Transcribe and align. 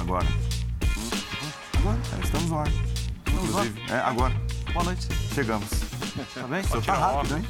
Agora. 0.00 0.26
Agora, 1.78 1.98
é, 2.20 2.24
estamos 2.24 2.50
no 2.50 2.58
ar. 2.58 2.68
Inclusive, 3.28 3.82
é, 3.90 3.96
agora. 3.98 4.34
Boa 4.72 4.84
noite. 4.84 5.08
Chegamos. 5.34 5.68
Tá 6.34 6.46
bem? 6.46 6.62
Você 6.62 6.80
tá 6.82 6.94
rápido, 6.94 7.36
hein? 7.38 7.44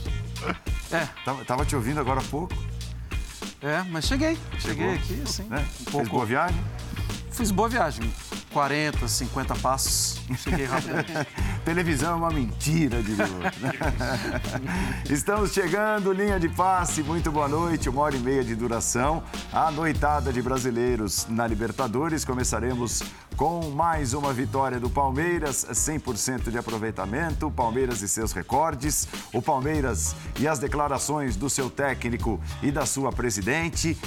É, 0.91 1.07
Tava, 1.25 1.45
tava 1.45 1.65
te 1.65 1.75
ouvindo 1.75 2.01
agora 2.01 2.21
há 2.21 2.25
pouco. 2.25 2.55
é, 3.63 3.83
mas 3.91 4.05
cheguei. 4.07 4.39
Cheguei 4.59 4.77
Chegou, 4.77 4.95
aqui, 4.95 5.23
assim. 5.27 5.43
Né? 5.45 5.59
Um 5.59 5.65
Fez 5.65 5.91
pouco. 5.91 6.09
boa 6.09 6.27
viagem? 6.27 6.65
Fiz 7.31 7.51
boa 7.51 7.69
viagem. 7.69 8.13
40, 8.55 9.09
50 9.09 9.55
passos. 9.57 10.21
Cheguei 10.39 10.65
rapidamente. 10.65 11.13
Televisão 11.67 12.13
é 12.13 12.15
uma 12.15 12.31
mentira, 12.31 13.03
diria 13.03 13.27
o 13.27 13.35
outro. 13.35 15.13
Estamos 15.13 15.53
chegando, 15.53 16.13
linha 16.13 16.39
de 16.39 16.49
passe. 16.49 17.03
Muito 17.03 17.33
boa 17.33 17.49
noite, 17.49 17.89
uma 17.89 18.03
hora 18.03 18.15
e 18.15 18.21
meia 18.21 18.45
de 18.45 18.55
duração. 18.55 19.25
A 19.53 19.73
noitada 19.73 20.33
de 20.33 20.41
brasileiros 20.41 21.27
na 21.29 21.49
Libertadores. 21.49 22.25
Começaremos 22.25 23.03
com 23.37 23.71
mais 23.71 24.15
uma 24.15 24.33
vitória 24.33 24.79
do 24.79 24.89
Palmeiras, 24.89 25.67
100% 25.73 26.49
de 26.49 26.57
aproveitamento. 26.57 27.51
Palmeiras 27.51 28.03
e 28.03 28.09
seus 28.09 28.33
recordes. 28.33 29.09
O 29.33 29.43
Palmeiras 29.43 30.15
e 30.39 30.47
as 30.47 30.61
declarações 30.61 31.35
do 31.35 31.51
seu 31.51 31.69
técnico 31.69 32.41
e 32.63 32.71
da 32.71 32.87
sua 32.87 33.11
presidente. 33.11 33.99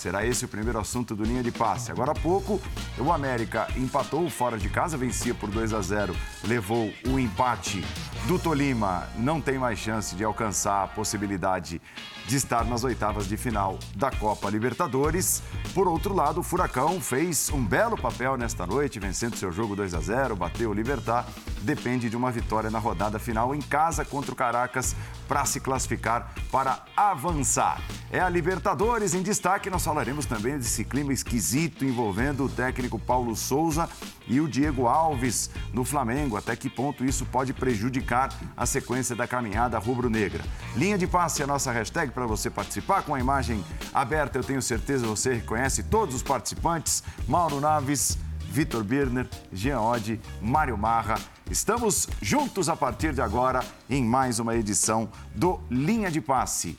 Será 0.00 0.24
esse 0.24 0.46
o 0.46 0.48
primeiro 0.48 0.80
assunto 0.80 1.14
do 1.14 1.24
linha 1.24 1.42
de 1.42 1.52
passe. 1.52 1.92
Agora 1.92 2.12
há 2.12 2.14
pouco, 2.14 2.58
o 2.98 3.12
América 3.12 3.68
empatou 3.76 4.30
fora 4.30 4.56
de 4.56 4.70
casa, 4.70 4.96
vencia 4.96 5.34
por 5.34 5.50
2 5.50 5.74
a 5.74 5.82
0, 5.82 6.16
levou 6.44 6.90
o 7.06 7.18
empate 7.18 7.84
do 8.26 8.38
Tolima. 8.38 9.08
Não 9.16 9.40
tem 9.40 9.58
mais 9.58 9.78
chance 9.78 10.14
de 10.14 10.24
alcançar 10.24 10.84
a 10.84 10.88
possibilidade 10.88 11.80
de 12.26 12.36
estar 12.36 12.64
nas 12.64 12.84
oitavas 12.84 13.26
de 13.26 13.36
final 13.36 13.78
da 13.96 14.10
Copa 14.10 14.48
Libertadores. 14.50 15.42
Por 15.74 15.88
outro 15.88 16.14
lado, 16.14 16.40
o 16.40 16.42
Furacão 16.42 17.00
fez 17.00 17.50
um 17.50 17.64
belo 17.64 17.96
papel 17.96 18.36
nesta 18.36 18.66
noite, 18.66 19.00
vencendo 19.00 19.36
seu 19.36 19.50
jogo 19.50 19.74
2 19.74 19.94
a 19.94 20.00
0, 20.00 20.36
bateu 20.36 20.70
o 20.70 20.74
Libertar. 20.74 21.26
Depende 21.62 22.08
de 22.08 22.16
uma 22.16 22.30
vitória 22.30 22.70
na 22.70 22.78
rodada 22.78 23.18
final 23.18 23.54
em 23.54 23.60
casa 23.60 24.04
contra 24.04 24.32
o 24.32 24.36
Caracas 24.36 24.94
para 25.26 25.44
se 25.44 25.58
classificar 25.60 26.32
para 26.52 26.84
avançar. 26.96 27.80
É 28.12 28.20
a 28.20 28.28
Libertadores 28.28 29.14
em 29.14 29.22
destaque. 29.22 29.70
Nós 29.70 29.84
falaremos 29.84 30.26
também 30.26 30.56
desse 30.56 30.84
clima 30.84 31.12
esquisito 31.12 31.84
envolvendo 31.84 32.44
o 32.44 32.48
técnico 32.48 32.98
Paulo 32.98 33.34
Souza 33.34 33.88
e 34.26 34.40
o 34.40 34.48
Diego 34.48 34.86
Alves 34.86 35.50
no 35.72 35.84
Flamengo. 35.84 36.36
Até 36.36 36.54
que 36.54 36.70
ponto 36.70 37.04
isso 37.04 37.24
pode 37.26 37.52
prejudicar 37.52 38.09
a 38.56 38.66
sequência 38.66 39.14
da 39.14 39.26
caminhada 39.26 39.78
rubro-negra? 39.78 40.42
Linha 40.76 40.98
de 40.98 41.06
passe 41.06 41.42
é 41.42 41.44
a 41.44 41.46
nossa 41.46 41.70
hashtag 41.70 42.12
para 42.12 42.26
você 42.26 42.50
participar 42.50 43.02
com 43.02 43.14
a 43.14 43.20
imagem 43.20 43.64
aberta. 43.94 44.38
Eu 44.38 44.44
tenho 44.44 44.60
certeza 44.60 45.06
você 45.06 45.34
reconhece 45.34 45.84
todos 45.84 46.14
os 46.14 46.22
participantes. 46.22 47.02
Mauro 47.28 47.60
Naves. 47.60 48.18
Vitor 48.50 48.82
Birner, 48.82 49.28
Jean 49.52 49.80
Oddi, 49.80 50.20
Mário 50.42 50.76
Marra. 50.76 51.14
Estamos 51.48 52.08
juntos 52.20 52.68
a 52.68 52.74
partir 52.74 53.14
de 53.14 53.20
agora 53.20 53.64
em 53.88 54.04
mais 54.04 54.40
uma 54.40 54.56
edição 54.56 55.08
do 55.32 55.60
Linha 55.70 56.10
de 56.10 56.20
Passe. 56.20 56.76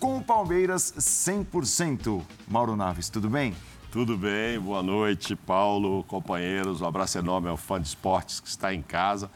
Com 0.00 0.18
o 0.18 0.22
Palmeiras 0.22 0.92
100%. 0.98 2.20
Mauro 2.48 2.74
Naves, 2.74 3.08
tudo 3.08 3.30
bem? 3.30 3.54
Tudo 3.92 4.18
bem, 4.18 4.58
boa 4.58 4.82
noite, 4.82 5.36
Paulo, 5.36 6.02
companheiros. 6.04 6.80
Um 6.80 6.86
abraço 6.86 7.18
enorme 7.18 7.48
ao 7.48 7.56
fã 7.56 7.80
de 7.80 7.86
esportes 7.86 8.40
que 8.40 8.48
está 8.48 8.74
em 8.74 8.82
casa. 8.82 9.30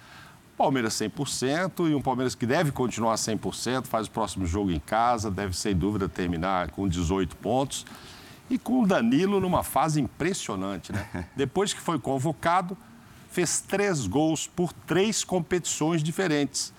Palmeiras 0.61 0.93
100% 0.93 1.91
e 1.91 1.95
um 1.95 2.03
Palmeiras 2.03 2.35
que 2.35 2.45
deve 2.45 2.71
continuar 2.71 3.15
100%, 3.15 3.87
faz 3.87 4.07
o 4.07 4.11
próximo 4.11 4.45
jogo 4.45 4.71
em 4.71 4.79
casa, 4.79 5.31
deve 5.31 5.57
sem 5.57 5.75
dúvida 5.75 6.07
terminar 6.07 6.71
com 6.73 6.87
18 6.87 7.35
pontos. 7.37 7.87
E 8.51 8.59
com 8.59 8.83
o 8.83 8.87
Danilo 8.87 9.41
numa 9.41 9.65
fase 9.65 10.03
impressionante, 10.03 10.93
né? 10.93 11.27
Depois 11.35 11.73
que 11.73 11.81
foi 11.81 11.99
convocado, 11.99 12.77
fez 13.31 13.63
três 13.63 14.07
gols 14.07 14.47
por 14.49 14.71
três 14.71 15.25
competições 15.25 16.03
diferentes. 16.03 16.75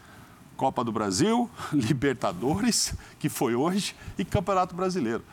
Copa 0.55 0.83
do 0.83 0.91
Brasil, 0.91 1.49
Libertadores, 1.73 2.93
que 3.17 3.29
foi 3.29 3.55
hoje, 3.55 3.95
e 4.15 4.23
Campeonato 4.23 4.75
Brasileiro. 4.75 5.23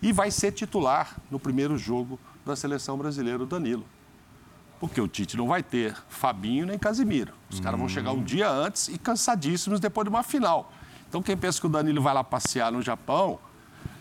E 0.00 0.10
vai 0.10 0.30
ser 0.30 0.52
titular 0.52 1.18
no 1.30 1.38
primeiro 1.38 1.76
jogo 1.76 2.18
da 2.46 2.56
seleção 2.56 2.96
brasileira, 2.96 3.42
o 3.42 3.46
Danilo. 3.46 3.84
Porque 4.82 5.00
o 5.00 5.06
Tite 5.06 5.36
não 5.36 5.46
vai 5.46 5.62
ter 5.62 5.94
Fabinho 6.08 6.66
nem 6.66 6.76
Casimiro. 6.76 7.32
Os 7.48 7.60
caras 7.60 7.78
vão 7.78 7.88
chegar 7.88 8.10
um 8.10 8.20
dia 8.20 8.50
antes 8.50 8.88
e 8.88 8.98
cansadíssimos 8.98 9.78
depois 9.78 10.04
de 10.04 10.08
uma 10.08 10.24
final. 10.24 10.72
Então, 11.08 11.22
quem 11.22 11.36
pensa 11.36 11.60
que 11.60 11.66
o 11.68 11.70
Danilo 11.70 12.02
vai 12.02 12.12
lá 12.12 12.24
passear 12.24 12.72
no 12.72 12.82
Japão 12.82 13.38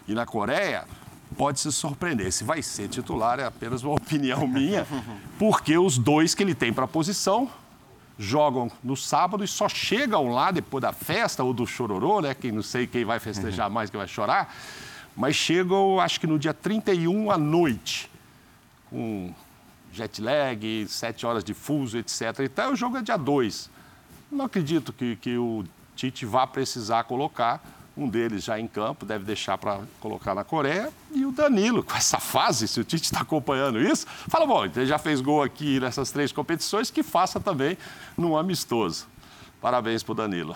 e 0.07 0.15
na 0.15 0.25
Coreia, 0.25 0.85
pode 1.37 1.59
se 1.59 1.71
surpreender. 1.71 2.31
Se 2.31 2.43
vai 2.43 2.63
ser 2.63 2.87
titular 2.87 3.39
é 3.39 3.45
apenas 3.45 3.83
uma 3.83 3.93
opinião 3.93 4.47
minha, 4.47 4.87
porque 5.37 5.77
os 5.77 5.99
dois 5.99 6.33
que 6.33 6.41
ele 6.41 6.55
tem 6.55 6.73
para 6.73 6.85
a 6.85 6.87
posição 6.87 7.47
jogam 8.17 8.71
no 8.83 8.97
sábado 8.97 9.43
e 9.43 9.47
só 9.47 9.69
chegam 9.69 10.29
lá 10.29 10.49
depois 10.49 10.81
da 10.81 10.91
festa 10.91 11.43
ou 11.43 11.53
do 11.53 11.67
chororô, 11.67 12.21
né? 12.21 12.33
Quem 12.33 12.51
não 12.51 12.63
sei 12.63 12.87
quem 12.87 13.05
vai 13.05 13.19
festejar 13.19 13.69
mais, 13.69 13.91
quem 13.91 13.99
vai 13.99 14.07
chorar, 14.07 14.51
mas 15.15 15.35
chegam, 15.35 15.99
acho 15.99 16.19
que 16.19 16.25
no 16.25 16.39
dia 16.39 16.55
31 16.55 17.29
à 17.29 17.37
noite, 17.37 18.09
com 18.89 19.31
jet 19.91 20.21
lag, 20.21 20.87
sete 20.87 21.25
horas 21.25 21.43
de 21.43 21.53
fuso, 21.53 21.97
etc. 21.97 22.39
Então 22.41 22.73
o 22.73 22.75
jogo 22.75 22.97
é 22.97 23.01
dia 23.01 23.17
2. 23.17 23.69
Não 24.31 24.45
acredito 24.45 24.93
que, 24.93 25.15
que 25.17 25.37
o 25.37 25.63
Tite 25.95 26.25
vá 26.25 26.47
precisar 26.47 27.03
colocar 27.03 27.61
um 27.95 28.07
deles 28.07 28.43
já 28.43 28.59
em 28.59 28.67
campo, 28.67 29.05
deve 29.05 29.25
deixar 29.25 29.57
para 29.57 29.81
colocar 29.99 30.33
na 30.33 30.43
Coreia. 30.43 30.91
E 31.13 31.25
o 31.25 31.31
Danilo, 31.31 31.83
com 31.83 31.95
essa 31.95 32.19
fase, 32.19 32.67
se 32.67 32.79
o 32.79 32.83
Tite 32.83 33.03
está 33.03 33.21
acompanhando 33.21 33.79
isso, 33.79 34.07
fala: 34.27 34.45
bom, 34.45 34.65
ele 34.65 34.85
já 34.85 34.97
fez 34.97 35.19
gol 35.21 35.43
aqui 35.43 35.79
nessas 35.79 36.11
três 36.11 36.31
competições, 36.31 36.89
que 36.89 37.03
faça 37.03 37.39
também 37.39 37.77
num 38.17 38.37
amistoso. 38.37 39.07
Parabéns 39.61 40.01
para 40.01 40.11
o 40.13 40.15
Danilo. 40.15 40.55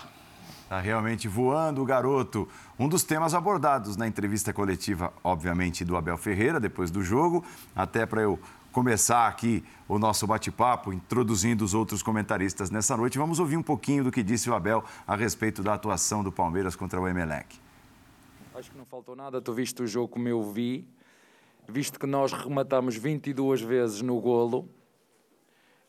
Está 0.63 0.79
realmente 0.79 1.27
voando 1.27 1.81
o 1.81 1.85
garoto. 1.85 2.49
Um 2.79 2.89
dos 2.89 3.03
temas 3.03 3.35
abordados 3.35 3.95
na 3.95 4.07
entrevista 4.07 4.51
coletiva, 4.51 5.13
obviamente, 5.23 5.85
do 5.85 5.95
Abel 5.95 6.17
Ferreira, 6.17 6.59
depois 6.59 6.89
do 6.89 7.03
jogo, 7.03 7.45
até 7.75 8.05
para 8.05 8.21
eu 8.21 8.39
começar 8.75 9.29
aqui 9.29 9.63
o 9.87 9.97
nosso 9.97 10.27
bate-papo, 10.27 10.91
introduzindo 10.91 11.63
os 11.63 11.73
outros 11.73 12.03
comentaristas 12.03 12.69
nessa 12.69 12.97
noite. 12.97 13.17
Vamos 13.17 13.39
ouvir 13.39 13.55
um 13.55 13.63
pouquinho 13.63 14.03
do 14.03 14.11
que 14.11 14.21
disse 14.21 14.49
o 14.49 14.53
Abel 14.53 14.83
a 15.07 15.15
respeito 15.15 15.63
da 15.63 15.75
atuação 15.75 16.21
do 16.21 16.29
Palmeiras 16.29 16.75
contra 16.75 16.99
o 16.99 17.07
Emelec. 17.07 17.57
Acho 18.53 18.69
que 18.71 18.77
não 18.77 18.83
faltou 18.83 19.15
nada. 19.15 19.41
Tu 19.41 19.53
viste 19.53 19.81
o 19.81 19.87
jogo 19.87 20.09
como 20.09 20.27
eu 20.27 20.43
vi, 20.43 20.85
visto 21.69 21.97
que 21.97 22.05
nós 22.05 22.33
rematamos 22.33 22.97
22 22.97 23.61
vezes 23.61 24.01
no 24.01 24.19
golo 24.19 24.67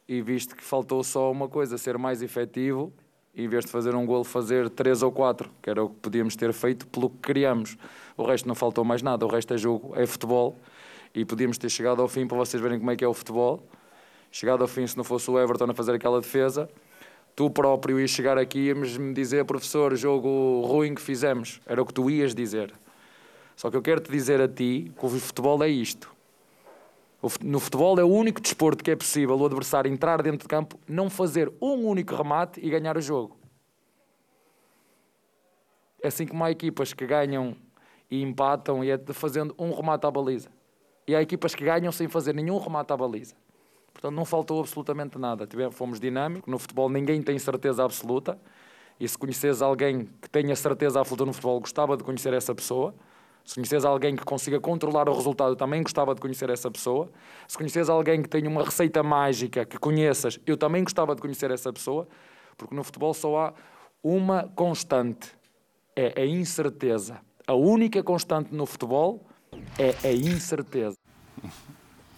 e 0.08 0.22
visto 0.22 0.54
que 0.54 0.62
faltou 0.62 1.02
só 1.02 1.32
uma 1.32 1.48
coisa, 1.48 1.76
ser 1.76 1.98
mais 1.98 2.22
efetivo, 2.22 2.92
em 3.34 3.48
vez 3.48 3.64
de 3.64 3.70
fazer 3.72 3.96
um 3.96 4.06
golo, 4.06 4.22
fazer 4.22 4.70
três 4.70 5.02
ou 5.02 5.10
quatro, 5.10 5.50
que 5.60 5.68
era 5.68 5.82
o 5.82 5.88
que 5.88 5.96
podíamos 5.96 6.36
ter 6.36 6.52
feito 6.52 6.86
pelo 6.86 7.10
que 7.10 7.18
queríamos. 7.18 7.76
O 8.16 8.24
resto 8.24 8.46
não 8.46 8.54
faltou 8.54 8.84
mais 8.84 9.02
nada, 9.02 9.26
o 9.26 9.28
resto 9.28 9.52
é 9.54 9.58
jogo, 9.58 9.92
é 9.96 10.06
futebol 10.06 10.56
e 11.16 11.24
podíamos 11.24 11.56
ter 11.56 11.70
chegado 11.70 12.02
ao 12.02 12.08
fim 12.08 12.26
para 12.26 12.36
vocês 12.36 12.62
verem 12.62 12.78
como 12.78 12.90
é 12.90 12.96
que 12.96 13.02
é 13.02 13.08
o 13.08 13.14
futebol. 13.14 13.66
Chegado 14.30 14.60
ao 14.60 14.68
fim, 14.68 14.86
se 14.86 14.98
não 14.98 15.02
fosse 15.02 15.30
o 15.30 15.40
Everton 15.40 15.70
a 15.70 15.74
fazer 15.74 15.94
aquela 15.94 16.20
defesa, 16.20 16.68
tu 17.34 17.48
próprio 17.48 17.98
ias 17.98 18.10
chegar 18.10 18.36
aqui 18.36 18.68
e 18.68 18.74
me 18.74 19.14
dizer, 19.14 19.46
professor, 19.46 19.96
jogo 19.96 20.60
ruim 20.66 20.94
que 20.94 21.00
fizemos. 21.00 21.58
Era 21.64 21.80
o 21.80 21.86
que 21.86 21.94
tu 21.94 22.10
ias 22.10 22.34
dizer. 22.34 22.70
Só 23.56 23.70
que 23.70 23.76
eu 23.78 23.80
quero 23.80 24.02
te 24.02 24.12
dizer 24.12 24.42
a 24.42 24.46
ti 24.46 24.92
que 24.94 25.06
o 25.06 25.08
futebol 25.08 25.64
é 25.64 25.68
isto. 25.68 26.14
No 27.42 27.58
futebol 27.58 27.98
é 27.98 28.04
o 28.04 28.08
único 28.08 28.38
desporto 28.38 28.84
que 28.84 28.90
é 28.90 28.96
possível 28.96 29.38
o 29.38 29.46
adversário 29.46 29.90
entrar 29.90 30.20
dentro 30.20 30.40
de 30.40 30.48
campo, 30.48 30.78
não 30.86 31.08
fazer 31.08 31.50
um 31.62 31.86
único 31.86 32.14
remate 32.14 32.60
e 32.62 32.68
ganhar 32.68 32.94
o 32.94 33.00
jogo. 33.00 33.38
É 36.02 36.08
assim 36.08 36.26
como 36.26 36.44
há 36.44 36.50
equipas 36.50 36.92
que 36.92 37.06
ganham 37.06 37.56
e 38.10 38.20
empatam 38.22 38.84
e 38.84 38.90
é 38.90 38.98
fazendo 39.14 39.54
um 39.58 39.74
remate 39.74 40.06
à 40.06 40.10
baliza. 40.10 40.54
E 41.06 41.14
há 41.14 41.22
equipas 41.22 41.54
que 41.54 41.64
ganham 41.64 41.92
sem 41.92 42.08
fazer 42.08 42.34
nenhum 42.34 42.58
remate 42.58 42.92
à 42.92 42.96
baliza. 42.96 43.34
Portanto, 43.92 44.14
não 44.14 44.24
faltou 44.24 44.60
absolutamente 44.60 45.18
nada. 45.18 45.48
Fomos 45.70 45.98
dinâmicos. 46.00 46.50
No 46.50 46.58
futebol, 46.58 46.88
ninguém 46.88 47.22
tem 47.22 47.38
certeza 47.38 47.84
absoluta. 47.84 48.38
E 48.98 49.06
se 49.06 49.16
conheces 49.16 49.62
alguém 49.62 50.08
que 50.20 50.28
tenha 50.28 50.54
certeza 50.56 51.00
absoluta 51.00 51.24
no 51.26 51.32
futebol, 51.32 51.60
gostava 51.60 51.96
de 51.96 52.04
conhecer 52.04 52.32
essa 52.32 52.54
pessoa. 52.54 52.94
Se 53.44 53.54
conheces 53.54 53.84
alguém 53.84 54.16
que 54.16 54.24
consiga 54.24 54.58
controlar 54.58 55.08
o 55.08 55.14
resultado, 55.14 55.54
também 55.54 55.82
gostava 55.82 56.14
de 56.14 56.20
conhecer 56.20 56.50
essa 56.50 56.70
pessoa. 56.70 57.10
Se 57.46 57.56
conheces 57.56 57.88
alguém 57.88 58.20
que 58.20 58.28
tenha 58.28 58.48
uma 58.48 58.64
receita 58.64 59.02
mágica 59.02 59.64
que 59.64 59.78
conheças, 59.78 60.40
eu 60.44 60.56
também 60.56 60.82
gostava 60.82 61.14
de 61.14 61.22
conhecer 61.22 61.50
essa 61.50 61.72
pessoa. 61.72 62.08
Porque 62.56 62.74
no 62.74 62.82
futebol 62.82 63.14
só 63.14 63.38
há 63.38 63.54
uma 64.02 64.50
constante: 64.56 65.36
é 65.94 66.20
a 66.20 66.26
incerteza. 66.26 67.20
A 67.46 67.54
única 67.54 68.02
constante 68.02 68.52
no 68.52 68.66
futebol 68.66 69.24
é 69.78 70.08
a 70.08 70.12
incerteza. 70.12 70.96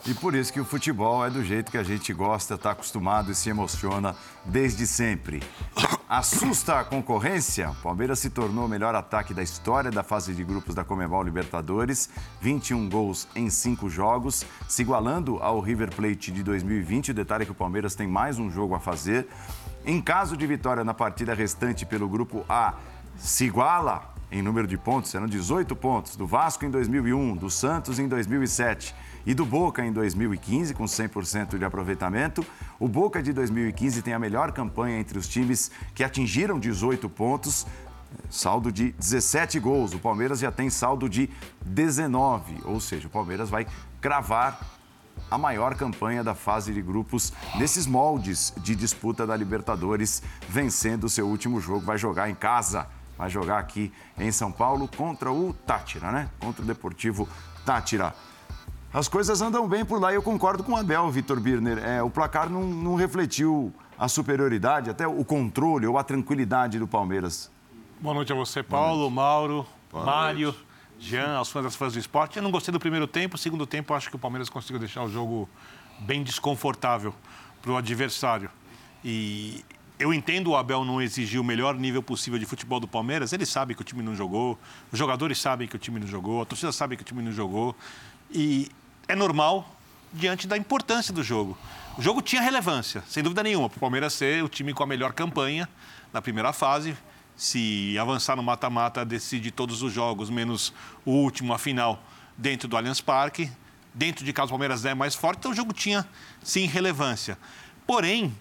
E 0.06 0.14
por 0.14 0.34
isso 0.34 0.52
que 0.52 0.60
o 0.60 0.64
futebol 0.64 1.26
é 1.26 1.28
do 1.28 1.44
jeito 1.44 1.70
que 1.70 1.76
a 1.76 1.82
gente 1.82 2.12
gosta, 2.14 2.54
está 2.54 2.70
acostumado 2.70 3.30
e 3.30 3.34
se 3.34 3.50
emociona 3.50 4.14
desde 4.44 4.86
sempre. 4.86 5.42
Assusta 6.08 6.80
a 6.80 6.84
concorrência? 6.84 7.74
Palmeiras 7.82 8.18
se 8.18 8.30
tornou 8.30 8.64
o 8.64 8.68
melhor 8.68 8.94
ataque 8.94 9.34
da 9.34 9.42
história 9.42 9.90
da 9.90 10.02
fase 10.02 10.32
de 10.32 10.42
grupos 10.42 10.74
da 10.74 10.82
Comebol 10.82 11.22
Libertadores, 11.22 12.08
21 12.40 12.88
gols 12.88 13.28
em 13.34 13.50
5 13.50 13.90
jogos, 13.90 14.46
se 14.66 14.80
igualando 14.80 15.36
ao 15.42 15.60
River 15.60 15.94
Plate 15.94 16.30
de 16.30 16.42
2020. 16.42 17.10
O 17.10 17.14
detalhe 17.14 17.42
é 17.42 17.44
que 17.44 17.52
o 17.52 17.54
Palmeiras 17.54 17.94
tem 17.94 18.08
mais 18.08 18.38
um 18.38 18.50
jogo 18.50 18.74
a 18.74 18.80
fazer. 18.80 19.28
Em 19.84 20.00
caso 20.00 20.36
de 20.36 20.46
vitória 20.46 20.82
na 20.84 20.94
partida 20.94 21.34
restante 21.34 21.84
pelo 21.84 22.08
grupo 22.08 22.46
A, 22.48 22.74
se 23.18 23.44
iguala 23.44 24.14
em 24.30 24.42
número 24.42 24.66
de 24.66 24.76
pontos, 24.76 25.10
serão 25.10 25.26
18 25.26 25.74
pontos, 25.74 26.16
do 26.16 26.26
Vasco 26.26 26.64
em 26.64 26.70
2001, 26.70 27.36
do 27.36 27.50
Santos 27.50 27.98
em 27.98 28.06
2007 28.06 28.94
e 29.24 29.34
do 29.34 29.44
Boca 29.44 29.84
em 29.84 29.92
2015, 29.92 30.74
com 30.74 30.84
100% 30.84 31.58
de 31.58 31.64
aproveitamento. 31.64 32.44
O 32.78 32.88
Boca 32.88 33.22
de 33.22 33.32
2015 33.32 34.02
tem 34.02 34.12
a 34.12 34.18
melhor 34.18 34.52
campanha 34.52 34.98
entre 34.98 35.18
os 35.18 35.26
times 35.28 35.70
que 35.94 36.04
atingiram 36.04 36.58
18 36.58 37.08
pontos, 37.08 37.66
saldo 38.28 38.70
de 38.70 38.92
17 38.92 39.58
gols. 39.58 39.94
O 39.94 39.98
Palmeiras 39.98 40.40
já 40.40 40.52
tem 40.52 40.68
saldo 40.68 41.08
de 41.08 41.30
19, 41.64 42.62
ou 42.64 42.80
seja, 42.80 43.06
o 43.06 43.10
Palmeiras 43.10 43.48
vai 43.48 43.66
cravar 44.00 44.60
a 45.30 45.36
maior 45.36 45.74
campanha 45.74 46.22
da 46.22 46.34
fase 46.34 46.72
de 46.72 46.80
grupos 46.80 47.32
nesses 47.58 47.86
moldes 47.86 48.52
de 48.58 48.74
disputa 48.74 49.26
da 49.26 49.36
Libertadores, 49.36 50.22
vencendo 50.48 51.04
o 51.04 51.08
seu 51.08 51.26
último 51.26 51.60
jogo. 51.60 51.84
Vai 51.84 51.98
jogar 51.98 52.30
em 52.30 52.34
casa, 52.34 52.86
vai 53.18 53.28
jogar 53.28 53.58
aqui 53.58 53.92
em 54.16 54.30
São 54.30 54.52
Paulo 54.52 54.88
contra 54.96 55.32
o 55.32 55.52
Tátira, 55.52 56.12
né? 56.12 56.30
Contra 56.38 56.62
o 56.62 56.64
Deportivo 56.64 57.28
Tátira. 57.66 58.14
As 58.94 59.08
coisas 59.08 59.42
andam 59.42 59.68
bem 59.68 59.84
por 59.84 60.00
lá 60.00 60.12
e 60.12 60.14
eu 60.14 60.22
concordo 60.22 60.62
com 60.62 60.72
o 60.72 60.76
Abel, 60.76 61.10
Vitor 61.10 61.38
Birner. 61.40 61.78
É, 61.78 62.02
o 62.02 62.08
placar 62.08 62.48
não, 62.48 62.62
não 62.62 62.94
refletiu 62.94 63.74
a 63.98 64.08
superioridade, 64.08 64.88
até 64.88 65.06
o 65.06 65.24
controle 65.24 65.86
ou 65.86 65.98
a 65.98 66.04
tranquilidade 66.04 66.78
do 66.78 66.86
Palmeiras. 66.86 67.50
Boa 68.00 68.14
noite 68.14 68.32
a 68.32 68.36
você, 68.36 68.62
Paulo, 68.62 69.10
Mauro, 69.10 69.66
Boa 69.90 70.04
Mário, 70.04 70.52
noite. 70.52 70.66
Jean, 71.00 71.36
aos 71.36 71.50
fãs 71.50 71.64
das 71.64 71.74
fãs 71.74 71.92
do 71.92 71.98
esporte. 71.98 72.36
Eu 72.36 72.42
não 72.42 72.50
gostei 72.50 72.72
do 72.72 72.78
primeiro 72.78 73.06
tempo, 73.06 73.36
segundo 73.36 73.66
tempo 73.66 73.92
acho 73.92 74.08
que 74.08 74.16
o 74.16 74.18
Palmeiras 74.18 74.48
conseguiu 74.48 74.78
deixar 74.78 75.02
o 75.02 75.08
jogo 75.08 75.48
bem 75.98 76.22
desconfortável 76.22 77.12
para 77.60 77.72
o 77.72 77.76
adversário. 77.76 78.48
E 79.04 79.64
eu 79.98 80.14
entendo 80.14 80.50
o 80.50 80.56
Abel 80.56 80.84
não 80.84 81.02
exigir 81.02 81.40
o 81.40 81.44
melhor 81.44 81.74
nível 81.74 82.02
possível 82.02 82.38
de 82.38 82.46
futebol 82.46 82.78
do 82.78 82.86
Palmeiras. 82.86 83.32
Ele 83.32 83.44
sabe 83.44 83.74
que 83.74 83.82
o 83.82 83.84
time 83.84 84.02
não 84.02 84.14
jogou, 84.14 84.58
os 84.92 84.98
jogadores 84.98 85.38
sabem 85.38 85.66
que 85.66 85.74
o 85.74 85.78
time 85.78 85.98
não 85.98 86.06
jogou, 86.06 86.40
a 86.40 86.46
torcida 86.46 86.70
sabe 86.70 86.96
que 86.96 87.02
o 87.02 87.04
time 87.04 87.22
não 87.22 87.32
jogou. 87.32 87.74
E 88.30 88.68
é 89.08 89.16
normal 89.16 89.76
diante 90.12 90.46
da 90.46 90.56
importância 90.56 91.12
do 91.12 91.22
jogo. 91.22 91.58
O 91.96 92.02
jogo 92.02 92.22
tinha 92.22 92.40
relevância, 92.40 93.02
sem 93.08 93.22
dúvida 93.22 93.42
nenhuma, 93.42 93.68
para 93.68 93.76
o 93.76 93.80
Palmeiras 93.80 94.12
ser 94.12 94.42
o 94.44 94.48
time 94.48 94.72
com 94.72 94.84
a 94.84 94.86
melhor 94.86 95.12
campanha 95.12 95.68
na 96.12 96.22
primeira 96.22 96.52
fase. 96.52 96.96
Se 97.36 97.96
avançar 97.98 98.36
no 98.36 98.42
mata-mata, 98.42 99.04
decide 99.04 99.50
todos 99.50 99.82
os 99.82 99.92
jogos, 99.92 100.30
menos 100.30 100.72
o 101.04 101.10
último, 101.10 101.52
a 101.52 101.58
final, 101.58 102.00
dentro 102.36 102.68
do 102.68 102.76
Allianz 102.76 103.00
Parque. 103.00 103.50
Dentro 103.92 104.24
de 104.24 104.32
casa, 104.32 104.46
o 104.46 104.50
Palmeiras 104.50 104.84
é 104.84 104.94
mais 104.94 105.16
forte, 105.16 105.38
então 105.38 105.50
o 105.50 105.54
jogo 105.54 105.72
tinha, 105.72 106.06
sim, 106.42 106.66
relevância. 106.66 107.36
Porém, 107.84 108.32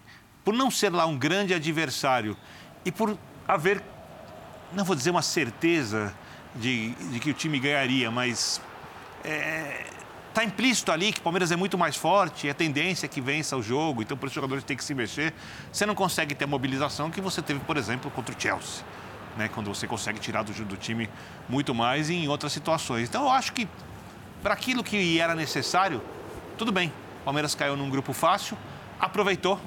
por 0.48 0.54
não 0.54 0.70
ser 0.70 0.90
lá 0.90 1.04
um 1.04 1.14
grande 1.14 1.52
adversário 1.52 2.34
e 2.82 2.90
por 2.90 3.18
haver, 3.46 3.82
não 4.72 4.82
vou 4.82 4.96
dizer 4.96 5.10
uma 5.10 5.20
certeza 5.20 6.10
de, 6.54 6.92
de 6.92 7.20
que 7.20 7.30
o 7.30 7.34
time 7.34 7.58
ganharia, 7.58 8.10
mas 8.10 8.58
é, 9.22 9.84
está 10.30 10.42
implícito 10.42 10.90
ali 10.90 11.12
que 11.12 11.20
o 11.20 11.22
Palmeiras 11.22 11.52
é 11.52 11.56
muito 11.56 11.76
mais 11.76 11.96
forte, 11.96 12.48
é 12.48 12.54
tendência 12.54 13.06
que 13.06 13.20
vença 13.20 13.58
o 13.58 13.62
jogo, 13.62 14.00
então 14.00 14.16
isso 14.16 14.24
os 14.24 14.32
jogadores 14.32 14.64
têm 14.64 14.74
que 14.74 14.82
se 14.82 14.94
mexer. 14.94 15.34
Você 15.70 15.84
não 15.84 15.94
consegue 15.94 16.34
ter 16.34 16.44
a 16.44 16.46
mobilização 16.48 17.10
que 17.10 17.20
você 17.20 17.42
teve, 17.42 17.60
por 17.60 17.76
exemplo, 17.76 18.10
contra 18.10 18.34
o 18.34 18.40
Chelsea, 18.40 18.82
né? 19.36 19.50
quando 19.52 19.66
você 19.66 19.86
consegue 19.86 20.18
tirar 20.18 20.44
do, 20.44 20.52
do 20.64 20.78
time 20.78 21.10
muito 21.46 21.74
mais 21.74 22.08
em 22.08 22.26
outras 22.26 22.54
situações. 22.54 23.06
Então 23.06 23.24
eu 23.24 23.30
acho 23.30 23.52
que 23.52 23.68
para 24.42 24.54
aquilo 24.54 24.82
que 24.82 25.20
era 25.20 25.34
necessário, 25.34 26.00
tudo 26.56 26.72
bem. 26.72 26.90
O 27.20 27.24
Palmeiras 27.26 27.54
caiu 27.54 27.76
num 27.76 27.90
grupo 27.90 28.14
fácil, 28.14 28.56
aproveitou 28.98 29.60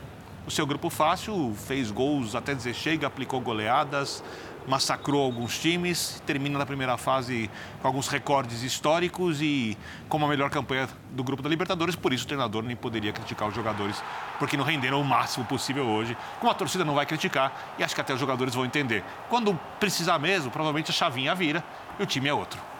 o 0.46 0.52
seu 0.52 0.66
grupo 0.66 0.90
fácil, 0.90 1.54
fez 1.56 1.92
gols 1.92 2.36
até 2.36 2.54
dizer 2.54 2.74
chega, 2.74 3.08
aplicou 3.08 3.40
goleadas, 3.40 4.24
massacrou 4.68 5.24
alguns 5.24 5.58
times, 5.60 6.22
termina 6.26 6.58
na 6.58 6.66
primeira 6.66 6.98
fase 6.98 7.50
com 7.82 7.88
alguns 7.88 8.08
recordes 8.08 8.64
históricos 8.64 9.42
e 9.42 9.78
com 10.08 10.24
a 10.24 10.28
melhor 10.28 10.50
campanha 10.50 10.88
do 11.12 11.24
grupo 11.24 11.42
da 11.42 11.50
Libertadores. 11.50 11.96
Por 11.96 12.14
isso, 12.14 12.26
o 12.26 12.28
treinador 12.28 12.64
nem 12.64 12.76
poderia 12.76 13.12
criticar 13.12 13.48
os 13.48 13.56
jogadores, 13.56 14.02
porque 14.40 14.58
não 14.58 14.64
renderam 14.64 15.02
o 15.02 15.06
máximo 15.06 15.46
possível 15.46 15.88
hoje. 15.88 16.16
Como 16.40 16.52
a 16.52 16.56
torcida 16.56 16.86
não 16.86 16.94
vai 16.94 17.06
criticar, 17.06 17.76
e 17.78 17.84
acho 17.84 17.96
que 17.96 18.02
até 18.02 18.14
os 18.14 18.20
jogadores 18.20 18.54
vão 18.54 18.66
entender. 18.66 19.04
Quando 19.30 19.60
precisar 19.80 20.20
mesmo, 20.20 20.52
provavelmente 20.52 20.92
a 20.92 20.94
chavinha 20.94 21.34
vira 21.34 21.64
e 22.00 22.04
o 22.04 22.06
time 22.06 22.30
é 22.30 22.34
outro. 22.34 22.71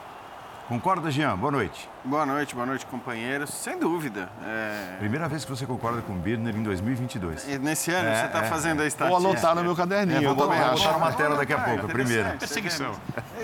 Concorda, 0.72 1.12
Jean? 1.12 1.36
Boa 1.36 1.52
noite. 1.52 1.90
Boa 2.02 2.26
noite, 2.26 2.56
boa 2.56 2.66
noite, 2.66 2.86
companheiros. 2.86 3.50
Sem 3.50 3.78
dúvida. 3.78 4.30
É... 4.42 4.96
Primeira 5.00 5.28
vez 5.28 5.44
que 5.44 5.52
você 5.52 5.66
concorda 5.66 6.02
com 6.02 6.14
o 6.14 6.16
Birner 6.16 6.56
em 6.56 6.64
2022. 6.64 7.46
E 7.46 7.60
nesse 7.60 7.92
ano 7.92 8.08
é, 8.08 8.16
você 8.16 8.26
está 8.28 8.40
é, 8.40 8.44
fazendo 8.46 8.82
a 8.82 8.88
estatística. 8.88 9.20
Vou 9.22 9.32
anotar 9.32 9.54
no 9.54 9.64
meu 9.66 9.76
caderninho. 9.76 10.20
É, 10.20 10.22
vou, 10.22 10.34
vou 10.34 10.50
anotar 10.50 10.96
uma 10.96 11.12
tela 11.12 11.36
daqui 11.36 11.52
a 11.52 11.60
pouco, 11.60 11.90
primeira. 11.90 12.38
Perseguição. 12.40 12.94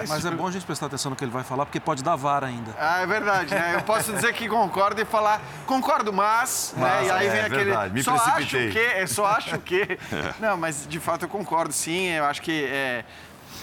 Mas 0.07 0.25
é 0.25 0.31
bom 0.31 0.47
a 0.47 0.51
gente 0.51 0.65
prestar 0.65 0.85
atenção 0.85 1.09
no 1.09 1.17
que 1.17 1.23
ele 1.25 1.31
vai 1.31 1.43
falar, 1.43 1.65
porque 1.65 1.81
pode 1.81 2.01
dar 2.01 2.15
vara 2.15 2.47
ainda. 2.47 2.73
Ah, 2.79 3.01
é 3.01 3.05
verdade, 3.05 3.53
né? 3.53 3.75
Eu 3.75 3.81
posso 3.81 4.13
dizer 4.13 4.31
que 4.31 4.47
concordo 4.47 5.01
e 5.01 5.03
falar, 5.03 5.41
concordo, 5.65 6.13
mas... 6.13 6.73
mas 6.77 7.01
né? 7.01 7.07
E 7.07 7.11
aí 7.11 7.29
vem 7.29 7.39
é, 7.39 7.45
aquele... 7.45 7.65
Verdade. 7.65 7.93
Me 7.93 8.03
só 8.03 8.17
precipitei. 8.17 8.67
acho 8.69 8.99
que... 9.01 9.07
Só 9.07 9.25
acho 9.25 9.59
que... 9.59 9.99
Não, 10.39 10.55
mas 10.55 10.87
de 10.87 10.99
fato 11.01 11.25
eu 11.25 11.29
concordo, 11.29 11.73
sim. 11.73 12.07
Eu 12.07 12.23
acho 12.23 12.41
que... 12.41 13.03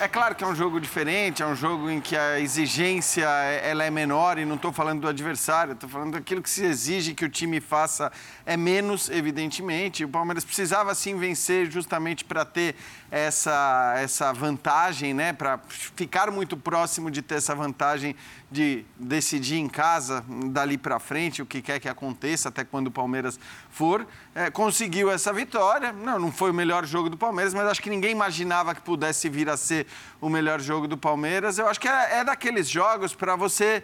É 0.01 0.09
claro 0.09 0.35
que 0.35 0.43
é 0.43 0.47
um 0.47 0.57
jogo 0.57 0.81
diferente, 0.81 1.41
é 1.41 1.47
um 1.47 1.55
jogo 1.55 1.89
em 1.89 2.01
que 2.01 2.17
a 2.17 2.41
exigência 2.41 3.27
ela 3.27 3.85
é 3.85 3.91
menor 3.91 4.39
e 4.39 4.45
não 4.45 4.57
estou 4.57 4.73
falando 4.73 5.03
do 5.03 5.09
adversário, 5.09 5.75
estou 5.75 5.89
falando 5.89 6.15
daquilo 6.15 6.43
que 6.43 6.51
se 6.51 6.65
exige 6.65 7.15
que 7.15 7.25
o 7.25 7.29
time 7.29 7.61
faça 7.61 8.11
é 8.45 8.57
menos, 8.57 9.09
evidentemente. 9.09 10.05
O 10.05 10.09
Palmeiras 10.09 10.45
precisava 10.45 10.93
sim 10.97 11.17
vencer 11.17 11.71
justamente 11.71 12.25
para 12.25 12.45
ter 12.45 12.75
essa, 13.09 13.95
essa 13.97 14.33
vantagem, 14.33 15.15
né? 15.15 15.33
Para 15.33 15.61
ficar 15.69 16.29
muito 16.29 16.57
próximo 16.57 17.09
de 17.09 17.23
ter 17.23 17.37
essa 17.37 17.55
vantagem 17.55 18.17
de 18.55 18.85
decidir 18.97 19.57
em 19.57 19.69
casa, 19.69 20.25
dali 20.47 20.79
para 20.79 21.01
frente, 21.01 21.43
o 21.43 21.47
que 21.47 21.61
quer 21.61 21.81
que 21.81 21.89
aconteça, 21.89 22.51
até 22.51 22.63
quando 22.63 22.87
o 22.87 22.91
Palmeiras 22.91 23.39
for. 23.69 24.07
É, 24.33 24.49
conseguiu 24.49 25.11
essa 25.11 25.33
vitória. 25.33 25.93
Não, 25.93 26.21
não 26.21 26.31
foi 26.31 26.53
o 26.53 26.55
melhor 26.55 26.87
jogo 26.87 27.11
do 27.11 27.17
Palmeiras, 27.17 27.53
mas 27.53 27.67
acho 27.67 27.83
que 27.83 27.91
ninguém 27.91 28.13
imaginava 28.13 28.73
que 28.73 28.81
pudesse 28.81 29.29
vir 29.29 29.51
a 29.51 29.57
ser 29.57 29.89
o 30.21 30.29
melhor 30.29 30.61
jogo 30.61 30.87
do 30.87 30.97
Palmeiras. 30.97 31.59
Eu 31.59 31.67
acho 31.67 31.81
que 31.81 31.89
é, 31.89 32.21
é 32.21 32.25
daqueles 32.25 32.69
jogos 32.69 33.13
para 33.13 33.35
você 33.35 33.83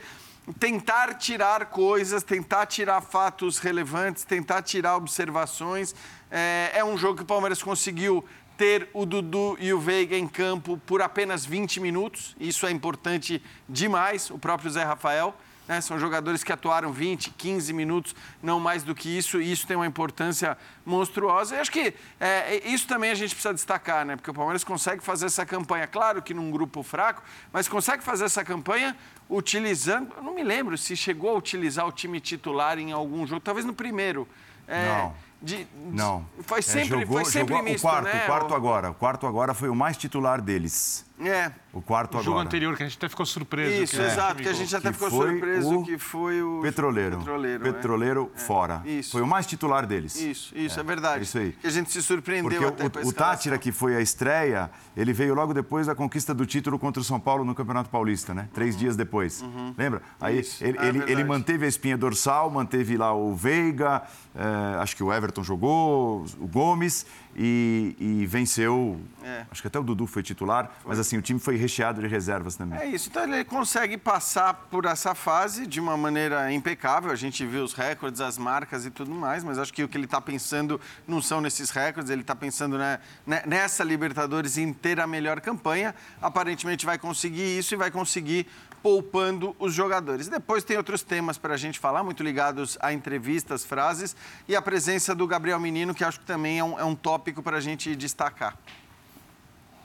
tentar 0.61 1.15
tirar 1.15 1.67
coisas, 1.67 2.23
tentar 2.23 2.67
tirar 2.67 3.00
fatos 3.00 3.59
relevantes, 3.59 4.25
tentar 4.25 4.62
tirar 4.62 4.97
observações. 4.97 5.95
É, 6.31 6.71
é, 6.75 6.85
um 6.85 6.97
jogo 6.97 7.17
que 7.17 7.23
o 7.23 7.27
Palmeiras 7.27 7.61
conseguiu 7.61 8.25
ter 8.61 8.90
o 8.93 9.07
Dudu 9.07 9.57
e 9.59 9.73
o 9.73 9.81
Veiga 9.81 10.14
em 10.14 10.29
campo 10.29 10.79
por 10.85 11.00
apenas 11.00 11.47
20 11.47 11.81
minutos. 11.81 12.37
Isso 12.38 12.67
é 12.67 12.71
importante 12.71 13.43
demais. 13.67 14.29
O 14.29 14.38
próprio 14.38 14.71
Zé 14.71 14.85
Rafael. 14.85 15.35
Né? 15.67 15.81
São 15.81 15.99
jogadores 15.99 16.45
que 16.45 16.52
atuaram 16.52 16.93
20, 16.93 17.31
15 17.31 17.73
minutos, 17.73 18.14
não 18.43 18.61
mais 18.61 18.83
do 18.83 18.95
que 18.95 19.09
isso, 19.09 19.40
e 19.40 19.50
isso 19.50 19.67
tem 19.67 19.76
uma 19.79 19.87
importância 19.87 20.59
monstruosa. 20.85 21.57
E 21.57 21.59
acho 21.59 21.73
que 21.73 21.95
é, 22.21 22.69
isso 22.69 22.87
também 22.87 23.11
a 23.11 23.14
gente 23.14 23.31
precisa 23.31 23.55
destacar, 23.55 24.05
né? 24.05 24.14
porque 24.14 24.31
o 24.31 24.35
Palmeiras 24.35 24.62
consegue 24.62 25.02
fazer 25.02 25.25
essa 25.25 25.47
campanha, 25.47 25.87
claro 25.87 26.21
que 26.21 26.35
num 26.35 26.50
grupo 26.50 26.83
fraco, 26.83 27.23
mas 27.50 27.67
consegue 27.67 28.05
fazer 28.05 28.25
essa 28.25 28.45
campanha 28.45 28.95
utilizando. 29.26 30.12
Eu 30.19 30.23
não 30.23 30.35
me 30.35 30.43
lembro 30.43 30.76
se 30.76 30.95
chegou 30.95 31.31
a 31.31 31.38
utilizar 31.38 31.87
o 31.87 31.93
time 31.93 32.21
titular 32.21 32.79
em 32.79 32.93
algum 32.93 33.26
jogo, 33.26 33.40
talvez 33.40 33.64
no 33.64 33.73
primeiro. 33.73 34.29
É, 34.69 34.87
não. 34.87 35.30
De, 35.42 35.66
não. 35.75 36.26
Foi 36.42 36.59
é, 36.59 36.62
sempre, 36.62 36.97
é, 36.97 37.00
jogou, 37.00 37.16
foi 37.23 37.25
sempre 37.25 37.54
jogou, 37.54 37.70
misto, 37.70 37.87
o 37.87 37.88
quarto, 37.88 38.04
né? 38.04 38.23
O 38.23 38.26
quarto 38.26 38.54
agora. 38.54 38.90
O 38.90 38.94
quarto 38.94 39.26
agora 39.26 39.54
foi 39.54 39.68
o 39.68 39.75
mais 39.75 39.97
titular 39.97 40.40
deles. 40.40 41.06
É. 41.21 41.53
O 41.73 41.81
quarto 41.81 42.15
o 42.15 42.17
agora. 42.17 42.25
jogo 42.25 42.39
anterior, 42.39 42.77
que 42.77 42.83
a 42.83 42.87
gente 42.87 42.99
até 42.99 43.09
ficou 43.09 43.25
surpreso. 43.25 43.83
Isso, 43.83 43.97
que 43.97 44.03
exato, 44.03 44.43
que 44.43 44.49
a 44.49 44.53
gente 44.53 44.75
até 44.75 44.93
ficou 44.93 45.11
surpreso 45.11 45.83
que 45.85 45.99
foi 45.99 46.43
o... 46.43 46.61
Petroleiro. 46.62 47.19
Petroleiro, 47.19 47.62
Petroleiro 47.62 48.33
é. 48.35 48.39
fora. 48.39 48.83
Isso. 48.85 49.12
Foi 49.12 49.23
o 49.23 49.27
mais 49.27 49.47
titular 49.47 49.87
deles. 49.87 50.17
Isso, 50.17 50.53
isso, 50.57 50.79
é, 50.79 50.83
é 50.83 50.85
verdade. 50.85 51.23
Isso 51.23 51.39
aí. 51.39 51.53
Que 51.53 51.67
a 51.67 51.71
gente 51.71 51.93
se 51.93 52.03
surpreendeu 52.03 52.61
Porque 52.73 52.87
até 52.87 53.00
o, 53.00 53.09
o 53.09 53.12
Tátira, 53.12 53.57
que 53.57 53.71
foi 53.71 53.95
a 53.95 54.00
estreia, 54.00 54.69
ele 54.97 55.12
veio 55.12 55.33
logo 55.35 55.55
depois 55.55 55.87
da 55.87 55.95
conquista 55.95 56.35
do 56.35 56.45
título 56.45 56.79
contra 56.79 57.00
o 57.00 57.05
São 57.05 57.21
Paulo 57.21 57.45
no 57.45 57.55
Campeonato 57.55 57.89
Paulista, 57.89 58.35
né? 58.35 58.49
Três 58.53 58.75
uhum. 58.75 58.81
dias 58.81 58.97
depois. 58.97 59.43
Uhum. 59.43 59.75
Lembra? 59.79 60.03
Aí 60.21 60.41
isso. 60.41 60.65
ele, 60.65 60.79
é 60.79 60.89
ele, 60.89 61.05
ele, 61.07 61.25
manteve 61.25 61.67
a 61.67 61.69
espinha 61.69 61.97
dorsal, 61.97 62.50
manteve 62.50 62.97
lá 62.97 63.15
o 63.15 63.35
Veiga, 63.35 64.03
é, 64.35 64.79
acho 64.81 64.97
que 64.97 65.05
o 65.05 65.12
Everton 65.12 65.45
jogou, 65.45 66.25
o 66.41 66.47
Gomes, 66.49 67.07
e, 67.37 67.97
e 67.99 68.27
venceu. 68.27 69.01
É. 69.23 69.45
Acho 69.51 69.63
que 69.63 69.69
até 69.69 69.79
o 69.79 69.83
Dudu 69.83 70.07
foi 70.07 70.23
titular, 70.23 70.71
foi. 70.83 70.91
mas 70.91 70.99
assim, 70.99 71.17
o 71.17 71.23
time 71.23 71.39
foi 71.39 71.57
recheado 71.57 72.01
de 72.01 72.09
reservas 72.09 72.57
também. 72.57 72.79
É 72.79 72.87
isso, 72.87 73.09
então 73.09 73.25
ele 73.25 73.45
consegue 73.45 73.97
passar 73.97 74.55
por 74.71 74.85
essa 74.85 75.15
fase 75.15 75.67
de 75.67 75.81
uma 75.81 75.97
maneira 75.97 76.53
impecável. 76.53 77.11
A 77.11 77.17
gente 77.17 77.45
viu 77.47 77.65
os 77.65 77.73
recordes, 77.73 78.21
as 78.21 78.39
marcas 78.39 78.87
e 78.87 78.91
tudo 78.91 79.11
mais, 79.11 79.45
mas 79.45 79.59
acho 79.59 79.73
que 79.73 79.85
o 79.85 79.89
que 79.89 79.97
ele 79.97 80.05
está 80.05 80.21
pensando 80.21 80.81
não 81.07 81.21
são 81.21 81.41
nesses 81.41 81.71
recordes, 81.71 82.11
ele 82.11 82.23
está 82.23 82.35
pensando 82.35 82.79
né, 82.79 82.99
nessa 83.47 83.85
Libertadores 83.85 84.59
em 84.59 84.73
ter 84.73 85.01
a 85.01 85.07
melhor 85.07 85.41
campanha. 85.41 85.95
Aparentemente 86.21 86.87
vai 86.87 86.99
conseguir 86.99 87.59
isso 87.59 87.75
e 87.75 87.77
vai 87.77 87.91
conseguir 87.91 88.47
poupando 88.83 89.55
os 89.59 89.75
jogadores. 89.75 90.29
Depois 90.29 90.65
tem 90.65 90.77
outros 90.77 91.03
temas 91.03 91.39
para 91.39 91.55
a 91.55 91.57
gente 91.57 91.79
falar, 91.79 92.03
muito 92.03 92.23
ligados 92.23 92.79
a 92.81 92.93
entrevistas, 92.93 93.65
frases 93.65 94.17
e 94.49 94.57
a 94.57 94.63
presença 94.63 95.15
do 95.15 95.27
Gabriel 95.27 95.61
Menino, 95.61 95.95
que 95.95 96.05
acho 96.05 96.21
que 96.21 96.27
também 96.27 96.59
é 96.59 96.65
um, 96.65 96.79
é 96.79 96.85
um 96.85 96.95
tópico 96.95 97.43
para 97.43 97.59
a 97.59 97.61
gente 97.61 97.95
destacar. 97.95 98.57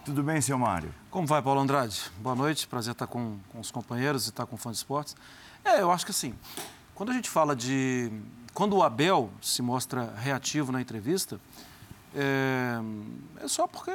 Tudo 0.05 0.21
bem, 0.21 0.39
seu 0.39 0.57
Mário? 0.57 0.93
Como 1.09 1.25
vai, 1.25 1.41
Paulo 1.41 1.59
Andrade? 1.59 2.11
Boa 2.19 2.35
noite, 2.35 2.67
prazer 2.67 2.91
estar 2.91 3.07
com, 3.07 3.39
com 3.51 3.59
os 3.59 3.71
companheiros 3.71 4.27
e 4.27 4.29
estar 4.29 4.45
com 4.45 4.55
o 4.55 4.57
Fã 4.57 4.69
de 4.69 4.77
Esportes. 4.77 5.15
É, 5.63 5.81
eu 5.81 5.89
acho 5.89 6.05
que 6.05 6.11
assim, 6.11 6.35
quando 6.93 7.09
a 7.09 7.13
gente 7.13 7.29
fala 7.29 7.55
de. 7.55 8.11
Quando 8.53 8.77
o 8.77 8.83
Abel 8.83 9.31
se 9.41 9.61
mostra 9.61 10.13
reativo 10.15 10.71
na 10.71 10.79
entrevista, 10.79 11.41
é, 12.13 12.75
é 13.43 13.47
só 13.47 13.67
porque. 13.67 13.91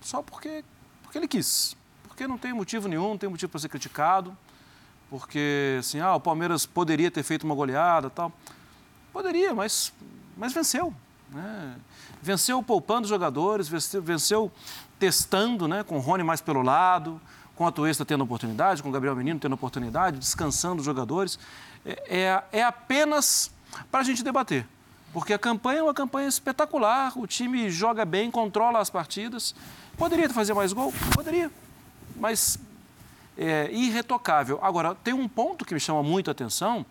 Só 0.00 0.20
porque, 0.20 0.64
porque 1.02 1.16
ele 1.16 1.28
quis 1.28 1.76
porque 2.18 2.26
não 2.26 2.36
tem 2.36 2.52
motivo 2.52 2.88
nenhum, 2.88 3.10
não 3.10 3.18
tem 3.18 3.30
motivo 3.30 3.48
para 3.48 3.60
ser 3.60 3.68
criticado, 3.68 4.36
porque 5.08 5.76
assim, 5.78 6.00
ah, 6.00 6.16
o 6.16 6.20
Palmeiras 6.20 6.66
poderia 6.66 7.12
ter 7.12 7.22
feito 7.22 7.44
uma 7.44 7.54
goleada 7.54 8.10
tal. 8.10 8.32
Poderia, 9.12 9.54
mas, 9.54 9.92
mas 10.36 10.52
venceu. 10.52 10.92
Né? 11.30 11.76
Venceu 12.20 12.60
poupando 12.60 13.06
jogadores, 13.06 13.68
venceu, 13.68 14.02
venceu 14.02 14.52
testando, 14.98 15.68
né? 15.68 15.84
com 15.84 15.96
o 15.96 16.00
Rony 16.00 16.24
mais 16.24 16.40
pelo 16.40 16.60
lado, 16.60 17.20
com 17.54 17.64
a 17.64 17.70
Tuesta 17.70 18.04
tendo 18.04 18.24
oportunidade, 18.24 18.82
com 18.82 18.88
o 18.88 18.92
Gabriel 18.92 19.14
Menino 19.14 19.38
tendo 19.38 19.52
oportunidade, 19.52 20.18
descansando 20.18 20.80
os 20.80 20.84
jogadores. 20.84 21.38
É, 21.86 22.42
é, 22.52 22.58
é 22.58 22.64
apenas 22.64 23.48
para 23.92 24.00
a 24.00 24.02
gente 24.02 24.24
debater. 24.24 24.66
Porque 25.12 25.32
a 25.32 25.38
campanha 25.38 25.78
é 25.78 25.82
uma 25.84 25.94
campanha 25.94 26.26
espetacular, 26.26 27.12
o 27.16 27.28
time 27.28 27.70
joga 27.70 28.04
bem, 28.04 28.28
controla 28.28 28.80
as 28.80 28.90
partidas. 28.90 29.54
Poderia 29.96 30.28
fazer 30.28 30.52
mais 30.52 30.72
gol? 30.72 30.92
Poderia 31.14 31.48
mas 32.18 32.58
é 33.36 33.70
irretocável. 33.72 34.58
Agora, 34.62 34.94
tem 34.94 35.14
um 35.14 35.28
ponto 35.28 35.64
que 35.64 35.72
me 35.72 35.80
chama 35.80 36.02
muito 36.02 36.28
a 36.28 36.32
atenção, 36.32 36.84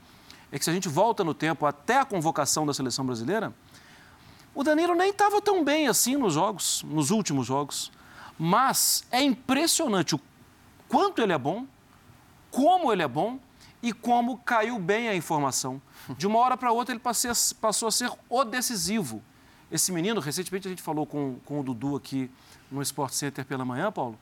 é 0.51 0.57
que 0.57 0.63
se 0.63 0.69
a 0.69 0.74
gente 0.74 0.88
volta 0.88 1.24
no 1.24 1.34
tempo 1.34 1.65
até 1.65 2.00
a 2.00 2.05
convocação 2.05 2.65
da 2.65 2.74
seleção 2.74 3.05
brasileira, 3.05 3.53
o 4.55 4.63
Danilo 4.63 4.96
nem 4.96 5.10
estava 5.10 5.41
tão 5.41 5.63
bem 5.63 5.88
assim 5.88 6.15
nos 6.15 6.34
jogos, 6.34 6.84
nos 6.84 7.12
últimos 7.12 7.46
jogos. 7.46 7.91
Mas 8.39 9.03
é 9.12 9.22
impressionante 9.22 10.15
o 10.15 10.22
quanto 10.88 11.22
ele 11.22 11.34
é 11.34 11.38
bom, 11.38 11.65
como 12.50 12.91
ele 12.91 13.03
é 13.03 13.07
bom 13.07 13.39
e 13.84 13.91
como 13.93 14.38
caiu 14.38 14.79
bem 14.79 15.10
a 15.10 15.15
informação. 15.15 15.81
De 16.17 16.25
uma 16.25 16.39
hora 16.39 16.55
para 16.55 16.72
outra 16.72 16.93
ele 16.96 17.01
passou 17.01 17.88
a 17.88 17.91
ser 17.91 18.12
o 18.29 18.43
decisivo. 18.43 19.22
Esse 19.72 19.91
menino, 19.91 20.22
recentemente 20.22 20.67
a 20.67 20.69
gente 20.69 20.81
falou 20.81 21.05
com, 21.05 21.36
com 21.46 21.60
o 21.60 21.63
Dudu 21.63 21.96
aqui 21.96 22.31
no 22.72 22.81
Sport 22.81 23.13
Center 23.13 23.46
pela 23.46 23.65
manhã, 23.65 23.91
Paulo, 23.91 24.17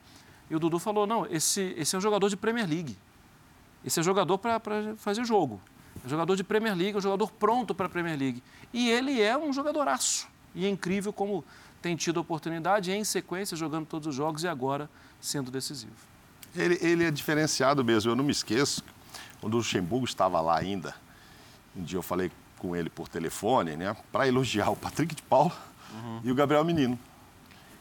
e 0.50 0.56
o 0.56 0.60
Dudu 0.60 0.78
falou: 0.78 1.06
não, 1.06 1.26
esse, 1.26 1.74
esse 1.76 1.94
é 1.94 1.98
um 1.98 2.00
jogador 2.00 2.28
de 2.28 2.36
Premier 2.36 2.68
League. 2.68 2.96
Esse 3.84 4.00
é 4.00 4.02
jogador 4.02 4.38
para 4.38 4.60
fazer 4.96 5.24
jogo. 5.24 5.60
É 6.02 6.06
um 6.06 6.10
jogador 6.10 6.36
de 6.36 6.44
Premier 6.44 6.74
League, 6.74 6.94
é 6.94 6.98
um 6.98 7.00
jogador 7.00 7.30
pronto 7.32 7.74
para 7.74 7.86
a 7.86 7.88
Premier 7.88 8.18
League. 8.18 8.42
E 8.72 8.90
ele 8.90 9.20
é 9.20 9.36
um 9.36 9.52
jogadoraço. 9.52 10.28
E 10.54 10.64
é 10.64 10.68
incrível 10.68 11.12
como 11.12 11.44
tem 11.80 11.94
tido 11.94 12.18
oportunidade 12.18 12.90
em 12.90 13.04
sequência, 13.04 13.56
jogando 13.56 13.86
todos 13.86 14.08
os 14.08 14.14
jogos 14.14 14.42
e 14.42 14.48
agora 14.48 14.90
sendo 15.20 15.50
decisivo. 15.50 15.94
Ele, 16.54 16.78
ele 16.80 17.04
é 17.04 17.10
diferenciado 17.10 17.84
mesmo. 17.84 18.10
Eu 18.10 18.16
não 18.16 18.24
me 18.24 18.32
esqueço, 18.32 18.82
quando 19.40 19.54
o 19.54 19.56
Luxemburgo 19.58 20.04
estava 20.04 20.40
lá 20.40 20.58
ainda, 20.58 20.94
um 21.76 21.82
dia 21.82 21.98
eu 21.98 22.02
falei 22.02 22.30
com 22.58 22.74
ele 22.74 22.88
por 22.88 23.08
telefone, 23.08 23.76
né, 23.76 23.94
para 24.10 24.26
elogiar 24.26 24.70
o 24.70 24.76
Patrick 24.76 25.14
de 25.14 25.22
Paula 25.22 25.56
uhum. 25.92 26.20
e 26.24 26.32
o 26.32 26.34
Gabriel 26.34 26.64
Menino. 26.64 26.98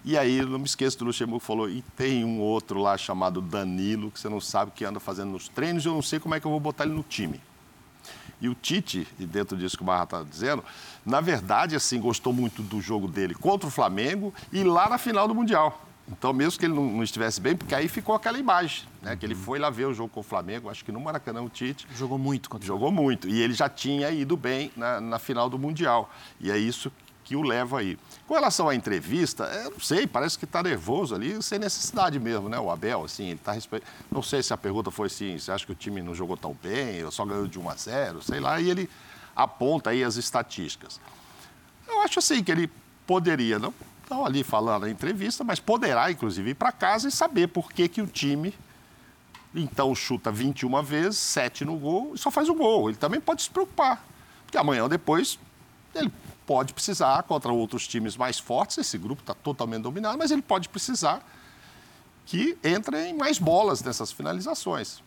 E 0.07 0.15
aí, 0.15 0.39
não 0.39 0.59
me 0.59 0.65
esqueço 0.65 0.99
do 0.99 1.05
Luxemburgo 1.05 1.43
falou, 1.43 1.67
e 1.67 1.81
tem 1.97 2.23
um 2.23 2.39
outro 2.39 2.79
lá 2.79 2.95
chamado 2.95 3.41
Danilo, 3.41 4.11
que 4.11 4.19
você 4.19 4.29
não 4.29 4.39
sabe 4.39 4.69
o 4.69 4.71
que 4.71 4.85
anda 4.85 4.99
fazendo 4.99 5.31
nos 5.31 5.47
treinos, 5.47 5.83
e 5.83 5.87
eu 5.87 5.95
não 5.95 6.01
sei 6.03 6.19
como 6.19 6.35
é 6.35 6.39
que 6.39 6.45
eu 6.45 6.51
vou 6.51 6.59
botar 6.59 6.83
ele 6.83 6.93
no 6.93 7.01
time. 7.01 7.41
E 8.39 8.47
o 8.47 8.53
Tite, 8.53 9.07
e 9.17 9.25
dentro 9.25 9.57
disso 9.57 9.75
que 9.75 9.81
o 9.81 9.85
Barra 9.85 10.03
está 10.03 10.21
dizendo, 10.21 10.63
na 11.03 11.21
verdade, 11.21 11.75
assim, 11.75 11.99
gostou 11.99 12.31
muito 12.31 12.61
do 12.61 12.79
jogo 12.79 13.07
dele 13.07 13.33
contra 13.33 13.67
o 13.67 13.71
Flamengo 13.71 14.31
e 14.53 14.63
lá 14.63 14.87
na 14.87 14.99
final 14.99 15.27
do 15.27 15.33
Mundial. 15.33 15.81
Então, 16.07 16.31
mesmo 16.31 16.59
que 16.59 16.67
ele 16.67 16.75
não, 16.75 16.85
não 16.85 17.03
estivesse 17.03 17.41
bem, 17.41 17.55
porque 17.55 17.73
aí 17.73 17.87
ficou 17.87 18.13
aquela 18.13 18.37
imagem, 18.37 18.83
né? 19.01 19.15
Que 19.15 19.25
ele 19.25 19.33
foi 19.33 19.57
lá 19.57 19.71
ver 19.71 19.87
o 19.87 19.93
jogo 19.93 20.09
com 20.09 20.19
o 20.19 20.23
Flamengo, 20.23 20.69
acho 20.69 20.85
que 20.85 20.91
no 20.91 20.99
Maracanã, 20.99 21.41
o 21.41 21.49
Tite. 21.49 21.87
Jogou 21.95 22.19
muito 22.19 22.47
contra 22.47 22.67
Jogou 22.67 22.91
muito. 22.91 23.27
E 23.27 23.41
ele 23.41 23.55
já 23.55 23.67
tinha 23.67 24.11
ido 24.11 24.37
bem 24.37 24.71
na, 24.77 25.01
na 25.01 25.17
final 25.17 25.49
do 25.49 25.57
Mundial. 25.57 26.13
E 26.39 26.51
é 26.51 26.57
isso 26.59 26.91
que 27.25 27.35
o 27.35 27.41
leva 27.41 27.79
aí. 27.79 27.97
Com 28.27 28.35
relação 28.35 28.69
à 28.69 28.75
entrevista, 28.75 29.43
eu 29.45 29.71
não 29.71 29.79
sei, 29.79 30.05
parece 30.07 30.37
que 30.37 30.45
está 30.45 30.61
nervoso 30.61 31.13
ali, 31.15 31.41
sem 31.41 31.59
necessidade 31.59 32.19
mesmo, 32.19 32.47
né? 32.47 32.57
O 32.59 32.69
Abel, 32.69 33.03
assim, 33.03 33.25
ele 33.25 33.33
está 33.33 33.51
respe... 33.51 33.81
Não 34.11 34.21
sei 34.21 34.41
se 34.41 34.53
a 34.53 34.57
pergunta 34.57 34.91
foi 34.91 35.07
assim, 35.07 35.37
você 35.37 35.51
acha 35.51 35.65
que 35.65 35.71
o 35.71 35.75
time 35.75 36.01
não 36.01 36.13
jogou 36.13 36.37
tão 36.37 36.55
bem, 36.63 37.03
ou 37.03 37.11
só 37.11 37.25
ganhou 37.25 37.47
de 37.47 37.59
1 37.59 37.69
a 37.69 37.75
0, 37.75 38.21
sei 38.21 38.39
lá, 38.39 38.61
e 38.61 38.69
ele 38.69 38.89
aponta 39.35 39.89
aí 39.89 40.03
as 40.03 40.15
estatísticas. 40.15 41.01
Eu 41.87 42.01
acho 42.01 42.19
assim 42.19 42.43
que 42.43 42.51
ele 42.51 42.71
poderia, 43.07 43.57
não 43.59 43.73
estão 44.03 44.23
ali 44.23 44.43
falando 44.43 44.83
na 44.83 44.89
entrevista, 44.89 45.43
mas 45.43 45.59
poderá, 45.59 46.11
inclusive, 46.11 46.51
ir 46.51 46.53
para 46.53 46.71
casa 46.71 47.07
e 47.07 47.11
saber 47.11 47.47
por 47.47 47.71
que, 47.71 47.87
que 47.87 48.01
o 48.01 48.07
time 48.07 48.53
então 49.55 49.95
chuta 49.95 50.31
21 50.31 50.83
vezes, 50.83 51.17
7 51.17 51.65
no 51.65 51.77
gol 51.77 52.13
e 52.13 52.17
só 52.17 52.29
faz 52.29 52.49
o 52.49 52.53
gol. 52.53 52.89
Ele 52.89 52.97
também 52.97 53.19
pode 53.19 53.41
se 53.41 53.49
preocupar. 53.49 54.03
Porque 54.45 54.57
amanhã 54.57 54.83
ou 54.83 54.89
depois 54.89 55.39
ele 55.95 56.11
pode 56.45 56.73
precisar 56.73 57.23
contra 57.23 57.51
outros 57.51 57.87
times 57.87 58.15
mais 58.15 58.39
fortes. 58.39 58.77
Esse 58.77 58.97
grupo 58.97 59.21
está 59.21 59.33
totalmente 59.33 59.83
dominado, 59.83 60.17
mas 60.17 60.31
ele 60.31 60.41
pode 60.41 60.69
precisar 60.69 61.25
que 62.25 62.57
entrem 62.63 63.13
mais 63.13 63.37
bolas 63.37 63.83
nessas 63.83 64.11
finalizações. 64.11 65.01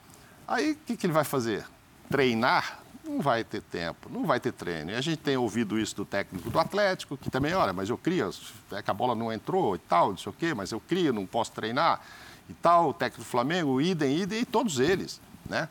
Aí 0.47 0.73
o 0.73 0.77
que, 0.77 0.97
que 0.97 1.07
ele 1.07 1.13
vai 1.13 1.25
fazer? 1.25 1.67
Treinar? 2.09 2.81
Não 3.05 3.21
vai 3.21 3.43
ter 3.43 3.63
tempo, 3.63 4.11
não 4.11 4.25
vai 4.25 4.39
ter 4.39 4.53
treino. 4.53 4.91
E 4.91 4.95
a 4.95 5.01
gente 5.01 5.19
tem 5.19 5.37
ouvido 5.37 5.79
isso 5.79 5.97
do 5.97 6.05
técnico 6.05 6.51
do 6.51 6.59
Atlético, 6.59 7.17
que 7.17 7.31
também, 7.31 7.55
olha, 7.55 7.73
mas 7.73 7.89
eu 7.89 7.97
crio, 7.97 8.31
é 8.71 8.83
que 8.83 8.91
a 8.91 8.95
bola 8.95 9.15
não 9.15 9.33
entrou 9.33 9.75
e 9.75 9.79
tal, 9.79 10.11
não 10.11 10.17
sei 10.19 10.31
o 10.31 10.33
quê, 10.33 10.53
mas 10.53 10.73
eu 10.73 10.81
crio, 10.81 11.13
não 11.13 11.25
posso 11.25 11.53
treinar 11.53 12.03
e 12.51 12.53
tal. 12.55 12.91
O 12.91 12.93
técnico 12.93 13.23
do 13.23 13.31
Flamengo, 13.31 13.81
idem, 13.81 14.19
idem, 14.19 14.41
e 14.41 14.45
todos 14.45 14.79
eles, 14.79 15.21
né? 15.47 15.71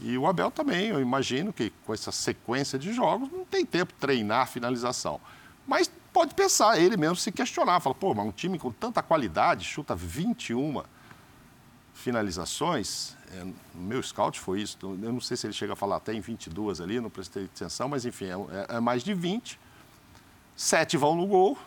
E 0.00 0.18
o 0.18 0.26
Abel 0.26 0.50
também, 0.50 0.88
eu 0.88 1.00
imagino 1.00 1.52
que 1.52 1.70
com 1.86 1.94
essa 1.94 2.12
sequência 2.12 2.78
de 2.78 2.92
jogos, 2.92 3.30
não 3.30 3.44
tem 3.44 3.64
tempo 3.64 3.92
de 3.92 3.98
treinar 3.98 4.42
a 4.42 4.46
finalização. 4.46 5.20
Mas 5.66 5.90
pode 6.12 6.34
pensar, 6.34 6.78
ele 6.78 6.96
mesmo 6.96 7.16
se 7.16 7.32
questionar. 7.32 7.80
Fala, 7.80 7.94
pô, 7.94 8.14
mas 8.14 8.26
um 8.26 8.32
time 8.32 8.58
com 8.58 8.70
tanta 8.70 9.02
qualidade, 9.02 9.64
chuta 9.64 9.94
21 9.94 10.82
finalizações. 11.94 13.16
É, 13.32 13.46
meu 13.74 14.02
scout 14.02 14.38
foi 14.38 14.60
isso. 14.62 14.78
Eu 14.82 15.12
não 15.12 15.20
sei 15.20 15.36
se 15.36 15.46
ele 15.46 15.54
chega 15.54 15.72
a 15.72 15.76
falar 15.76 15.96
até 15.96 16.12
em 16.12 16.20
22 16.20 16.80
ali, 16.80 17.00
não 17.00 17.10
prestei 17.10 17.44
atenção, 17.44 17.88
mas 17.88 18.04
enfim, 18.04 18.26
é, 18.26 18.76
é 18.76 18.80
mais 18.80 19.02
de 19.02 19.14
20. 19.14 19.58
Sete 20.56 20.96
vão 20.96 21.16
no 21.16 21.26
gol, 21.26 21.58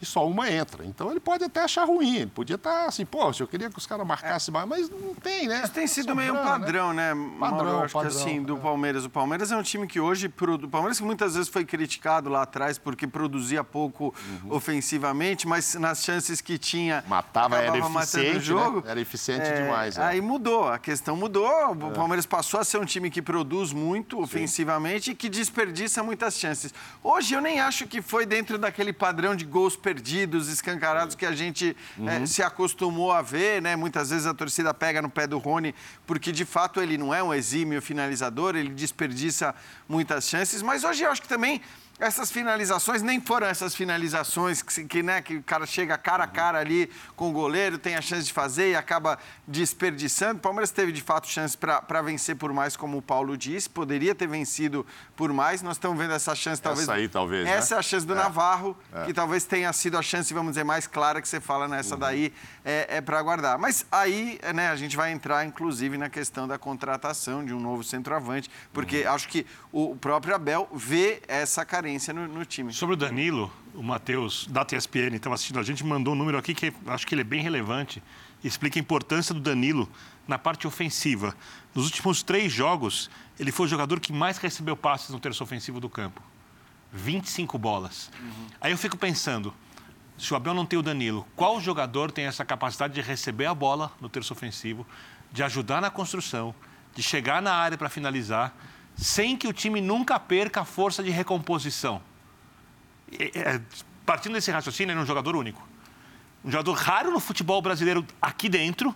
e 0.00 0.06
só 0.06 0.26
uma 0.26 0.50
entra. 0.50 0.84
Então 0.84 1.10
ele 1.10 1.20
pode 1.20 1.44
até 1.44 1.62
achar 1.62 1.84
ruim, 1.84 2.16
ele 2.16 2.30
podia 2.30 2.56
estar 2.56 2.70
tá 2.70 2.86
assim, 2.86 3.04
pô, 3.04 3.30
eu 3.38 3.46
queria 3.46 3.68
que 3.68 3.78
os 3.78 3.86
caras 3.86 4.06
marcassem 4.06 4.52
mais, 4.52 4.66
mas 4.66 4.90
não 4.90 5.14
tem, 5.14 5.46
né? 5.46 5.62
Isso 5.62 5.72
tem 5.72 5.86
sido 5.86 6.14
meio 6.16 6.32
um 6.32 6.36
padrão, 6.36 6.92
né? 6.92 7.14
né? 7.14 7.30
Padrão, 7.38 7.82
acho 7.82 7.92
padrão, 7.92 8.10
que 8.10 8.16
assim, 8.16 8.42
do 8.42 8.56
é. 8.56 8.60
Palmeiras. 8.60 9.04
O 9.04 9.10
Palmeiras 9.10 9.52
é 9.52 9.56
um 9.56 9.62
time 9.62 9.86
que 9.86 10.00
hoje, 10.00 10.26
o 10.26 10.68
Palmeiras 10.68 10.98
que 10.98 11.04
muitas 11.04 11.34
vezes 11.34 11.48
foi 11.48 11.64
criticado 11.64 12.28
lá 12.30 12.42
atrás 12.42 12.78
porque 12.78 13.06
produzia 13.06 13.62
pouco 13.62 14.14
uhum. 14.44 14.52
ofensivamente, 14.52 15.46
mas 15.46 15.74
nas 15.74 16.02
chances 16.02 16.40
que 16.40 16.58
tinha. 16.58 17.04
Matava, 17.06 17.58
era 17.58 17.76
eficiente. 17.78 18.30
O 18.30 18.34
né? 18.34 18.40
jogo. 18.40 18.76
Né? 18.76 18.90
Era 18.90 19.00
eficiente 19.00 19.46
é, 19.46 19.62
demais. 19.62 19.98
É. 19.98 20.02
Aí 20.02 20.20
mudou, 20.20 20.68
a 20.68 20.78
questão 20.78 21.16
mudou. 21.16 21.46
O 21.46 21.90
é. 21.90 21.90
Palmeiras 21.90 22.26
passou 22.26 22.60
a 22.60 22.64
ser 22.64 22.78
um 22.78 22.84
time 22.84 23.10
que 23.10 23.20
produz 23.20 23.72
muito 23.72 24.20
ofensivamente 24.20 25.06
Sim. 25.06 25.10
e 25.12 25.14
que 25.14 25.28
desperdiça 25.28 26.02
muitas 26.02 26.34
chances. 26.34 26.72
Hoje 27.02 27.34
eu 27.34 27.40
nem 27.40 27.60
acho 27.60 27.86
que 27.86 28.00
foi 28.00 28.24
dentro 28.24 28.58
daquele 28.58 28.92
padrão 28.92 29.34
de 29.34 29.44
gols 29.44 29.76
perdidos, 29.90 30.48
escancarados 30.48 31.16
que 31.16 31.26
a 31.26 31.32
gente 31.32 31.76
uhum. 31.98 32.08
é, 32.08 32.24
se 32.24 32.42
acostumou 32.42 33.10
a 33.10 33.22
ver, 33.22 33.60
né? 33.60 33.74
Muitas 33.74 34.10
vezes 34.10 34.24
a 34.24 34.32
torcida 34.32 34.72
pega 34.72 35.02
no 35.02 35.10
pé 35.10 35.26
do 35.26 35.36
Rony, 35.36 35.74
porque 36.06 36.30
de 36.30 36.44
fato 36.44 36.80
ele 36.80 36.96
não 36.96 37.12
é 37.12 37.20
um 37.20 37.34
exímio 37.34 37.82
finalizador, 37.82 38.54
ele 38.54 38.68
desperdiça 38.70 39.52
muitas 39.88 40.28
chances, 40.28 40.62
mas 40.62 40.84
hoje 40.84 41.02
eu 41.02 41.10
acho 41.10 41.20
que 41.20 41.28
também 41.28 41.60
essas 42.00 42.30
finalizações 42.30 43.02
nem 43.02 43.20
foram 43.20 43.46
essas 43.46 43.74
finalizações 43.74 44.62
que, 44.62 44.84
que, 44.84 45.02
né, 45.02 45.20
que 45.20 45.36
o 45.36 45.42
cara 45.42 45.66
chega 45.66 45.98
cara 45.98 46.24
a 46.24 46.26
cara 46.26 46.58
ali 46.58 46.90
com 47.14 47.28
o 47.28 47.32
goleiro, 47.32 47.76
tem 47.76 47.94
a 47.94 48.00
chance 48.00 48.24
de 48.24 48.32
fazer 48.32 48.70
e 48.70 48.76
acaba 48.76 49.18
desperdiçando. 49.46 50.38
O 50.38 50.40
Palmeiras 50.40 50.70
teve 50.70 50.92
de 50.92 51.02
fato 51.02 51.28
chance 51.28 51.56
para 51.56 52.00
vencer 52.02 52.36
por 52.36 52.52
mais, 52.54 52.74
como 52.74 52.96
o 52.96 53.02
Paulo 53.02 53.36
disse, 53.36 53.68
poderia 53.68 54.14
ter 54.14 54.26
vencido 54.26 54.86
por 55.14 55.30
mais. 55.30 55.60
Nós 55.60 55.76
estamos 55.76 55.98
vendo 55.98 56.14
essa 56.14 56.34
chance, 56.34 56.60
talvez. 56.60 56.88
Essa 56.88 56.94
aí, 56.94 57.08
talvez. 57.08 57.44
Né? 57.44 57.50
Essa 57.52 57.74
né? 57.74 57.76
é 57.76 57.80
a 57.80 57.82
chance 57.82 58.06
do 58.06 58.14
é. 58.14 58.16
Navarro, 58.16 58.74
é. 58.92 59.04
que 59.04 59.12
talvez 59.12 59.44
tenha 59.44 59.70
sido 59.72 59.98
a 59.98 60.02
chance, 60.02 60.32
vamos 60.32 60.52
dizer, 60.52 60.64
mais 60.64 60.86
clara 60.86 61.20
que 61.20 61.28
você 61.28 61.40
fala 61.40 61.68
nessa 61.68 61.94
uhum. 61.94 62.00
daí, 62.00 62.32
é, 62.64 62.96
é 62.96 63.00
para 63.02 63.18
aguardar. 63.18 63.58
Mas 63.58 63.84
aí, 63.92 64.40
né, 64.54 64.70
a 64.70 64.76
gente 64.76 64.96
vai 64.96 65.12
entrar, 65.12 65.44
inclusive, 65.44 65.98
na 65.98 66.08
questão 66.08 66.48
da 66.48 66.58
contratação 66.58 67.44
de 67.44 67.52
um 67.52 67.60
novo 67.60 67.84
centroavante, 67.84 68.50
porque 68.72 69.02
uhum. 69.02 69.12
acho 69.12 69.28
que 69.28 69.46
o 69.70 69.94
próprio 69.96 70.34
Abel 70.34 70.66
vê 70.72 71.20
essa 71.28 71.62
carência 71.62 71.89
no, 72.12 72.28
no 72.28 72.44
time. 72.44 72.72
Sobre 72.72 72.94
o 72.94 72.96
Danilo, 72.96 73.52
o 73.74 73.82
Matheus, 73.82 74.46
da 74.48 74.64
TSPN, 74.64 75.16
estava 75.16 75.34
assistindo 75.34 75.58
a 75.58 75.62
gente, 75.62 75.84
mandou 75.84 76.14
um 76.14 76.16
número 76.16 76.38
aqui 76.38 76.54
que 76.54 76.72
acho 76.86 77.06
que 77.06 77.14
ele 77.14 77.22
é 77.22 77.24
bem 77.24 77.42
relevante. 77.42 78.02
Explica 78.42 78.78
a 78.78 78.80
importância 78.80 79.34
do 79.34 79.40
Danilo 79.40 79.88
na 80.26 80.38
parte 80.38 80.66
ofensiva. 80.66 81.34
Nos 81.74 81.86
últimos 81.86 82.22
três 82.22 82.52
jogos, 82.52 83.10
ele 83.38 83.52
foi 83.52 83.66
o 83.66 83.68
jogador 83.68 84.00
que 84.00 84.12
mais 84.12 84.38
recebeu 84.38 84.76
passes 84.76 85.10
no 85.10 85.20
terço 85.20 85.42
ofensivo 85.42 85.80
do 85.80 85.88
campo. 85.88 86.22
25 86.92 87.58
bolas. 87.58 88.10
Uhum. 88.20 88.46
Aí 88.60 88.72
eu 88.72 88.78
fico 88.78 88.96
pensando, 88.96 89.54
se 90.18 90.32
o 90.32 90.36
Abel 90.36 90.54
não 90.54 90.66
tem 90.66 90.78
o 90.78 90.82
Danilo, 90.82 91.26
qual 91.36 91.60
jogador 91.60 92.10
tem 92.10 92.26
essa 92.26 92.44
capacidade 92.44 92.94
de 92.94 93.00
receber 93.00 93.46
a 93.46 93.54
bola 93.54 93.92
no 94.00 94.08
terço 94.08 94.32
ofensivo, 94.32 94.86
de 95.32 95.42
ajudar 95.42 95.80
na 95.80 95.90
construção, 95.90 96.54
de 96.94 97.02
chegar 97.02 97.40
na 97.40 97.54
área 97.54 97.78
para 97.78 97.88
finalizar, 97.88 98.54
sem 99.00 99.34
que 99.34 99.48
o 99.48 99.52
time 99.52 99.80
nunca 99.80 100.20
perca 100.20 100.60
a 100.60 100.64
força 100.64 101.02
de 101.02 101.10
recomposição? 101.10 102.02
É, 103.18 103.58
partindo 104.04 104.34
desse 104.34 104.50
raciocínio, 104.50 104.92
ele 104.92 105.00
é 105.00 105.02
um 105.02 105.06
jogador 105.06 105.34
único. 105.34 105.66
Um 106.44 106.50
jogador 106.50 106.74
raro 106.74 107.10
no 107.10 107.18
futebol 107.18 107.62
brasileiro 107.62 108.06
aqui 108.20 108.48
dentro, 108.48 108.94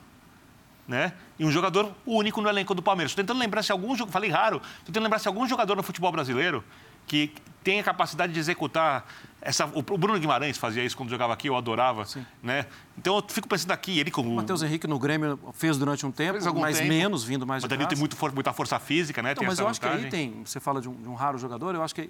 né? 0.86 1.14
E 1.38 1.44
um 1.44 1.50
jogador 1.50 1.90
único 2.04 2.40
no 2.42 2.48
elenco 2.48 2.74
do 2.74 2.82
Palmeiras. 2.82 3.12
Estou 3.12 3.24
tentando 3.24 3.40
lembrar 3.40 3.62
se 3.62 3.72
algum 3.72 3.96
falei 4.06 4.30
raro, 4.30 4.58
estou 4.58 4.86
tentando 4.86 5.04
lembrar 5.04 5.18
se 5.18 5.26
algum 5.26 5.48
jogador 5.48 5.74
no 5.74 5.82
futebol 5.82 6.12
brasileiro 6.12 6.62
que 7.06 7.32
tem 7.62 7.80
a 7.80 7.84
capacidade 7.84 8.32
de 8.32 8.38
executar 8.38 9.06
essa, 9.44 9.66
o 9.66 9.82
Bruno 9.82 10.18
Guimarães 10.18 10.56
fazia 10.56 10.82
isso 10.82 10.96
quando 10.96 11.10
jogava 11.10 11.34
aqui, 11.34 11.48
eu 11.48 11.56
adorava, 11.56 12.06
Sim. 12.06 12.24
né? 12.42 12.64
Então 12.96 13.16
eu 13.16 13.24
fico 13.28 13.46
pensando 13.46 13.72
aqui, 13.72 13.98
ele 13.98 14.10
como 14.10 14.30
o 14.30 14.36
Matheus 14.36 14.62
Henrique 14.62 14.86
no 14.86 14.98
Grêmio 14.98 15.38
fez 15.52 15.76
durante 15.76 16.06
um 16.06 16.10
tempo, 16.10 16.38
mas 16.54 16.78
tempo. 16.78 16.88
menos 16.88 17.22
vindo 17.24 17.46
mais 17.46 17.62
mas 17.62 17.68
de 17.68 17.76
Mas 17.76 17.86
tem 17.86 17.98
muito, 17.98 18.16
muita 18.34 18.54
força 18.54 18.78
física, 18.78 19.22
né? 19.22 19.32
Então, 19.32 19.44
mas 19.44 19.58
eu 19.58 19.66
vantagem. 19.66 19.90
acho 19.90 20.00
que 20.00 20.06
aí 20.06 20.10
tem, 20.10 20.42
você 20.42 20.58
fala 20.58 20.80
de 20.80 20.88
um, 20.88 20.94
de 20.94 21.06
um, 21.06 21.14
raro 21.14 21.36
jogador, 21.36 21.74
eu 21.74 21.82
acho 21.82 21.94
que 21.94 22.08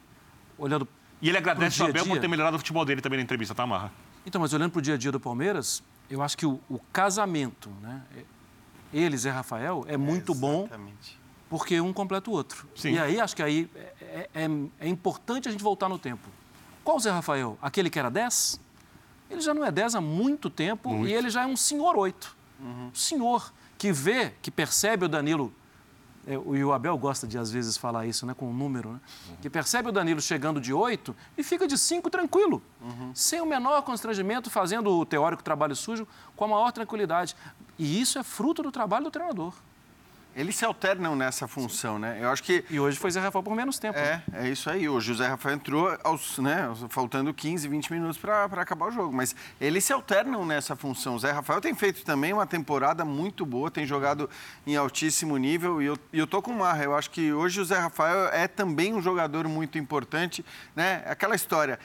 olhando 0.56 0.86
E 1.20 1.28
ele 1.28 1.36
agradece 1.36 1.82
o 1.82 1.86
Abel 1.86 2.06
por 2.06 2.20
ter 2.20 2.28
melhorado 2.28 2.54
o 2.54 2.58
futebol 2.60 2.84
dele 2.84 3.00
também 3.00 3.16
na 3.16 3.24
entrevista, 3.24 3.52
tá, 3.52 3.66
Marra? 3.66 3.90
Então, 4.24 4.40
mas 4.40 4.52
olhando 4.52 4.70
para 4.70 4.78
o 4.78 4.82
dia 4.82 4.94
a 4.94 4.96
dia 4.96 5.10
do 5.10 5.18
Palmeiras, 5.18 5.82
eu 6.08 6.22
acho 6.22 6.38
que 6.38 6.46
o, 6.46 6.60
o 6.70 6.78
casamento, 6.92 7.68
né? 7.82 8.00
Ele, 8.92 9.16
Zé 9.16 9.30
Rafael, 9.30 9.84
é 9.88 9.96
muito 9.96 10.30
é, 10.30 10.36
bom 10.36 10.68
porque 11.54 11.80
um 11.80 11.92
completa 11.92 12.28
o 12.28 12.32
outro. 12.32 12.66
Sim. 12.74 12.94
E 12.94 12.98
aí, 12.98 13.20
acho 13.20 13.36
que 13.36 13.40
aí 13.40 13.70
é, 13.76 14.28
é, 14.34 14.50
é, 14.80 14.88
importante 14.88 15.48
a 15.48 15.52
gente 15.52 15.62
voltar 15.62 15.88
no 15.88 16.00
tempo. 16.00 16.28
Qual 16.82 16.96
o 16.96 17.00
Zé 17.00 17.12
Rafael? 17.12 17.56
Aquele 17.62 17.88
que 17.88 17.96
era 17.96 18.10
10? 18.10 18.60
Ele 19.30 19.40
já 19.40 19.54
não 19.54 19.64
é 19.64 19.70
10 19.70 19.94
há 19.94 20.00
muito 20.00 20.50
tempo 20.50 20.88
muito. 20.88 21.08
e 21.08 21.14
ele 21.14 21.30
já 21.30 21.44
é 21.44 21.46
um 21.46 21.56
senhor 21.56 21.96
8. 21.96 22.36
Uhum. 22.58 22.90
senhor 22.92 23.52
que 23.78 23.92
vê, 23.92 24.32
que 24.42 24.50
percebe 24.50 25.04
o 25.04 25.08
Danilo 25.08 25.54
é, 26.26 26.32
e 26.32 26.64
o 26.64 26.72
Abel 26.72 26.98
gosta 26.98 27.24
de, 27.24 27.38
às 27.38 27.52
vezes, 27.52 27.76
falar 27.76 28.04
isso, 28.04 28.26
né, 28.26 28.34
com 28.34 28.50
um 28.50 28.52
número, 28.52 28.94
né? 28.94 29.00
Uhum. 29.28 29.36
Que 29.40 29.48
percebe 29.48 29.90
o 29.90 29.92
Danilo 29.92 30.20
chegando 30.20 30.60
de 30.60 30.72
8 30.72 31.14
e 31.38 31.44
fica 31.44 31.68
de 31.68 31.78
5 31.78 32.10
tranquilo, 32.10 32.60
uhum. 32.82 33.12
sem 33.14 33.40
o 33.40 33.46
menor 33.46 33.82
constrangimento, 33.82 34.50
fazendo 34.50 34.90
o 34.90 35.06
teórico 35.06 35.44
trabalho 35.44 35.76
sujo 35.76 36.04
com 36.34 36.46
a 36.46 36.48
maior 36.48 36.72
tranquilidade. 36.72 37.36
E 37.78 38.00
isso 38.00 38.18
é 38.18 38.24
fruto 38.24 38.60
do 38.60 38.72
trabalho 38.72 39.04
do 39.04 39.10
treinador. 39.12 39.54
Eles 40.36 40.56
se 40.56 40.64
alternam 40.64 41.14
nessa 41.14 41.46
função, 41.46 41.96
né? 41.96 42.18
Eu 42.20 42.28
acho 42.28 42.42
que. 42.42 42.64
E 42.68 42.80
hoje 42.80 42.98
foi 42.98 43.10
Zé 43.10 43.20
Rafael 43.20 43.42
por 43.42 43.54
menos 43.54 43.78
tempo. 43.78 43.96
É, 43.96 44.22
né? 44.30 44.46
é 44.46 44.48
isso 44.48 44.68
aí. 44.68 44.88
Hoje 44.88 45.12
o 45.12 45.14
Zé 45.14 45.28
Rafael 45.28 45.54
entrou 45.54 45.96
aos, 46.02 46.38
né, 46.38 46.68
faltando 46.88 47.32
15, 47.32 47.68
20 47.68 47.92
minutos 47.92 48.18
para 48.18 48.44
acabar 48.44 48.88
o 48.88 48.90
jogo. 48.90 49.14
Mas 49.14 49.34
eles 49.60 49.84
se 49.84 49.92
alternam 49.92 50.44
nessa 50.44 50.74
função. 50.74 51.14
O 51.14 51.18
Zé 51.18 51.30
Rafael 51.30 51.60
tem 51.60 51.72
feito 51.74 52.04
também 52.04 52.32
uma 52.32 52.46
temporada 52.46 53.04
muito 53.04 53.46
boa, 53.46 53.70
tem 53.70 53.86
jogado 53.86 54.28
em 54.66 54.74
altíssimo 54.74 55.36
nível. 55.36 55.80
E 55.80 55.86
eu, 55.86 55.98
e 56.12 56.18
eu 56.18 56.26
tô 56.26 56.42
com 56.42 56.52
marra. 56.52 56.82
Eu 56.82 56.96
acho 56.96 57.10
que 57.10 57.32
hoje 57.32 57.60
o 57.60 57.64
Zé 57.64 57.78
Rafael 57.78 58.28
é 58.32 58.48
também 58.48 58.92
um 58.92 59.00
jogador 59.00 59.46
muito 59.46 59.78
importante, 59.78 60.44
né? 60.74 61.04
Aquela 61.06 61.36
história. 61.36 61.78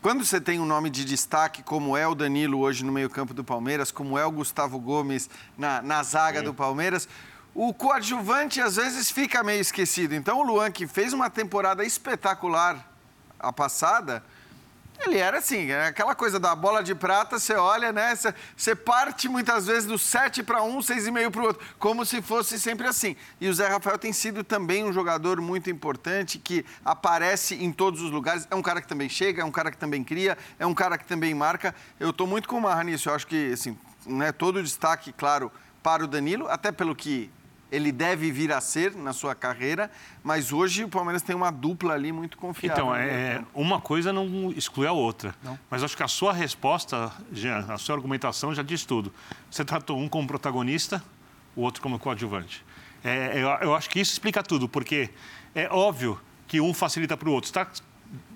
Quando 0.00 0.24
você 0.24 0.40
tem 0.40 0.58
um 0.58 0.66
nome 0.66 0.90
de 0.90 1.04
destaque, 1.04 1.62
como 1.62 1.96
é 1.96 2.06
o 2.06 2.14
Danilo 2.14 2.58
hoje 2.58 2.84
no 2.84 2.90
meio-campo 2.90 3.32
do 3.32 3.44
Palmeiras, 3.44 3.92
como 3.92 4.18
é 4.18 4.24
o 4.24 4.30
Gustavo 4.32 4.80
Gomes 4.80 5.30
na, 5.56 5.80
na 5.80 6.02
zaga 6.02 6.40
Sim. 6.40 6.44
do 6.44 6.54
Palmeiras 6.54 7.08
o 7.58 7.72
coadjuvante 7.72 8.60
às 8.60 8.76
vezes 8.76 9.10
fica 9.10 9.42
meio 9.42 9.62
esquecido. 9.62 10.14
Então 10.14 10.40
o 10.40 10.42
Luan, 10.42 10.70
que 10.70 10.86
fez 10.86 11.14
uma 11.14 11.30
temporada 11.30 11.82
espetacular 11.82 12.86
a 13.38 13.50
passada, 13.50 14.22
ele 15.00 15.16
era 15.16 15.38
assim, 15.38 15.70
é 15.70 15.86
aquela 15.86 16.14
coisa 16.14 16.38
da 16.38 16.54
bola 16.54 16.82
de 16.82 16.94
prata, 16.94 17.38
você 17.38 17.54
olha, 17.54 17.92
né? 17.92 18.14
Você 18.54 18.76
parte 18.76 19.26
muitas 19.26 19.66
vezes 19.66 19.86
do 19.86 19.98
7 19.98 20.42
para 20.42 20.62
um, 20.62 20.80
6,5 20.80 21.30
para 21.30 21.40
o 21.40 21.44
outro, 21.46 21.66
como 21.78 22.04
se 22.04 22.20
fosse 22.20 22.60
sempre 22.60 22.86
assim. 22.86 23.16
E 23.40 23.48
o 23.48 23.54
Zé 23.54 23.68
Rafael 23.68 23.96
tem 23.96 24.12
sido 24.12 24.44
também 24.44 24.84
um 24.84 24.92
jogador 24.92 25.40
muito 25.40 25.70
importante, 25.70 26.38
que 26.38 26.62
aparece 26.84 27.54
em 27.54 27.72
todos 27.72 28.02
os 28.02 28.10
lugares. 28.10 28.46
É 28.50 28.54
um 28.54 28.62
cara 28.62 28.82
que 28.82 28.88
também 28.88 29.08
chega, 29.08 29.40
é 29.40 29.44
um 29.44 29.50
cara 29.50 29.70
que 29.70 29.78
também 29.78 30.04
cria, 30.04 30.36
é 30.58 30.66
um 30.66 30.74
cara 30.74 30.98
que 30.98 31.06
também 31.06 31.34
marca. 31.34 31.74
Eu 31.98 32.10
estou 32.10 32.26
muito 32.26 32.48
com 32.48 32.58
o 32.58 32.60
Marra 32.60 32.84
nisso. 32.84 33.08
Eu 33.08 33.14
acho 33.14 33.26
que, 33.26 33.52
assim, 33.52 33.78
né, 34.04 34.30
todo 34.30 34.56
o 34.56 34.62
destaque, 34.62 35.10
claro, 35.10 35.50
para 35.82 36.04
o 36.04 36.06
Danilo, 36.06 36.48
até 36.48 36.70
pelo 36.70 36.94
que 36.94 37.30
ele 37.70 37.90
deve 37.90 38.30
vir 38.30 38.52
a 38.52 38.60
ser 38.60 38.94
na 38.94 39.12
sua 39.12 39.34
carreira, 39.34 39.90
mas 40.22 40.52
hoje 40.52 40.84
o 40.84 40.88
Palmeiras 40.88 41.22
tem 41.22 41.34
uma 41.34 41.50
dupla 41.50 41.94
ali 41.94 42.12
muito 42.12 42.38
confiável. 42.38 42.84
Então, 42.84 42.94
é, 42.94 43.44
uma 43.54 43.80
coisa 43.80 44.12
não 44.12 44.52
exclui 44.52 44.86
a 44.86 44.92
outra. 44.92 45.34
Não. 45.42 45.58
Mas 45.70 45.82
acho 45.82 45.96
que 45.96 46.02
a 46.02 46.08
sua 46.08 46.32
resposta, 46.32 47.12
Jean, 47.32 47.66
a 47.68 47.78
sua 47.78 47.94
argumentação 47.96 48.54
já 48.54 48.62
diz 48.62 48.84
tudo. 48.84 49.12
Você 49.50 49.64
tratou 49.64 49.98
um 49.98 50.08
como 50.08 50.28
protagonista, 50.28 51.02
o 51.54 51.62
outro 51.62 51.82
como 51.82 51.98
coadjuvante. 51.98 52.64
É, 53.02 53.32
eu, 53.34 53.48
eu 53.68 53.74
acho 53.74 53.90
que 53.90 54.00
isso 54.00 54.12
explica 54.12 54.42
tudo, 54.42 54.68
porque 54.68 55.10
é 55.54 55.68
óbvio 55.70 56.20
que 56.46 56.60
um 56.60 56.72
facilita 56.72 57.16
para 57.16 57.28
o 57.28 57.32
outro. 57.32 57.48
Está 57.48 57.66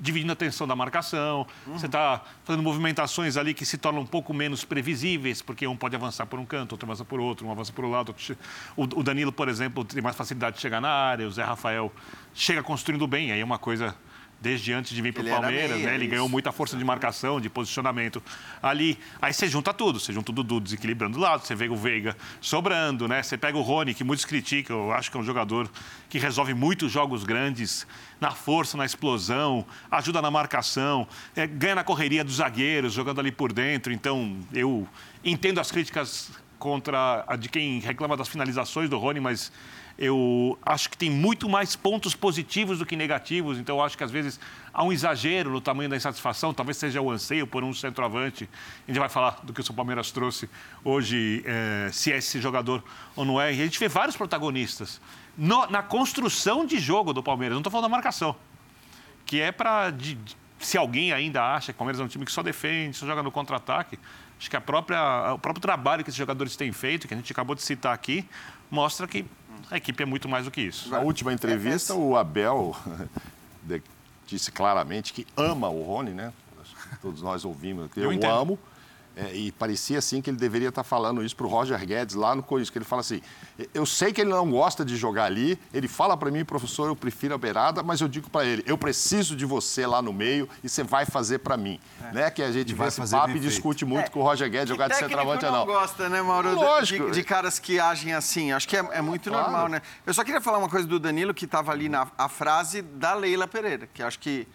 dividindo 0.01 0.33
a 0.33 0.35
atenção 0.35 0.67
da 0.67 0.75
marcação, 0.77 1.47
uhum. 1.67 1.79
você 1.79 1.87
está 1.87 2.23
fazendo 2.45 2.63
movimentações 2.63 3.37
ali 3.37 3.55
que 3.55 3.65
se 3.65 3.79
tornam 3.79 4.03
um 4.03 4.07
pouco 4.07 4.33
menos 4.33 4.65
previsíveis, 4.65 5.43
porque 5.43 5.67
um 5.67 5.77
pode 5.77 5.97
avançar 5.97 6.27
por 6.27 6.39
um 6.39 6.45
canto, 6.45 6.73
outro 6.73 6.87
avança 6.87 7.05
por 7.05 7.21
outro, 7.21 7.47
um 7.47 7.51
avança 7.51 7.73
por 7.73 7.85
um 7.85 7.91
lado. 7.91 8.15
Outro... 8.77 8.99
O 8.99 9.03
Danilo, 9.03 9.33
por 9.33 9.49
exemplo, 9.49 9.85
tem 9.85 10.03
mais 10.03 10.17
facilidade 10.17 10.57
de 10.57 10.63
chegar 10.63 10.81
na 10.81 10.91
área, 10.91 11.27
o 11.27 11.31
Zé 11.31 11.43
Rafael 11.43 11.93
chega 12.35 12.63
construindo 12.63 13.07
bem, 13.07 13.33
aí 13.33 13.41
é 13.41 13.45
uma 13.45 13.59
coisa 13.59 13.95
desde 14.41 14.73
antes 14.73 14.95
de 14.95 15.03
vir 15.03 15.13
para 15.13 15.23
o 15.23 15.29
Palmeiras, 15.29 15.77
meia, 15.77 15.89
né? 15.91 15.95
Ele 15.95 16.05
isso. 16.05 16.11
ganhou 16.13 16.29
muita 16.29 16.51
força 16.51 16.77
de 16.77 16.85
marcação, 16.85 17.41
de 17.41 17.51
posicionamento 17.51 18.23
ali. 18.63 18.99
Aí 19.21 19.33
você 19.33 19.47
junta 19.47 19.75
tudo, 19.75 20.01
você 20.01 20.13
junta 20.13 20.31
o 20.31 20.35
Dudu 20.35 20.61
desequilibrando 20.61 21.19
o 21.19 21.21
lado, 21.21 21.45
você 21.45 21.55
vê 21.55 21.69
o 21.69 21.77
Veiga 21.77 22.17
sobrando, 22.41 23.07
né? 23.07 23.23
Você 23.23 23.37
pega 23.37 23.59
o 23.59 23.61
Rony, 23.61 23.93
que 23.93 24.03
muitos 24.03 24.25
criticam, 24.25 24.87
eu 24.87 24.93
acho 24.93 25.11
que 25.11 25.17
é 25.17 25.21
um 25.21 25.25
jogador 25.25 25.71
que 26.09 26.19
resolve 26.19 26.55
muitos 26.55 26.91
jogos 26.91 27.23
grandes 27.23 27.87
na 28.21 28.31
força, 28.31 28.77
na 28.77 28.85
explosão, 28.85 29.65
ajuda 29.91 30.23
na 30.23 30.31
marcação, 30.31 31.07
é, 31.37 31.47
ganha 31.47 31.75
na 31.75 31.85
correria 31.85 32.25
dos 32.25 32.37
zagueiros, 32.37 32.93
jogando 32.93 33.21
ali 33.21 33.31
por 33.31 33.53
dentro. 33.53 33.93
Então, 33.93 34.39
eu 34.53 34.89
entendo 35.23 35.61
as 35.61 35.71
críticas 35.71 36.31
contra 36.59 37.25
a 37.27 37.37
de 37.37 37.49
quem 37.49 37.81
reclama 37.81 38.17
das 38.17 38.29
finalizações 38.29 38.89
do 38.89 38.99
Rony, 38.99 39.19
mas 39.19 39.51
eu 40.01 40.59
acho 40.65 40.89
que 40.89 40.97
tem 40.97 41.11
muito 41.11 41.47
mais 41.47 41.77
pontos 41.77 42.15
positivos 42.15 42.79
do 42.79 42.87
que 42.87 42.97
negativos, 42.97 43.59
então 43.59 43.77
eu 43.77 43.83
acho 43.83 43.99
que 43.99 44.03
às 44.03 44.11
vezes 44.11 44.41
há 44.73 44.83
um 44.83 44.91
exagero 44.91 45.51
no 45.51 45.61
tamanho 45.61 45.91
da 45.91 45.97
insatisfação, 45.97 46.55
talvez 46.55 46.79
seja 46.79 47.03
o 47.03 47.11
anseio 47.11 47.47
por 47.47 47.63
um 47.63 47.75
centroavante. 47.75 48.49
A 48.89 48.91
gente 48.91 48.99
vai 48.99 49.11
falar 49.11 49.41
do 49.43 49.53
que 49.53 49.61
o 49.61 49.63
São 49.63 49.77
Palmeiras 49.77 50.11
trouxe 50.11 50.49
hoje, 50.83 51.45
é, 51.45 51.91
se 51.93 52.11
é 52.11 52.17
esse 52.17 52.41
jogador 52.41 52.83
ou 53.15 53.27
não 53.27 53.39
é. 53.39 53.53
E 53.53 53.61
a 53.61 53.65
gente 53.65 53.79
vê 53.79 53.89
vários 53.89 54.17
protagonistas 54.17 55.03
no, 55.37 55.67
na 55.67 55.83
construção 55.83 56.65
de 56.65 56.79
jogo 56.79 57.13
do 57.13 57.23
Palmeiras, 57.23 57.53
não 57.53 57.61
estou 57.61 57.71
falando 57.71 57.85
da 57.85 57.91
marcação, 57.91 58.35
que 59.27 59.39
é 59.39 59.53
para. 59.53 59.93
Se 60.59 60.79
alguém 60.79 61.13
ainda 61.13 61.43
acha 61.43 61.73
que 61.73 61.77
o 61.77 61.79
Palmeiras 61.79 62.01
é 62.01 62.05
um 62.05 62.09
time 62.09 62.25
que 62.25 62.33
só 62.33 62.43
defende, 62.43 62.97
só 62.97 63.07
joga 63.07 63.23
no 63.23 63.31
contra-ataque, 63.31 63.99
acho 64.39 64.49
que 64.49 64.57
a 64.57 64.61
própria, 64.61 65.35
o 65.35 65.39
próprio 65.39 65.61
trabalho 65.61 66.03
que 66.03 66.09
esses 66.09 66.19
jogadores 66.19 66.57
têm 66.57 66.73
feito, 66.73 67.07
que 67.07 67.13
a 67.13 67.17
gente 67.17 67.31
acabou 67.33 67.55
de 67.55 67.63
citar 67.63 67.95
aqui, 67.95 68.27
mostra 68.71 69.07
que 69.07 69.25
a 69.71 69.77
equipe 69.77 70.03
é 70.03 70.07
muito 70.07 70.29
mais 70.29 70.45
do 70.45 70.51
que 70.51 70.61
isso. 70.61 70.91
Na 70.91 71.01
última 71.01 71.33
entrevista, 71.33 71.95
o 71.95 72.17
Abel 72.17 72.77
disse 74.27 74.53
claramente 74.53 75.13
que 75.13 75.27
ama 75.37 75.69
o 75.69 75.83
Rony, 75.83 76.11
né? 76.11 76.33
Todos 77.03 77.23
nós 77.23 77.45
ouvimos 77.45 77.91
eu, 77.97 78.13
eu 78.13 78.31
amo. 78.31 78.59
É, 79.17 79.35
e 79.35 79.53
parecia 79.53 79.99
assim 79.99 80.23
que 80.23 80.31
ele 80.31 80.37
deveria 80.37 80.69
estar 80.69 80.85
falando 80.85 81.23
isso 81.23 81.35
para 81.35 81.47
o 81.47 81.49
Roger 81.49 81.85
Guedes 81.85 82.15
lá 82.15 82.35
no 82.35 82.43
Corinthians, 82.43 82.71
que 82.71 82.79
ele 82.79 82.85
fala 82.85 83.01
assim, 83.01 83.21
eu 83.75 83.85
sei 83.85 84.13
que 84.13 84.21
ele 84.21 84.31
não 84.31 84.51
gosta 84.51 84.85
de 84.85 84.97
jogar 84.97 85.25
ali, 85.25 85.59
ele 85.75 85.89
fala 85.89 86.17
para 86.17 86.31
mim, 86.31 86.45
professor, 86.45 86.87
eu 86.87 86.97
prefiro 86.97 87.35
a 87.35 87.39
beirada, 87.39 87.83
mas 87.83 88.01
eu 88.01 88.09
digo 88.09 88.31
para 88.31 88.45
ele, 88.45 88.63
eu 88.67 88.79
preciso 88.79 89.35
de 89.35 89.45
você 89.45 89.87
lá 89.87 90.01
no 90.01 90.13
meio 90.13 90.49
e 90.63 90.69
você 90.69 90.83
vai 90.83 91.05
fazer 91.05 91.39
para 91.39 91.57
mim. 91.57 91.79
É. 92.03 92.13
Né? 92.13 92.31
Que 92.31 92.43
a 92.43 92.53
gente 92.53 92.73
vê 92.73 92.85
esse 92.87 93.11
papo 93.11 93.37
e 93.37 93.41
discute 93.41 93.85
muito 93.85 94.07
é. 94.07 94.09
com 94.11 94.21
o 94.21 94.23
Roger 94.23 94.49
Guedes, 94.49 94.69
jogar 94.69 94.89
de 94.89 94.97
centroavante 94.97 95.45
ou 95.45 95.53
não. 95.53 95.59
não 95.59 95.67
gosta, 95.67 96.09
né, 96.09 96.23
Mauro, 96.23 96.55
Lógico. 96.55 97.07
De, 97.07 97.13
de, 97.13 97.25
caras 97.25 97.59
que 97.59 97.79
agem 97.79 98.13
assim, 98.13 98.53
acho 98.53 98.69
que 98.69 98.77
é, 98.77 98.89
é 98.93 99.03
muito 99.03 99.29
claro. 99.29 99.51
normal, 99.51 99.69
né? 99.69 99.83
Eu 100.07 100.15
só 100.15 100.25
queria 100.25 100.41
falar 100.41 100.59
uma 100.59 100.69
coisa 100.69 100.87
do 100.87 100.99
Danilo, 100.99 101.35
que 101.35 101.45
estava 101.45 101.73
ali 101.73 101.89
na 101.89 102.07
a 102.17 102.29
frase 102.29 102.83
da 102.83 103.15
Leila 103.15 103.47
Pereira, 103.47 103.89
que 103.93 104.03
acho 104.03 104.19
que 104.19 104.47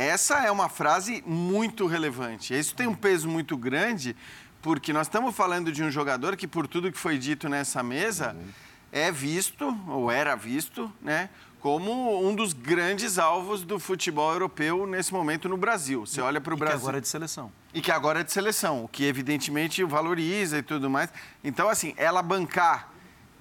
essa 0.00 0.38
é 0.46 0.50
uma 0.50 0.70
frase 0.70 1.22
muito 1.26 1.86
relevante. 1.86 2.58
Isso 2.58 2.74
tem 2.74 2.86
um 2.86 2.94
peso 2.94 3.28
muito 3.28 3.54
grande, 3.54 4.16
porque 4.62 4.94
nós 4.94 5.06
estamos 5.06 5.36
falando 5.36 5.70
de 5.70 5.82
um 5.82 5.90
jogador 5.90 6.38
que, 6.38 6.48
por 6.48 6.66
tudo 6.66 6.90
que 6.90 6.96
foi 6.96 7.18
dito 7.18 7.50
nessa 7.50 7.82
mesa, 7.82 8.32
uhum. 8.32 8.48
é 8.90 9.12
visto, 9.12 9.78
ou 9.86 10.10
era 10.10 10.34
visto, 10.34 10.90
né, 11.02 11.28
como 11.60 12.26
um 12.26 12.34
dos 12.34 12.54
grandes 12.54 13.18
alvos 13.18 13.62
do 13.62 13.78
futebol 13.78 14.32
europeu 14.32 14.86
nesse 14.86 15.12
momento 15.12 15.50
no 15.50 15.58
Brasil. 15.58 16.06
Você 16.06 16.22
olha 16.22 16.40
para 16.40 16.54
o 16.54 16.56
Brasil. 16.56 16.78
Que 16.78 16.82
agora 16.82 16.96
é 16.96 17.00
de 17.02 17.08
seleção. 17.08 17.52
E 17.74 17.80
que 17.82 17.92
agora 17.92 18.20
é 18.20 18.24
de 18.24 18.32
seleção, 18.32 18.84
o 18.84 18.88
que 18.88 19.04
evidentemente 19.04 19.84
valoriza 19.84 20.56
e 20.56 20.62
tudo 20.62 20.88
mais. 20.88 21.10
Então, 21.44 21.68
assim, 21.68 21.92
ela 21.98 22.22
bancar 22.22 22.88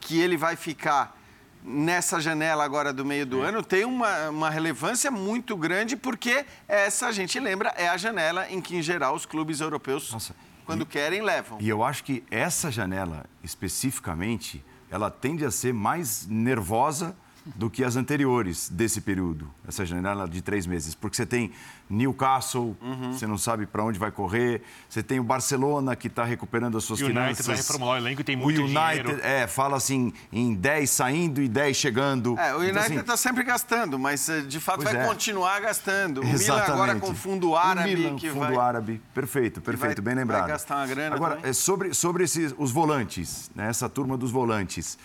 que 0.01 0.19
ele 0.19 0.35
vai 0.35 0.57
ficar 0.57 1.17
nessa 1.63 2.19
janela 2.19 2.63
agora 2.63 2.93
do 2.93 3.03
meio 3.05 3.25
do 3.25 3.43
é. 3.43 3.49
ano 3.49 3.61
tem 3.63 3.85
uma, 3.85 4.29
uma 4.29 4.49
relevância 4.49 5.11
muito 5.11 5.55
grande, 5.57 5.95
porque 5.95 6.45
essa, 6.67 7.07
a 7.07 7.11
gente 7.11 7.39
lembra, 7.39 7.73
é 7.77 7.87
a 7.87 7.97
janela 7.97 8.49
em 8.49 8.61
que, 8.61 8.75
em 8.75 8.81
geral, 8.81 9.15
os 9.15 9.25
clubes 9.25 9.59
europeus 9.59 10.11
Nossa 10.11 10.33
quando 10.69 10.83
e, 10.83 10.85
querem, 10.85 11.21
levam. 11.23 11.57
E 11.59 11.67
eu 11.67 11.83
acho 11.83 12.03
que 12.03 12.23
essa 12.29 12.69
janela, 12.69 13.25
especificamente, 13.43 14.63
ela 14.91 15.09
tende 15.09 15.43
a 15.43 15.49
ser 15.49 15.73
mais 15.73 16.27
nervosa 16.27 17.15
do 17.55 17.69
que 17.69 17.83
as 17.83 17.95
anteriores 17.95 18.69
desse 18.69 19.01
período, 19.01 19.49
essa 19.67 19.85
janela 19.85 20.27
de 20.27 20.41
três 20.41 20.65
meses. 20.65 20.95
Porque 20.95 21.15
você 21.15 21.25
tem 21.25 21.51
Newcastle, 21.89 22.77
uhum. 22.81 23.13
você 23.13 23.25
não 23.25 23.37
sabe 23.37 23.65
para 23.65 23.83
onde 23.83 23.97
vai 23.97 24.11
correr, 24.11 24.61
você 24.87 25.01
tem 25.01 25.19
o 25.19 25.23
Barcelona 25.23 25.95
que 25.95 26.07
está 26.07 26.23
recuperando 26.23 26.77
as 26.77 26.83
suas 26.83 26.99
finanças. 26.99 27.17
O 27.17 27.25
United 27.25 27.47
vai 27.47 27.55
reformular 27.55 27.95
o 27.95 27.97
elenco 27.97 28.21
e 28.21 28.23
tem 28.23 28.35
muito 28.35 28.61
o 28.61 28.65
United, 28.65 29.01
dinheiro. 29.01 29.19
É, 29.23 29.47
fala 29.47 29.77
assim, 29.77 30.13
em 30.31 30.53
10 30.53 30.89
saindo 30.89 31.41
e 31.41 31.47
10 31.47 31.75
chegando. 31.75 32.37
É, 32.37 32.53
o 32.53 32.57
então, 32.57 32.59
United 32.61 32.79
está 32.81 32.95
então, 32.95 33.13
assim, 33.15 33.23
sempre 33.23 33.43
gastando, 33.43 33.97
mas 33.97 34.29
eh, 34.29 34.41
de 34.41 34.59
fato 34.59 34.83
vai 34.83 34.95
é. 34.95 35.07
continuar 35.07 35.59
gastando. 35.61 36.21
O 36.21 36.23
Exatamente. 36.23 36.71
Milan 36.71 36.83
agora 36.83 36.99
com 36.99 37.11
o 37.11 37.15
fundo 37.15 37.55
árabe. 37.55 37.93
O 37.93 37.97
Milan, 37.97 38.15
que 38.15 38.29
fundo 38.29 38.39
vai, 38.39 38.55
árabe, 38.55 39.01
perfeito, 39.13 39.61
perfeito, 39.61 40.01
vai, 40.01 40.13
bem 40.13 40.21
lembrado. 40.21 40.41
Vai 40.41 40.49
gastar 40.49 40.75
uma 40.77 40.87
grana 40.87 41.15
Agora, 41.15 41.35
também. 41.35 41.49
É 41.49 41.53
sobre, 41.53 41.93
sobre 41.93 42.23
esses, 42.23 42.53
os 42.57 42.71
volantes, 42.71 43.49
né, 43.55 43.67
essa 43.69 43.89
turma 43.89 44.17
dos 44.17 44.31
volantes. 44.31 44.97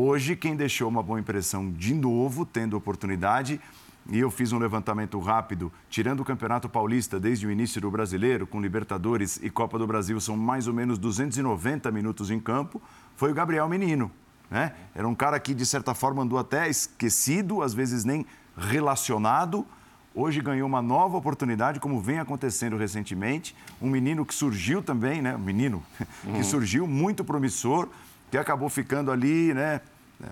Hoje, 0.00 0.36
quem 0.36 0.54
deixou 0.54 0.88
uma 0.88 1.02
boa 1.02 1.18
impressão 1.18 1.72
de 1.72 1.92
novo, 1.92 2.46
tendo 2.46 2.76
oportunidade, 2.76 3.60
e 4.08 4.20
eu 4.20 4.30
fiz 4.30 4.52
um 4.52 4.58
levantamento 4.58 5.18
rápido, 5.18 5.72
tirando 5.90 6.20
o 6.20 6.24
Campeonato 6.24 6.68
Paulista 6.68 7.18
desde 7.18 7.48
o 7.48 7.50
início 7.50 7.80
do 7.80 7.90
brasileiro, 7.90 8.46
com 8.46 8.60
Libertadores 8.60 9.40
e 9.42 9.50
Copa 9.50 9.76
do 9.76 9.88
Brasil, 9.88 10.20
são 10.20 10.36
mais 10.36 10.68
ou 10.68 10.72
menos 10.72 10.98
290 10.98 11.90
minutos 11.90 12.30
em 12.30 12.38
campo, 12.38 12.80
foi 13.16 13.32
o 13.32 13.34
Gabriel 13.34 13.68
Menino. 13.68 14.08
Né? 14.48 14.72
Era 14.94 15.08
um 15.08 15.16
cara 15.16 15.40
que, 15.40 15.52
de 15.52 15.66
certa 15.66 15.92
forma, 15.94 16.22
andou 16.22 16.38
até 16.38 16.68
esquecido, 16.68 17.60
às 17.60 17.74
vezes 17.74 18.04
nem 18.04 18.24
relacionado. 18.56 19.66
Hoje 20.14 20.40
ganhou 20.40 20.68
uma 20.68 20.80
nova 20.80 21.16
oportunidade, 21.16 21.80
como 21.80 22.00
vem 22.00 22.20
acontecendo 22.20 22.76
recentemente. 22.76 23.52
Um 23.82 23.90
menino 23.90 24.24
que 24.24 24.32
surgiu 24.32 24.80
também, 24.80 25.20
né? 25.20 25.34
Um 25.34 25.40
menino 25.40 25.82
uhum. 26.24 26.34
que 26.34 26.44
surgiu 26.44 26.86
muito 26.86 27.24
promissor 27.24 27.88
que 28.30 28.38
acabou 28.38 28.68
ficando 28.68 29.10
ali, 29.10 29.54
né? 29.54 29.80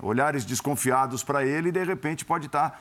Olhares 0.03 0.45
desconfiados 0.45 1.23
para 1.23 1.45
ele 1.45 1.69
e 1.69 1.73
de 1.73 1.85
repente 1.85 2.25
pode 2.25 2.47
estar 2.47 2.71
tá 2.71 2.81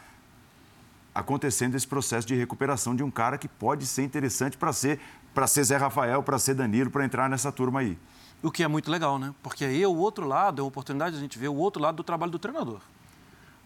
acontecendo 1.14 1.76
esse 1.76 1.88
processo 1.88 2.28
de 2.28 2.36
recuperação 2.36 2.96
de 2.96 3.04
um 3.04 3.12
cara 3.12 3.38
que 3.38 3.48
pode 3.48 3.86
ser 3.86 4.04
interessante 4.04 4.58
para 4.58 4.74
ser 4.74 5.00
para 5.34 5.48
ser 5.48 5.66
Zé 5.66 5.76
Rafael, 5.76 6.24
para 6.24 6.40
ser 6.40 6.54
Danilo, 6.54 6.90
para 6.90 7.04
entrar 7.04 7.30
nessa 7.30 7.52
turma 7.52 7.82
aí. 7.82 7.98
O 8.42 8.50
que 8.50 8.64
é 8.64 8.68
muito 8.68 8.90
legal, 8.90 9.20
né? 9.20 9.36
Porque 9.44 9.66
aí 9.66 9.84
é 9.84 9.88
o 9.88 9.96
outro 9.96 10.26
lado, 10.26 10.62
é 10.62 10.64
uma 10.64 10.70
oportunidade 10.70 11.12
de 11.12 11.18
a 11.18 11.22
gente 11.22 11.38
ver 11.38 11.50
o 11.50 11.56
outro 11.56 11.82
lado 11.82 11.96
do 11.96 12.04
trabalho 12.04 12.32
do 12.32 12.40
treinador. 12.40 12.80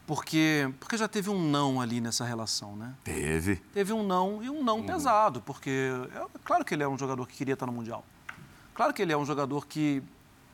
Porque, 0.07 0.67
porque 0.79 0.97
já 0.97 1.07
teve 1.07 1.29
um 1.29 1.39
não 1.39 1.79
ali 1.79 2.01
nessa 2.01 2.25
relação, 2.25 2.75
né? 2.75 2.95
Teve. 3.03 3.57
Teve 3.71 3.93
um 3.93 4.01
não 4.01 4.43
e 4.43 4.49
um 4.49 4.63
não 4.63 4.77
uhum. 4.79 4.85
pesado, 4.85 5.39
porque 5.41 5.91
é 6.15 6.25
claro 6.43 6.65
que 6.65 6.73
ele 6.73 6.81
é 6.81 6.87
um 6.87 6.97
jogador 6.97 7.27
que 7.27 7.35
queria 7.35 7.53
estar 7.53 7.67
no 7.67 7.71
Mundial. 7.71 8.03
Claro 8.73 8.91
que 8.91 9.03
ele 9.03 9.13
é 9.13 9.17
um 9.17 9.25
jogador 9.25 9.67
que 9.67 10.01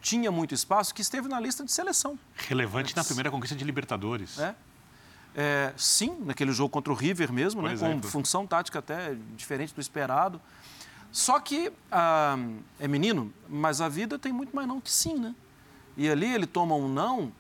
tinha 0.06 0.32
muito 0.32 0.54
espaço, 0.54 0.94
que 0.94 1.02
esteve 1.02 1.28
na 1.28 1.40
lista 1.40 1.66
de 1.66 1.72
seleção. 1.72 2.18
Relevante 2.36 2.96
na 2.96 3.04
primeira 3.04 3.32
conquista 3.32 3.56
de 3.56 3.66
Libertadores. 3.66 4.38
É. 4.38 4.56
É, 5.36 5.74
sim, 5.76 6.16
naquele 6.24 6.52
jogo 6.52 6.70
contra 6.70 6.94
o 6.94 6.96
River 6.96 7.34
mesmo, 7.34 7.64
né, 7.64 7.76
com 7.76 8.02
função 8.04 8.46
tática 8.46 8.78
até 8.78 9.18
diferente 9.36 9.74
do 9.74 9.82
esperado. 9.82 10.40
Só 11.12 11.40
que 11.40 11.74
ah, 11.92 12.38
é 12.80 12.88
menino, 12.88 13.34
mas 13.50 13.82
a 13.82 13.90
vida 13.90 14.20
tem 14.20 14.32
muito 14.32 14.56
mais 14.56 14.68
não 14.68 14.80
que 14.80 14.92
sim, 14.92 15.16
né? 15.16 15.34
E 15.98 16.08
ali 16.08 16.32
ele 16.32 16.46
toma 16.46 16.76
um 16.76 16.88
não 16.88 17.32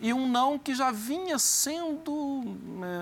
e 0.00 0.12
um 0.12 0.28
não 0.28 0.58
que 0.58 0.74
já 0.74 0.92
vinha 0.92 1.38
sendo, 1.38 2.44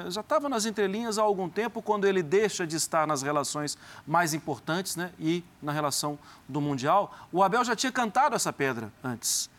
é, 0.06 0.10
já 0.10 0.22
estava 0.22 0.48
nas 0.48 0.64
entrelinhas 0.64 1.18
há 1.18 1.22
algum 1.22 1.48
tempo, 1.48 1.82
quando 1.82 2.06
ele 2.06 2.22
deixa 2.22 2.66
de 2.66 2.76
estar 2.76 3.06
nas 3.06 3.20
relações 3.20 3.76
mais 4.06 4.32
importantes 4.32 4.96
né, 4.96 5.12
e 5.18 5.44
na 5.62 5.72
relação 5.72 6.18
do 6.48 6.60
Mundial. 6.60 7.14
O 7.30 7.42
Abel 7.42 7.64
já 7.64 7.76
tinha 7.76 7.92
cantado 7.92 8.34
essa 8.34 8.52
pedra 8.52 8.90
antes. 9.04 9.50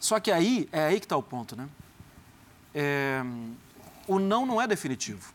Só 0.00 0.18
que 0.18 0.32
aí, 0.32 0.68
é 0.72 0.86
aí 0.86 0.98
que 0.98 1.04
está 1.04 1.16
o 1.16 1.22
ponto, 1.22 1.54
né? 1.54 1.68
É, 2.74 3.22
o 4.08 4.18
não 4.18 4.46
não 4.46 4.60
é 4.60 4.66
definitivo. 4.66 5.32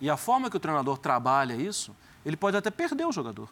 E 0.00 0.08
a 0.08 0.16
forma 0.16 0.50
que 0.50 0.56
o 0.56 0.60
treinador 0.60 0.98
trabalha 0.98 1.54
isso, 1.54 1.94
ele 2.24 2.36
pode 2.36 2.56
até 2.56 2.70
perder 2.70 3.06
o 3.06 3.12
jogador. 3.12 3.48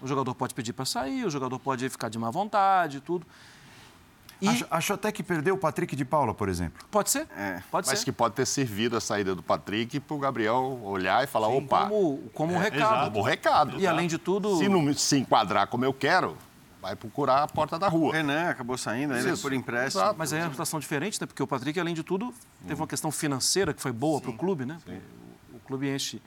O 0.00 0.06
jogador 0.06 0.34
pode 0.34 0.54
pedir 0.54 0.72
para 0.72 0.84
sair, 0.84 1.24
o 1.24 1.30
jogador 1.30 1.58
pode 1.58 1.88
ficar 1.88 2.08
de 2.08 2.18
má 2.18 2.30
vontade, 2.30 3.00
tudo. 3.00 3.26
E... 4.42 4.48
Acho, 4.48 4.66
acho, 4.68 4.92
até 4.92 5.12
que 5.12 5.22
perdeu 5.22 5.54
o 5.54 5.58
Patrick 5.58 5.94
de 5.94 6.04
Paula, 6.04 6.34
por 6.34 6.48
exemplo. 6.48 6.84
Pode 6.90 7.10
ser. 7.10 7.28
É. 7.36 7.62
Pode 7.70 7.86
Mas 7.86 8.00
ser. 8.00 8.04
que 8.04 8.10
pode 8.10 8.34
ter 8.34 8.44
servido 8.44 8.96
a 8.96 9.00
saída 9.00 9.36
do 9.36 9.42
Patrick 9.42 10.00
para 10.00 10.16
o 10.16 10.18
Gabriel 10.18 10.80
olhar 10.82 11.22
e 11.22 11.28
falar, 11.28 11.46
Sim, 11.46 11.58
opa. 11.58 11.86
Como, 11.86 12.18
como 12.34 12.52
um 12.54 12.56
é, 12.56 12.64
recado. 12.64 13.04
Como 13.12 13.20
um 13.20 13.22
recado. 13.22 13.78
E 13.78 13.84
tá? 13.84 13.90
além 13.90 14.08
de 14.08 14.18
tudo. 14.18 14.58
Se 14.58 14.68
não 14.68 14.92
se 14.94 15.16
enquadrar 15.16 15.68
como 15.68 15.84
eu 15.84 15.94
quero, 15.94 16.36
vai 16.80 16.96
procurar 16.96 17.44
a 17.44 17.46
porta 17.46 17.78
da 17.78 17.86
rua. 17.86 18.12
Renan 18.12 18.48
acabou 18.48 18.76
saindo 18.76 19.14
ainda 19.14 19.36
por 19.36 19.52
empréstimo. 19.52 20.02
Exato. 20.02 20.18
Mas 20.18 20.32
é 20.32 20.42
uma 20.42 20.50
situação 20.50 20.80
diferente, 20.80 21.20
né? 21.20 21.26
Porque 21.28 21.40
o 21.40 21.46
Patrick, 21.46 21.78
além 21.78 21.94
de 21.94 22.02
tudo, 22.02 22.34
teve 22.66 22.80
uma 22.80 22.88
questão 22.88 23.12
financeira 23.12 23.72
que 23.72 23.80
foi 23.80 23.92
boa 23.92 24.20
para 24.20 24.30
o 24.30 24.36
clube, 24.36 24.66
né? 24.66 24.78
Sim. 24.84 25.00
O 25.54 25.60
clube 25.60 25.88
enche 25.88 26.20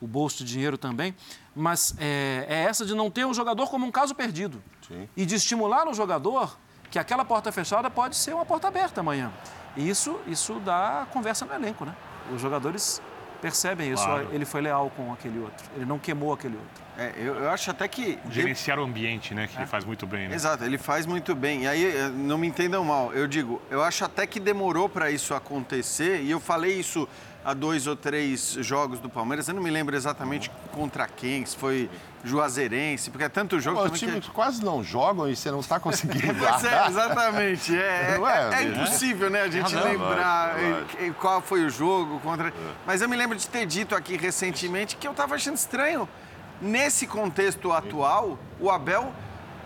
o 0.00 0.06
bolso 0.08 0.38
de 0.38 0.50
dinheiro 0.50 0.76
também. 0.76 1.14
Mas 1.54 1.94
é, 1.96 2.44
é, 2.48 2.64
essa 2.64 2.84
de 2.84 2.92
não 2.92 3.08
ter 3.08 3.24
um 3.24 3.32
jogador 3.32 3.70
como 3.70 3.86
um 3.86 3.92
caso 3.92 4.16
perdido. 4.16 4.60
Sim. 4.88 5.08
E 5.16 5.24
de 5.24 5.36
estimular 5.36 5.86
o 5.86 5.94
jogador 5.94 6.58
que 6.92 6.98
aquela 6.98 7.24
porta 7.24 7.50
fechada 7.50 7.88
pode 7.88 8.14
ser 8.14 8.34
uma 8.34 8.44
porta 8.44 8.68
aberta 8.68 9.00
amanhã. 9.00 9.32
E 9.74 9.88
isso, 9.88 10.20
isso 10.26 10.60
dá 10.60 11.06
conversa 11.10 11.46
no 11.46 11.54
elenco, 11.54 11.86
né? 11.86 11.96
Os 12.30 12.38
jogadores 12.38 13.00
percebem 13.40 13.90
isso. 13.90 14.04
Claro. 14.04 14.28
Ele 14.30 14.44
foi 14.44 14.60
leal 14.60 14.92
com 14.94 15.10
aquele 15.10 15.38
outro. 15.38 15.64
Ele 15.74 15.86
não 15.86 15.98
queimou 15.98 16.34
aquele 16.34 16.54
outro. 16.54 16.82
É, 16.98 17.14
eu, 17.16 17.34
eu, 17.36 17.50
acho 17.50 17.70
até 17.70 17.88
que. 17.88 18.18
Gerenciar 18.30 18.78
o 18.78 18.84
ambiente, 18.84 19.34
né? 19.34 19.46
Que 19.46 19.56
é. 19.56 19.60
ele 19.60 19.66
faz 19.66 19.86
muito 19.86 20.06
bem, 20.06 20.28
né? 20.28 20.34
Exato, 20.34 20.62
ele 20.64 20.76
faz 20.76 21.06
muito 21.06 21.34
bem. 21.34 21.62
E 21.62 21.66
aí, 21.66 21.96
eh, 21.96 22.10
não 22.10 22.36
me 22.36 22.46
entendam 22.46 22.84
mal, 22.84 23.10
eu 23.14 23.26
digo, 23.26 23.62
eu 23.70 23.82
acho 23.82 24.04
até 24.04 24.26
que 24.26 24.38
demorou 24.38 24.86
para 24.86 25.10
isso 25.10 25.34
acontecer, 25.34 26.20
e 26.20 26.30
eu 26.30 26.38
falei 26.38 26.78
isso 26.78 27.08
há 27.42 27.54
dois 27.54 27.86
ou 27.86 27.96
três 27.96 28.58
jogos 28.60 29.00
do 29.00 29.08
Palmeiras. 29.08 29.48
Eu 29.48 29.54
não 29.54 29.62
me 29.62 29.70
lembro 29.70 29.96
exatamente 29.96 30.50
contra 30.72 31.08
quem, 31.08 31.46
se 31.46 31.56
foi 31.56 31.88
Juazeirense, 32.24 33.10
porque 33.10 33.24
é 33.24 33.28
tanto 33.28 33.58
jogo. 33.60 33.82
Os 33.82 33.98
times 33.98 34.26
que... 34.26 34.30
quase 34.30 34.64
não 34.64 34.82
jogam 34.82 35.28
e 35.28 35.34
você 35.34 35.50
não 35.50 35.60
está 35.60 35.80
conseguindo. 35.80 36.26
é, 36.44 36.88
exatamente. 36.88 37.76
É, 37.76 38.16
é, 38.16 38.54
é, 38.54 38.62
impossível, 38.64 39.28
né, 39.28 39.42
a 39.42 39.50
gente 39.50 39.76
ah, 39.76 39.82
lembrar 39.82 40.56
qual 41.18 41.40
foi 41.40 41.64
o 41.64 41.70
jogo 41.70 42.20
contra. 42.20 42.48
É. 42.48 42.52
Mas 42.86 43.02
eu 43.02 43.08
me 43.08 43.16
lembro 43.16 43.36
de 43.36 43.48
ter 43.48 43.66
dito 43.66 43.94
aqui 43.94 44.16
recentemente 44.16 44.96
que 44.96 45.06
eu 45.06 45.12
estava 45.12 45.34
achando 45.34 45.56
estranho. 45.56 46.08
Nesse 46.60 47.08
contexto 47.08 47.72
atual, 47.72 48.38
o 48.60 48.70
Abel 48.70 49.12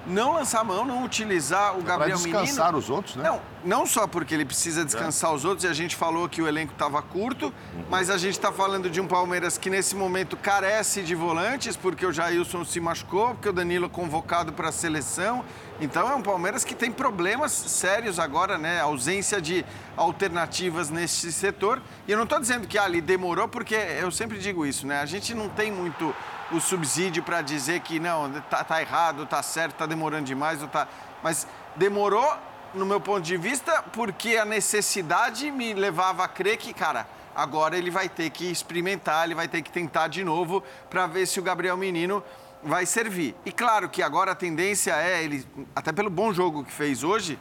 não 0.07 0.35
lançar 0.35 0.65
mão, 0.65 0.85
não 0.85 1.05
utilizar 1.05 1.77
o 1.79 1.83
Gabriel 1.83 2.19
Menino. 2.19 2.41
descansar 2.41 2.75
os 2.75 2.89
outros, 2.89 3.17
né? 3.17 3.25
Não, 3.25 3.41
não 3.65 3.87
só 3.87 4.07
porque 4.07 4.35
ele 4.35 4.45
precisa 4.45 4.85
descansar 4.85 5.33
os 5.33 5.45
outros, 5.45 5.65
e 5.65 5.69
a 5.69 5.73
gente 5.73 5.97
falou 5.97 6.29
que 6.29 6.41
o 6.41 6.47
elenco 6.47 6.73
estava 6.73 7.03
curto, 7.03 7.53
mas 7.91 8.09
a 8.11 8.17
gente 8.17 8.33
está 8.35 8.53
falando 8.53 8.89
de 8.89 9.01
um 9.01 9.07
Palmeiras 9.07 9.59
que 9.59 9.69
nesse 9.69 9.97
momento 9.97 10.37
carece 10.37 11.03
de 11.03 11.15
volantes, 11.15 11.77
porque 11.77 12.07
o 12.07 12.13
Jailson 12.13 12.65
se 12.65 12.81
machucou, 12.81 13.31
porque 13.31 13.49
o 13.49 13.53
Danilo 13.53 13.87
é 13.87 13.89
convocado 13.89 14.53
para 14.53 14.69
a 14.69 14.73
seleção. 14.73 15.45
Então 15.79 16.11
é 16.11 16.15
um 16.15 16.23
Palmeiras 16.23 16.65
que 16.65 16.75
tem 16.75 16.91
problemas 16.91 17.53
sérios 17.53 18.19
agora, 18.19 18.57
né? 18.57 18.81
Ausência 18.81 19.43
de 19.43 19.65
alternativas 19.95 20.89
nesse 20.89 21.31
setor. 21.31 21.83
E 22.09 22.13
eu 22.13 22.17
não 22.17 22.25
estou 22.25 22.41
dizendo 22.41 22.67
que 22.67 22.79
ali 22.79 23.03
demorou, 23.03 23.47
porque 23.47 23.75
eu 23.75 24.11
sempre 24.11 24.39
digo 24.39 24.65
isso, 24.65 24.87
né? 24.87 25.01
A 25.01 25.07
gente 25.07 25.35
não 25.35 25.51
tem 25.51 25.71
muito 25.71 26.15
o 26.51 26.61
subsídio 26.61 27.23
para 27.23 27.43
dizer 27.43 27.81
que 27.81 28.01
não, 28.01 28.41
tá, 28.43 28.65
tá 28.65 28.81
errado, 28.81 29.27
tá 29.27 29.43
certo, 29.43 29.75
tá 29.75 29.85
demorando 29.87 30.25
demais, 30.25 30.63
ou 30.63 30.69
tá. 30.69 30.89
Mas 31.23 31.47
demorou 31.75 32.27
no 32.73 32.87
meu 32.87 33.01
ponto 33.01 33.23
de 33.23 33.37
vista, 33.37 33.83
porque 33.93 34.37
a 34.37 34.47
necessidade 34.47 35.51
me 35.51 35.75
levava 35.75 36.25
a 36.25 36.29
crer 36.29 36.57
que, 36.57 36.73
cara, 36.73 37.07
agora 37.35 37.77
ele 37.77 37.91
vai 37.91 38.09
ter 38.09 38.31
que 38.31 38.51
experimentar, 38.51 39.27
ele 39.27 39.35
vai 39.35 39.47
ter 39.47 39.61
que 39.61 39.71
tentar 39.71 40.09
de 40.09 40.25
novo 40.25 40.63
para 40.89 41.07
ver 41.07 41.27
se 41.27 41.39
o 41.39 41.43
Gabriel 41.43 41.77
Menino 41.77 42.25
vai 42.63 42.87
servir. 42.87 43.35
E 43.45 43.53
claro 43.53 43.89
que 43.89 44.03
agora 44.03 44.33
a 44.33 44.35
tendência 44.35 44.93
é 44.93 45.23
ele, 45.23 45.47
até 45.75 45.93
pelo 45.93 46.11
bom 46.11 46.33
jogo 46.33 46.65
que 46.65 46.73
fez 46.73 47.05
hoje, 47.05 47.39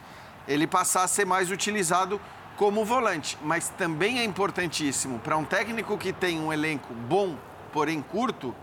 ele 0.48 0.68
passar 0.68 1.04
a 1.04 1.08
ser 1.08 1.26
mais 1.26 1.50
utilizado 1.52 2.20
como 2.56 2.86
volante, 2.86 3.38
mas 3.42 3.70
também 3.70 4.20
é 4.20 4.24
importantíssimo 4.24 5.20
para 5.20 5.36
um 5.36 5.44
técnico 5.44 5.98
que 5.98 6.14
tem 6.14 6.40
um 6.40 6.54
elenco 6.54 6.94
bom, 6.94 7.38
porém 7.74 8.02
curto, 8.02 8.56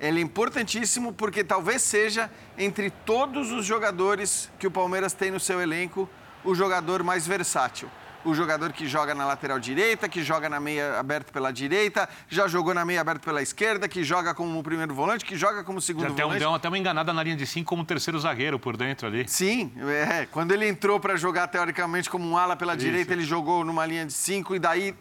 ele 0.00 0.20
é 0.20 0.22
importantíssimo 0.22 1.12
porque 1.12 1.44
talvez 1.44 1.82
seja, 1.82 2.30
entre 2.58 2.90
todos 2.90 3.52
os 3.52 3.64
jogadores 3.64 4.50
que 4.58 4.66
o 4.66 4.70
Palmeiras 4.70 5.12
tem 5.12 5.30
no 5.30 5.40
seu 5.40 5.60
elenco, 5.60 6.08
o 6.44 6.54
jogador 6.54 7.02
mais 7.02 7.26
versátil. 7.26 7.88
O 8.26 8.34
jogador 8.34 8.72
que 8.72 8.88
joga 8.88 9.14
na 9.14 9.24
lateral 9.24 9.60
direita, 9.60 10.08
que 10.08 10.20
joga 10.20 10.48
na 10.48 10.58
meia 10.58 10.98
aberta 10.98 11.32
pela 11.32 11.52
direita, 11.52 12.08
já 12.28 12.48
jogou 12.48 12.74
na 12.74 12.84
meia 12.84 13.00
aberta 13.00 13.20
pela 13.24 13.40
esquerda, 13.40 13.88
que 13.88 14.02
joga 14.02 14.34
como 14.34 14.60
primeiro 14.64 14.92
volante, 14.92 15.24
que 15.24 15.36
joga 15.36 15.62
como 15.62 15.80
segundo 15.80 16.08
já 16.08 16.24
volante. 16.24 16.40
Deu 16.40 16.52
até 16.52 16.66
uma 16.66 16.76
enganada 16.76 17.12
na 17.12 17.22
linha 17.22 17.36
de 17.36 17.46
cinco 17.46 17.68
como 17.68 17.84
terceiro 17.84 18.18
zagueiro 18.18 18.58
por 18.58 18.76
dentro 18.76 19.06
ali. 19.06 19.28
Sim, 19.28 19.72
é. 20.10 20.26
Quando 20.26 20.50
ele 20.50 20.66
entrou 20.66 20.98
para 20.98 21.14
jogar 21.14 21.46
teoricamente 21.46 22.10
como 22.10 22.28
um 22.28 22.36
ala 22.36 22.56
pela 22.56 22.74
Isso. 22.74 22.84
direita, 22.84 23.12
ele 23.12 23.22
jogou 23.22 23.64
numa 23.64 23.86
linha 23.86 24.04
de 24.04 24.12
cinco 24.12 24.56
e 24.56 24.58
daí 24.58 24.92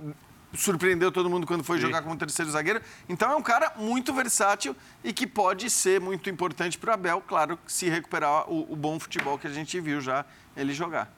surpreendeu 0.54 1.12
todo 1.12 1.28
mundo 1.28 1.48
quando 1.48 1.64
foi 1.64 1.78
Sim. 1.78 1.88
jogar 1.88 2.04
como 2.04 2.16
terceiro 2.16 2.52
zagueiro. 2.52 2.80
Então 3.10 3.32
é 3.32 3.36
um 3.36 3.42
cara 3.42 3.74
muito 3.76 4.14
versátil 4.14 4.76
e 5.04 5.12
que 5.12 5.26
pode 5.26 5.68
ser 5.72 6.00
muito 6.00 6.30
importante 6.30 6.78
para 6.78 6.92
o 6.92 6.94
Abel, 6.94 7.24
claro, 7.28 7.58
se 7.66 7.90
recuperar 7.90 8.48
o, 8.48 8.72
o 8.72 8.76
bom 8.76 9.00
futebol 9.00 9.36
que 9.40 9.48
a 9.48 9.52
gente 9.52 9.80
viu 9.80 10.00
já 10.00 10.24
ele 10.56 10.76
jogar. 10.76 11.12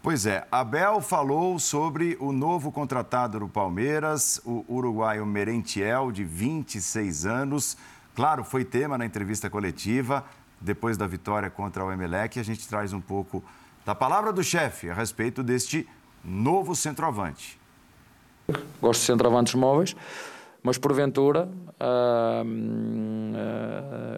Pois 0.00 0.26
é, 0.26 0.46
Abel 0.50 1.00
falou 1.00 1.58
sobre 1.58 2.16
o 2.20 2.30
novo 2.32 2.70
contratado 2.70 3.40
do 3.40 3.48
Palmeiras, 3.48 4.40
o 4.44 4.64
uruguaio 4.68 5.26
Merentiel, 5.26 6.12
de 6.12 6.22
26 6.24 7.26
anos. 7.26 7.76
Claro, 8.14 8.44
foi 8.44 8.64
tema 8.64 8.96
na 8.96 9.04
entrevista 9.04 9.50
coletiva, 9.50 10.24
depois 10.60 10.96
da 10.96 11.06
vitória 11.06 11.50
contra 11.50 11.84
o 11.84 11.90
Emelec. 11.90 12.38
A 12.38 12.44
gente 12.44 12.68
traz 12.68 12.92
um 12.92 13.00
pouco 13.00 13.42
da 13.84 13.92
palavra 13.92 14.32
do 14.32 14.42
chefe 14.42 14.88
a 14.88 14.94
respeito 14.94 15.42
deste 15.42 15.88
novo 16.24 16.76
centroavante. 16.76 17.58
Gosto 18.80 19.00
de 19.00 19.06
centroavantes 19.06 19.54
móveis, 19.54 19.96
mas 20.62 20.78
porventura 20.78 21.48
uh, 21.48 22.44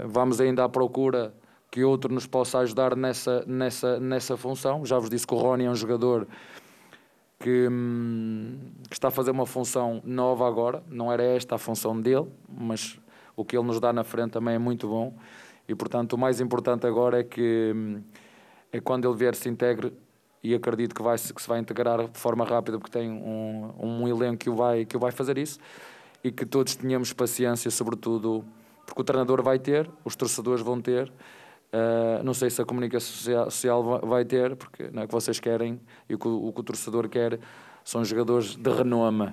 uh, 0.05 0.09
vamos 0.09 0.43
ainda 0.43 0.63
à 0.65 0.69
procura 0.69 1.35
que 1.71 1.85
outro 1.85 2.13
nos 2.13 2.27
possa 2.27 2.59
ajudar 2.59 2.97
nessa, 2.97 3.45
nessa, 3.47 4.01
nessa 4.01 4.37
função. 4.37 4.85
Já 4.85 4.99
vos 4.99 5.09
disse 5.09 5.27
que 5.27 5.35
o 5.35 5.39
Rony 5.39 5.65
é 5.65 5.71
um 5.71 5.75
jogador 5.75 6.27
que, 7.39 7.69
hum, 7.71 8.59
que, 8.89 8.95
está 8.95 9.09
a 9.09 9.11
fazer 9.11 9.31
uma 9.31 9.47
função 9.47 10.03
nova 10.05 10.47
agora, 10.47 10.83
não 10.89 11.13
era 11.13 11.23
esta 11.23 11.55
a 11.55 11.59
função 11.59 11.99
dele, 12.01 12.27
mas 12.49 12.99
o 13.37 13.45
que 13.45 13.57
ele 13.57 13.67
nos 13.67 13.81
dá 13.81 13.93
na 13.93 14.05
frente 14.05 14.33
também 14.33 14.55
é 14.55 14.59
muito 14.59 14.89
bom. 14.89 15.15
E 15.69 15.75
portanto, 15.75 16.15
o 16.15 16.19
mais 16.19 16.41
importante 16.41 16.87
agora 16.87 17.21
é 17.21 17.25
que 17.25 17.73
hum, 17.75 18.03
é 18.73 18.81
quando 18.81 19.09
ele 19.09 19.17
vier 19.17 19.35
se 19.35 19.49
integre 19.49 19.93
e 20.43 20.55
acredito 20.55 20.95
que, 20.95 21.03
vai, 21.03 21.17
que 21.17 21.43
se 21.43 21.49
vai 21.49 21.61
integrar 21.61 22.09
de 22.09 22.19
forma 22.19 22.45
rápida 22.45 22.79
porque 22.79 22.91
tem 22.91 23.11
um, 23.11 23.73
um 23.79 24.09
elenco 24.09 24.39
que 24.39 24.51
o, 24.51 24.55
vai, 24.55 24.85
que 24.85 24.97
o 24.97 25.01
vai 25.01 25.13
fazer 25.13 25.39
isso 25.39 25.59
e 26.25 26.31
que 26.31 26.45
todos 26.45 26.75
tenhamos 26.75 27.13
paciência, 27.13 27.71
sobretudo 27.71 28.45
porque 28.87 29.03
o 29.03 29.05
treinador 29.05 29.43
vai 29.43 29.59
ter, 29.59 29.89
os 30.05 30.17
torcedores 30.17 30.63
vão 30.63 30.81
ter, 30.81 31.13
uh, 31.73 32.23
não 32.23 32.35
sei 32.35 32.51
se 32.51 32.61
a 32.61 32.65
comunicação 32.65 33.45
social, 33.45 34.01
vai 34.03 34.25
ter, 34.25 34.57
porque 34.57 34.91
não 34.93 35.03
é 35.03 35.07
que 35.07 35.13
vocês 35.13 35.41
querem 35.41 35.81
e 36.09 36.15
o 36.15 36.19
que 36.19 36.29
o, 36.29 36.49
o, 36.49 36.53
que 36.53 36.61
o 36.61 36.65
torcedor 36.65 37.09
quer 37.09 37.39
são 37.85 38.05
jogadores 38.05 38.57
de 38.57 38.71
renome. 38.71 39.33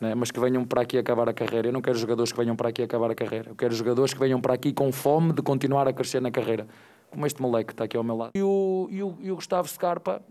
Né? 0.00 0.14
Mas 0.14 0.30
que 0.30 0.40
venham 0.40 0.64
para 0.64 0.82
aqui 0.82 0.98
acabar 0.98 1.28
a 1.28 1.32
carreira. 1.32 1.68
Eu 1.68 1.72
não 1.72 1.80
quero 1.80 1.96
jogadores 1.96 2.32
que 2.32 2.38
venham 2.38 2.56
para 2.56 2.70
aqui 2.70 2.82
acabar 2.82 3.10
a 3.10 3.14
carreira. 3.14 3.50
Eu 3.50 3.54
quero 3.54 3.72
jogadores 3.74 4.12
que 4.12 4.18
venham 4.18 4.40
para 4.40 4.54
aqui 4.54 4.72
com 4.72 4.90
fome 4.90 5.32
de 5.32 5.42
continuar 5.42 5.86
a 5.86 5.92
crescer 5.92 6.20
na 6.20 6.30
carreira 6.30 6.66
como 7.12 7.26
este 7.26 7.42
moleque 7.42 7.66
que 7.66 7.72
está 7.74 7.84
aqui 7.84 7.96
ao 7.96 8.02
meu 8.02 8.16
lado. 8.16 8.30
E 8.34 8.42
o, 8.42 8.88
e 8.90 9.02
o, 9.02 9.16
e 9.20 9.30
o 9.30 9.36
Gustavo 9.36 9.68
Scarpa, 9.68 10.22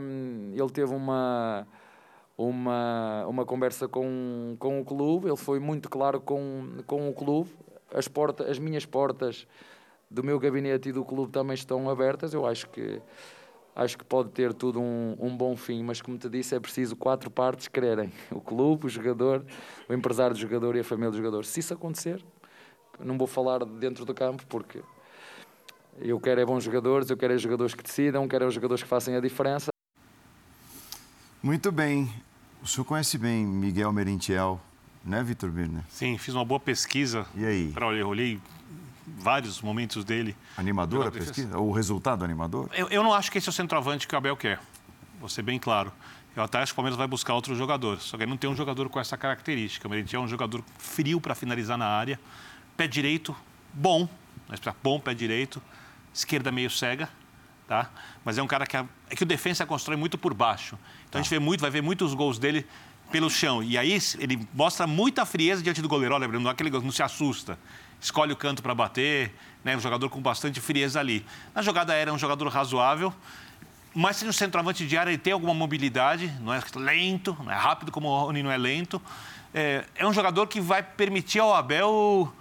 um, 0.00 0.52
ele 0.54 0.70
teve 0.70 0.94
uma, 0.94 1.66
uma, 2.36 3.26
uma 3.28 3.44
conversa 3.44 3.86
com, 3.86 4.56
com 4.58 4.80
o 4.80 4.84
clube, 4.84 5.28
ele 5.28 5.36
foi 5.36 5.60
muito 5.60 5.88
claro 5.90 6.20
com, 6.20 6.78
com 6.86 7.08
o 7.08 7.12
clube. 7.12 7.50
As, 7.94 8.08
portas, 8.08 8.48
as 8.48 8.58
minhas 8.58 8.86
portas 8.86 9.46
do 10.14 10.22
meu 10.22 10.38
gabinete 10.38 10.88
e 10.88 10.92
do 10.92 11.04
clube 11.04 11.32
também 11.32 11.54
estão 11.54 11.90
abertas. 11.90 12.32
Eu 12.32 12.46
acho 12.46 12.68
que 12.70 13.02
acho 13.74 13.98
que 13.98 14.04
pode 14.04 14.30
ter 14.30 14.54
tudo 14.54 14.80
um, 14.80 15.16
um 15.18 15.36
bom 15.36 15.56
fim, 15.56 15.82
mas 15.82 16.00
como 16.00 16.16
te 16.16 16.28
disse, 16.28 16.54
é 16.54 16.60
preciso 16.60 16.94
quatro 16.94 17.30
partes 17.30 17.66
quererem: 17.66 18.12
o 18.30 18.40
clube, 18.40 18.86
o 18.86 18.88
jogador, 18.88 19.44
o 19.88 19.92
empresário 19.92 20.34
do 20.34 20.40
jogador 20.40 20.76
e 20.76 20.80
a 20.80 20.84
família 20.84 21.10
do 21.10 21.16
jogador. 21.16 21.44
Se 21.44 21.60
isso 21.60 21.74
acontecer, 21.74 22.24
não 23.00 23.18
vou 23.18 23.26
falar 23.26 23.64
dentro 23.64 24.04
do 24.04 24.14
campo 24.14 24.46
porque 24.46 24.80
eu 25.98 26.18
quero 26.20 26.40
é 26.40 26.46
bons 26.46 26.62
jogadores, 26.62 27.10
eu 27.10 27.16
quero 27.16 27.34
é 27.34 27.38
jogadores 27.38 27.74
que 27.74 27.82
decidam, 27.82 28.26
quero 28.28 28.44
é 28.44 28.46
os 28.48 28.54
jogadores 28.54 28.82
que 28.82 28.88
façam 28.88 29.16
a 29.16 29.20
diferença. 29.20 29.68
Muito 31.42 31.70
bem. 31.70 32.08
O 32.62 32.66
senhor 32.66 32.86
conhece 32.86 33.18
bem 33.18 33.44
Miguel 33.44 33.92
Merentiel, 33.92 34.58
né, 35.04 35.22
Vitor 35.22 35.50
Birner? 35.50 35.82
Sim, 35.90 36.16
fiz 36.16 36.34
uma 36.34 36.44
boa 36.44 36.58
pesquisa. 36.58 37.26
E 37.34 37.44
aí? 37.44 37.70
Para 37.72 37.86
olhar, 37.86 38.06
olhei 38.06 38.40
vários 39.06 39.60
momentos 39.60 40.04
dele. 40.04 40.36
Animador 40.56 41.06
a 41.06 41.10
pesquisa? 41.10 41.58
O 41.58 41.72
resultado 41.72 42.24
animador? 42.24 42.68
Eu, 42.72 42.88
eu, 42.88 43.02
não 43.02 43.12
acho 43.12 43.30
que 43.30 43.38
esse 43.38 43.48
é 43.48 43.50
o 43.50 43.52
centroavante 43.52 44.06
que 44.06 44.14
o 44.14 44.18
Abel 44.18 44.36
quer. 44.36 44.60
Vou 45.20 45.28
ser 45.28 45.42
bem 45.42 45.58
claro. 45.58 45.92
Eu 46.36 46.42
até 46.42 46.58
acho 46.58 46.72
que 46.72 46.74
o 46.74 46.76
Palmeiras 46.76 46.98
vai 46.98 47.06
buscar 47.06 47.34
outro 47.34 47.54
jogador. 47.54 48.00
Só 48.00 48.16
que 48.16 48.24
ele 48.24 48.30
não 48.30 48.36
tem 48.36 48.50
um 48.50 48.56
jogador 48.56 48.88
com 48.88 48.98
essa 48.98 49.16
característica. 49.16 49.86
O 49.86 49.90
Merentiel 49.90 50.22
é 50.22 50.24
um 50.24 50.28
jogador 50.28 50.64
frio 50.78 51.20
para 51.20 51.34
finalizar 51.34 51.78
na 51.78 51.86
área. 51.86 52.18
Pé 52.76 52.86
direito, 52.88 53.34
bom. 53.72 54.08
Mas 54.48 54.60
bom 54.82 54.98
pé 54.98 55.14
direito 55.14 55.62
esquerda 56.14 56.52
meio 56.52 56.70
cega, 56.70 57.08
tá? 57.66 57.90
Mas 58.24 58.38
é 58.38 58.42
um 58.42 58.46
cara 58.46 58.64
que, 58.66 58.76
a, 58.76 58.86
é 59.10 59.16
que 59.16 59.24
o 59.24 59.26
defensa 59.26 59.66
constrói 59.66 59.96
muito 59.96 60.16
por 60.16 60.32
baixo. 60.32 60.78
Então 61.00 61.12
tá. 61.12 61.18
a 61.18 61.22
gente 61.22 61.30
vê 61.30 61.40
muito, 61.40 61.60
vai 61.60 61.70
ver 61.70 61.82
muitos 61.82 62.14
gols 62.14 62.38
dele 62.38 62.64
pelo 63.10 63.28
chão. 63.28 63.62
E 63.62 63.76
aí 63.76 63.98
ele 64.18 64.48
mostra 64.54 64.86
muita 64.86 65.26
frieza 65.26 65.62
diante 65.62 65.82
do 65.82 65.88
goleiro. 65.88 66.14
Olha, 66.14 66.28
Bruno, 66.28 66.48
aquele 66.48 66.70
não 66.70 66.92
se 66.92 67.02
assusta. 67.02 67.58
Escolhe 68.00 68.32
o 68.32 68.36
canto 68.36 68.62
para 68.62 68.74
bater, 68.74 69.32
né? 69.62 69.76
Um 69.76 69.80
jogador 69.80 70.08
com 70.08 70.20
bastante 70.20 70.60
frieza 70.60 71.00
ali. 71.00 71.24
Na 71.54 71.62
jogada 71.62 71.92
aérea 71.92 72.10
é 72.10 72.14
um 72.14 72.18
jogador 72.18 72.48
razoável. 72.48 73.12
Mas 73.94 74.16
se 74.16 74.24
no 74.24 74.32
centroavante 74.32 74.86
de 74.86 74.96
área 74.96 75.10
ele 75.10 75.18
tem 75.18 75.32
alguma 75.32 75.54
mobilidade, 75.54 76.32
não 76.40 76.52
é 76.52 76.60
lento, 76.74 77.36
não 77.44 77.52
é 77.52 77.56
rápido 77.56 77.92
como 77.92 78.08
o 78.08 78.24
Rony 78.24 78.42
não 78.42 78.50
é 78.50 78.56
lento. 78.56 79.00
É, 79.54 79.84
é 79.94 80.06
um 80.06 80.12
jogador 80.12 80.48
que 80.48 80.60
vai 80.60 80.82
permitir 80.82 81.38
ao 81.38 81.54
Abel 81.54 82.32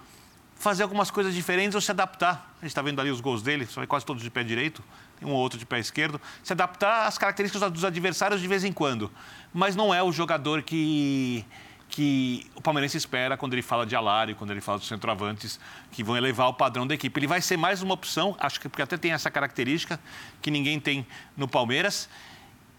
fazer 0.56 0.82
algumas 0.82 1.12
coisas 1.12 1.34
diferentes 1.34 1.76
ou 1.76 1.82
se 1.82 1.92
adaptar. 1.92 2.56
A 2.58 2.66
gente 2.66 2.72
está 2.72 2.82
vendo 2.82 3.00
ali 3.00 3.12
os 3.12 3.22
gols 3.22 3.44
dele, 3.44 3.68
são 3.68 3.86
quase 3.86 4.04
todos 4.04 4.24
de 4.24 4.32
pé 4.32 4.44
direito, 4.44 4.82
tem 5.20 5.28
um 5.28 5.32
ou 5.32 5.38
outro 5.38 5.60
de 5.60 5.66
pé 5.66 5.78
esquerdo. 5.78 6.20
Se 6.42 6.54
adaptar 6.54 7.06
às 7.06 7.18
características 7.18 7.70
dos 7.70 7.86
adversários 7.86 8.42
de 8.42 8.48
vez 8.48 8.64
em 8.64 8.72
quando. 8.74 9.12
Mas 9.54 9.76
não 9.76 9.94
é 9.94 10.02
o 10.02 10.12
jogador 10.12 10.64
que, 10.64 11.46
que 11.94 12.50
o 12.56 12.62
palmeirense 12.62 12.98
espera 12.98 13.38
quando 13.38 13.54
ele 13.54 13.62
fala 13.62 13.86
de 13.86 13.96
Alário, 13.96 14.36
quando 14.36 14.50
ele 14.50 14.62
fala 14.62 14.80
dos 14.80 14.88
centroavantes, 14.88 15.60
que 15.92 16.04
vão 16.04 16.18
elevar 16.18 16.48
o 16.50 16.54
padrão 16.56 16.88
da 16.88 16.96
equipe. 16.96 17.20
Ele 17.20 17.28
vai 17.28 17.40
ser 17.40 17.56
mais 17.56 17.84
uma 17.84 17.94
opção, 17.94 18.36
acho 18.40 18.60
que 18.60 18.68
porque 18.68 18.82
até 18.82 18.98
tem 18.98 19.12
essa 19.12 19.30
característica 19.30 20.00
que 20.42 20.50
ninguém 20.50 20.80
tem 20.80 21.06
no 21.38 21.48
Palmeiras. 21.48 22.10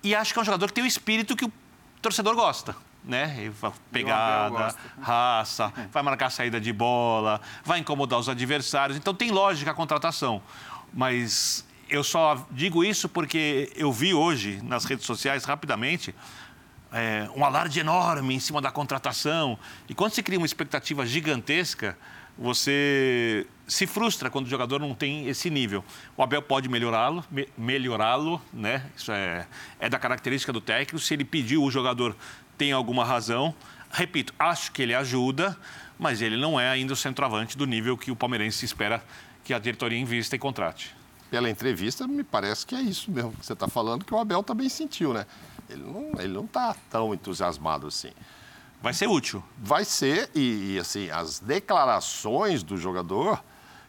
E 0.03 0.17
acho 0.17 0.33
que 0.33 0.39
é 0.41 0.43
um 0.43 0.45
jogador 0.45 0.67
que 0.67 0.73
tem 0.73 0.83
o 0.83 0.87
espírito 0.87 1.37
que 1.37 1.45
o 1.45 1.53
torcedor 2.03 2.35
gosta 2.35 2.75
né? 3.05 3.53
Pegada, 3.93 4.75
raça, 5.01 5.71
vai 5.93 6.03
marcar 6.03 6.31
saída 6.31 6.59
de 6.59 6.73
bola, 6.73 7.39
vai 7.63 7.79
incomodar 7.79 8.19
os 8.19 8.29
adversários. 8.29 8.97
Então 8.97 9.15
tem 9.15 9.31
lógica 9.31 9.71
a 9.71 9.75
contratação. 9.75 10.43
Mas 10.91 11.67
eu 11.89 12.03
só 12.03 12.47
digo 12.51 12.83
isso 12.83 13.09
porque 13.09 13.71
eu 13.77 13.93
vi 13.93 14.15
hoje 14.15 14.59
nas 14.63 14.87
redes 14.87 15.05
sociais 15.05 15.45
rapidamente 15.45 16.15
é, 16.95 17.29
um 17.35 17.45
alarde 17.45 17.81
enorme 17.81 18.35
em 18.35 18.39
cima 18.39 18.61
da 18.61 18.71
contratação. 18.71 19.59
E 19.89 19.95
quando 19.95 20.13
se 20.13 20.23
cria 20.23 20.39
uma 20.39 20.47
expectativa 20.47 21.05
gigantesca, 21.05 21.99
você 22.39 23.47
se 23.67 23.87
frustra 23.87 24.31
quando 24.31 24.47
o 24.47 24.49
jogador 24.49 24.79
não 24.79 24.95
tem 24.95 25.27
esse 25.27 25.51
nível. 25.51 25.85
O 26.17 26.23
Abel 26.23 26.41
pode 26.41 26.69
melhorá-lo, 26.69 27.25
me, 27.31 27.49
melhorá-lo, 27.59 28.41
né? 28.53 28.85
Isso 28.97 29.11
é, 29.11 29.47
é 29.81 29.89
da 29.89 29.99
característica 29.99 30.53
do 30.53 30.61
técnico. 30.61 30.99
Se 31.01 31.15
ele 31.15 31.25
pediu, 31.25 31.65
o 31.65 31.71
jogador 31.71 32.17
tem 32.57 32.71
alguma 32.71 33.05
razão. 33.05 33.53
Repito, 33.91 34.33
acho 34.39 34.71
que 34.71 34.81
ele 34.81 34.95
ajuda, 34.95 35.57
mas 35.99 36.23
ele 36.23 36.37
não 36.37 36.59
é 36.59 36.69
ainda 36.71 36.93
o 36.93 36.97
centroavante 36.97 37.59
do 37.59 37.67
nível 37.67 37.99
que 37.99 38.13
o 38.13 38.17
palmeirense 38.17 38.65
espera 38.65 39.03
que 39.43 39.53
a 39.53 39.59
diretoria 39.59 39.99
invista 39.99 40.37
e 40.37 40.39
contrate. 40.39 40.95
Pela 41.29 41.51
entrevista, 41.51 42.07
me 42.07 42.23
parece 42.23 42.65
que 42.65 42.75
é 42.77 42.81
isso 42.81 43.11
mesmo 43.11 43.33
que 43.33 43.45
você 43.45 43.53
está 43.53 43.67
falando, 43.67 44.05
que 44.05 44.15
o 44.15 44.19
Abel 44.19 44.43
também 44.43 44.69
sentiu, 44.69 45.13
né? 45.13 45.27
Ele 45.69 45.83
não, 45.83 46.21
ele 46.21 46.33
não 46.33 46.45
está 46.45 46.75
tão 46.91 47.15
entusiasmado 47.15 47.87
assim. 47.87 48.11
Vai 48.83 48.93
ser 48.93 49.09
útil. 49.09 49.43
Vai 49.57 49.85
ser, 49.85 50.31
e, 50.35 50.75
e 50.75 50.79
assim, 50.79 51.11
as 51.11 51.39
declarações 51.39 52.63
do 52.63 52.77
jogador 52.77 53.43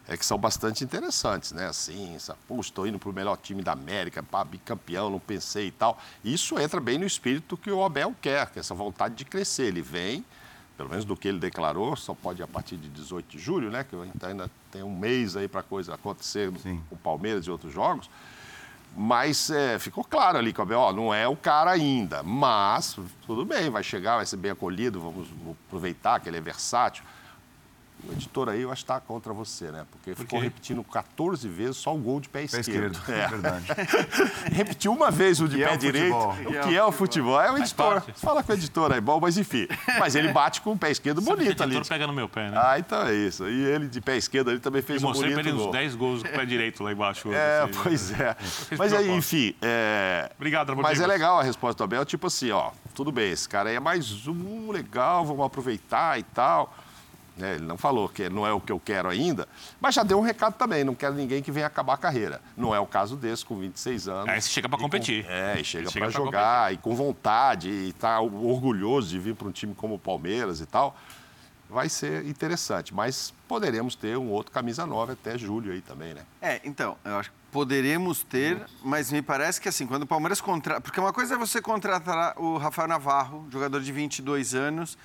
é 0.08 0.16
que 0.16 0.26
são 0.26 0.38
bastante 0.38 0.84
interessantes, 0.84 1.52
né? 1.52 1.68
Assim, 1.68 2.16
pô, 2.48 2.60
estou 2.60 2.86
indo 2.88 3.00
para 3.00 3.10
o 3.10 3.14
melhor 3.14 3.38
time 3.38 3.62
da 3.62 3.72
América, 3.72 4.22
para 4.22 4.46
bicampeão, 4.46 5.10
não 5.10 5.20
pensei 5.20 5.68
e 5.68 5.72
tal. 5.72 6.00
Isso 6.24 6.60
entra 6.60 6.80
bem 6.80 6.98
no 6.98 7.06
espírito 7.06 7.58
que 7.58 7.72
o 7.72 7.84
Abel 7.84 8.16
quer, 8.22 8.50
que 8.52 8.60
é 8.60 8.62
essa 8.62 8.76
vontade 8.76 9.16
de 9.16 9.26
crescer. 9.26 9.64
Ele 9.64 9.82
vem, 9.82 10.24
pelo 10.78 10.90
menos 10.90 11.06
do 11.06 11.18
que 11.18 11.28
ele 11.28 11.40
declarou, 11.40 11.96
só 11.96 12.14
pode 12.14 12.42
ir 12.42 12.44
a 12.44 12.48
partir 12.48 12.78
de 12.78 12.88
18 12.88 13.26
de 13.28 13.40
julho, 13.40 13.72
né? 13.72 13.84
Que 13.84 13.96
ainda 14.26 14.50
tem 14.72 14.84
um 14.84 14.96
mês 14.96 15.36
aí 15.36 15.48
para 15.48 15.62
a 15.62 15.64
coisa 15.64 15.96
acontecer 15.96 16.52
Sim. 16.60 16.82
com 16.88 16.96
o 16.96 16.98
Palmeiras 16.98 17.46
e 17.48 17.52
outros 17.52 17.74
jogos. 17.74 18.10
Mas 18.96 19.50
é, 19.50 19.78
ficou 19.78 20.04
claro 20.04 20.38
ali 20.38 20.54
que 20.54 20.60
o 20.60 20.64
não 20.94 21.14
é 21.14 21.28
o 21.28 21.36
cara 21.36 21.72
ainda. 21.72 22.24
Mas 22.24 22.98
tudo 23.26 23.44
bem, 23.44 23.70
vai 23.70 23.84
chegar, 23.84 24.16
vai 24.16 24.26
ser 24.26 24.38
bem 24.38 24.52
acolhido, 24.52 25.02
vamos 25.02 25.28
aproveitar 25.68 26.20
que 26.20 26.30
ele 26.30 26.38
é 26.38 26.42
versátil. 26.42 27.04
O 28.08 28.12
editor 28.14 28.50
aí, 28.50 28.62
eu 28.62 28.72
acho 28.72 28.84
que 28.84 28.92
está 28.92 29.00
contra 29.00 29.34
você, 29.34 29.72
né? 29.72 29.86
Porque 29.90 30.14
Por 30.14 30.22
ficou 30.22 30.40
repetindo 30.40 30.84
14 30.84 31.48
vezes 31.48 31.78
só 31.78 31.94
o 31.96 31.98
gol 31.98 32.20
de 32.20 32.30
pé, 32.30 32.48
pé 32.48 32.60
esquerdo. 32.60 32.94
esquerdo. 32.94 33.12
É. 33.12 33.24
é 33.24 33.28
verdade. 33.28 33.66
Repetiu 34.52 34.92
uma 34.92 35.10
vez 35.10 35.42
o 35.42 35.48
de 35.48 35.58
pé 35.58 35.74
é 35.74 35.78
direito. 35.78 36.16
O 36.16 36.68
que, 36.68 36.76
é, 36.76 36.84
o 36.84 36.92
futebol? 36.92 37.42
É 37.42 37.52
o 37.52 37.58
editor. 37.58 38.04
Fala 38.16 38.44
com 38.44 38.52
o 38.52 38.56
editor 38.56 38.92
aí, 38.92 39.02
bom, 39.02 39.20
mas 39.20 39.38
enfim. 39.38 39.68
Mas 40.00 40.16
ele 40.16 40.32
bate 40.32 40.62
com 40.62 40.74
o 40.74 40.78
pé 40.78 40.92
esquerdo 40.92 41.22
Sabe 41.22 41.38
bonito 41.38 41.64
ali. 41.64 41.76
O 41.76 41.78
editor 41.80 41.90
pega 41.90 42.08
no 42.08 42.14
meu 42.14 42.30
pé, 42.30 42.52
né? 42.52 42.58
Ah, 42.62 42.78
então 42.78 43.08
é 43.08 43.14
isso. 43.14 43.48
E 43.48 43.66
ele 43.66 43.88
de 43.88 44.02
pé 44.02 44.18
esquerdo 44.18 44.50
ali 44.52 44.60
também 44.60 44.82
fez 44.82 45.02
eu 45.02 45.10
um 45.10 45.12
bonito 45.12 45.28
gol. 45.28 45.36
mostrei 45.36 45.54
para 45.54 45.62
ele 45.62 45.70
uns 45.70 45.72
10 45.72 45.96
gols 45.96 46.24
com 46.24 46.30
o 46.30 46.32
pé 46.32 46.46
direito 46.46 46.84
lá 46.84 46.92
embaixo. 46.92 47.34
É, 47.34 47.62
assim, 47.62 47.80
pois 47.82 48.12
é. 48.20 48.36
Mas 48.78 48.94
aí, 48.94 49.10
enfim... 49.12 49.56
É... 49.62 50.30
Obrigado, 50.36 50.70
Ramon. 50.70 50.82
Mas 50.82 51.00
é 51.00 51.08
legal 51.08 51.40
a 51.40 51.44
resposta 51.44 51.78
do 51.78 51.84
Abel, 51.84 52.06
tipo 52.06 52.28
assim, 52.28 52.52
ó, 52.52 52.72
tudo 52.94 53.12
bem, 53.12 53.32
esse 53.32 53.48
cara 53.48 53.70
aí 53.70 53.76
é 53.76 53.80
mais 53.80 54.28
um, 54.28 54.72
legal, 54.72 55.26
vamos 55.26 55.46
aproveitar 55.46 56.20
e 56.20 56.24
tal. 56.24 56.74
Né? 57.38 57.56
Ele 57.56 57.66
não 57.66 57.78
falou 57.78 58.08
que 58.08 58.30
não 58.30 58.48
é 58.48 58.54
o 58.54 58.62
que 58.62 58.72
eu 58.72 58.80
quero 58.80 59.10
ainda, 59.10 59.48
mas 59.80 59.96
já 59.96 60.04
deu 60.04 60.18
um 60.18 60.22
recado 60.22 60.54
também. 60.54 60.84
Não 60.84 60.96
quero 60.96 61.14
ninguém 61.14 61.42
que 61.42 61.52
venha 61.52 61.68
acabar 61.68 61.94
a 61.94 61.98
carreira. 61.98 62.42
Não 62.56 62.74
é 62.74 62.80
o 62.80 62.88
caso 62.88 63.16
desse, 63.16 63.46
com 63.46 63.58
26 63.58 64.08
anos. 64.08 64.30
Aí 64.30 64.42
você 64.42 64.50
chega 64.50 64.70
para 64.70 64.80
competir. 64.80 65.26
Com, 65.26 65.32
é, 65.32 65.60
e 65.60 65.64
chega 65.64 65.92
para 65.92 66.10
jogar, 66.10 66.70
competir. 66.70 66.80
e 66.80 66.84
com 66.84 66.96
vontade, 66.96 67.70
e 67.70 67.90
está 67.90 68.20
orgulhoso 68.22 69.10
de 69.10 69.20
vir 69.20 69.36
para 69.36 69.48
um 69.48 69.52
time 69.52 69.76
como 69.76 69.96
o 69.96 70.00
Palmeiras 70.00 70.62
e 70.62 70.66
tal. 70.66 70.96
Vai 71.68 71.90
ser 71.90 72.26
interessante, 72.28 72.94
mas 72.94 73.34
poderemos 73.48 73.96
ter 73.96 74.16
um 74.18 74.30
outro 74.30 74.52
camisa 74.52 74.86
9 74.86 75.14
até 75.14 75.36
julho 75.36 75.74
aí 75.74 75.82
também, 75.82 76.14
né? 76.14 76.22
É, 76.40 76.62
então, 76.64 76.96
eu 77.04 77.18
acho 77.18 77.32
que 77.32 77.36
poderemos 77.52 78.24
ter, 78.24 78.64
mas 78.84 79.12
me 79.12 79.22
parece 79.22 79.60
que 79.60 79.68
assim, 79.68 79.88
quando 79.88 80.04
o 80.04 80.08
Palmeiras 80.08 80.40
contrata. 80.40 80.80
Porque 80.80 81.00
uma 81.00 81.12
coisa 81.12 81.34
é 81.34 81.38
você 81.38 81.60
contratar 81.60 82.40
o 82.40 82.58
Rafael 82.58 82.88
Navarro, 82.88 83.48
jogador 83.50 83.82
de 83.82 83.92
22 83.92 84.54
anos 84.54 84.96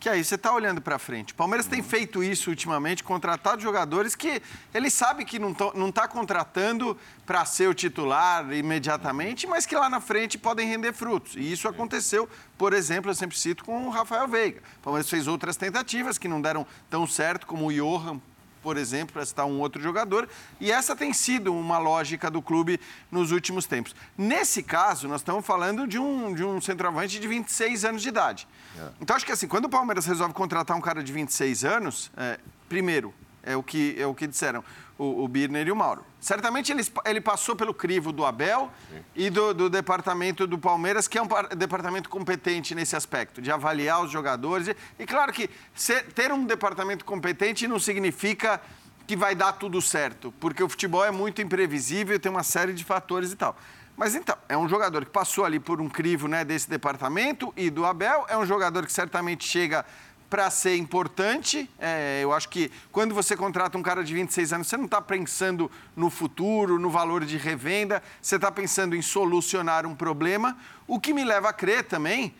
que 0.00 0.08
aí 0.08 0.22
você 0.22 0.36
está 0.36 0.52
olhando 0.52 0.80
para 0.80 0.98
frente. 0.98 1.32
O 1.32 1.36
Palmeiras 1.36 1.66
tem 1.66 1.82
feito 1.82 2.22
isso 2.22 2.50
ultimamente, 2.50 3.02
contratado 3.02 3.60
jogadores 3.60 4.14
que 4.14 4.40
ele 4.72 4.90
sabe 4.90 5.24
que 5.24 5.38
não 5.38 5.50
está 5.88 6.06
contratando 6.06 6.96
para 7.26 7.44
ser 7.44 7.68
o 7.68 7.74
titular 7.74 8.52
imediatamente, 8.52 9.46
mas 9.46 9.66
que 9.66 9.74
lá 9.74 9.90
na 9.90 10.00
frente 10.00 10.38
podem 10.38 10.68
render 10.68 10.92
frutos. 10.92 11.34
E 11.36 11.52
isso 11.52 11.66
aconteceu, 11.66 12.28
por 12.56 12.72
exemplo, 12.72 13.10
eu 13.10 13.14
sempre 13.14 13.36
cito 13.38 13.64
com 13.64 13.86
o 13.86 13.90
Rafael 13.90 14.28
Veiga. 14.28 14.62
O 14.78 14.84
Palmeiras 14.84 15.10
fez 15.10 15.26
outras 15.26 15.56
tentativas 15.56 16.16
que 16.16 16.28
não 16.28 16.40
deram 16.40 16.66
tão 16.88 17.06
certo, 17.06 17.46
como 17.46 17.66
o 17.66 17.72
Johan, 17.72 18.20
por 18.62 18.76
exemplo, 18.76 19.14
para 19.14 19.24
citar 19.24 19.46
um 19.46 19.60
outro 19.60 19.80
jogador, 19.80 20.28
e 20.60 20.70
essa 20.70 20.94
tem 20.94 21.12
sido 21.12 21.54
uma 21.54 21.78
lógica 21.78 22.30
do 22.30 22.42
clube 22.42 22.80
nos 23.10 23.30
últimos 23.30 23.66
tempos. 23.66 23.94
Nesse 24.16 24.62
caso, 24.62 25.08
nós 25.08 25.20
estamos 25.20 25.44
falando 25.44 25.86
de 25.86 25.98
um, 25.98 26.34
de 26.34 26.44
um 26.44 26.60
centroavante 26.60 27.18
de 27.18 27.28
26 27.28 27.84
anos 27.84 28.02
de 28.02 28.08
idade. 28.08 28.48
É. 28.78 28.88
Então, 29.00 29.16
acho 29.16 29.26
que 29.26 29.32
assim, 29.32 29.48
quando 29.48 29.66
o 29.66 29.68
Palmeiras 29.68 30.06
resolve 30.06 30.34
contratar 30.34 30.76
um 30.76 30.80
cara 30.80 31.02
de 31.02 31.12
26 31.12 31.64
anos, 31.64 32.10
é, 32.16 32.38
primeiro, 32.68 33.14
é 33.42 33.56
o 33.56 33.62
que, 33.62 33.96
é 33.98 34.06
o 34.06 34.14
que 34.14 34.26
disseram 34.26 34.62
o, 34.98 35.24
o 35.24 35.28
Birner 35.28 35.66
e 35.66 35.72
o 35.72 35.76
Mauro. 35.76 36.04
Certamente 36.20 36.72
ele, 36.72 36.84
ele 37.04 37.20
passou 37.20 37.54
pelo 37.54 37.72
crivo 37.72 38.12
do 38.12 38.26
Abel 38.26 38.70
Sim. 38.90 39.04
e 39.14 39.30
do, 39.30 39.54
do, 39.54 39.70
departamento 39.70 40.46
do 40.46 40.58
Palmeiras, 40.58 41.06
que 41.06 41.16
é 41.16 41.22
um 41.22 41.28
departamento 41.56 42.10
competente 42.10 42.74
nesse 42.74 42.96
aspecto, 42.96 43.40
de 43.40 43.50
avaliar 43.50 44.02
os 44.02 44.10
jogadores. 44.10 44.68
E, 44.68 44.76
e 44.98 45.06
claro 45.06 45.32
que 45.32 45.48
ser, 45.74 46.12
ter 46.12 46.32
um 46.32 46.44
departamento 46.44 47.04
competente 47.04 47.68
não 47.68 47.78
significa 47.78 48.60
que 49.06 49.16
vai 49.16 49.34
dar 49.34 49.52
tudo 49.52 49.80
certo, 49.80 50.34
porque 50.38 50.62
o 50.62 50.68
futebol 50.68 51.02
é 51.02 51.10
muito 51.10 51.40
imprevisível, 51.40 52.18
tem 52.20 52.30
uma 52.30 52.42
série 52.42 52.74
de 52.74 52.84
fatores 52.84 53.32
e 53.32 53.36
tal. 53.36 53.56
Mas 53.96 54.14
então, 54.14 54.36
é 54.48 54.56
um 54.56 54.68
jogador 54.68 55.04
que 55.04 55.10
passou 55.10 55.44
ali 55.44 55.58
por 55.58 55.80
um 55.80 55.88
crivo 55.88 56.28
né, 56.28 56.44
desse 56.44 56.68
departamento 56.68 57.52
e 57.56 57.70
do 57.70 57.84
Abel, 57.86 58.26
é 58.28 58.36
um 58.36 58.46
jogador 58.46 58.86
que 58.86 58.92
certamente 58.92 59.44
chega 59.44 59.84
para 60.28 60.50
ser 60.50 60.76
importante. 60.76 61.68
É, 61.78 62.20
eu 62.22 62.32
acho 62.32 62.48
que 62.48 62.70
quando 62.92 63.14
você 63.14 63.36
contrata 63.36 63.78
um 63.78 63.82
cara 63.82 64.04
de 64.04 64.12
26 64.12 64.52
anos, 64.52 64.66
você 64.66 64.76
não 64.76 64.84
está 64.84 65.00
pensando 65.00 65.70
no 65.96 66.10
futuro, 66.10 66.78
no 66.78 66.90
valor 66.90 67.24
de 67.24 67.36
revenda, 67.36 68.02
você 68.20 68.36
está 68.36 68.50
pensando 68.50 68.94
em 68.94 69.02
solucionar 69.02 69.86
um 69.86 69.94
problema. 69.94 70.56
O 70.86 71.00
que 71.00 71.12
me 71.12 71.24
leva 71.24 71.48
a 71.48 71.52
crer 71.52 71.84
também 71.84 72.34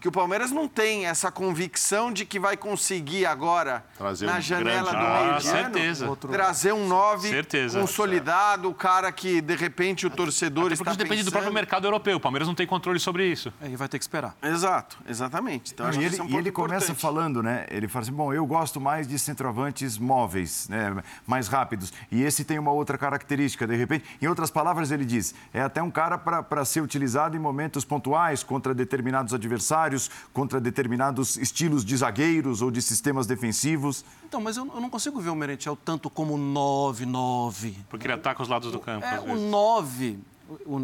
que 0.00 0.08
o 0.08 0.12
Palmeiras 0.12 0.50
não 0.50 0.66
tem 0.66 1.06
essa 1.06 1.30
convicção 1.30 2.10
de 2.12 2.24
que 2.24 2.38
vai 2.38 2.56
conseguir 2.56 3.26
agora, 3.26 3.84
trazer 3.96 4.26
na 4.26 4.38
um 4.38 4.40
janela 4.40 4.90
grande... 4.90 5.06
do 5.06 5.12
meio 5.12 5.34
ah, 5.34 5.36
de 5.36 5.44
certeza. 5.44 6.04
ano, 6.06 6.16
trazer 6.16 6.72
um 6.72 6.88
9 6.88 7.30
consolidado, 7.72 8.68
o 8.68 8.74
cara 8.74 9.12
que, 9.12 9.40
de 9.40 9.54
repente, 9.54 10.06
o 10.06 10.10
torcedor 10.10 10.66
Até 10.66 10.74
está 10.74 10.90
isso 10.90 10.98
depende 10.98 11.22
do 11.22 11.30
próprio 11.30 11.52
mercado 11.52 11.86
europeu. 11.86 12.16
O 12.16 12.20
Palmeiras 12.20 12.48
não 12.48 12.54
tem 12.54 12.66
controle 12.66 12.98
sobre 12.98 13.26
isso. 13.26 13.52
Aí 13.60 13.76
vai 13.76 13.88
ter 13.88 13.98
que 13.98 14.04
esperar. 14.04 14.34
Exato, 14.42 14.96
exatamente. 15.06 15.72
Então, 15.72 15.90
e 15.92 16.04
ele, 16.04 16.16
é 16.16 16.22
um 16.22 16.28
e 16.28 16.36
ele 16.36 16.50
começa 16.50 16.94
falando, 16.94 17.42
né? 17.42 17.66
Ele 17.70 17.86
fala 17.86 18.02
assim, 18.02 18.12
bom, 18.12 18.32
eu 18.32 18.46
gosto 18.46 18.80
mais 18.80 19.06
de 19.06 19.18
centroavantes 19.18 19.98
móveis, 19.98 20.68
né? 20.68 21.02
mais 21.26 21.48
rápidos. 21.48 21.92
E 22.10 22.22
esse 22.22 22.44
tem 22.44 22.58
uma 22.58 22.72
outra 22.72 22.96
característica, 22.96 23.66
de 23.66 23.76
repente. 23.76 24.04
Em 24.20 24.26
outras 24.26 24.50
palavras, 24.50 24.90
ele 24.90 25.04
diz, 25.04 25.34
é 25.52 25.60
até 25.60 25.82
um 25.82 25.90
cara 25.90 26.16
para 26.16 26.64
ser 26.64 26.80
utilizado 26.80 27.36
em 27.36 27.40
momentos 27.40 27.84
pontuais 27.84 28.42
contra 28.42 28.74
determinados 28.74 29.34
adversários, 29.34 29.89
contra 30.32 30.60
determinados 30.60 31.36
estilos 31.36 31.84
de 31.84 31.96
zagueiros 31.96 32.62
ou 32.62 32.70
de 32.70 32.82
sistemas 32.82 33.26
defensivos. 33.26 34.04
Então, 34.24 34.40
mas 34.40 34.56
eu, 34.56 34.66
eu 34.66 34.80
não 34.80 34.90
consigo 34.90 35.20
ver 35.20 35.30
o 35.30 35.34
Merentiel 35.34 35.76
tanto 35.76 36.10
como 36.10 36.36
9-9. 36.36 37.74
Porque 37.88 38.06
ele 38.06 38.14
ataca 38.14 38.42
os 38.42 38.48
lados 38.48 38.70
do 38.70 38.78
campo. 38.78 39.04
É, 39.04 39.20
o 39.20 39.36
9, 39.36 40.18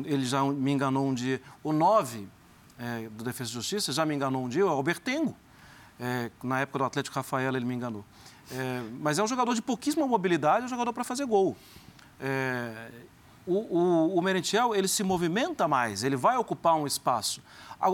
ele 0.05 0.25
já 0.25 0.42
me 0.45 0.73
enganou 0.73 1.07
um 1.07 1.14
dia. 1.14 1.40
O 1.62 1.73
9 1.73 2.27
é, 2.79 3.09
do 3.11 3.25
Defesa 3.25 3.51
e 3.51 3.55
Justiça 3.55 3.92
já 3.92 4.05
me 4.05 4.14
enganou 4.14 4.45
um 4.45 4.49
dia, 4.49 4.64
o 4.64 4.69
Albertengo. 4.69 5.37
É, 5.99 6.31
na 6.42 6.61
época 6.61 6.79
do 6.79 6.85
Atlético 6.85 7.16
Rafael, 7.16 7.55
ele 7.55 7.64
me 7.64 7.75
enganou. 7.75 8.05
É, 8.51 8.83
mas 9.01 9.19
é 9.19 9.23
um 9.23 9.27
jogador 9.27 9.55
de 9.55 9.62
pouquíssima 9.62 10.07
mobilidade, 10.07 10.62
é 10.62 10.66
um 10.66 10.69
jogador 10.69 10.92
para 10.92 11.05
fazer 11.05 11.25
gol. 11.27 11.57
É, 12.21 12.90
o, 13.47 13.55
o, 13.55 14.19
o 14.19 14.23
Merentiel, 14.23 14.75
ele 14.75 14.88
se 14.88 15.03
movimenta 15.03 15.66
mais, 15.66 16.03
ele 16.03 16.16
vai 16.16 16.37
ocupar 16.37 16.75
um 16.75 16.87
espaço. 16.87 17.40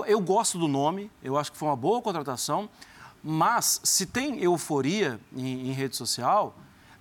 Eu 0.07 0.21
gosto 0.21 0.59
do 0.59 0.69
nome, 0.69 1.11
eu 1.23 1.37
acho 1.37 1.51
que 1.51 1.59
foi 1.59 1.69
uma 1.69 1.77
boa 1.77 2.01
contratação, 2.01 2.69
mas 3.23 3.81
se 3.83 4.07
tem 4.07 4.41
euforia 4.41 5.21
em, 5.35 5.69
em 5.69 5.73
rede 5.73 5.97
social, 5.97 6.55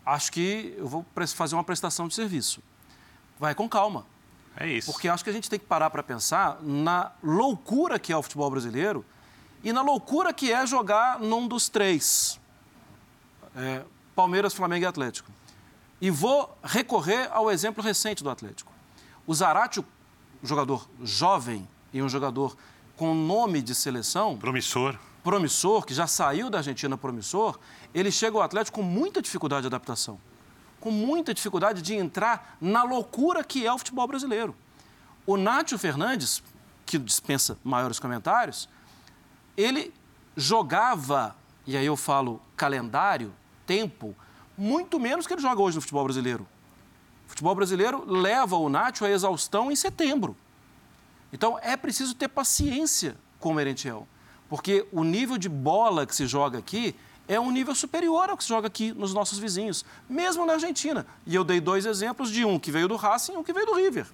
acho 0.06 0.32
que 0.32 0.74
eu 0.78 0.88
vou 0.88 1.06
fazer 1.28 1.56
uma 1.56 1.64
prestação 1.64 2.08
de 2.08 2.14
serviço. 2.14 2.62
Vai 3.40 3.56
com 3.56 3.68
calma. 3.68 4.06
É 4.56 4.68
isso. 4.68 4.92
Porque 4.92 5.08
acho 5.08 5.24
que 5.24 5.30
a 5.30 5.34
gente 5.34 5.50
tem 5.50 5.58
que 5.58 5.66
parar 5.66 5.90
para 5.90 6.04
pensar 6.04 6.62
na 6.62 7.12
loucura 7.24 7.98
que 7.98 8.12
é 8.12 8.18
o 8.18 8.22
futebol 8.22 8.50
brasileiro 8.50 9.06
e 9.64 9.72
na 9.72 9.82
loucura 9.82 10.34
que 10.34 10.52
é 10.52 10.66
jogar 10.66 11.20
num 11.20 11.48
dos 11.48 11.70
três: 11.70 12.40
é, 13.56 13.84
Palmeiras, 14.16 14.54
Flamengo 14.54 14.84
e 14.84 14.88
Atlético. 14.88 15.32
E 16.00 16.10
vou 16.10 16.58
recorrer 16.64 17.30
ao 17.32 17.50
exemplo 17.52 17.84
recente 17.84 18.24
do 18.24 18.30
Atlético. 18.30 18.72
O 19.26 19.34
Zarate, 19.34 19.86
jogador 20.44 20.90
jovem 21.04 21.68
e 21.94 22.02
um 22.02 22.10
jogador 22.10 22.58
com 23.02 23.16
nome 23.16 23.64
de 23.64 23.74
seleção. 23.74 24.38
Promissor. 24.38 24.96
Promissor, 25.24 25.88
que 25.88 25.92
já 25.92 26.06
saiu 26.06 26.52
da 26.52 26.60
Argentina 26.60 26.96
promissor, 26.96 27.58
ele 27.96 28.12
chega 28.12 28.38
ao 28.38 28.44
Atlético 28.44 28.80
com 28.80 28.86
muita 28.86 29.24
dificuldade 29.24 29.62
de 29.62 29.68
adaptação. 29.70 30.20
Com 30.80 30.92
muita 30.92 31.34
dificuldade 31.34 31.82
de 31.82 31.96
entrar 31.96 32.56
na 32.62 32.84
loucura 32.84 33.44
que 33.44 33.66
é 33.66 33.74
o 33.74 33.78
futebol 33.80 34.06
brasileiro. 34.08 34.56
O 35.26 35.36
Nátio 35.36 35.80
Fernandes, 35.80 36.44
que 36.86 37.00
dispensa 37.00 37.58
maiores 37.64 37.98
comentários, 37.98 38.70
ele 39.58 39.92
jogava, 40.38 41.36
e 41.66 41.76
aí 41.76 41.88
eu 41.88 41.98
falo 41.98 42.40
calendário, 42.56 43.34
tempo, 43.66 44.16
muito 44.56 45.00
menos 45.00 45.26
que 45.26 45.34
ele 45.34 45.42
joga 45.42 45.60
hoje 45.60 45.76
no 45.76 45.82
futebol 45.82 46.04
brasileiro. 46.04 46.46
O 47.26 47.30
futebol 47.30 47.56
brasileiro 47.56 48.06
leva 48.06 48.58
o 48.58 48.70
Nacho 48.70 49.06
à 49.06 49.10
exaustão 49.10 49.72
em 49.72 49.76
setembro. 49.76 50.38
Então 51.32 51.58
é 51.62 51.78
preciso 51.78 52.14
ter 52.14 52.28
paciência 52.28 53.16
com 53.40 53.50
o 53.50 53.54
Merentiel, 53.54 54.08
porque 54.50 54.86
o 54.92 55.04
nível 55.04 55.38
de 55.38 55.50
bola 55.50 56.06
que 56.06 56.16
se 56.16 56.28
joga 56.28 56.60
aqui 56.60 56.96
é 57.28 57.40
um 57.40 57.52
nível 57.52 57.74
superior 57.74 58.30
ao 58.30 58.38
que 58.38 58.44
se 58.44 58.50
joga 58.50 58.68
aqui 58.68 58.92
nos 58.92 59.14
nossos 59.14 59.40
vizinhos, 59.40 59.86
mesmo 60.10 60.46
na 60.46 60.54
Argentina. 60.54 61.06
E 61.26 61.34
eu 61.34 61.44
dei 61.44 61.62
dois 61.62 61.86
exemplos 61.86 62.30
de 62.30 62.44
um 62.44 62.60
que 62.60 62.72
veio 62.72 62.88
do 62.88 62.96
Racing 62.96 63.34
e 63.34 63.38
um 63.38 63.44
que 63.44 63.54
veio 63.54 63.66
do 63.66 63.74
River. 63.74 64.06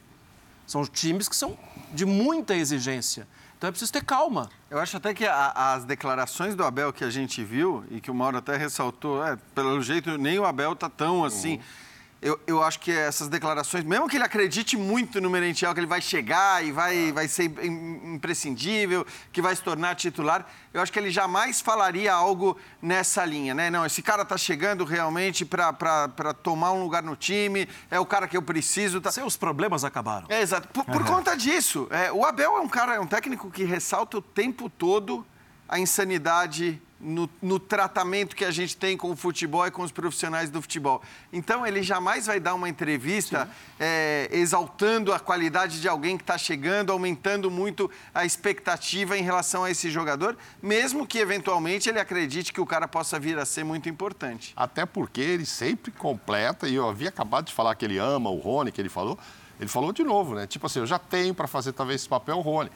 São 0.68 0.86
times 0.86 1.28
que 1.28 1.36
são 1.36 1.58
de 1.94 2.06
muita 2.06 2.56
exigência. 2.56 3.28
Então 3.58 3.70
é 3.70 3.72
preciso 3.72 3.92
ter 3.92 4.04
calma. 4.04 4.50
Eu 4.70 4.78
acho 4.78 4.98
até 4.98 5.14
que 5.14 5.26
a, 5.26 5.74
as 5.74 5.84
declarações 5.86 6.54
do 6.54 6.64
Abel 6.64 6.94
que 6.94 7.04
a 7.04 7.10
gente 7.10 7.44
viu, 7.44 7.84
e 7.90 8.00
que 8.00 8.12
o 8.12 8.14
Mauro 8.14 8.38
até 8.38 8.56
ressaltou, 8.56 9.26
é, 9.26 9.36
pelo 9.56 9.82
jeito 9.82 10.16
nem 10.18 10.38
o 10.38 10.46
Abel 10.46 10.76
tá 10.76 10.90
tão 10.90 11.26
assim. 11.26 11.56
Uhum 11.56 11.87
eu, 12.22 12.40
eu 12.48 12.64
acho 12.64 12.80
que 12.80 12.92
essas 12.92 13.28
declarações, 13.28 13.84
mesmo 13.84 14.08
que 14.08 14.18
ele 14.18 14.24
acredite 14.24 14.76
muito 14.76 15.22
no 15.22 15.30
Merentiel, 15.30 15.74
que 15.74 15.80
ele 15.80 15.88
vai 15.88 16.02
chegar 16.02 16.66
e 16.66 16.72
vai, 16.72 17.12
vai 17.12 17.28
ser 17.28 17.44
imprescindível, 17.64 19.06
que 19.32 19.42
vai 19.42 19.56
se 19.56 19.62
tornar 19.62 19.96
titular, 19.96 20.46
eu 20.74 20.82
acho 20.82 20.92
que 20.92 20.98
ele 20.98 21.12
jamais 21.12 21.62
falaria 21.62 22.12
algo 22.12 22.58
nessa 22.82 23.24
linha, 23.24 23.54
né? 23.54 23.70
Não, 23.70 23.86
esse 23.86 24.02
cara 24.02 24.26
tá 24.26 24.38
chegando 24.38 24.84
realmente 24.84 25.46
para 25.46 26.34
tomar 26.42 26.72
um 26.72 26.82
lugar 26.82 27.04
no 27.04 27.16
time, 27.16 27.68
é 27.92 28.00
o 28.00 28.06
cara 28.06 28.28
que 28.28 28.36
eu 28.36 28.42
preciso. 28.42 29.00
Tá... 29.00 29.12
Seus 29.12 29.38
problemas 29.38 29.84
acabaram. 29.84 30.26
É, 30.30 30.42
exato. 30.42 30.68
Por, 30.70 30.86
por 30.86 31.06
conta 31.06 31.36
disso, 31.36 31.88
é, 31.92 32.12
o 32.12 32.26
Abel 32.26 32.58
é 32.58 32.60
um 32.60 32.68
cara, 32.68 32.96
é 32.96 33.00
um 33.00 33.08
técnico 33.08 33.52
que 33.52 33.64
ressalta 33.64 34.18
o 34.18 34.22
tempo 34.22 34.70
todo 34.70 35.26
a 35.70 35.80
insanidade 35.80 36.82
no, 37.00 37.30
no, 37.42 37.60
tratamento 37.60 38.36
que 38.36 38.44
a 38.44 38.52
gente 38.52 38.76
tem 38.76 38.98
com 38.98 39.12
o 39.12 39.16
futebol 39.16 39.66
e 39.68 39.72
com 39.72 39.84
os 39.84 39.92
profissionais 39.92 40.50
do 40.50 40.62
futebol. 40.62 41.02
Então, 41.32 41.66
ele 41.66 41.84
jamais 41.84 42.26
vai 42.26 42.40
dar 42.40 42.56
uma 42.56 42.68
entrevista 42.68 43.50
é, 43.80 44.28
exaltando 44.32 45.14
a 45.14 45.20
qualidade 45.20 45.80
de 45.80 45.88
alguém 45.88 46.18
que 46.18 46.24
está 46.24 46.38
chegando, 46.38 46.92
aumentando 46.92 47.52
muito 47.52 47.90
a 48.14 48.26
expectativa 48.26 49.18
em 49.18 49.22
relação 49.22 49.64
a 49.64 49.72
esse 49.72 49.92
jogador, 49.92 50.36
mesmo 50.62 51.06
que 51.06 51.20
eventualmente 51.20 51.88
ele 51.88 52.00
acredite 52.00 52.52
que 52.52 52.62
o 52.62 52.66
cara 52.66 52.88
possa 52.88 53.20
vir 53.20 53.38
a 53.38 53.46
ser 53.46 53.64
muito 53.64 53.88
importante. 53.88 54.54
Até 54.56 54.86
porque 54.86 55.22
ele 55.22 55.46
sempre 55.46 55.92
completa, 55.92 56.68
e 56.68 56.76
eu 56.76 56.90
havia 56.90 57.10
acabado 57.10 57.46
de 57.46 57.54
falar 57.54 57.76
que 57.76 57.86
ele 57.86 57.98
ama 58.00 58.30
o 58.30 58.38
Rony, 58.38 58.72
que 58.72 58.82
ele 58.82 58.90
falou, 58.90 59.20
ele 59.60 59.70
falou 59.70 59.92
de 59.92 60.04
novo, 60.04 60.36
né? 60.36 60.48
Tipo 60.48 60.66
assim, 60.66 60.80
eu 60.80 60.88
já 60.88 61.00
tenho 61.00 61.34
para 61.34 61.48
fazer 61.48 61.74
talvez 61.74 62.02
esse 62.02 62.10
papel 62.10 62.38
o 62.38 62.42
Rony. 62.42 62.72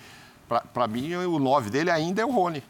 Para 0.74 0.88
mim, 0.88 1.16
o 1.16 1.40
9 1.40 1.70
dele 1.70 1.90
ainda 1.90 2.22
é 2.22 2.26
o 2.26 2.30
Rony 2.30 2.62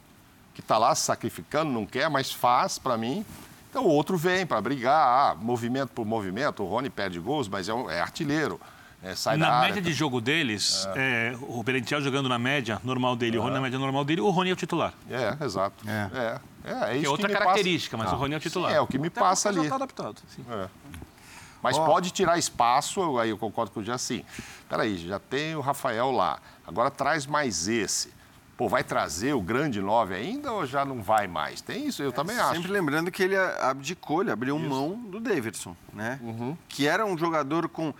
que 0.62 0.66
está 0.66 0.78
lá 0.78 0.93
sacrificando, 0.93 1.72
não 1.72 1.86
quer, 1.86 2.09
mas 2.09 2.32
faz 2.32 2.78
para 2.78 2.97
mim. 2.97 3.26
Então 3.70 3.86
o 3.86 3.89
outro 3.89 4.18
vem 4.18 4.45
para 4.45 4.62
brigar, 4.62 4.95
ah, 4.95 5.36
movimento 5.36 5.89
por 5.89 6.05
movimento. 6.05 6.62
O 6.62 6.68
Rony 6.68 6.89
perde 6.89 7.20
gols, 7.20 7.47
mas 7.47 7.68
é, 7.68 7.74
um, 7.74 7.89
é 7.89 7.99
artilheiro. 7.99 8.59
É, 9.03 9.16
sai 9.16 9.36
na 9.36 9.49
da 9.49 9.59
média 9.62 9.74
área. 9.74 9.82
de 9.82 9.93
jogo 9.93 10.22
deles, 10.22 10.88
é. 10.95 11.34
É, 11.34 11.38
o 11.41 11.64
Berentiel 11.64 12.01
jogando 12.01 12.30
na 12.30 12.38
média 12.38 12.80
normal 12.84 13.16
dele, 13.16 13.39
o 13.39 13.41
Rony 13.41 13.53
na 13.53 13.59
é. 13.59 13.62
média 13.64 13.80
normal 13.80 14.05
dele, 14.05 14.22
o 14.22 14.30
Rony 14.30 14.51
é 14.51 14.53
o 14.53 14.55
titular. 14.55 14.93
É, 15.09 15.43
exato. 15.43 15.84
É, 15.89 16.39
é, 16.64 16.91
é, 16.91 16.97
isso 16.97 17.07
é 17.07 17.09
outra 17.09 17.28
característica, 17.28 17.97
passa... 17.97 18.09
mas 18.09 18.14
ah. 18.14 18.16
o 18.16 18.20
Rony 18.20 18.36
é 18.36 18.38
o 18.38 18.39
titular. 18.39 18.72
Sim, 18.72 18.78
é 18.78 18.82
o 18.82 18.86
que 18.86 18.99
me 18.99 19.07
Até 19.07 19.20
passa 19.20 19.49
ali. 19.49 19.57
Já 19.57 19.64
está 19.64 19.76
adaptado. 19.76 20.22
Sim. 20.28 20.45
Mas 21.64 21.78
oh. 21.78 21.86
pode 21.86 22.12
tirar 22.12 22.38
espaço, 22.38 23.18
aí 23.18 23.32
eu 23.32 23.38
concordo 23.38 23.72
com 23.72 23.80
o 23.80 23.91
Assim, 23.91 24.24
Peraí, 24.70 24.97
já 24.97 25.18
tem 25.18 25.55
o 25.55 25.62
Rafael 25.62 26.12
lá, 26.12 26.39
agora 26.68 26.91
traz 26.91 27.26
mais 27.26 27.68
esse 27.68 28.14
pô, 28.62 28.70
vai 28.70 28.84
trazer 28.84 29.34
o 29.34 29.41
grande 29.41 29.82
nove 29.82 30.14
ainda 30.14 30.51
ou 30.51 30.68
já 30.68 30.86
não 30.86 31.01
vai 31.01 31.28
mais? 31.28 31.62
Tem 31.62 31.88
isso, 31.88 32.03
eu 32.03 32.09
é, 32.09 32.12
também 32.12 32.38
acho. 32.38 32.57
Sempre 32.57 32.72
lembrando 32.72 33.09
que 33.09 33.24
ele 33.24 33.36
abdicou, 33.36 34.22
ele 34.22 34.30
abriu 34.30 34.55
isso. 34.59 34.70
mão 34.70 34.95
do 34.95 35.20
Davidson, 35.20 35.76
né? 35.91 36.20
Uhum. 36.22 36.55
Que 36.70 36.88
era 36.88 37.03
um 37.03 37.18
jogador 37.18 37.68
com 37.68 37.91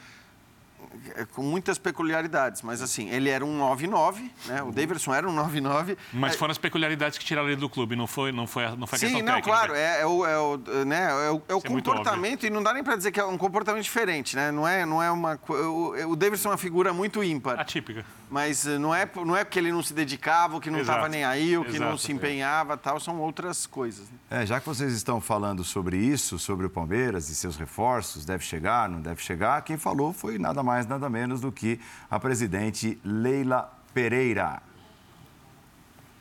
com 1.34 1.42
muitas 1.42 1.78
peculiaridades, 1.78 2.62
mas 2.62 2.82
assim, 2.82 3.10
ele 3.10 3.30
era 3.30 3.46
um 3.46 3.60
9-9, 3.60 4.30
né? 4.46 4.64
O. 4.64 4.72
Davidson 4.72 5.14
era 5.14 5.30
um 5.30 5.36
9-9. 5.36 5.98
Mas 6.14 6.34
é, 6.34 6.38
foram 6.38 6.52
as 6.52 6.58
peculiaridades 6.58 7.18
que 7.18 7.26
tiraram 7.26 7.48
ele 7.48 7.58
do 7.58 7.70
clube, 7.70 7.96
não 7.96 8.08
foi, 8.08 8.32
não 8.32 8.48
foi, 8.48 8.64
não 8.76 8.88
foi 8.88 8.98
a 8.98 9.00
Sim, 9.00 9.22
não, 9.22 9.26
técnica. 9.26 9.42
claro, 9.42 9.76
é, 9.76 10.02
é, 10.02 10.06
o, 10.06 10.26
é 10.26 10.40
o, 10.40 10.58
né, 10.86 11.10
é 11.28 11.32
o, 11.32 11.42
é 11.50 11.54
o 11.56 11.62
comportamento, 11.62 12.46
e 12.46 12.50
não 12.50 12.64
dá 12.64 12.74
nem 12.74 12.84
para 12.84 12.96
dizer 12.96 13.12
que 13.12 13.20
é 13.20 13.26
um 13.26 13.38
comportamento 13.38 13.84
diferente, 13.84 14.36
né? 14.36 14.52
Não 14.52 14.68
é, 14.68 14.86
não 14.86 15.02
é 15.02 15.12
uma... 15.12 15.40
O, 15.48 16.12
o 16.12 16.16
Davidson 16.16 16.50
é 16.50 16.52
uma 16.52 16.58
figura 16.58 16.94
muito 16.94 17.24
ímpar. 17.24 17.60
Atípica. 17.60 18.06
Mas 18.32 18.66
eh, 18.66 18.78
não 18.78 18.96
é, 18.96 19.08
não 19.26 19.36
é 19.36 19.44
porque 19.44 19.60
ele 19.60 19.74
não 19.74 19.84
se 19.84 19.94
dedicava, 19.94 20.56
ou 20.56 20.62
que 20.62 20.70
não 20.70 20.80
estava 20.80 21.10
nem 21.10 21.26
aí, 21.26 21.58
ou 21.58 21.66
que 21.66 21.72
Exato, 21.72 21.92
não 21.92 21.98
se 21.98 22.14
empenhava, 22.14 22.78
tal, 22.78 22.98
são 22.98 23.20
outras 23.20 23.68
coisas. 23.68 24.10
Né? 24.10 24.42
É, 24.42 24.46
já 24.46 24.58
que 24.58 24.66
vocês 24.66 24.94
estão 24.94 25.20
falando 25.20 25.66
sobre 25.66 25.98
isso, 25.98 26.40
sobre 26.40 26.66
o 26.66 26.70
Palmeiras 26.70 27.30
e 27.30 27.36
seus 27.36 27.58
reforços, 27.58 28.24
deve 28.24 28.46
chegar, 28.46 28.88
não 28.88 29.02
deve 29.02 29.22
chegar, 29.22 29.62
quem 29.64 29.76
falou 29.76 30.14
foi 30.14 30.40
nada 30.40 30.64
mais, 30.64 30.81
nada 30.86 31.10
menos 31.10 31.42
do 31.42 31.52
que 31.52 31.80
a 32.10 32.20
presidente 32.20 33.00
Leila 33.04 33.72
Pereira. 33.94 34.62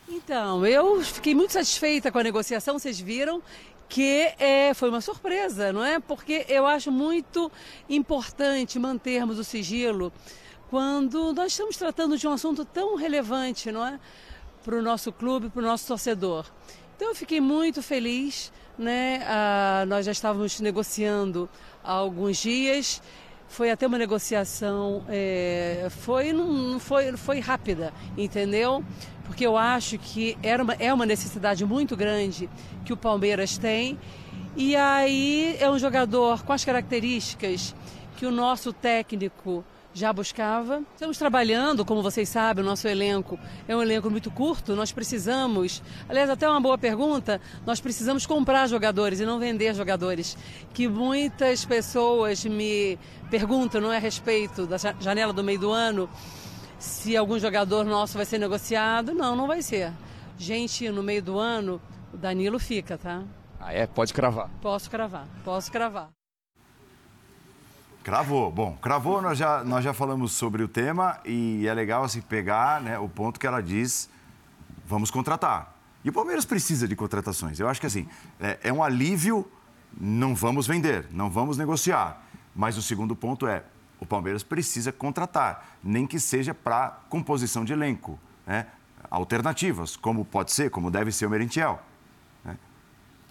Então, 0.08 0.66
eu 0.66 1.00
fiquei 1.02 1.34
muito 1.34 1.52
satisfeita 1.52 2.10
com 2.10 2.18
a 2.18 2.22
negociação, 2.22 2.78
vocês 2.78 2.98
viram 2.98 3.42
que 3.88 4.32
é, 4.38 4.72
foi 4.72 4.88
uma 4.88 5.00
surpresa, 5.00 5.72
não 5.72 5.84
é? 5.84 5.98
Porque 5.98 6.46
eu 6.48 6.64
acho 6.66 6.92
muito 6.92 7.50
importante 7.88 8.78
mantermos 8.78 9.38
o 9.38 9.44
sigilo 9.44 10.12
quando 10.70 11.32
nós 11.32 11.50
estamos 11.50 11.76
tratando 11.76 12.16
de 12.16 12.26
um 12.28 12.32
assunto 12.32 12.64
tão 12.64 12.94
relevante, 12.94 13.72
não 13.72 13.84
é? 13.84 13.98
Para 14.64 14.76
o 14.76 14.82
nosso 14.82 15.12
clube, 15.12 15.50
para 15.50 15.60
o 15.60 15.64
nosso 15.64 15.88
torcedor. 15.88 16.46
Então 16.94 17.08
eu 17.08 17.14
fiquei 17.14 17.40
muito 17.40 17.82
feliz, 17.82 18.52
né? 18.78 19.24
Ah, 19.26 19.84
nós 19.88 20.06
já 20.06 20.12
estávamos 20.12 20.60
negociando 20.60 21.50
há 21.82 21.90
alguns 21.90 22.38
dias. 22.38 23.02
Foi 23.50 23.68
até 23.68 23.84
uma 23.84 23.98
negociação, 23.98 25.02
é, 25.08 25.88
foi, 25.90 26.32
não 26.32 26.78
foi, 26.78 27.16
foi 27.16 27.40
rápida, 27.40 27.92
entendeu? 28.16 28.84
Porque 29.24 29.44
eu 29.44 29.56
acho 29.56 29.98
que 29.98 30.38
era 30.40 30.62
uma, 30.62 30.74
é 30.74 30.94
uma 30.94 31.04
necessidade 31.04 31.64
muito 31.66 31.96
grande 31.96 32.48
que 32.84 32.92
o 32.92 32.96
Palmeiras 32.96 33.58
tem. 33.58 33.98
E 34.56 34.76
aí 34.76 35.56
é 35.58 35.68
um 35.68 35.80
jogador 35.80 36.44
com 36.44 36.52
as 36.52 36.64
características 36.64 37.74
que 38.16 38.24
o 38.24 38.30
nosso 38.30 38.72
técnico 38.72 39.64
já 39.92 40.12
buscava. 40.12 40.82
Estamos 40.94 41.18
trabalhando, 41.18 41.84
como 41.84 42.02
vocês 42.02 42.28
sabem, 42.28 42.64
o 42.64 42.66
nosso 42.66 42.86
elenco 42.86 43.38
é 43.66 43.74
um 43.74 43.82
elenco 43.82 44.10
muito 44.10 44.30
curto, 44.30 44.76
nós 44.76 44.92
precisamos, 44.92 45.82
aliás, 46.08 46.30
até 46.30 46.48
uma 46.48 46.60
boa 46.60 46.78
pergunta, 46.78 47.40
nós 47.66 47.80
precisamos 47.80 48.26
comprar 48.26 48.68
jogadores 48.68 49.20
e 49.20 49.26
não 49.26 49.38
vender 49.38 49.74
jogadores, 49.74 50.36
que 50.72 50.88
muitas 50.88 51.64
pessoas 51.64 52.44
me 52.44 52.98
perguntam, 53.30 53.80
não 53.80 53.92
é 53.92 53.96
a 53.96 54.00
respeito 54.00 54.66
da 54.66 54.76
janela 55.00 55.32
do 55.32 55.42
meio 55.42 55.58
do 55.58 55.70
ano, 55.70 56.08
se 56.78 57.16
algum 57.16 57.38
jogador 57.38 57.84
nosso 57.84 58.16
vai 58.16 58.24
ser 58.24 58.38
negociado. 58.38 59.12
Não, 59.12 59.36
não 59.36 59.46
vai 59.46 59.62
ser. 59.62 59.92
Gente, 60.38 60.88
no 60.90 61.02
meio 61.02 61.22
do 61.22 61.38
ano, 61.38 61.80
o 62.12 62.16
Danilo 62.16 62.58
fica, 62.58 62.96
tá? 62.96 63.22
Ah, 63.60 63.72
é? 63.72 63.86
Pode 63.86 64.14
cravar. 64.14 64.50
Posso 64.62 64.90
cravar, 64.90 65.28
posso 65.44 65.70
cravar. 65.70 66.19
Cravou. 68.02 68.50
Bom, 68.50 68.78
cravou, 68.80 69.20
nós 69.20 69.36
já, 69.36 69.62
nós 69.62 69.84
já 69.84 69.92
falamos 69.92 70.32
sobre 70.32 70.62
o 70.62 70.68
tema 70.68 71.20
e 71.24 71.66
é 71.66 71.74
legal 71.74 72.02
assim, 72.02 72.22
pegar 72.22 72.80
né, 72.80 72.98
o 72.98 73.08
ponto 73.08 73.38
que 73.38 73.46
ela 73.46 73.62
diz, 73.62 74.08
vamos 74.86 75.10
contratar. 75.10 75.76
E 76.02 76.08
o 76.08 76.12
Palmeiras 76.12 76.46
precisa 76.46 76.88
de 76.88 76.96
contratações. 76.96 77.60
Eu 77.60 77.68
acho 77.68 77.78
que 77.78 77.86
assim, 77.86 78.08
é, 78.40 78.58
é 78.62 78.72
um 78.72 78.82
alívio, 78.82 79.46
não 80.00 80.34
vamos 80.34 80.66
vender, 80.66 81.08
não 81.10 81.30
vamos 81.30 81.58
negociar. 81.58 82.22
Mas 82.56 82.78
o 82.78 82.82
segundo 82.82 83.14
ponto 83.14 83.46
é, 83.46 83.64
o 83.98 84.06
Palmeiras 84.06 84.42
precisa 84.42 84.90
contratar, 84.90 85.76
nem 85.84 86.06
que 86.06 86.18
seja 86.18 86.54
para 86.54 87.00
composição 87.10 87.66
de 87.66 87.74
elenco. 87.74 88.18
Né? 88.46 88.66
Alternativas, 89.10 89.94
como 89.94 90.24
pode 90.24 90.52
ser, 90.52 90.70
como 90.70 90.90
deve 90.90 91.12
ser 91.12 91.26
o 91.26 91.30
Merentiel. 91.30 91.82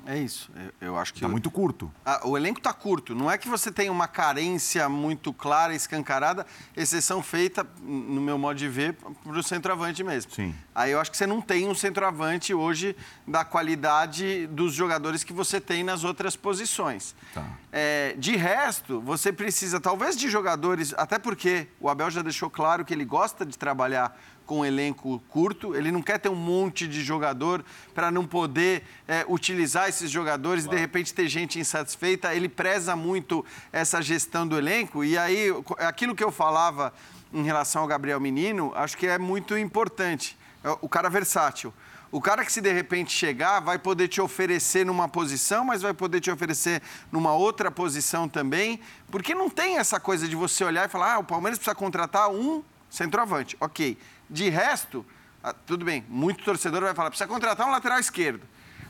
É 0.05 0.17
isso. 0.17 0.51
Eu, 0.79 0.97
acho 0.97 1.13
que. 1.13 1.19
Está 1.19 1.27
muito 1.27 1.51
curto. 1.51 1.91
Ah, 2.05 2.21
o 2.23 2.37
elenco 2.37 2.59
está 2.59 2.73
curto. 2.73 3.13
Não 3.13 3.29
é 3.29 3.37
que 3.37 3.47
você 3.47 3.71
tem 3.71 3.89
uma 3.89 4.07
carência 4.07 4.87
muito 4.89 5.31
clara, 5.33 5.73
escancarada, 5.73 6.45
exceção 6.75 7.21
feita, 7.21 7.67
no 7.81 8.21
meu 8.21 8.37
modo 8.37 8.57
de 8.57 8.67
ver, 8.67 8.93
para 8.93 9.37
o 9.37 9.43
centroavante 9.43 10.03
mesmo. 10.03 10.31
Sim. 10.31 10.55
Aí 10.73 10.91
eu 10.91 10.99
acho 10.99 11.11
que 11.11 11.17
você 11.17 11.27
não 11.27 11.41
tem 11.41 11.67
um 11.67 11.75
centroavante 11.75 12.53
hoje 12.53 12.95
da 13.27 13.45
qualidade 13.45 14.47
dos 14.47 14.73
jogadores 14.73 15.23
que 15.23 15.33
você 15.33 15.59
tem 15.61 15.83
nas 15.83 16.03
outras 16.03 16.35
posições. 16.35 17.15
Tá. 17.33 17.45
É, 17.71 18.15
de 18.17 18.35
resto, 18.35 18.99
você 19.01 19.31
precisa 19.31 19.79
talvez 19.79 20.17
de 20.17 20.29
jogadores, 20.29 20.93
até 20.97 21.19
porque 21.19 21.67
o 21.79 21.89
Abel 21.89 22.09
já 22.09 22.21
deixou 22.21 22.49
claro 22.49 22.83
que 22.83 22.93
ele 22.93 23.05
gosta 23.05 23.45
de 23.45 23.57
trabalhar 23.57 24.17
com 24.49 24.61
um 24.61 24.65
elenco 24.65 25.21
curto, 25.29 25.75
ele 25.75 25.91
não 25.91 26.01
quer 26.01 26.17
ter 26.17 26.27
um 26.27 26.33
monte 26.33 26.87
de 26.87 27.03
jogador 27.03 27.63
para 27.93 28.09
não 28.09 28.25
poder 28.25 28.81
é, 29.07 29.23
utilizar 29.29 29.87
esses 29.87 30.09
jogadores 30.09 30.63
claro. 30.63 30.75
e 30.75 30.79
de 30.79 30.81
repente 30.81 31.13
ter 31.13 31.27
gente 31.27 31.59
insatisfeita. 31.59 32.33
Ele 32.33 32.49
preza 32.49 32.95
muito 32.95 33.45
essa 33.71 34.01
gestão 34.01 34.47
do 34.47 34.57
elenco 34.57 35.03
e 35.03 35.15
aí 35.15 35.49
aquilo 35.77 36.15
que 36.15 36.23
eu 36.23 36.31
falava 36.31 36.91
em 37.31 37.43
relação 37.43 37.83
ao 37.83 37.87
Gabriel 37.87 38.19
Menino, 38.19 38.73
acho 38.75 38.97
que 38.97 39.05
é 39.05 39.19
muito 39.19 39.55
importante. 39.55 40.35
É 40.63 40.69
o 40.81 40.89
cara 40.89 41.11
versátil. 41.11 41.71
O 42.11 42.19
cara 42.19 42.43
que 42.43 42.51
se 42.51 42.59
de 42.59 42.73
repente 42.73 43.11
chegar 43.11 43.59
vai 43.59 43.77
poder 43.77 44.07
te 44.07 44.19
oferecer 44.19 44.83
numa 44.83 45.07
posição, 45.07 45.63
mas 45.63 45.83
vai 45.83 45.93
poder 45.93 46.21
te 46.21 46.31
oferecer 46.31 46.81
numa 47.11 47.33
outra 47.33 47.69
posição 47.69 48.27
também, 48.27 48.79
porque 49.11 49.35
não 49.35 49.47
tem 49.47 49.77
essa 49.77 49.99
coisa 49.99 50.27
de 50.27 50.35
você 50.35 50.63
olhar 50.63 50.87
e 50.87 50.89
falar, 50.89 51.13
ah, 51.13 51.19
o 51.19 51.23
Palmeiras 51.23 51.59
precisa 51.59 51.75
contratar 51.75 52.31
um 52.31 52.63
centroavante. 52.89 53.55
Ok. 53.59 53.97
De 54.29 54.49
resto, 54.49 55.05
ah, 55.43 55.53
tudo 55.53 55.83
bem, 55.83 56.05
muito 56.07 56.43
torcedor 56.43 56.81
vai 56.81 56.93
falar, 56.93 57.09
precisa 57.09 57.27
contratar 57.27 57.67
um 57.67 57.71
lateral 57.71 57.99
esquerdo. 57.99 58.41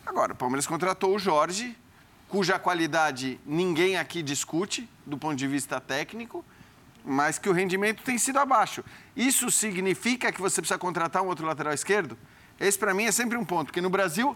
Agora, 0.05 0.33
o 0.33 0.35
Palmeiras 0.35 0.67
contratou 0.67 1.15
o 1.15 1.19
Jorge, 1.19 1.77
cuja 2.27 2.59
qualidade 2.59 3.39
ninguém 3.45 3.97
aqui 3.97 4.21
discute 4.21 4.89
do 5.05 5.17
ponto 5.17 5.35
de 5.35 5.47
vista 5.47 5.79
técnico, 5.79 6.43
mas 7.05 7.39
que 7.39 7.47
o 7.47 7.53
rendimento 7.53 8.03
tem 8.03 8.17
sido 8.17 8.39
abaixo. 8.39 8.83
Isso 9.15 9.49
significa 9.49 10.31
que 10.31 10.41
você 10.41 10.61
precisa 10.61 10.77
contratar 10.77 11.23
um 11.23 11.27
outro 11.27 11.45
lateral 11.45 11.73
esquerdo? 11.73 12.17
Esse, 12.59 12.77
para 12.77 12.93
mim, 12.93 13.05
é 13.05 13.11
sempre 13.11 13.37
um 13.37 13.45
ponto, 13.45 13.67
porque 13.67 13.81
no 13.81 13.89
Brasil 13.89 14.35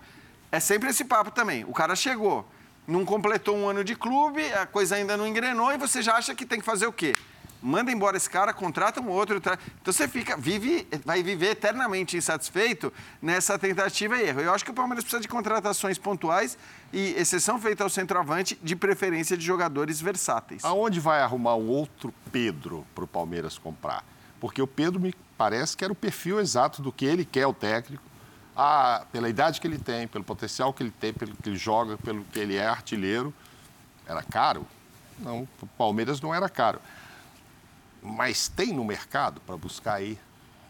é 0.51 0.59
sempre 0.59 0.89
esse 0.89 1.03
papo 1.03 1.31
também. 1.31 1.65
O 1.65 1.73
cara 1.73 1.95
chegou, 1.95 2.47
não 2.87 3.03
completou 3.03 3.57
um 3.57 3.67
ano 3.67 3.83
de 3.83 3.95
clube, 3.95 4.41
a 4.53 4.65
coisa 4.65 4.95
ainda 4.95 5.17
não 5.17 5.27
engrenou 5.27 5.71
e 5.73 5.77
você 5.77 6.01
já 6.01 6.15
acha 6.15 6.33
que 6.33 6.45
tem 6.45 6.59
que 6.59 6.65
fazer 6.65 6.87
o 6.87 6.93
quê? 6.93 7.15
Manda 7.63 7.91
embora 7.91 8.17
esse 8.17 8.29
cara, 8.29 8.53
contrata 8.53 8.99
um 8.99 9.09
outro. 9.09 9.39
Tra... 9.39 9.57
Então 9.81 9.93
você 9.93 10.07
fica, 10.07 10.35
vive, 10.35 10.87
vai 11.05 11.23
viver 11.23 11.51
eternamente 11.51 12.17
insatisfeito 12.17 12.91
nessa 13.21 13.57
tentativa 13.57 14.17
e 14.17 14.27
erro. 14.27 14.41
Eu 14.41 14.53
acho 14.53 14.65
que 14.65 14.71
o 14.71 14.73
Palmeiras 14.73 15.03
precisa 15.03 15.21
de 15.21 15.27
contratações 15.27 15.97
pontuais 15.97 16.57
e 16.91 17.13
exceção 17.13 17.59
feita 17.59 17.83
ao 17.83 17.89
centroavante, 17.89 18.59
de 18.61 18.75
preferência 18.75 19.37
de 19.37 19.45
jogadores 19.45 20.01
versáteis. 20.01 20.63
Aonde 20.65 20.99
vai 20.99 21.21
arrumar 21.21 21.55
um 21.55 21.69
outro 21.69 22.13
Pedro 22.31 22.85
para 22.93 23.05
o 23.05 23.07
Palmeiras 23.07 23.57
comprar? 23.57 24.03
Porque 24.39 24.61
o 24.61 24.67
Pedro 24.67 24.99
me 24.99 25.15
parece 25.37 25.77
que 25.77 25.83
era 25.83 25.93
o 25.93 25.95
perfil 25.95 26.39
exato 26.41 26.81
do 26.81 26.91
que 26.91 27.05
ele 27.05 27.23
quer, 27.23 27.47
o 27.47 27.53
técnico 27.53 28.13
a, 28.55 29.05
pela 29.11 29.29
idade 29.29 29.59
que 29.59 29.67
ele 29.67 29.77
tem, 29.77 30.07
pelo 30.07 30.23
potencial 30.23 30.73
que 30.73 30.83
ele 30.83 30.91
tem, 30.91 31.13
pelo 31.13 31.35
que 31.35 31.49
ele 31.49 31.57
joga, 31.57 31.97
pelo 31.97 32.23
que 32.25 32.39
ele 32.39 32.55
é 32.55 32.65
artilheiro, 32.65 33.33
era 34.05 34.21
caro? 34.21 34.65
Não, 35.19 35.47
o 35.61 35.67
Palmeiras 35.77 36.21
não 36.21 36.33
era 36.33 36.49
caro. 36.49 36.79
Mas 38.03 38.47
tem 38.47 38.73
no 38.73 38.83
mercado 38.83 39.41
para 39.41 39.55
buscar 39.55 39.95
aí 39.95 40.19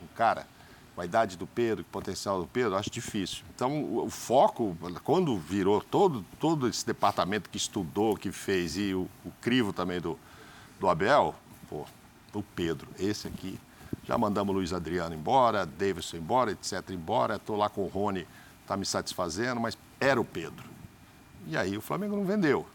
um 0.02 0.08
cara 0.16 0.48
com 0.96 1.02
a 1.02 1.06
idade 1.06 1.36
do 1.36 1.48
Pedro, 1.48 1.84
com 1.84 1.90
o 1.90 1.92
potencial 1.92 2.40
do 2.40 2.48
Pedro, 2.48 2.76
acho 2.76 2.90
difícil. 2.90 3.44
Então, 3.56 3.84
o, 3.98 4.10
foco, 4.10 4.78
quando 5.04 5.36
virou 5.38 5.82
todo, 5.82 6.24
todo 6.40 6.68
esse 6.68 6.86
departamento 6.86 7.50
que 7.50 7.58
estudou, 7.58 8.16
que 8.16 8.32
fez, 8.32 8.78
e 8.78 8.94
o, 8.94 9.10
o 9.26 9.32
crivo 9.42 9.74
também 9.74 10.00
do, 10.00 10.20
do 10.80 10.88
Abel, 10.88 11.34
pô, 11.68 11.86
o 12.34 12.44
Pedro, 12.44 12.88
esse 13.00 13.28
aqui 13.28 13.60
já 14.06 14.18
mandamos 14.18 14.54
o 14.54 14.58
Luiz 14.58 14.74
Adriano 14.74 15.16
embora, 15.16 15.66
Davidson 15.66 16.18
embora, 16.18 16.52
etc. 16.52 16.90
embora. 16.90 17.36
Estou 17.36 17.56
lá 17.56 17.70
com 17.70 17.84
o 17.84 17.88
Rony, 17.88 18.28
está 18.62 18.76
me 18.76 18.86
satisfazendo, 18.86 19.62
mas 19.62 19.78
era 20.00 20.20
o 20.20 20.26
Pedro. 20.26 20.66
E 21.48 21.56
aí 21.56 21.78
o 21.78 21.82
Flamengo 21.82 22.16
não 22.16 22.26
vendeu. 22.26 22.68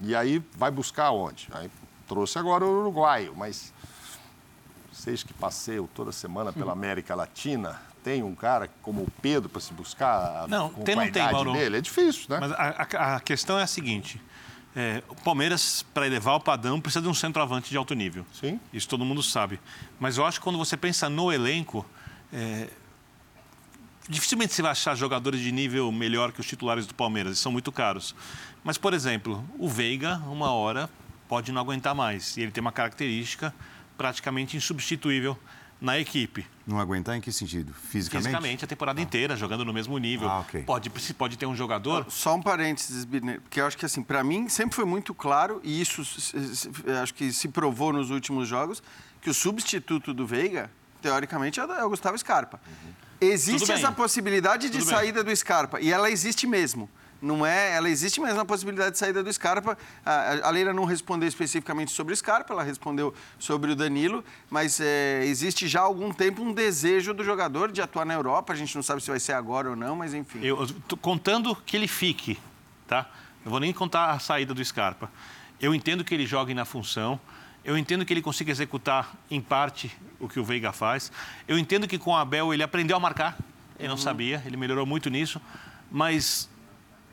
E 0.00 0.14
aí 0.14 0.42
vai 0.54 0.70
buscar 0.70 1.10
onde? 1.10 1.48
Aí 1.52 1.70
trouxe 2.06 2.38
agora 2.38 2.64
o 2.64 2.80
uruguaio, 2.80 3.34
mas 3.36 3.72
vocês 4.98 5.22
que 5.22 5.32
passeio 5.32 5.88
toda 5.94 6.10
semana 6.10 6.52
pela 6.52 6.72
América 6.72 7.14
Latina, 7.14 7.80
tem 8.02 8.22
um 8.22 8.34
cara 8.34 8.68
como 8.82 9.02
o 9.02 9.10
Pedro 9.22 9.48
para 9.48 9.60
se 9.60 9.72
buscar 9.72 10.48
não, 10.48 10.70
com 10.70 10.82
tem, 10.82 10.96
não 10.96 11.10
tem, 11.10 11.22
Mauro. 11.32 11.52
dele? 11.52 11.78
É 11.78 11.80
difícil, 11.80 12.26
né? 12.28 12.38
Mas 12.40 12.52
a, 12.52 12.56
a, 12.56 13.16
a 13.16 13.20
questão 13.20 13.58
é 13.58 13.62
a 13.62 13.66
seguinte: 13.66 14.20
é, 14.74 15.02
o 15.08 15.14
Palmeiras, 15.14 15.84
para 15.94 16.06
elevar 16.06 16.34
o 16.34 16.40
padrão, 16.40 16.80
precisa 16.80 17.02
de 17.02 17.08
um 17.08 17.14
centroavante 17.14 17.70
de 17.70 17.76
alto 17.76 17.94
nível. 17.94 18.26
Sim. 18.32 18.58
Isso 18.72 18.88
todo 18.88 19.04
mundo 19.04 19.22
sabe. 19.22 19.60
Mas 20.00 20.16
eu 20.16 20.26
acho 20.26 20.40
que 20.40 20.44
quando 20.44 20.58
você 20.58 20.76
pensa 20.76 21.08
no 21.08 21.32
elenco, 21.32 21.86
é, 22.32 22.68
dificilmente 24.08 24.52
você 24.52 24.62
vai 24.62 24.72
achar 24.72 24.96
jogadores 24.96 25.40
de 25.40 25.52
nível 25.52 25.90
melhor 25.92 26.32
que 26.32 26.40
os 26.40 26.46
titulares 26.46 26.86
do 26.86 26.94
Palmeiras. 26.94 27.30
Eles 27.30 27.40
são 27.40 27.52
muito 27.52 27.70
caros. 27.70 28.14
Mas, 28.64 28.76
por 28.76 28.92
exemplo, 28.92 29.44
o 29.58 29.68
Veiga, 29.68 30.16
uma 30.26 30.50
hora, 30.50 30.90
pode 31.28 31.52
não 31.52 31.60
aguentar 31.60 31.94
mais. 31.94 32.36
E 32.36 32.42
ele 32.42 32.50
tem 32.50 32.60
uma 32.60 32.72
característica 32.72 33.54
praticamente 33.98 34.56
insubstituível 34.56 35.36
na 35.80 35.98
equipe. 35.98 36.46
Não 36.66 36.80
aguentar 36.80 37.16
em 37.16 37.20
que 37.20 37.30
sentido? 37.30 37.72
Fisicamente? 37.72 38.26
Fisicamente, 38.26 38.64
a 38.64 38.68
temporada 38.68 39.00
ah. 39.00 39.02
inteira, 39.02 39.36
jogando 39.36 39.64
no 39.64 39.72
mesmo 39.72 39.96
nível. 39.98 40.28
Ah, 40.28 40.40
okay. 40.40 40.62
pode, 40.62 40.90
pode 41.14 41.36
ter 41.36 41.46
um 41.46 41.54
jogador... 41.54 42.06
Só 42.08 42.34
um 42.34 42.42
parênteses, 42.42 43.04
porque 43.42 43.60
eu 43.60 43.66
acho 43.66 43.76
que, 43.76 43.84
assim, 43.84 44.02
para 44.02 44.24
mim 44.24 44.48
sempre 44.48 44.74
foi 44.74 44.84
muito 44.84 45.14
claro, 45.14 45.60
e 45.62 45.80
isso 45.80 46.02
acho 47.02 47.14
que 47.14 47.32
se 47.32 47.48
provou 47.48 47.92
nos 47.92 48.10
últimos 48.10 48.48
jogos, 48.48 48.82
que 49.20 49.30
o 49.30 49.34
substituto 49.34 50.14
do 50.14 50.26
Veiga, 50.26 50.70
teoricamente, 51.02 51.60
é 51.60 51.84
o 51.84 51.88
Gustavo 51.88 52.16
Scarpa. 52.16 52.60
Uhum. 52.66 52.92
Existe 53.20 53.70
essa 53.70 53.90
possibilidade 53.90 54.70
de 54.70 54.78
Tudo 54.78 54.90
saída 54.90 55.24
bem. 55.24 55.32
do 55.32 55.36
Scarpa, 55.36 55.80
e 55.80 55.92
ela 55.92 56.10
existe 56.10 56.46
mesmo 56.46 56.88
não 57.20 57.44
é, 57.44 57.74
ela 57.74 57.90
existe 57.90 58.20
mesmo 58.20 58.40
a 58.40 58.44
possibilidade 58.44 58.92
de 58.92 58.98
saída 58.98 59.22
do 59.22 59.32
Scarpa. 59.32 59.76
A, 60.06 60.48
a 60.48 60.50
Leila 60.50 60.72
não 60.72 60.84
respondeu 60.84 61.28
especificamente 61.28 61.90
sobre 61.90 62.12
o 62.12 62.16
Scarpa, 62.16 62.52
ela 62.52 62.62
respondeu 62.62 63.12
sobre 63.38 63.72
o 63.72 63.76
Danilo, 63.76 64.24
mas 64.48 64.80
é, 64.80 65.24
existe 65.24 65.66
já 65.66 65.80
há 65.80 65.84
algum 65.84 66.12
tempo 66.12 66.42
um 66.42 66.52
desejo 66.52 67.12
do 67.12 67.24
jogador 67.24 67.72
de 67.72 67.82
atuar 67.82 68.04
na 68.04 68.14
Europa. 68.14 68.52
A 68.52 68.56
gente 68.56 68.74
não 68.76 68.82
sabe 68.82 69.02
se 69.02 69.10
vai 69.10 69.18
ser 69.18 69.32
agora 69.32 69.70
ou 69.70 69.76
não, 69.76 69.96
mas 69.96 70.14
enfim. 70.14 70.40
Eu 70.42 70.66
tô 70.86 70.96
contando 70.96 71.56
que 71.56 71.76
ele 71.76 71.88
fique, 71.88 72.38
tá? 72.86 73.10
Não 73.44 73.50
vou 73.50 73.60
nem 73.60 73.72
contar 73.72 74.10
a 74.10 74.18
saída 74.18 74.54
do 74.54 74.64
Scarpa. 74.64 75.10
Eu 75.60 75.74
entendo 75.74 76.04
que 76.04 76.14
ele 76.14 76.26
jogue 76.26 76.54
na 76.54 76.64
função. 76.64 77.18
Eu 77.64 77.76
entendo 77.76 78.04
que 78.04 78.12
ele 78.12 78.22
consiga 78.22 78.50
executar, 78.50 79.12
em 79.28 79.40
parte, 79.40 79.90
o 80.20 80.28
que 80.28 80.38
o 80.38 80.44
Veiga 80.44 80.72
faz. 80.72 81.10
Eu 81.46 81.58
entendo 81.58 81.88
que 81.88 81.98
com 81.98 82.12
o 82.12 82.16
Abel 82.16 82.54
ele 82.54 82.62
aprendeu 82.62 82.96
a 82.96 83.00
marcar. 83.00 83.36
Ele 83.78 83.88
não 83.88 83.96
uhum. 83.96 84.00
sabia, 84.00 84.42
ele 84.46 84.56
melhorou 84.56 84.86
muito 84.86 85.10
nisso. 85.10 85.40
Mas 85.90 86.48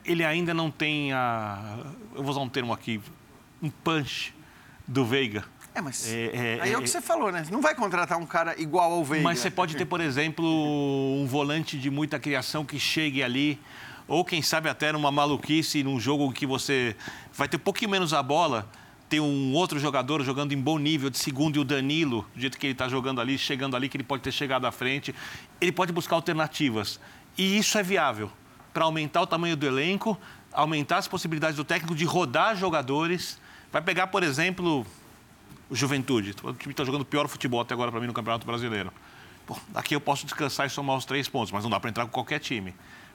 ele 0.06 0.24
ainda 0.24 0.54
não 0.54 0.70
tem 0.70 1.12
a. 1.12 1.78
Eu 2.14 2.22
vou 2.22 2.30
usar 2.30 2.40
um 2.40 2.48
termo 2.48 2.72
aqui, 2.72 3.00
um 3.62 3.68
punch 3.68 4.34
do 4.86 5.04
Veiga. 5.04 5.44
É, 5.74 5.80
mas 5.82 6.10
é, 6.10 6.30
é, 6.32 6.58
aí 6.62 6.72
é 6.72 6.76
o 6.76 6.78
que 6.78 6.84
é, 6.84 6.86
você 6.86 7.02
falou, 7.02 7.30
né? 7.30 7.44
Não 7.50 7.60
vai 7.60 7.74
contratar 7.74 8.18
um 8.18 8.24
cara 8.24 8.58
igual 8.58 8.92
ao 8.92 9.04
Veiga. 9.04 9.24
Mas 9.24 9.40
você 9.40 9.50
pode 9.50 9.76
ter, 9.76 9.84
por 9.84 10.00
exemplo, 10.00 10.46
um 10.46 11.26
volante 11.26 11.76
de 11.76 11.90
muita 11.90 12.18
criação 12.18 12.64
que 12.64 12.78
chegue 12.78 13.22
ali, 13.22 13.60
ou 14.08 14.24
quem 14.24 14.40
sabe 14.40 14.70
até 14.70 14.92
numa 14.92 15.10
maluquice, 15.10 15.82
num 15.82 16.00
jogo 16.00 16.32
que 16.32 16.46
você 16.46 16.96
vai 17.32 17.48
ter 17.48 17.58
um 17.58 17.60
pouquinho 17.60 17.90
menos 17.90 18.14
a 18.14 18.22
bola, 18.22 18.70
ter 19.08 19.20
um 19.20 19.52
outro 19.52 19.78
jogador 19.78 20.22
jogando 20.24 20.52
em 20.52 20.60
bom 20.60 20.78
nível, 20.78 21.10
de 21.10 21.18
segundo, 21.18 21.56
e 21.56 21.58
o 21.58 21.64
Danilo, 21.64 22.26
do 22.34 22.40
jeito 22.40 22.56
que 22.56 22.66
ele 22.66 22.72
está 22.72 22.88
jogando 22.88 23.20
ali, 23.20 23.36
chegando 23.36 23.76
ali, 23.76 23.88
que 23.88 23.96
ele 23.96 24.04
pode 24.04 24.22
ter 24.22 24.32
chegado 24.32 24.66
à 24.66 24.72
frente. 24.72 25.14
Ele 25.60 25.72
pode 25.72 25.92
buscar 25.92 26.16
alternativas. 26.16 26.98
E 27.36 27.58
isso 27.58 27.76
é 27.76 27.82
viável 27.82 28.30
para 28.76 28.84
aumentar 28.84 29.22
o 29.22 29.26
tamanho 29.26 29.56
do 29.56 29.66
elenco, 29.66 30.20
aumentar 30.52 30.98
as 30.98 31.08
possibilidades 31.08 31.56
do 31.56 31.64
técnico 31.64 31.94
de 31.94 32.04
rodar 32.04 32.54
jogadores. 32.54 33.40
Vai 33.72 33.80
pegar, 33.80 34.08
por 34.08 34.22
exemplo, 34.22 34.86
o 35.70 35.74
Juventude. 35.74 36.34
O 36.42 36.52
time 36.52 36.74
está 36.74 36.84
jogando 36.84 37.02
pior 37.02 37.26
futebol 37.26 37.62
até 37.62 37.72
agora 37.72 37.90
para 37.90 37.98
mim 38.02 38.06
no 38.06 38.12
Campeonato 38.12 38.46
Brasileiro. 38.46 38.92
Pô, 39.46 39.56
aqui 39.74 39.96
eu 39.96 40.00
posso 40.00 40.26
descansar 40.26 40.66
e 40.66 40.68
somar 40.68 40.94
os 40.94 41.06
três 41.06 41.26
pontos, 41.26 41.52
mas 41.52 41.64
não 41.64 41.70
dá 41.70 41.80
para 41.80 41.88
entrar 41.88 42.04
com 42.04 42.10
qualquer 42.10 42.38
time. 42.38 42.74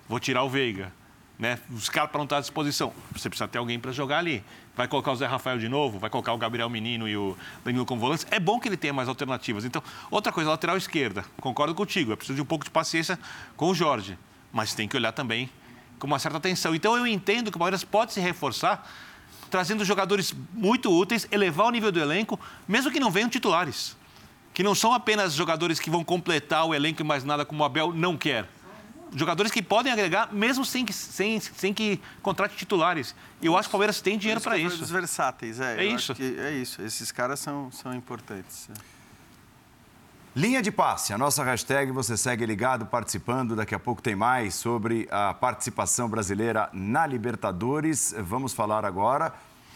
Vou 0.09 0.19
tirar 0.19 0.41
o 0.41 0.49
Veiga. 0.49 0.91
Né? 1.37 1.59
Os 1.69 1.89
caras 1.89 2.09
para 2.09 2.17
não 2.17 2.25
estar 2.25 2.37
à 2.37 2.41
disposição. 2.41 2.91
Você 3.11 3.29
precisa 3.29 3.47
ter 3.47 3.59
alguém 3.59 3.79
para 3.79 3.91
jogar 3.91 4.17
ali. 4.17 4.43
Vai 4.75 4.87
colocar 4.87 5.11
o 5.11 5.15
Zé 5.15 5.27
Rafael 5.27 5.59
de 5.59 5.69
novo, 5.69 5.99
vai 5.99 6.09
colocar 6.09 6.33
o 6.33 6.39
Gabriel 6.39 6.71
Menino 6.71 7.07
e 7.07 7.15
o 7.15 7.37
Danilo 7.63 7.85
como 7.85 8.01
volantes. 8.01 8.25
É 8.31 8.39
bom 8.39 8.59
que 8.59 8.67
ele 8.67 8.77
tenha 8.77 8.93
mais 8.93 9.07
alternativas. 9.07 9.63
Então, 9.63 9.83
outra 10.09 10.31
coisa, 10.31 10.49
lateral 10.49 10.75
esquerda. 10.75 11.23
Concordo 11.39 11.75
contigo. 11.75 12.13
É 12.13 12.15
preciso 12.15 12.35
de 12.35 12.41
um 12.41 12.45
pouco 12.45 12.65
de 12.65 12.71
paciência 12.71 13.19
com 13.55 13.69
o 13.69 13.75
Jorge 13.75 14.17
mas 14.51 14.73
tem 14.73 14.87
que 14.87 14.95
olhar 14.95 15.11
também 15.11 15.49
com 15.99 16.07
uma 16.07 16.19
certa 16.19 16.37
atenção. 16.37 16.73
Então 16.73 16.97
eu 16.97 17.05
entendo 17.05 17.51
que 17.51 17.57
o 17.57 17.59
Palmeiras 17.59 17.83
pode 17.83 18.13
se 18.13 18.19
reforçar 18.19 18.89
trazendo 19.51 19.83
jogadores 19.83 20.33
muito 20.53 20.89
úteis, 20.89 21.27
elevar 21.29 21.67
o 21.67 21.69
nível 21.69 21.91
do 21.91 21.99
elenco, 21.99 22.39
mesmo 22.67 22.89
que 22.89 22.99
não 22.99 23.11
venham 23.11 23.29
titulares. 23.29 23.97
Que 24.53 24.63
não 24.63 24.73
são 24.73 24.93
apenas 24.93 25.33
jogadores 25.33 25.79
que 25.79 25.89
vão 25.89 26.03
completar 26.03 26.65
o 26.65 26.73
elenco 26.73 27.01
e 27.01 27.05
mais 27.05 27.23
nada 27.23 27.45
como 27.45 27.61
o 27.61 27.65
Abel 27.65 27.93
não 27.93 28.17
quer. 28.17 28.47
Jogadores 29.13 29.51
que 29.51 29.61
podem 29.61 29.91
agregar, 29.91 30.33
mesmo 30.33 30.63
sem 30.63 30.85
que, 30.85 30.93
sem, 30.93 31.39
sem 31.41 31.73
que 31.73 31.99
contrate 32.21 32.55
titulares. 32.55 33.13
Eu 33.43 33.57
acho 33.57 33.67
que 33.67 33.71
o 33.71 33.73
Palmeiras 33.73 33.99
tem 33.99 34.17
dinheiro 34.17 34.39
para 34.39 34.57
isso. 34.57 34.81
Os 34.81 34.89
versáteis, 34.89 35.59
é. 35.59 35.83
É 35.83 35.85
isso. 35.85 36.15
é 36.17 36.53
isso. 36.53 36.81
Esses 36.81 37.11
caras 37.11 37.39
são, 37.41 37.69
são 37.71 37.93
importantes. 37.93 38.69
É. 38.69 39.00
Linha 40.33 40.61
de 40.61 40.71
passe, 40.71 41.11
a 41.11 41.17
nossa 41.17 41.43
hashtag, 41.43 41.91
você 41.91 42.15
segue 42.15 42.45
ligado, 42.45 42.85
participando. 42.85 43.53
Daqui 43.53 43.75
a 43.75 43.79
pouco 43.79 44.01
tem 44.01 44.15
mais 44.15 44.55
sobre 44.55 45.05
a 45.11 45.33
participação 45.33 46.07
brasileira 46.07 46.69
na 46.71 47.05
Libertadores. 47.05 48.15
Vamos 48.17 48.53
falar 48.53 48.85
agora 48.85 49.33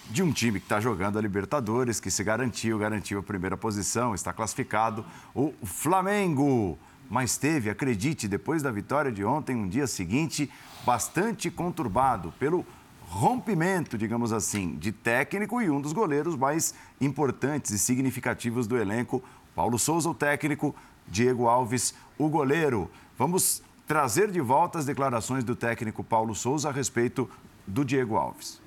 de 0.10 0.24
um 0.24 0.32
time 0.32 0.62
que 0.62 0.66
está 0.66 0.80
jogando 0.80 1.20
a 1.20 1.22
Libertadores, 1.22 2.00
que 2.00 2.10
se 2.10 2.24
garantiu, 2.24 2.80
garantiu 2.80 3.20
a 3.20 3.24
primeira 3.24 3.58
posição, 3.58 4.16
está 4.16 4.32
classificado, 4.32 5.06
o 5.34 5.54
Flamengo. 5.62 6.80
Mas 7.10 7.36
teve, 7.36 7.70
acredite, 7.70 8.26
depois 8.26 8.64
da 8.64 8.72
vitória 8.72 9.12
de 9.12 9.26
ontem, 9.26 9.58
um 9.58 9.68
dia 9.68 9.88
seguinte 9.88 10.50
bastante 10.86 11.52
conturbado 11.52 12.34
pelo 12.40 12.66
rompimento, 13.08 13.98
digamos 13.98 14.32
assim, 14.32 14.78
de 14.78 14.94
técnico 14.94 15.62
e 15.62 15.70
um 15.70 15.82
dos 15.82 15.92
goleiros 15.92 16.36
mais 16.38 16.74
importantes 17.02 17.72
e 17.72 17.78
significativos 17.78 18.68
do 18.68 18.78
elenco, 18.78 19.22
Paulo 19.56 19.80
Souza, 19.80 20.10
o 20.10 20.14
técnico, 20.14 20.76
Diego 21.08 21.48
Alves, 21.48 21.96
o 22.18 22.28
goleiro. 22.28 22.90
Vamos 23.18 23.64
trazer 23.88 24.30
de 24.30 24.42
volta 24.42 24.80
as 24.80 24.86
declarações 24.86 25.44
do 25.44 25.56
técnico 25.56 26.04
Paulo 26.04 26.36
Souza 26.36 26.70
a 26.70 26.72
respeito 26.72 27.30
do 27.66 27.86
Diego 27.86 28.18
Alves. 28.18 28.62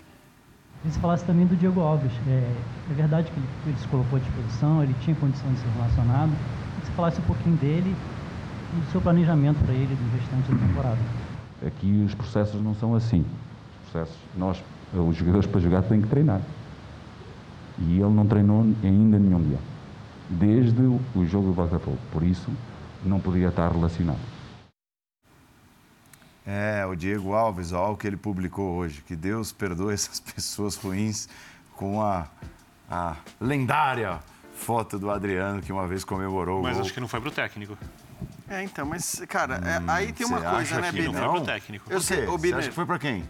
Se 0.91 0.99
falasse 1.01 1.25
também 1.25 1.45
do 1.45 1.57
Diego 1.57 1.81
Alves. 1.81 2.13
É, 2.27 2.55
é 2.91 2.95
verdade 2.95 3.31
que 3.31 3.39
ele, 3.39 3.49
ele, 3.67 3.77
se 3.77 3.89
colocou 3.89 4.17
à 4.17 4.23
disposição, 4.23 4.83
ele 4.83 4.95
tinha 5.03 5.15
condição 5.17 5.53
de 5.53 5.59
ser 5.59 5.69
relacionado. 5.77 6.33
E 6.83 6.87
se 6.87 6.93
falasse 6.93 7.21
um 7.21 7.25
pouquinho 7.25 7.57
dele 7.57 7.95
e 8.73 8.81
do 8.81 8.91
seu 8.93 9.01
planejamento 9.01 9.63
para 9.65 9.75
ele 9.75 9.95
do 9.95 10.17
restante 10.17 10.51
da 10.53 10.67
temporada. 10.67 10.99
Aqui 11.67 12.05
os 12.07 12.15
processos 12.15 12.63
não 12.63 12.75
são 12.75 12.95
assim. 12.95 13.25
Os 13.85 13.91
processos, 13.91 14.17
nós, 14.37 14.63
os 14.95 15.17
jogadores 15.17 15.47
para 15.47 15.61
jogar 15.61 15.83
têm 15.83 16.01
que 16.01 16.09
treinar. 16.09 16.41
E 17.81 18.01
ele 18.01 18.15
não 18.15 18.27
treinou 18.27 18.63
ainda 18.83 19.19
nenhum 19.19 19.43
dia. 19.43 19.59
Desde 20.29 20.83
o 20.83 21.27
jogo 21.27 21.49
do 21.49 21.55
Botafogo. 21.55 21.99
Por 22.13 22.23
isso, 22.23 22.51
não 23.05 23.19
podia 23.19 23.49
estar 23.49 23.71
relacionado. 23.71 24.21
É, 26.47 26.85
o 26.87 26.95
Diego 26.95 27.35
Alves, 27.35 27.73
olha 27.73 27.93
o 27.93 27.97
que 27.97 28.07
ele 28.07 28.17
publicou 28.17 28.77
hoje. 28.77 29.03
Que 29.03 29.15
Deus 29.15 29.53
perdoe 29.53 29.93
essas 29.95 30.21
pessoas 30.21 30.77
ruins 30.77 31.29
com 31.77 32.03
a, 32.03 32.27
a 32.91 33.17
lendária 33.41 34.21
foto 34.59 34.99
do 34.99 35.11
Adriano 35.11 35.63
que 35.63 35.73
uma 35.73 35.87
vez 35.87 36.05
comemorou 36.05 36.63
Mas 36.63 36.77
o 36.77 36.81
acho 36.81 36.93
que 36.93 37.01
não 37.01 37.07
foi 37.07 37.21
pro 37.21 37.31
técnico. 37.31 37.79
É, 38.49 38.63
então, 38.63 38.85
mas, 38.85 39.23
cara, 39.29 39.57
é, 39.57 39.79
hum, 39.79 39.85
aí 39.87 40.13
tem 40.13 40.27
uma 40.27 40.41
coisa, 40.41 40.81
né, 40.81 40.91
Biner? 40.91 41.13
Não 41.13 41.21
foi 41.21 41.39
pro 41.39 41.47
técnico. 41.47 41.93
Eu 41.93 42.01
sei, 42.01 42.27
o 42.27 42.37
Biner. 42.37 42.59
acha 42.59 42.69
que 42.69 42.75
foi 42.75 42.87
para 42.87 42.99
quem? 42.99 43.25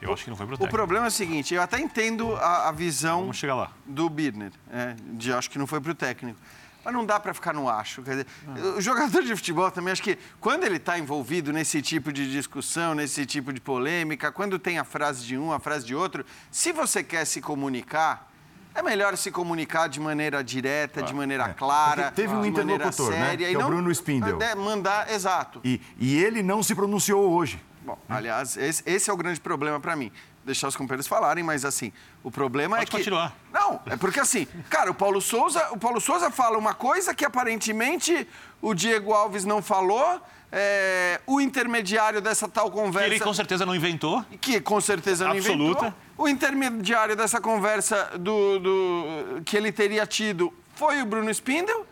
Eu 0.00 0.12
acho 0.12 0.24
que 0.24 0.30
não 0.30 0.36
foi 0.36 0.46
pro 0.46 0.56
técnico. 0.56 0.74
O 0.74 0.78
problema 0.78 1.06
é 1.06 1.08
o 1.08 1.10
seguinte, 1.10 1.54
eu 1.54 1.62
até 1.62 1.78
entendo 1.78 2.34
a, 2.36 2.68
a 2.68 2.72
visão 2.72 3.20
Vamos 3.20 3.36
chegar 3.36 3.54
lá. 3.54 3.72
do 3.84 4.08
Birner, 4.08 4.52
é, 4.72 4.94
de 5.12 5.32
acho 5.32 5.50
que 5.50 5.58
não 5.58 5.66
foi 5.66 5.80
pro 5.80 5.94
técnico. 5.94 6.38
Mas 6.82 6.94
não 6.94 7.04
dá 7.04 7.20
para 7.20 7.34
ficar 7.34 7.52
no 7.52 7.68
acho. 7.68 8.02
Quer 8.02 8.10
dizer, 8.10 8.26
ah. 8.48 8.78
O 8.78 8.80
jogador 8.80 9.22
de 9.22 9.36
futebol 9.36 9.70
também, 9.70 9.92
acho 9.92 10.02
que 10.02 10.16
quando 10.40 10.64
ele 10.64 10.76
está 10.76 10.98
envolvido 10.98 11.52
nesse 11.52 11.82
tipo 11.82 12.10
de 12.12 12.30
discussão, 12.30 12.94
nesse 12.94 13.26
tipo 13.26 13.52
de 13.52 13.60
polêmica, 13.60 14.32
quando 14.32 14.58
tem 14.58 14.78
a 14.78 14.84
frase 14.84 15.24
de 15.26 15.36
um, 15.36 15.52
a 15.52 15.60
frase 15.60 15.84
de 15.84 15.94
outro, 15.94 16.24
se 16.50 16.72
você 16.72 17.02
quer 17.02 17.26
se 17.26 17.42
comunicar, 17.42 18.30
é 18.74 18.82
melhor 18.82 19.16
se 19.16 19.30
comunicar 19.30 19.88
de 19.88 20.00
maneira 20.00 20.42
direta, 20.42 21.00
ah, 21.00 21.02
de 21.02 21.12
maneira 21.12 21.44
é. 21.44 21.52
clara. 21.52 22.04
Porque 22.04 22.22
teve 22.22 22.34
um 22.34 22.46
interlocutor, 22.46 23.10
né? 23.10 23.36
Que 23.36 23.44
é 23.44 23.58
o 23.58 23.66
Bruno 23.66 23.90
Spindel. 23.90 24.38
Mandar, 24.56 25.12
exato. 25.12 25.60
E, 25.62 25.80
e 25.98 26.16
ele 26.16 26.42
não 26.42 26.62
se 26.62 26.74
pronunciou 26.74 27.30
hoje. 27.30 27.60
Bom, 27.82 27.98
aliás, 28.08 28.56
esse, 28.56 28.82
esse 28.86 29.10
é 29.10 29.12
o 29.12 29.16
grande 29.16 29.40
problema 29.40 29.80
para 29.80 29.96
mim 29.96 30.12
deixar 30.44 30.68
os 30.68 30.76
companheiros 30.76 31.06
falarem, 31.06 31.44
mas 31.44 31.64
assim, 31.64 31.92
o 32.22 32.30
problema 32.30 32.76
Pode 32.76 32.88
é 32.88 32.90
que. 32.90 32.96
continuar. 32.96 33.36
Não, 33.52 33.80
é 33.86 33.96
porque 33.96 34.20
assim, 34.20 34.46
cara, 34.68 34.90
o 34.90 34.94
Paulo 34.94 35.20
Souza, 35.20 35.68
o 35.70 35.78
Paulo 35.78 36.00
Souza 36.00 36.30
fala 36.30 36.58
uma 36.58 36.74
coisa 36.74 37.14
que 37.14 37.24
aparentemente 37.24 38.26
o 38.60 38.74
Diego 38.74 39.12
Alves 39.12 39.44
não 39.44 39.62
falou. 39.62 40.20
É, 40.52 41.20
o 41.28 41.40
intermediário 41.40 42.20
dessa 42.20 42.48
tal 42.48 42.72
conversa. 42.72 43.08
Que 43.08 43.14
ele 43.14 43.24
com 43.24 43.32
certeza 43.32 43.64
não 43.64 43.74
inventou. 43.74 44.24
Que 44.40 44.60
com 44.60 44.80
certeza 44.80 45.24
não 45.24 45.36
Absoluta. 45.36 45.86
inventou. 45.86 45.94
O 46.18 46.28
intermediário 46.28 47.14
dessa 47.14 47.40
conversa 47.40 48.18
do, 48.18 48.58
do, 48.58 49.42
que 49.44 49.56
ele 49.56 49.70
teria 49.70 50.04
tido 50.04 50.52
foi 50.74 51.00
o 51.00 51.06
Bruno 51.06 51.30
Spindel. 51.30 51.86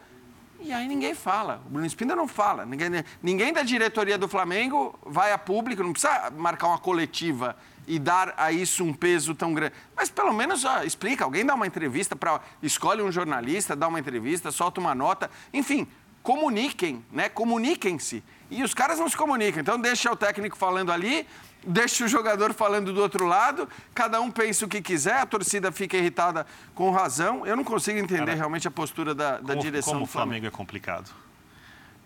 E 0.61 0.73
aí 0.73 0.89
ninguém 0.89 1.15
fala. 1.15 1.63
O 1.67 1.71
Bruno 1.71 1.87
Spindel 1.87 2.17
não 2.17 2.27
fala. 2.27 2.67
Ninguém, 2.67 3.05
ninguém 3.23 3.53
da 3.53 3.63
diretoria 3.63 4.19
do 4.19 4.27
Flamengo 4.27 4.99
vai 5.05 5.33
a 5.33 5.39
público, 5.39 5.83
não 5.83 5.93
precisa 5.93 6.31
marcar 6.31 6.67
uma 6.67 6.79
coletiva 6.79 7.57
e 7.87 7.99
dar 7.99 8.35
a 8.37 8.51
isso 8.51 8.85
um 8.85 8.93
peso 8.93 9.35
tão 9.35 9.55
grande. 9.55 9.73
Mas 9.97 10.11
pelo 10.11 10.33
menos 10.33 10.65
ó, 10.65 10.83
explica, 10.83 11.25
alguém 11.25 11.47
dá 11.47 11.55
uma 11.55 11.67
entrevista 11.67 12.17
para 12.17 12.41
escolhe 12.63 13.03
um 13.03 13.11
jornalista, 13.11 13.77
dá 13.77 13.87
uma 13.89 14.01
entrevista, 14.01 14.51
solta 14.51 14.81
uma 14.81 14.95
nota, 14.95 15.31
enfim, 15.55 15.87
comuniquem, 16.23 17.05
né? 17.11 17.29
Comuniquem-se. 17.29 18.23
E 18.51 18.63
os 18.63 18.75
caras 18.75 18.99
não 18.99 19.09
se 19.09 19.17
comunicam. 19.17 19.61
Então 19.61 19.81
deixa 19.81 20.11
o 20.11 20.17
técnico 20.17 20.57
falando 20.57 20.91
ali, 20.91 21.27
deixa 21.67 22.05
o 22.05 22.09
jogador 22.09 22.53
falando 22.53 22.93
do 22.93 23.01
outro 23.01 23.27
lado, 23.27 23.69
cada 23.95 24.21
um 24.21 24.31
pensa 24.31 24.65
o 24.65 24.69
que 24.69 24.81
quiser, 24.81 25.21
a 25.21 25.27
torcida 25.27 25.71
fica 25.73 25.97
irritada 25.97 26.47
com 26.75 26.91
razão. 26.91 27.47
Eu 27.47 27.57
não 27.57 27.65
consigo 27.65 27.99
entender 27.99 28.27
Cara, 28.27 28.35
realmente 28.35 28.67
a 28.69 28.71
postura 28.71 29.15
da, 29.15 29.39
da 29.39 29.55
como, 29.55 29.61
direção 29.61 29.93
como 29.95 30.07
do 30.07 30.11
Flamengo. 30.11 30.31
Flamengo 30.31 30.47
é 30.47 30.51
complicado. 30.51 31.11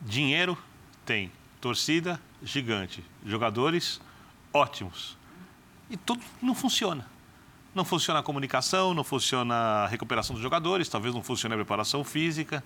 Dinheiro 0.00 0.57
tem, 1.05 1.30
torcida 1.61 2.20
gigante, 2.42 3.05
jogadores 3.24 4.00
ótimos 4.53 5.16
e 5.88 5.96
tudo 5.96 6.22
não 6.40 6.55
funciona. 6.55 7.07
Não 7.74 7.84
funciona 7.84 8.20
a 8.20 8.22
comunicação, 8.22 8.92
não 8.92 9.05
funciona 9.05 9.55
a 9.55 9.86
recuperação 9.86 10.34
dos 10.34 10.42
jogadores, 10.42 10.88
talvez 10.88 11.14
não 11.14 11.22
funcione 11.22 11.55
a 11.55 11.57
preparação 11.57 12.05
física, 12.05 12.62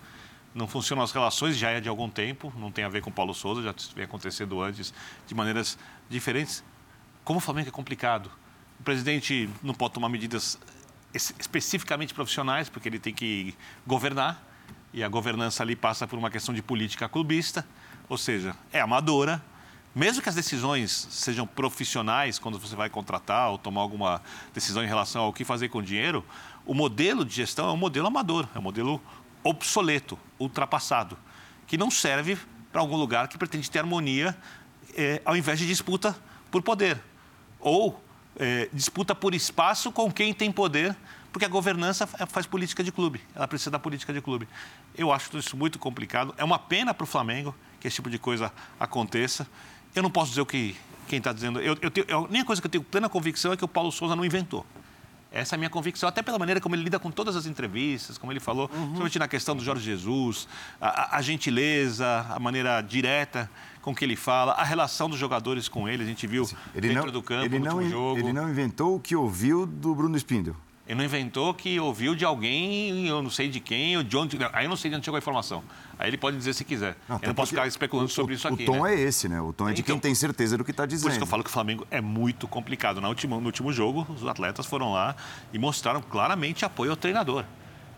não 0.55 0.66
funcionam 0.66 1.05
as 1.05 1.12
relações, 1.12 1.57
já 1.57 1.70
é 1.70 1.80
de 1.80 1.89
algum 1.89 2.09
tempo, 2.09 2.53
não 2.57 2.72
tem 2.72 2.84
a 2.84 2.89
ver 2.89 3.03
com 3.03 3.11
o 3.11 3.12
Paulo 3.12 3.34
Souza, 3.34 3.62
já 3.62 3.74
vem 3.95 4.05
acontecendo 4.05 4.61
antes 4.61 4.93
de 5.26 5.34
maneiras 5.34 5.78
diferentes. 6.09 6.64
Como 7.27 7.39
o 7.39 7.41
Flamengo 7.41 7.70
é 7.70 7.72
complicado. 7.72 8.31
O 8.79 8.85
presidente 8.85 9.51
não 9.61 9.74
pode 9.74 9.95
tomar 9.95 10.09
medidas 10.09 10.57
especificamente 11.12 12.14
profissionais, 12.14 12.68
porque 12.68 12.89
ele 12.89 13.01
tem 13.01 13.12
que 13.12 13.53
governar, 13.85 14.41
e 14.93 15.03
a 15.03 15.09
governança 15.09 15.64
ali 15.64 15.74
passa 15.74 16.07
por 16.07 16.16
uma 16.16 16.31
questão 16.31 16.55
de 16.55 16.62
política 16.62 17.09
clubista, 17.09 17.66
ou 18.09 18.16
seja, 18.16 18.55
é 18.72 18.81
amadora, 18.81 19.45
mesmo 19.93 20.22
que 20.22 20.29
as 20.29 20.37
decisões 20.37 21.09
sejam 21.11 21.49
profissionais, 21.49 22.39
quando 22.39 22.61
você 22.61 22.77
vai 22.77 22.89
contratar 22.89 23.51
ou 23.51 23.59
tomar 23.59 23.81
alguma 23.81 24.22
decisão 24.55 24.85
em 24.85 24.87
relação 24.87 25.24
ao 25.24 25.33
que 25.33 25.45
fazer 25.45 25.68
com 25.68 25.79
o 25.79 25.83
dinheiro, 25.83 26.24
o 26.64 26.74
modelo 26.74 27.24
de 27.24 27.35
gestão 27.35 27.68
é 27.68 27.72
um 27.72 27.77
modelo 27.77 28.07
amador, 28.07 28.47
é 28.55 28.59
um 28.61 28.62
modelo 28.62 29.03
obsoleto, 29.43 30.16
ultrapassado, 30.39 31.18
que 31.66 31.77
não 31.77 31.91
serve 31.91 32.39
para 32.70 32.81
algum 32.81 32.97
lugar 32.97 33.27
que 33.27 33.37
pretende 33.37 33.68
ter 33.68 33.81
harmonia 33.81 34.39
eh, 34.97 35.20
ao 35.24 35.37
invés 35.37 35.59
de 35.59 35.66
disputa 35.66 36.16
por 36.53 36.62
poder. 36.62 37.03
Ou 37.61 38.01
eh, 38.39 38.69
disputa 38.73 39.15
por 39.15 39.35
espaço 39.35 39.91
com 39.91 40.13
quem 40.13 40.33
tem 40.33 40.53
poder, 40.53 40.97
porque 41.33 41.45
a 41.45 41.49
governança 41.49 42.07
faz 42.07 42.47
política 42.47 42.83
de 42.83 42.91
clube, 42.91 43.21
ela 43.35 43.47
precisa 43.47 43.71
da 43.71 43.79
política 43.79 44.13
de 44.13 44.21
clube. 44.21 44.49
Eu 44.97 45.13
acho 45.13 45.37
isso 45.37 45.57
muito 45.57 45.79
complicado, 45.79 46.35
é 46.39 46.45
uma 46.45 46.59
pena 46.59 46.95
para 46.95 47.05
o 47.05 47.07
Flamengo 47.07 47.55
que 47.81 47.87
esse 47.87 47.97
tipo 47.97 48.09
de 48.09 48.19
coisa 48.19 48.53
aconteça. 48.81 49.47
Eu 49.95 50.03
não 50.03 50.11
posso 50.11 50.31
dizer 50.31 50.41
o 50.41 50.47
que 50.47 50.77
quem 51.07 51.19
está 51.19 51.33
dizendo. 51.33 51.61
Eu, 51.61 51.77
eu, 51.81 51.91
tenho, 51.91 52.07
a 52.11 52.19
única 52.21 52.45
coisa 52.45 52.61
que 52.61 52.67
eu 52.67 52.71
tenho 52.71 52.85
plena 52.85 53.09
convicção 53.09 53.53
é 53.53 53.57
que 53.57 53.65
o 53.65 53.69
Paulo 53.69 53.93
Souza 53.93 54.17
não 54.17 54.25
inventou. 54.25 54.67
Essa 55.31 55.55
é 55.55 55.57
a 55.57 55.59
minha 55.59 55.70
convicção, 55.70 56.09
até 56.09 56.22
pela 56.22 56.39
maneira 56.39 56.61
como 56.61 56.74
ele 56.74 56.85
lida 56.85 56.99
com 56.99 57.11
todas 57.11 57.37
as 57.37 57.47
entrevistas, 57.47 58.16
como 58.16 58.33
ele 58.33 58.41
falou, 58.41 58.70
uhum. 58.72 58.81
principalmente 58.81 59.18
na 59.18 59.29
questão 59.29 59.57
do 59.57 59.62
Jorge 59.62 59.85
Jesus, 59.85 60.49
a, 60.81 61.16
a, 61.16 61.22
gentileza, 61.22 62.27
a 62.31 62.39
maneira 62.39 62.81
direta 62.81 63.51
com 63.83 63.95
que 63.95 64.05
ele 64.05 64.16
fala, 64.16 64.53
a 64.53 64.64
relação 64.64 65.09
dos 65.09 65.18
jogadores 65.18 65.68
com 65.68 65.89
ele, 65.89 66.03
a 66.03 66.07
gente 66.07 66.27
viu 66.27 66.49
ele 66.74 66.89
dentro 66.89 67.07
não, 67.07 67.12
do 67.12 67.22
campo, 67.22 67.45
ele 67.45 67.59
no 67.59 67.64
não, 67.64 67.89
jogo. 67.89 68.18
Ele 68.18 68.33
não 68.33 68.49
inventou 68.49 68.97
o 68.97 69.01
que 69.01 69.14
ouviu 69.14 69.66
do 69.66 69.95
Bruno 69.95 70.16
Spindel. 70.16 70.57
Ele 70.87 70.97
não 70.97 71.05
inventou 71.05 71.53
que 71.53 71.80
ouviu 71.80 72.14
de 72.14 72.24
alguém, 72.24 73.09
eu 73.09 73.20
não 73.20 73.30
sei 73.30 73.49
de 73.49 73.59
quem, 73.59 73.97
ou 73.97 74.05
de 74.05 74.16
onde. 74.16 74.39
Aí 74.53 74.66
eu 74.66 74.68
não 74.68 74.76
sei 74.76 74.89
de 74.89 74.97
onde 74.97 75.05
chegou 75.05 75.16
a 75.16 75.18
informação. 75.18 75.64
Aí 75.99 76.09
ele 76.09 76.16
pode 76.16 76.37
dizer 76.37 76.53
se 76.53 76.64
quiser. 76.64 76.97
Não, 77.09 77.18
eu 77.20 77.28
não 77.28 77.34
posso 77.34 77.51
ficar 77.51 77.66
especulando 77.66 78.09
o, 78.09 78.12
sobre 78.12 78.34
isso 78.34 78.47
aqui. 78.47 78.62
O 78.62 78.66
tom 78.66 78.84
né? 78.84 78.95
é 78.95 79.01
esse, 79.01 79.28
né? 79.28 79.41
O 79.41 79.53
tom 79.53 79.68
é 79.68 79.72
de 79.72 79.80
então, 79.80 79.97
quem 79.97 80.01
tem 80.01 80.14
certeza 80.14 80.57
do 80.57 80.64
que 80.64 80.70
está 80.70 80.87
dizendo. 80.87 81.03
Por 81.03 81.11
isso 81.11 81.18
que 81.18 81.24
eu 81.24 81.26
falo 81.26 81.43
que 81.43 81.51
o 81.51 81.53
Flamengo 81.53 81.84
é 81.91 82.01
muito 82.01 82.47
complicado. 82.47 83.01
No 83.01 83.09
último, 83.09 83.41
no 83.41 83.47
último 83.47 83.72
jogo, 83.72 84.07
os 84.09 84.24
atletas 84.24 84.64
foram 84.64 84.93
lá 84.93 85.16
e 85.53 85.59
mostraram 85.59 86.01
claramente 86.01 86.64
apoio 86.64 86.93
ao 86.93 86.97
treinador. 86.97 87.45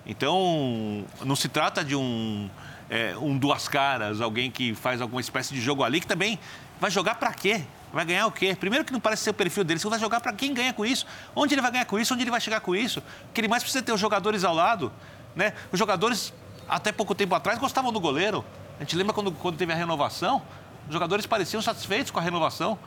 Então, 0.06 1.04
não 1.26 1.36
se 1.36 1.50
trata 1.50 1.84
de 1.84 1.94
um, 1.94 2.48
é, 2.88 3.14
um 3.18 3.36
duas 3.36 3.68
caras, 3.68 4.22
alguém 4.22 4.50
que 4.50 4.74
faz 4.74 5.02
alguma 5.02 5.20
espécie 5.20 5.52
de 5.52 5.60
jogo 5.60 5.84
ali, 5.84 6.00
que 6.00 6.06
também 6.06 6.38
vai 6.80 6.90
jogar 6.90 7.16
para 7.16 7.34
quê? 7.34 7.62
Vai 7.92 8.04
ganhar 8.04 8.26
o 8.26 8.32
quê? 8.32 8.54
Primeiro 8.58 8.84
que 8.84 8.92
não 8.92 9.00
parece 9.00 9.24
ser 9.24 9.30
o 9.30 9.34
perfil 9.34 9.64
dele. 9.64 9.80
Você 9.80 9.88
vai 9.88 9.98
jogar 9.98 10.20
para 10.20 10.32
quem 10.32 10.52
ganha 10.52 10.72
com 10.72 10.84
isso? 10.84 11.06
Onde 11.34 11.54
ele 11.54 11.62
vai 11.62 11.70
ganhar 11.70 11.84
com 11.86 11.98
isso? 11.98 12.12
Onde 12.12 12.22
ele 12.22 12.30
vai 12.30 12.40
chegar 12.40 12.60
com 12.60 12.76
isso? 12.76 13.02
Que 13.32 13.40
ele 13.40 13.48
mais 13.48 13.62
precisa 13.62 13.82
ter 13.82 13.92
os 13.92 14.00
jogadores 14.00 14.44
ao 14.44 14.54
lado. 14.54 14.92
Né? 15.34 15.54
Os 15.72 15.78
jogadores, 15.78 16.32
até 16.68 16.92
pouco 16.92 17.14
tempo 17.14 17.34
atrás, 17.34 17.58
gostavam 17.58 17.92
do 17.92 18.00
goleiro. 18.00 18.44
A 18.78 18.82
gente 18.82 18.94
lembra 18.94 19.12
quando, 19.14 19.32
quando 19.32 19.56
teve 19.56 19.72
a 19.72 19.76
renovação? 19.76 20.42
Os 20.86 20.92
jogadores 20.92 21.26
pareciam 21.26 21.62
satisfeitos 21.62 22.10
com 22.10 22.18
a 22.18 22.22
renovação 22.22 22.78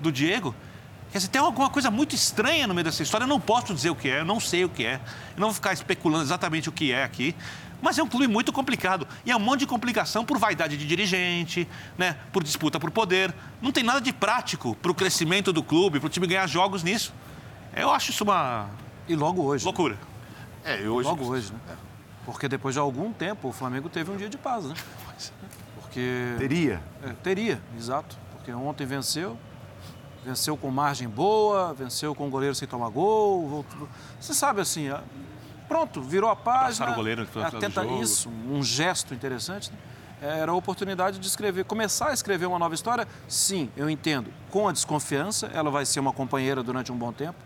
do 0.00 0.10
Diego. 0.10 0.54
Quer 1.10 1.18
dizer, 1.18 1.28
tem 1.30 1.40
alguma 1.40 1.70
coisa 1.70 1.90
muito 1.90 2.14
estranha 2.14 2.66
no 2.66 2.74
meio 2.74 2.84
dessa 2.84 3.02
história. 3.02 3.24
Eu 3.24 3.28
não 3.28 3.40
posso 3.40 3.72
dizer 3.72 3.90
o 3.90 3.96
que 3.96 4.10
é, 4.10 4.20
eu 4.20 4.24
não 4.24 4.38
sei 4.38 4.64
o 4.64 4.68
que 4.68 4.84
é. 4.84 4.94
Eu 4.94 5.40
não 5.40 5.48
vou 5.48 5.54
ficar 5.54 5.72
especulando 5.72 6.24
exatamente 6.24 6.68
o 6.68 6.72
que 6.72 6.92
é 6.92 7.02
aqui. 7.02 7.34
Mas 7.80 7.98
é 7.98 8.02
um 8.02 8.08
clube 8.08 8.26
muito 8.26 8.52
complicado. 8.52 9.06
E 9.24 9.30
é 9.30 9.36
um 9.36 9.40
monte 9.40 9.60
de 9.60 9.66
complicação 9.66 10.24
por 10.24 10.38
vaidade 10.38 10.76
de 10.76 10.86
dirigente, 10.86 11.68
né? 11.96 12.16
por 12.32 12.42
disputa 12.42 12.78
por 12.80 12.90
poder. 12.90 13.34
Não 13.62 13.70
tem 13.70 13.84
nada 13.84 14.00
de 14.00 14.12
prático 14.12 14.74
para 14.76 14.90
o 14.90 14.94
crescimento 14.94 15.52
do 15.52 15.62
clube, 15.62 16.00
para 16.00 16.06
o 16.06 16.10
time 16.10 16.26
ganhar 16.26 16.46
jogos 16.46 16.82
nisso. 16.82 17.12
Eu 17.74 17.90
acho 17.90 18.10
isso 18.10 18.24
uma. 18.24 18.68
E 19.08 19.14
logo 19.14 19.42
hoje. 19.42 19.64
Loucura. 19.64 19.94
Né? 20.64 20.82
É, 20.82 20.88
hoje. 20.88 21.08
Logo 21.08 21.24
hoje, 21.24 21.52
né? 21.52 21.76
Porque 22.24 22.48
depois 22.48 22.74
de 22.74 22.78
algum 22.80 23.12
tempo 23.12 23.48
o 23.48 23.52
Flamengo 23.52 23.88
teve 23.88 24.10
um 24.10 24.16
dia 24.16 24.28
de 24.28 24.36
paz, 24.36 24.64
né? 24.64 24.74
Porque. 25.80 26.34
Teria. 26.38 26.82
É, 27.02 27.12
teria, 27.22 27.62
exato. 27.76 28.18
Porque 28.32 28.52
ontem 28.52 28.86
venceu, 28.86 29.38
venceu 30.24 30.56
com 30.56 30.70
margem 30.70 31.08
boa, 31.08 31.72
venceu 31.72 32.14
com 32.14 32.26
o 32.26 32.30
goleiro 32.30 32.54
sem 32.54 32.66
tomar 32.66 32.88
gol. 32.90 33.64
Você 34.20 34.34
sabe 34.34 34.60
assim, 34.60 34.88
pronto, 35.68 36.00
virou 36.00 36.30
a 36.30 36.36
página. 36.36 36.90
o 36.90 36.94
goleiro 36.94 37.26
tenta 37.60 37.84
isso, 37.84 38.28
um 38.28 38.62
gesto 38.62 39.14
interessante. 39.14 39.70
Né? 39.70 39.78
Era 40.20 40.50
a 40.50 40.54
oportunidade 40.54 41.18
de 41.18 41.26
escrever, 41.26 41.64
começar 41.64 42.08
a 42.08 42.12
escrever 42.12 42.46
uma 42.46 42.58
nova 42.58 42.74
história. 42.74 43.06
Sim, 43.28 43.70
eu 43.76 43.88
entendo. 43.88 44.32
Com 44.50 44.66
a 44.66 44.72
desconfiança, 44.72 45.48
ela 45.54 45.70
vai 45.70 45.86
ser 45.86 46.00
uma 46.00 46.12
companheira 46.12 46.62
durante 46.62 46.90
um 46.90 46.96
bom 46.96 47.12
tempo. 47.12 47.38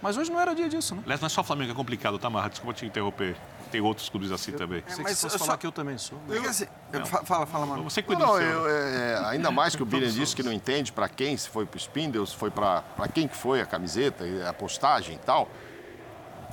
Mas 0.00 0.16
hoje 0.16 0.30
não 0.30 0.40
era 0.40 0.54
dia 0.54 0.68
disso, 0.68 0.94
né? 0.94 1.02
Aliás, 1.04 1.20
não 1.20 1.26
é 1.26 1.28
só 1.28 1.42
o 1.42 1.44
Flamengo, 1.44 1.72
é 1.72 1.74
complicado, 1.74 2.18
tá, 2.18 2.30
Marra? 2.30 2.48
Desculpa 2.48 2.72
te 2.72 2.86
interromper. 2.86 3.36
Tem 3.70 3.80
outros 3.80 4.08
clubes 4.08 4.32
assim 4.32 4.52
eu, 4.52 4.58
também. 4.58 4.78
É, 4.78 5.02
mas 5.02 5.18
se 5.18 5.22
fosse 5.22 5.38
falar 5.38 5.52
só... 5.52 5.56
que 5.56 5.66
eu 5.66 5.70
também 5.70 5.96
sou. 5.98 6.18
Eu, 6.28 6.48
assim, 6.48 6.66
eu, 6.92 7.06
fala, 7.06 7.46
fala, 7.46 7.66
mano. 7.66 7.84
Você 7.84 8.02
cuida 8.02 8.24
não, 8.24 8.40
eu, 8.40 8.68
é, 8.68 9.22
Ainda 9.26 9.50
mais 9.50 9.76
que 9.76 9.82
o 9.82 9.86
Billian 9.86 10.10
disse 10.10 10.34
que 10.34 10.42
não 10.42 10.52
entende 10.52 10.90
para 10.90 11.08
quem, 11.08 11.36
se 11.36 11.48
foi 11.48 11.66
para 11.66 11.76
o 11.76 11.80
Spindle, 11.80 12.26
se 12.26 12.34
foi 12.34 12.50
para 12.50 12.82
quem 13.12 13.28
que 13.28 13.36
foi 13.36 13.60
a 13.60 13.66
camiseta, 13.66 14.24
a 14.48 14.52
postagem 14.52 15.16
e 15.16 15.18
tal. 15.18 15.48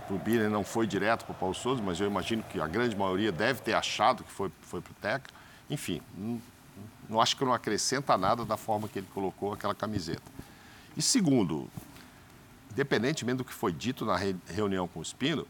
Para 0.07 0.15
o 0.15 0.19
Billian 0.19 0.49
não 0.49 0.63
foi 0.63 0.87
direto 0.87 1.25
para 1.25 1.33
o 1.33 1.35
Paulo 1.35 1.53
Souza, 1.53 1.81
mas 1.83 1.99
eu 1.99 2.07
imagino 2.07 2.41
que 2.43 2.61
a 2.61 2.67
grande 2.67 2.95
maioria 2.95 3.31
deve 3.31 3.61
ter 3.61 3.73
achado 3.73 4.23
que 4.23 4.31
foi, 4.31 4.49
foi 4.61 4.79
para 4.79 4.91
o 4.91 4.95
técnico. 4.95 5.37
Enfim, 5.69 6.01
não, 6.17 6.41
não 7.09 7.21
acho 7.21 7.35
que 7.35 7.43
não 7.43 7.53
acrescenta 7.53 8.17
nada 8.17 8.45
da 8.45 8.55
forma 8.55 8.87
que 8.87 8.99
ele 8.99 9.07
colocou 9.13 9.51
aquela 9.51 9.75
camiseta. 9.75 10.23
E 10.95 11.01
segundo, 11.01 11.69
independentemente 12.71 13.39
do 13.39 13.45
que 13.45 13.53
foi 13.53 13.73
dito 13.73 14.05
na 14.05 14.17
reunião 14.47 14.87
com 14.87 14.99
o 14.99 15.03
Spindle, 15.03 15.47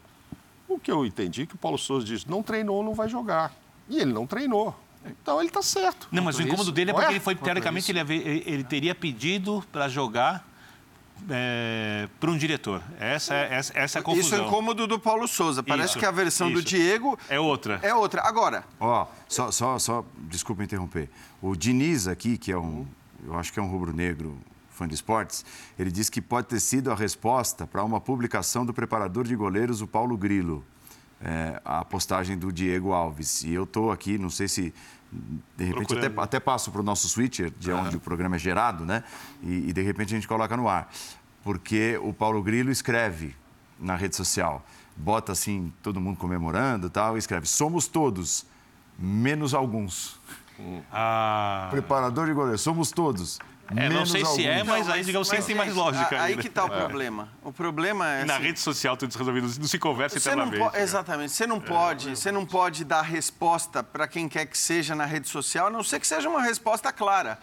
o 0.68 0.78
que 0.78 0.90
eu 0.90 1.06
entendi 1.06 1.42
é 1.42 1.46
que 1.46 1.54
o 1.54 1.58
Paulo 1.58 1.78
Souza 1.78 2.04
disse, 2.04 2.28
não 2.28 2.42
treinou, 2.42 2.82
não 2.82 2.94
vai 2.94 3.08
jogar. 3.08 3.52
E 3.88 3.98
ele 3.98 4.12
não 4.12 4.26
treinou. 4.26 4.74
Então 5.06 5.38
ele 5.38 5.48
está 5.48 5.62
certo. 5.62 6.08
Não, 6.10 6.22
mas 6.22 6.38
o 6.38 6.42
incômodo 6.42 6.72
dele 6.72 6.90
é 6.90 6.94
porque 6.94 7.12
ele 7.12 7.20
foi, 7.20 7.34
teoricamente, 7.34 7.90
ele, 7.90 8.00
ele, 8.44 8.64
teria 8.64 8.94
pedido 8.94 9.64
para 9.72 9.88
jogar 9.88 10.46
é, 11.30 12.08
para 12.18 12.30
um 12.30 12.36
diretor. 12.36 12.82
Essa, 12.98 13.34
é, 13.34 13.54
essa, 13.54 13.78
essa 13.78 13.98
é 13.98 14.00
a 14.00 14.02
confusão. 14.02 14.26
Isso 14.26 14.34
é 14.34 14.46
incômodo 14.46 14.86
do 14.86 14.98
Paulo 14.98 15.26
Souza. 15.26 15.62
Parece 15.62 15.90
isso, 15.90 15.98
que 15.98 16.06
a 16.06 16.10
versão 16.10 16.48
isso. 16.48 16.62
do 16.62 16.64
Diego... 16.64 17.18
É 17.28 17.38
outra. 17.38 17.78
É 17.82 17.94
outra. 17.94 18.22
Agora... 18.22 18.64
Ó, 18.80 19.06
só, 19.28 19.50
só, 19.50 19.78
só, 19.78 20.04
desculpa 20.28 20.62
interromper. 20.62 21.08
O 21.40 21.54
Diniz 21.54 22.08
aqui, 22.08 22.38
que 22.38 22.52
é 22.52 22.58
um, 22.58 22.86
eu 23.24 23.36
acho 23.36 23.52
que 23.52 23.58
é 23.58 23.62
um 23.62 23.68
rubro-negro 23.68 24.38
fã 24.70 24.86
de 24.86 24.94
esportes, 24.94 25.44
ele 25.76 25.90
diz 25.90 26.08
que 26.08 26.22
pode 26.22 26.46
ter 26.46 26.60
sido 26.60 26.92
a 26.92 26.94
resposta 26.94 27.66
para 27.66 27.82
uma 27.82 28.00
publicação 28.00 28.64
do 28.64 28.72
preparador 28.72 29.24
de 29.24 29.34
goleiros, 29.34 29.82
o 29.82 29.88
Paulo 29.88 30.16
Grilo, 30.16 30.64
é, 31.20 31.60
a 31.64 31.84
postagem 31.84 32.38
do 32.38 32.52
Diego 32.52 32.92
Alves. 32.92 33.42
E 33.42 33.52
eu 33.52 33.64
estou 33.64 33.90
aqui, 33.90 34.16
não 34.18 34.30
sei 34.30 34.46
se 34.46 34.72
de 35.56 35.64
repente 35.64 35.96
até, 35.96 36.20
até, 36.20 36.40
passo 36.40 36.70
para 36.70 36.80
o 36.80 36.84
nosso 36.84 37.08
switcher, 37.08 37.50
de 37.58 37.72
onde 37.72 37.96
o 37.96 38.00
programa 38.00 38.36
é 38.36 38.38
gerado, 38.38 38.84
né? 38.84 39.02
E, 39.42 39.68
e, 39.68 39.72
de 39.72 39.82
repente 39.82 40.14
a 40.14 40.16
gente 40.16 40.28
coloca 40.28 40.56
no 40.56 40.68
ar. 40.68 40.90
Porque 41.42 41.98
o 42.02 42.12
Paulo 42.12 42.42
Grilo 42.42 42.70
escreve 42.70 43.34
na 43.78 43.96
rede 43.96 44.16
social, 44.16 44.64
bota 44.96 45.32
assim, 45.32 45.72
todo 45.82 46.00
mundo 46.00 46.18
comemorando 46.18 46.90
tal, 46.90 47.16
e 47.16 47.18
escreve: 47.18 47.46
somos 47.46 47.86
todos, 47.86 48.44
menos 48.98 49.54
alguns. 49.54 50.20
Ah. 50.92 51.68
Preparador 51.70 52.26
de 52.26 52.32
goleiro, 52.32 52.58
somos 52.58 52.90
todos, 52.90 53.38
é, 53.76 53.88
não 53.88 54.06
sei 54.06 54.24
se 54.24 54.46
é, 54.46 54.64
mas 54.64 54.88
aí, 54.88 55.04
digamos 55.04 55.30
assim, 55.30 55.42
tem 55.42 55.54
mais 55.54 55.74
lógica. 55.74 56.22
Aí, 56.22 56.36
que 56.36 56.46
está 56.46 56.64
o 56.64 56.72
é. 56.72 56.78
problema. 56.78 57.28
O 57.42 57.52
problema 57.52 58.08
é. 58.08 58.24
Na 58.24 58.34
assim, 58.34 58.44
rede 58.44 58.60
social, 58.60 58.96
tudo 58.96 59.16
resolvido, 59.16 59.46
não 59.58 59.68
se 59.68 59.78
conversa 59.78 60.18
internamente. 60.18 60.58
Não 60.58 60.70
po... 60.70 60.76
Exatamente. 60.76 61.32
Você 61.32 61.46
não 61.46 61.60
pode, 61.60 62.16
você 62.16 62.32
não 62.32 62.46
pode 62.46 62.84
dar 62.84 63.02
resposta 63.02 63.82
para 63.82 64.08
quem 64.08 64.28
quer 64.28 64.46
que 64.46 64.56
seja 64.56 64.94
na 64.94 65.04
rede 65.04 65.28
social, 65.28 65.66
a 65.66 65.70
não 65.70 65.82
ser 65.82 66.00
que 66.00 66.06
seja 66.06 66.28
uma 66.28 66.42
resposta 66.42 66.92
clara. 66.92 67.38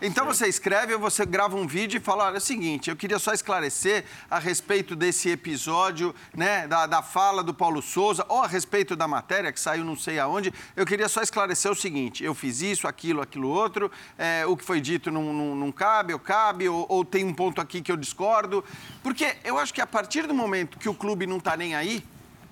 Então 0.00 0.24
você 0.24 0.46
escreve 0.46 0.94
ou 0.94 1.00
você 1.00 1.26
grava 1.26 1.56
um 1.56 1.66
vídeo 1.66 1.98
e 1.98 2.00
fala: 2.00 2.26
olha, 2.26 2.36
é 2.36 2.38
o 2.38 2.40
seguinte, 2.40 2.88
eu 2.88 2.96
queria 2.96 3.18
só 3.18 3.32
esclarecer 3.32 4.04
a 4.30 4.38
respeito 4.38 4.94
desse 4.94 5.30
episódio, 5.30 6.14
né, 6.34 6.68
da, 6.68 6.86
da 6.86 7.02
fala 7.02 7.42
do 7.42 7.52
Paulo 7.52 7.82
Souza, 7.82 8.24
ou 8.28 8.42
a 8.42 8.46
respeito 8.46 8.94
da 8.94 9.08
matéria 9.08 9.52
que 9.52 9.58
saiu 9.58 9.84
não 9.84 9.96
sei 9.96 10.20
aonde. 10.20 10.52
Eu 10.76 10.86
queria 10.86 11.08
só 11.08 11.22
esclarecer 11.22 11.70
o 11.70 11.74
seguinte: 11.74 12.22
eu 12.22 12.34
fiz 12.34 12.60
isso, 12.60 12.86
aquilo, 12.86 13.20
aquilo 13.20 13.48
outro, 13.48 13.90
é, 14.16 14.46
o 14.46 14.56
que 14.56 14.64
foi 14.64 14.80
dito 14.80 15.10
não 15.10 15.55
não 15.56 15.72
cabe, 15.72 16.12
ou 16.12 16.18
cabe, 16.18 16.68
ou, 16.68 16.86
ou 16.88 17.04
tem 17.04 17.24
um 17.24 17.34
ponto 17.34 17.60
aqui 17.60 17.80
que 17.80 17.90
eu 17.90 17.96
discordo. 17.96 18.64
Porque 19.02 19.36
eu 19.44 19.58
acho 19.58 19.72
que 19.72 19.80
a 19.80 19.86
partir 19.86 20.26
do 20.26 20.34
momento 20.34 20.78
que 20.78 20.88
o 20.88 20.94
clube 20.94 21.26
não 21.26 21.38
está 21.38 21.56
nem 21.56 21.74
aí, 21.74 22.04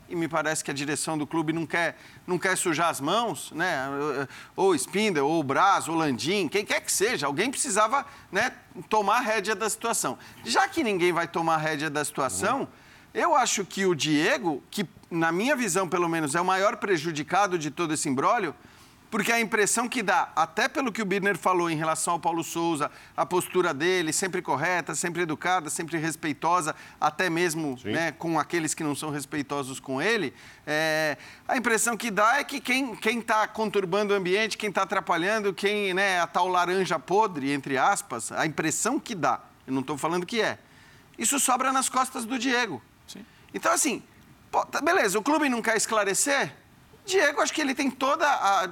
e 0.08 0.14
me 0.14 0.28
parece 0.28 0.62
que 0.62 0.70
a 0.70 0.74
direção 0.74 1.16
do 1.16 1.26
clube 1.26 1.52
não 1.52 1.66
quer, 1.66 1.96
não 2.26 2.38
quer 2.38 2.56
sujar 2.56 2.90
as 2.90 3.00
mãos, 3.00 3.50
né? 3.52 3.86
Ou 4.54 4.74
Spindle, 4.74 5.22
ou 5.22 5.42
Braz, 5.42 5.88
ou 5.88 5.94
Landim, 5.94 6.48
quem 6.48 6.64
quer 6.64 6.80
que 6.80 6.92
seja, 6.92 7.26
alguém 7.26 7.50
precisava 7.50 8.04
né, 8.30 8.52
tomar 8.88 9.18
a 9.18 9.20
rédea 9.20 9.54
da 9.54 9.68
situação. 9.68 10.18
Já 10.44 10.68
que 10.68 10.82
ninguém 10.82 11.12
vai 11.12 11.26
tomar 11.26 11.54
a 11.54 11.58
rédea 11.58 11.88
da 11.88 12.04
situação, 12.04 12.60
uhum. 12.60 12.66
eu 13.14 13.34
acho 13.34 13.64
que 13.64 13.86
o 13.86 13.94
Diego, 13.94 14.62
que 14.70 14.86
na 15.10 15.32
minha 15.32 15.56
visão 15.56 15.88
pelo 15.88 16.08
menos 16.08 16.34
é 16.34 16.40
o 16.40 16.44
maior 16.44 16.76
prejudicado 16.76 17.58
de 17.58 17.70
todo 17.70 17.94
esse 17.94 18.08
imbróglio, 18.08 18.54
porque 19.14 19.30
a 19.30 19.40
impressão 19.40 19.88
que 19.88 20.02
dá, 20.02 20.32
até 20.34 20.66
pelo 20.68 20.90
que 20.90 21.00
o 21.00 21.04
Birner 21.04 21.38
falou 21.38 21.70
em 21.70 21.76
relação 21.76 22.14
ao 22.14 22.18
Paulo 22.18 22.42
Souza, 22.42 22.90
a 23.16 23.24
postura 23.24 23.72
dele, 23.72 24.12
sempre 24.12 24.42
correta, 24.42 24.92
sempre 24.92 25.22
educada, 25.22 25.70
sempre 25.70 25.98
respeitosa, 25.98 26.74
até 27.00 27.30
mesmo 27.30 27.78
né, 27.84 28.10
com 28.10 28.40
aqueles 28.40 28.74
que 28.74 28.82
não 28.82 28.92
são 28.92 29.10
respeitosos 29.10 29.78
com 29.78 30.02
ele, 30.02 30.34
é, 30.66 31.16
a 31.46 31.56
impressão 31.56 31.96
que 31.96 32.10
dá 32.10 32.38
é 32.38 32.42
que 32.42 32.60
quem 32.60 32.98
está 33.20 33.46
conturbando 33.46 34.12
o 34.12 34.16
ambiente, 34.16 34.58
quem 34.58 34.70
está 34.70 34.82
atrapalhando, 34.82 35.54
quem 35.54 35.94
né, 35.94 36.18
a 36.18 36.26
tal 36.26 36.48
laranja 36.48 36.98
podre, 36.98 37.52
entre 37.52 37.78
aspas, 37.78 38.32
a 38.32 38.44
impressão 38.44 38.98
que 38.98 39.14
dá, 39.14 39.40
eu 39.64 39.72
não 39.72 39.82
estou 39.82 39.96
falando 39.96 40.26
que 40.26 40.40
é, 40.40 40.58
isso 41.16 41.38
sobra 41.38 41.72
nas 41.72 41.88
costas 41.88 42.24
do 42.24 42.36
Diego. 42.36 42.82
Sim. 43.06 43.24
Então, 43.54 43.70
assim, 43.70 44.02
pô, 44.50 44.66
tá, 44.66 44.80
beleza, 44.80 45.16
o 45.16 45.22
clube 45.22 45.48
não 45.48 45.62
quer 45.62 45.76
esclarecer? 45.76 46.63
Diego, 47.06 47.40
acho 47.42 47.52
que 47.52 47.60
ele 47.60 47.74
tem 47.74 47.90
todo 47.90 48.24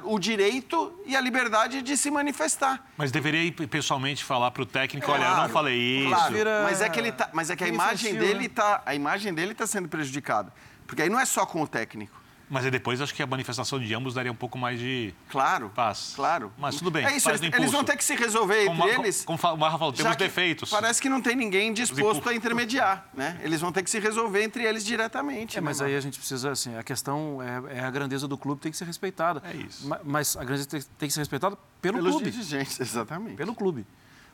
o 0.04 0.18
direito 0.18 0.98
e 1.04 1.14
a 1.14 1.20
liberdade 1.20 1.82
de 1.82 1.96
se 1.96 2.10
manifestar. 2.10 2.82
Mas 2.96 3.12
deveria 3.12 3.42
ir 3.42 3.52
pessoalmente 3.52 4.24
falar 4.24 4.50
para 4.50 4.62
o 4.62 4.66
técnico, 4.66 5.10
olha, 5.10 5.24
eu 5.24 5.36
não 5.36 5.48
falei 5.50 6.00
isso. 6.00 6.08
Claro, 6.08 6.34
mas 6.64 6.80
é 6.80 6.88
que 6.88 6.98
ele 6.98 7.12
tá, 7.12 7.28
mas 7.32 7.50
é 7.50 7.56
que 7.56 7.64
a 7.64 7.68
imagem 7.68 8.14
dele 8.14 8.48
tá, 8.48 8.82
a 8.86 8.94
imagem 8.94 9.34
dele 9.34 9.52
está 9.52 9.66
sendo 9.66 9.88
prejudicada, 9.88 10.52
porque 10.86 11.02
aí 11.02 11.10
não 11.10 11.20
é 11.20 11.26
só 11.26 11.44
com 11.44 11.60
o 11.62 11.66
técnico. 11.66 12.21
Mas 12.52 12.66
aí 12.66 12.70
depois 12.70 13.00
acho 13.00 13.14
que 13.14 13.22
a 13.22 13.26
manifestação 13.26 13.80
de 13.80 13.94
ambos 13.94 14.12
daria 14.12 14.30
um 14.30 14.34
pouco 14.34 14.58
mais 14.58 14.78
de 14.78 15.14
claro, 15.30 15.70
paz. 15.70 16.12
Claro. 16.14 16.52
Mas 16.58 16.76
tudo 16.76 16.90
bem. 16.90 17.02
É 17.02 17.16
isso, 17.16 17.30
eles, 17.30 17.40
eles, 17.40 17.72
vão 17.72 17.82
ter 17.82 17.96
que 17.96 18.04
se 18.04 18.14
resolver 18.14 18.66
entre 18.66 18.90
eles. 18.90 19.24
Como, 19.24 19.38
como 19.38 19.54
o 19.54 19.56
Marra 19.56 19.78
falou, 19.78 19.90
temos 19.90 20.14
defeitos. 20.16 20.68
Parece 20.68 21.00
que 21.00 21.08
não 21.08 21.22
tem 21.22 21.34
ninguém 21.34 21.72
disposto 21.72 22.28
a 22.28 22.34
intermediar, 22.34 23.08
né? 23.14 23.40
Eles 23.42 23.62
vão 23.62 23.72
ter 23.72 23.82
que 23.82 23.88
se 23.88 23.98
resolver 23.98 24.44
entre 24.44 24.64
eles 24.64 24.84
diretamente. 24.84 25.56
É, 25.56 25.62
né, 25.62 25.64
mas 25.64 25.80
aí 25.80 25.96
a 25.96 26.00
gente 26.00 26.18
precisa, 26.18 26.50
assim, 26.50 26.76
a 26.76 26.82
questão 26.82 27.40
é, 27.40 27.78
é, 27.78 27.80
a 27.80 27.90
grandeza 27.90 28.28
do 28.28 28.36
clube 28.36 28.60
tem 28.60 28.70
que 28.70 28.76
ser 28.76 28.84
respeitada. 28.84 29.42
É 29.46 29.56
isso. 29.56 29.88
Mas 30.04 30.36
a 30.36 30.44
grandeza 30.44 30.68
tem, 30.68 30.82
tem 30.98 31.08
que 31.08 31.14
ser 31.14 31.20
respeitada 31.20 31.56
pelo 31.80 31.96
Pelos 31.96 32.10
clube. 32.10 32.30
Pelos 32.30 32.48
dirigentes, 32.48 32.78
exatamente. 32.84 33.36
Pelo 33.36 33.54
clube. 33.54 33.86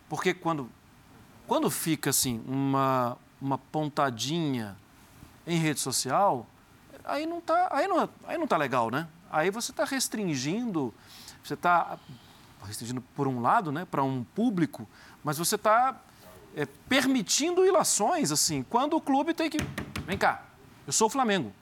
Porque 0.08 0.34
quando, 0.34 0.68
quando 1.46 1.70
fica, 1.70 2.10
assim, 2.10 2.42
uma, 2.48 3.16
uma 3.40 3.58
pontadinha 3.58 4.76
em 5.46 5.56
rede 5.56 5.78
social 5.78 6.48
aí 7.08 7.26
não 7.26 7.38
está 7.38 7.68
aí 7.72 7.88
não, 7.88 8.08
aí 8.26 8.38
não 8.38 8.46
tá 8.46 8.56
legal, 8.56 8.90
né? 8.90 9.08
Aí 9.30 9.50
você 9.50 9.72
está 9.72 9.84
restringindo, 9.84 10.94
você 11.42 11.54
está 11.54 11.98
restringindo 12.64 13.00
por 13.14 13.26
um 13.26 13.40
lado, 13.40 13.72
né, 13.72 13.86
para 13.90 14.02
um 14.02 14.22
público, 14.22 14.88
mas 15.24 15.38
você 15.38 15.54
está 15.54 15.96
é, 16.54 16.66
permitindo 16.88 17.64
ilações, 17.64 18.30
assim, 18.32 18.62
quando 18.62 18.96
o 18.96 19.00
clube 19.00 19.34
tem 19.34 19.50
que... 19.50 19.58
Vem 20.06 20.16
cá, 20.16 20.44
eu 20.86 20.92
sou 20.92 21.06
o 21.06 21.10
Flamengo. 21.10 21.52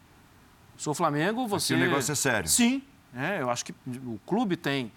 Sou 0.77 0.93
o 0.93 0.95
Flamengo, 0.95 1.47
você... 1.47 1.75
Aqui 1.75 1.83
o 1.83 1.87
negócio 1.87 2.13
é 2.13 2.15
sério. 2.15 2.49
Sim, 2.49 2.83
é, 3.15 3.41
eu 3.41 3.51
acho 3.51 3.65
que 3.65 3.73
o 3.73 4.21
clube 4.27 4.57
tem... 4.57 4.93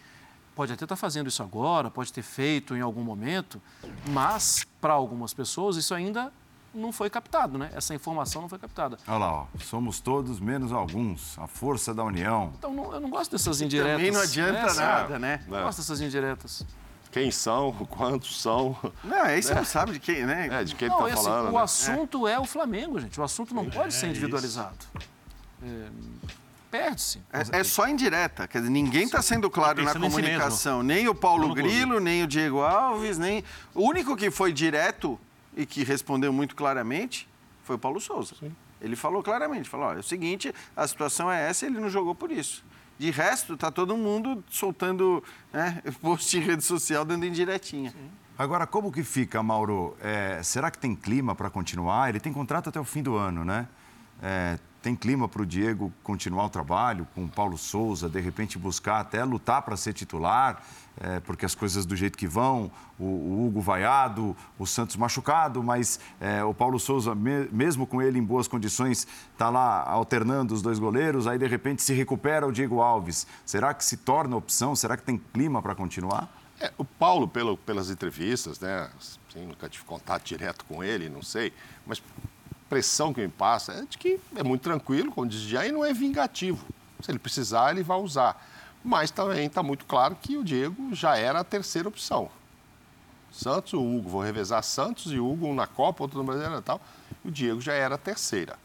Pode 0.56 0.74
até 0.74 0.84
estar 0.84 0.96
tá 0.96 1.00
fazendo 1.00 1.28
isso 1.28 1.42
agora, 1.42 1.90
pode 1.90 2.12
ter 2.12 2.22
feito 2.22 2.76
em 2.76 2.82
algum 2.82 3.04
momento, 3.04 3.62
mas 4.10 4.68
para 4.82 4.92
algumas 4.94 5.34
pessoas 5.34 5.78
isso 5.78 5.96
ainda 5.96 6.34
não 6.74 6.92
foi 6.92 7.10
captado, 7.10 7.58
né? 7.58 7.70
Essa 7.74 7.94
informação 7.94 8.42
não 8.42 8.50
foi 8.50 8.60
captada. 8.60 8.98
Olha 9.08 9.18
lá, 9.18 9.34
ó. 9.34 9.48
somos 9.60 10.00
todos 10.00 10.40
menos 10.40 10.72
alguns, 10.72 11.38
a 11.40 11.48
força 11.48 11.94
da 11.94 12.04
união. 12.04 12.54
Então, 12.58 12.74
não, 12.74 12.94
eu 12.94 13.00
não 13.00 13.10
gosto 13.10 13.32
dessas 13.32 13.62
indiretas. 13.62 13.98
Também 13.98 14.12
não 14.12 14.22
adianta 14.22 14.74
né? 14.74 14.86
nada, 14.86 15.20
né? 15.20 15.44
Não 15.48 15.64
gosto 15.64 15.80
dessas 15.80 16.02
indiretas. 16.02 16.66
Quem 17.12 17.32
são, 17.32 17.72
quantos 17.90 18.40
são. 18.40 18.78
Não, 19.04 19.24
aí 19.24 19.42
você 19.42 19.52
é. 19.52 19.56
não 19.56 19.66
sabe 19.66 19.94
de 19.94 20.00
quem, 20.00 20.26
né? 20.26 20.48
É, 20.52 20.64
de 20.64 20.76
quem 20.76 20.90
não, 20.90 21.00
tá 21.00 21.10
esse, 21.10 21.24
falando. 21.24 21.50
O 21.50 21.58
né? 21.58 21.64
assunto 21.64 22.28
é. 22.28 22.34
é. 22.34 22.40
o 22.40 22.46
Flamengo, 22.46 23.00
gente. 23.00 23.20
O 23.20 23.24
assunto 23.24 23.54
não 23.56 23.68
pode 23.68 23.94
ser 23.94 24.06
é 24.06 24.10
individualizado. 24.10 24.78
É, 25.64 25.90
Perde-se. 26.70 27.20
É, 27.34 27.60
é, 27.60 27.64
só 27.64 27.88
indireta. 27.88 28.48
Quer 28.48 28.60
dizer, 28.60 28.70
ninguém 28.70 29.04
está 29.06 29.24
sendo 29.24 29.50
claro 29.50 29.84
na 29.84 29.94
comunicação. 29.94 30.84
Nem 30.84 31.08
o 31.08 31.16
Paulo 31.16 31.52
Grilo, 31.56 32.00
nem 32.00 32.24
o 32.24 32.28
Diego 32.28 32.62
Alves, 32.62 33.18
nem. 33.18 33.44
O 33.74 33.88
único 33.88 34.16
que 34.16 34.30
foi 34.30 34.54
direto 34.54 35.20
e 35.60 35.66
que 35.66 35.84
respondeu 35.84 36.32
muito 36.32 36.56
claramente 36.56 37.28
foi 37.66 37.76
o 37.76 37.80
Paulo 37.80 38.00
Souza. 38.00 38.34
Sim. 38.40 38.56
Ele 38.80 38.96
falou 38.96 39.22
claramente, 39.22 39.68
falou, 39.68 39.92
é 39.94 39.98
o 39.98 40.04
seguinte, 40.04 40.56
a 40.74 40.88
situação 40.88 41.30
é 41.30 41.50
essa, 41.50 41.66
ele 41.66 41.78
não 41.78 41.90
jogou 41.90 42.16
por 42.16 42.32
isso. 42.32 42.64
De 42.98 43.12
resto, 43.12 43.56
está 43.56 43.70
todo 43.70 43.98
mundo 43.98 44.42
soltando 44.50 45.22
né, 45.52 45.84
post 46.02 46.38
em 46.38 46.40
rede 46.40 46.64
social, 46.64 47.04
dando 47.04 47.26
indiretinha. 47.26 47.92
Sim. 47.92 48.10
Agora, 48.38 48.66
como 48.66 48.90
que 48.90 49.04
fica, 49.04 49.44
Mauro? 49.44 49.98
É, 50.00 50.42
será 50.42 50.72
que 50.72 50.78
tem 50.78 50.96
clima 50.96 51.36
para 51.36 51.50
continuar? 51.50 52.08
Ele 52.08 52.22
tem 52.22 52.32
contrato 52.32 52.70
até 52.70 52.80
o 52.80 52.86
fim 52.86 53.04
do 53.04 53.18
ano, 53.18 53.44
né? 53.44 53.68
É, 54.22 54.58
tem 54.82 54.96
clima 54.96 55.28
para 55.28 55.42
o 55.42 55.46
Diego 55.46 55.92
continuar 56.04 56.46
o 56.46 56.50
trabalho 56.50 57.06
com 57.14 57.26
o 57.26 57.30
Paulo 57.30 57.58
Souza, 57.58 58.08
de 58.08 58.22
repente 58.22 58.58
buscar 58.58 59.02
até 59.02 59.24
lutar 59.26 59.62
para 59.62 59.76
ser 59.76 59.92
titular, 59.92 60.64
é, 61.00 61.20
porque 61.22 61.46
as 61.46 61.56
coisas 61.56 61.86
do 61.86 61.96
jeito 61.96 62.18
que 62.18 62.28
vão, 62.28 62.70
o, 63.00 63.06
o 63.06 63.48
Hugo 63.48 63.62
vaiado, 63.62 64.36
o 64.58 64.66
Santos 64.66 64.96
machucado, 64.96 65.64
mas 65.64 66.00
é, 66.20 66.44
o 66.44 66.54
Paulo 66.54 66.80
Souza, 66.80 67.16
me, 67.16 67.48
mesmo 67.52 67.88
com 67.88 68.02
ele 68.02 68.20
em 68.20 68.24
boas 68.24 68.48
condições, 68.48 69.08
está 69.32 69.50
lá 69.50 69.84
alternando 69.84 70.54
os 70.54 70.62
dois 70.62 70.78
goleiros, 70.78 71.26
aí 71.26 71.38
de 71.38 71.48
repente 71.48 71.82
se 71.82 71.94
recupera 71.94 72.46
o 72.46 72.52
Diego 72.52 72.82
Alves. 72.82 73.26
Será 73.46 73.74
que 73.74 73.86
se 73.86 73.98
torna 73.98 74.36
opção? 74.36 74.76
Será 74.76 74.98
que 74.98 75.04
tem 75.04 75.18
clima 75.18 75.62
para 75.62 75.74
continuar? 75.74 76.28
É, 76.60 76.74
o 76.78 76.84
Paulo, 76.84 77.28
pelo, 77.28 77.56
pelas 77.58 77.90
entrevistas, 77.90 78.60
né? 78.60 78.90
Assim, 78.98 79.46
nunca 79.48 79.70
tive 79.70 79.86
contato 79.86 80.26
direto 80.26 80.66
com 80.66 80.84
ele, 80.84 81.08
não 81.08 81.22
sei, 81.22 81.54
mas 81.86 82.04
pressão 82.70 83.14
que 83.14 83.22
me 83.22 83.30
passa 83.30 83.72
é 83.74 83.82
de 83.86 83.98
que 83.98 84.20
é 84.36 84.44
muito 84.44 84.62
tranquilo, 84.62 85.12
como 85.12 85.28
diz 85.28 85.42
já, 85.42 85.66
e 85.66 85.72
não 85.72 85.84
é 85.84 85.94
vingativo. 85.94 86.64
Se 87.02 87.10
ele 87.10 87.20
precisar, 87.20 87.72
ele 87.72 87.82
vai 87.82 87.98
usar. 87.98 88.46
Mas 88.84 89.12
também 89.12 89.46
está 89.46 89.62
muito 89.62 89.86
claro 89.86 90.16
que 90.16 90.38
o 90.38 90.44
Diego 90.44 90.94
já 90.94 91.18
era 91.18 91.40
a 91.40 91.44
terceira 91.44 91.88
opção. 91.88 92.30
Santos, 93.32 93.74
o 93.74 93.80
Hugo, 93.80 94.10
vou 94.10 94.22
revezar 94.22 94.64
Santos 94.64 95.12
e 95.12 95.20
Hugo, 95.20 95.48
um 95.48 95.54
na 95.54 95.68
Copa, 95.68 96.04
outro 96.04 96.18
no 96.18 96.24
Brasileiro 96.24 96.58
e 96.58 96.62
tal. 96.62 96.82
E 97.24 97.28
o 97.28 97.32
Diego 97.32 97.62
já 97.62 97.74
era 97.74 97.96
a 97.96 97.98
terceira. 97.98 98.58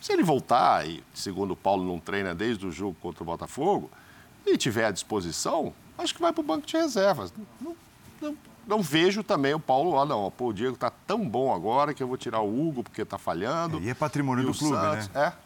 Se 0.00 0.12
ele 0.12 0.22
voltar, 0.22 0.86
e 0.86 1.02
segundo 1.14 1.52
o 1.52 1.56
Paulo 1.56 1.84
não 1.84 1.98
treina 1.98 2.34
desde 2.34 2.66
o 2.66 2.72
jogo 2.72 2.96
contra 3.00 3.22
o 3.22 3.26
Botafogo, 3.26 3.90
e 4.46 4.56
tiver 4.56 4.86
à 4.86 4.90
disposição, 4.90 5.72
acho 5.96 6.14
que 6.14 6.20
vai 6.20 6.32
para 6.32 6.40
o 6.40 6.44
banco 6.44 6.66
de 6.66 6.76
reservas. 6.76 7.32
Não, 7.60 7.76
não, 8.20 8.36
não 8.66 8.82
vejo 8.82 9.22
também 9.22 9.54
o 9.54 9.60
Paulo 9.60 9.94
lá, 9.94 10.04
não. 10.04 10.30
Pô, 10.30 10.48
o 10.48 10.52
Diego 10.52 10.74
está 10.74 10.90
tão 10.90 11.26
bom 11.26 11.54
agora 11.54 11.94
que 11.94 12.02
eu 12.02 12.06
vou 12.06 12.16
tirar 12.16 12.40
o 12.40 12.68
Hugo 12.68 12.82
porque 12.82 13.02
está 13.02 13.18
falhando. 13.18 13.78
É, 13.78 13.82
e 13.82 13.88
é 13.88 13.94
patrimônio 13.94 14.42
e 14.42 14.46
do 14.46 14.58
clube, 14.58 14.76
Santos, 14.76 15.08
né? 15.08 15.32
É. 15.40 15.43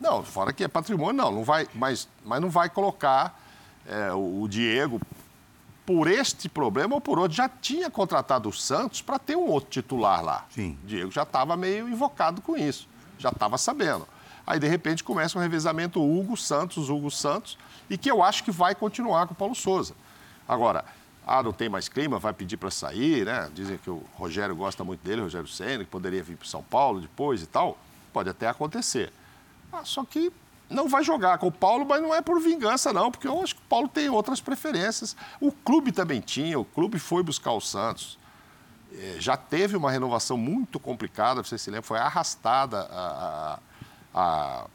Não, 0.00 0.22
fora 0.22 0.52
que 0.52 0.62
é 0.62 0.68
patrimônio, 0.68 1.14
não. 1.14 1.32
não 1.32 1.44
vai, 1.44 1.66
mas, 1.74 2.08
mas 2.24 2.40
não 2.40 2.48
vai 2.48 2.68
colocar 2.68 3.38
é, 3.86 4.12
o, 4.12 4.46
Diego 4.48 5.00
por 5.84 6.06
este 6.06 6.48
problema 6.48 6.94
ou 6.94 7.00
por 7.00 7.18
outro. 7.18 7.36
Já 7.36 7.48
tinha 7.48 7.90
contratado 7.90 8.48
o 8.48 8.52
Santos 8.52 9.02
para 9.02 9.18
ter 9.18 9.36
um 9.36 9.46
outro 9.46 9.70
titular 9.70 10.22
lá. 10.22 10.46
Sim. 10.50 10.78
O 10.84 10.86
Diego 10.86 11.10
já 11.10 11.22
estava 11.22 11.56
meio 11.56 11.88
invocado 11.88 12.40
com 12.40 12.56
isso. 12.56 12.88
Já 13.18 13.30
estava 13.30 13.58
sabendo. 13.58 14.06
Aí, 14.46 14.58
de 14.58 14.68
repente, 14.68 15.02
começa 15.02 15.38
um 15.38 15.42
revezamento 15.42 16.00
Hugo 16.00 16.36
Santos, 16.36 16.88
Hugo 16.88 17.10
Santos, 17.10 17.58
e 17.90 17.98
que 17.98 18.10
eu 18.10 18.22
acho 18.22 18.44
que 18.44 18.50
vai 18.50 18.74
continuar 18.74 19.26
com 19.26 19.34
o 19.34 19.36
Paulo 19.36 19.54
Souza. 19.54 19.94
Agora, 20.46 20.84
ah, 21.26 21.42
não 21.42 21.52
tem 21.52 21.68
mais 21.68 21.88
clima, 21.90 22.18
vai 22.18 22.32
pedir 22.32 22.56
para 22.56 22.70
sair, 22.70 23.26
né? 23.26 23.50
Dizem 23.54 23.76
que 23.76 23.90
o 23.90 24.02
Rogério 24.14 24.56
gosta 24.56 24.82
muito 24.82 25.04
dele, 25.04 25.20
o 25.20 25.24
Rogério 25.24 25.46
Senna, 25.46 25.84
que 25.84 25.90
poderia 25.90 26.22
vir 26.22 26.36
para 26.36 26.48
São 26.48 26.62
Paulo 26.62 27.02
depois 27.02 27.42
e 27.42 27.46
tal. 27.46 27.76
Pode 28.14 28.30
até 28.30 28.48
acontecer. 28.48 29.12
Ah, 29.72 29.84
só 29.84 30.04
que 30.04 30.32
não 30.68 30.88
vai 30.88 31.02
jogar 31.02 31.38
com 31.38 31.46
o 31.46 31.52
Paulo, 31.52 31.86
mas 31.86 32.02
não 32.02 32.14
é 32.14 32.20
por 32.20 32.40
vingança, 32.40 32.92
não, 32.92 33.10
porque 33.10 33.26
eu 33.26 33.42
acho 33.42 33.54
que 33.54 33.60
o 33.62 33.64
Paulo 33.68 33.88
tem 33.88 34.08
outras 34.08 34.40
preferências. 34.40 35.16
O 35.40 35.50
clube 35.50 35.92
também 35.92 36.20
tinha, 36.20 36.58
o 36.58 36.64
clube 36.64 36.98
foi 36.98 37.22
buscar 37.22 37.52
o 37.52 37.60
Santos. 37.60 38.18
É, 38.92 39.16
já 39.18 39.36
teve 39.36 39.76
uma 39.76 39.90
renovação 39.90 40.36
muito 40.36 40.80
complicada, 40.80 41.42
você 41.42 41.58
se 41.58 41.70
lembra, 41.70 41.82
foi 41.82 41.98
arrastada 41.98 42.80
a, 42.90 43.58
a, 44.14 44.20
a 44.20 44.66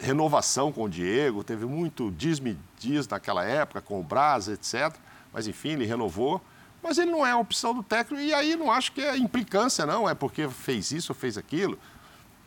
renovação 0.00 0.72
com 0.72 0.84
o 0.84 0.88
Diego, 0.88 1.44
teve 1.44 1.66
muito 1.66 2.10
diz-me-diz 2.10 3.06
naquela 3.08 3.44
época 3.44 3.80
com 3.80 4.00
o 4.00 4.02
Braz, 4.02 4.48
etc 4.48 4.96
mas 5.32 5.46
enfim, 5.46 5.70
ele 5.70 5.86
renovou. 5.86 6.40
Mas 6.82 6.98
ele 6.98 7.10
não 7.10 7.26
é 7.26 7.32
a 7.32 7.36
opção 7.36 7.74
do 7.74 7.82
técnico, 7.82 8.22
e 8.22 8.32
aí 8.32 8.54
não 8.54 8.70
acho 8.70 8.92
que 8.92 9.00
é 9.00 9.16
implicância, 9.16 9.84
não, 9.84 10.08
é 10.08 10.14
porque 10.14 10.48
fez 10.48 10.92
isso 10.92 11.12
ou 11.12 11.16
fez 11.16 11.36
aquilo. 11.36 11.78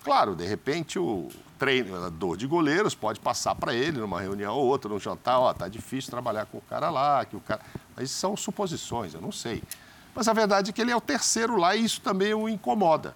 Claro, 0.03 0.35
de 0.35 0.45
repente 0.45 0.97
o 0.97 1.29
treinador 1.61 2.35
de 2.35 2.47
goleiros 2.47 2.95
pode 2.95 3.19
passar 3.19 3.53
para 3.53 3.71
ele 3.71 3.99
numa 3.99 4.19
reunião 4.19 4.55
ou 4.55 4.65
outra, 4.65 4.89
num 4.89 4.99
jantar, 4.99 5.39
ó, 5.39 5.53
tá 5.53 5.67
difícil 5.67 6.09
trabalhar 6.09 6.47
com 6.47 6.57
o 6.57 6.61
cara 6.61 6.89
lá, 6.89 7.23
que 7.23 7.35
o 7.35 7.39
cara. 7.39 7.61
Mas 7.95 8.09
são 8.09 8.35
suposições, 8.35 9.13
eu 9.13 9.21
não 9.21 9.31
sei. 9.31 9.61
Mas 10.15 10.27
a 10.27 10.33
verdade 10.33 10.71
é 10.71 10.73
que 10.73 10.81
ele 10.81 10.89
é 10.89 10.95
o 10.95 10.99
terceiro 10.99 11.55
lá 11.55 11.75
e 11.75 11.85
isso 11.85 12.01
também 12.01 12.33
o 12.33 12.49
incomoda. 12.49 13.15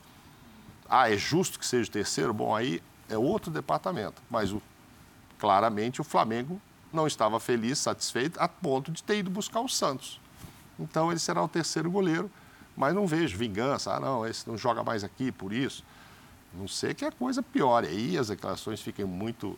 Ah, 0.87 1.09
é 1.11 1.17
justo 1.17 1.57
que 1.57 1.65
seja 1.65 1.89
o 1.89 1.91
terceiro? 1.91 2.35
Bom, 2.35 2.55
aí 2.55 2.83
é 3.09 3.17
outro 3.17 3.49
departamento. 3.49 4.21
Mas 4.29 4.51
o, 4.51 4.61
claramente 5.39 5.99
o 5.99 6.03
Flamengo 6.03 6.61
não 6.93 7.07
estava 7.07 7.39
feliz, 7.39 7.79
satisfeito, 7.79 8.39
a 8.39 8.47
ponto 8.47 8.91
de 8.91 9.01
ter 9.01 9.17
ido 9.17 9.31
buscar 9.31 9.61
o 9.61 9.67
Santos. 9.67 10.21
Então 10.79 11.09
ele 11.09 11.19
será 11.19 11.43
o 11.43 11.47
terceiro 11.47 11.89
goleiro, 11.89 12.29
mas 12.77 12.93
não 12.93 13.07
vejo 13.07 13.35
vingança. 13.39 13.95
Ah, 13.95 13.99
não, 13.99 14.23
esse 14.23 14.47
não 14.47 14.55
joga 14.55 14.83
mais 14.83 15.03
aqui 15.03 15.31
por 15.31 15.51
isso. 15.51 15.83
Não 16.57 16.67
sei 16.67 16.93
que 16.93 17.05
a 17.05 17.11
coisa 17.11 17.41
piore. 17.43 17.87
Aí 17.87 18.17
as 18.17 18.27
declarações 18.27 18.81
fiquem 18.81 19.05
muito 19.05 19.57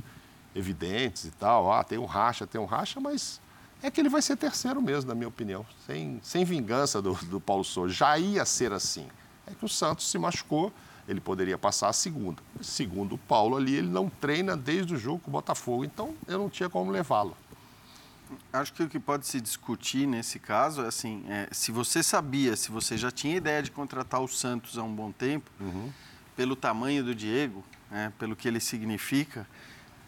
evidentes 0.56 1.26
e 1.26 1.32
tal. 1.32 1.72
Ah, 1.72 1.84
tem 1.84 1.98
um 1.98 2.06
racha, 2.06 2.48
tem 2.48 2.60
um 2.60 2.66
racha, 2.66 3.00
mas 3.00 3.40
é 3.82 3.92
que 3.92 4.02
ele 4.02 4.10
vai 4.10 4.22
ser 4.22 4.36
terceiro 4.36 4.82
mesmo, 4.82 5.10
na 5.10 5.16
minha 5.16 5.28
opinião. 5.28 5.66
Sem, 5.86 6.20
sem 6.24 6.44
vingança 6.44 7.02
do, 7.02 7.14
do 7.26 7.40
Paulo 7.40 7.64
Souza. 7.64 7.94
Já 7.94 8.18
ia 8.18 8.46
ser 8.46 8.74
assim. 8.74 9.08
É 9.46 9.52
que 9.52 9.64
o 9.64 9.70
Santos 9.70 10.10
se 10.10 10.18
machucou 10.18 10.74
ele 11.08 11.22
poderia 11.22 11.58
passar 11.58 11.88
a 11.88 11.94
segunda. 11.94 12.42
Segundo 12.62 13.16
o 13.16 13.18
Paulo 13.18 13.56
ali, 13.56 13.76
ele 13.76 13.88
não 13.88 14.10
treina 14.10 14.58
desde 14.58 14.94
o 14.94 14.98
jogo 14.98 15.20
com 15.20 15.30
o 15.30 15.32
Botafogo, 15.32 15.86
então 15.86 16.14
eu 16.28 16.38
não 16.38 16.50
tinha 16.50 16.70
como 16.70 16.92
levá-lo. 16.92 17.36
Acho 18.52 18.74
que 18.74 18.84
o 18.84 18.90
que 18.90 19.00
pode 19.00 19.26
se 19.26 19.40
discutir 19.40 20.06
nesse 20.06 20.38
caso 20.38 20.82
é 20.82 20.88
assim, 20.88 21.24
é, 21.30 21.48
se 21.50 21.72
você 21.72 22.04
sabia, 22.04 22.58
se 22.58 22.70
você 22.70 22.98
já 22.98 23.10
tinha 23.10 23.38
ideia 23.38 23.64
de 23.64 23.72
contratar 23.72 24.22
o 24.22 24.28
Santos 24.28 24.78
há 24.78 24.84
um 24.84 24.94
bom 24.94 25.14
tempo, 25.14 25.50
uhum. 25.62 25.90
Pelo 26.38 26.56
tamanho 26.56 27.04
do 27.04 27.16
Diego, 27.16 27.66
né, 27.90 28.14
pelo 28.20 28.36
que 28.36 28.48
ele 28.48 28.60
significa, 28.60 29.48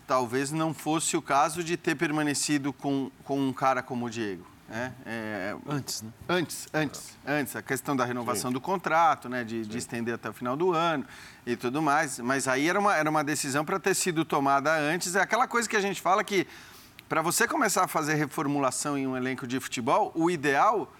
talvez 0.07 0.51
não 0.51 0.73
fosse 0.73 1.17
o 1.17 1.21
caso 1.21 1.63
de 1.63 1.75
ter 1.75 1.95
permanecido 1.95 2.71
com, 2.71 3.11
com 3.23 3.39
um 3.39 3.51
cara 3.51 3.81
como 3.81 4.05
o 4.05 4.09
Diego. 4.09 4.45
É, 4.71 4.91
é, 5.03 5.55
antes, 5.67 6.03
né? 6.03 6.11
Antes, 6.27 6.67
antes, 6.71 7.17
antes. 7.25 7.55
A 7.55 7.61
questão 7.61 7.95
da 7.95 8.05
renovação 8.05 8.51
Sim. 8.51 8.53
do 8.53 8.61
contrato, 8.61 9.27
né? 9.27 9.43
De, 9.43 9.65
de, 9.65 9.77
estender 9.79 10.13
até 10.13 10.29
o 10.29 10.33
final 10.33 10.55
do 10.55 10.73
ano 10.73 11.03
e 11.43 11.55
tudo 11.55 11.81
mais. 11.81 12.19
Mas 12.19 12.47
aí 12.47 12.69
era 12.69 12.79
uma, 12.79 12.95
era 12.95 13.09
uma 13.09 13.23
decisão 13.23 13.65
para 13.65 13.79
ter 13.79 13.95
sido 13.95 14.23
tomada 14.23 14.71
antes. 14.75 15.15
É 15.15 15.21
aquela 15.21 15.47
coisa 15.47 15.67
que 15.67 15.75
a 15.75 15.81
gente 15.81 15.99
fala 15.99 16.23
que 16.23 16.45
para 17.07 17.23
você 17.23 17.47
começar 17.47 17.85
a 17.85 17.87
fazer 17.87 18.13
reformulação 18.13 18.95
em 18.95 19.07
um 19.07 19.17
elenco 19.17 19.47
de 19.47 19.59
futebol, 19.59 20.11
o 20.13 20.29
ideal 20.29 20.93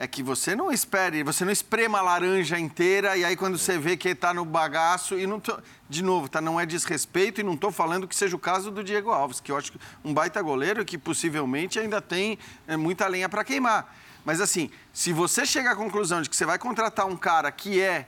é 0.00 0.06
que 0.06 0.22
você 0.22 0.54
não 0.54 0.70
espere, 0.70 1.24
você 1.24 1.44
não 1.44 1.50
esprema 1.50 1.98
a 1.98 2.02
laranja 2.02 2.56
inteira 2.56 3.16
e 3.16 3.24
aí 3.24 3.34
quando 3.34 3.58
você 3.58 3.76
vê 3.76 3.96
que 3.96 4.10
está 4.10 4.32
no 4.32 4.44
bagaço 4.44 5.18
e 5.18 5.26
não 5.26 5.40
tô, 5.40 5.58
de 5.88 6.04
novo, 6.04 6.28
tá, 6.28 6.40
não 6.40 6.58
é 6.58 6.64
desrespeito 6.64 7.40
e 7.40 7.44
não 7.44 7.54
estou 7.54 7.72
falando 7.72 8.06
que 8.06 8.14
seja 8.14 8.36
o 8.36 8.38
caso 8.38 8.70
do 8.70 8.84
Diego 8.84 9.10
Alves, 9.10 9.40
que 9.40 9.50
eu 9.50 9.56
acho 9.56 9.72
que 9.72 9.78
um 10.04 10.14
baita 10.14 10.40
goleiro 10.40 10.84
que 10.84 10.96
possivelmente 10.96 11.80
ainda 11.80 12.00
tem 12.00 12.38
é, 12.68 12.76
muita 12.76 13.08
lenha 13.08 13.28
para 13.28 13.42
queimar. 13.42 13.92
Mas 14.24 14.40
assim, 14.40 14.70
se 14.92 15.12
você 15.12 15.44
chega 15.44 15.72
à 15.72 15.76
conclusão 15.76 16.22
de 16.22 16.30
que 16.30 16.36
você 16.36 16.46
vai 16.46 16.60
contratar 16.60 17.04
um 17.04 17.16
cara 17.16 17.50
que 17.50 17.80
é, 17.80 18.06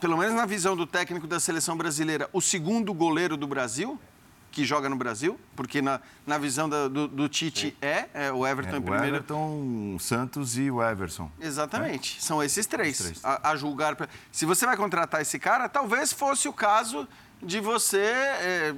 pelo 0.00 0.16
menos 0.16 0.34
na 0.34 0.46
visão 0.46 0.74
do 0.74 0.86
técnico 0.86 1.26
da 1.26 1.38
seleção 1.38 1.76
brasileira, 1.76 2.26
o 2.32 2.40
segundo 2.40 2.94
goleiro 2.94 3.36
do 3.36 3.46
Brasil, 3.46 4.00
que 4.56 4.64
joga 4.64 4.88
no 4.88 4.96
Brasil, 4.96 5.38
porque 5.54 5.82
na, 5.82 6.00
na 6.26 6.38
visão 6.38 6.66
da, 6.66 6.88
do, 6.88 7.06
do, 7.06 7.28
Tite 7.28 7.76
é, 7.78 8.06
é, 8.14 8.32
o 8.32 8.46
Everton 8.46 8.76
é, 8.76 8.78
em 8.78 8.80
primeiro. 8.80 9.04
O 9.04 9.08
Everton, 9.08 9.96
Santos 10.00 10.56
e 10.56 10.70
o 10.70 10.82
Everson. 10.82 11.30
Exatamente, 11.38 12.16
é? 12.16 12.22
são 12.22 12.42
esses 12.42 12.64
três. 12.64 12.96
três. 12.96 13.22
A, 13.22 13.50
a, 13.50 13.56
julgar. 13.56 13.94
Se 14.32 14.46
você 14.46 14.64
vai 14.64 14.74
contratar 14.74 15.20
esse 15.20 15.38
cara, 15.38 15.68
talvez 15.68 16.10
fosse 16.10 16.48
o 16.48 16.54
caso 16.54 17.06
de 17.42 17.60
você 17.60 17.98
é, 17.98 18.74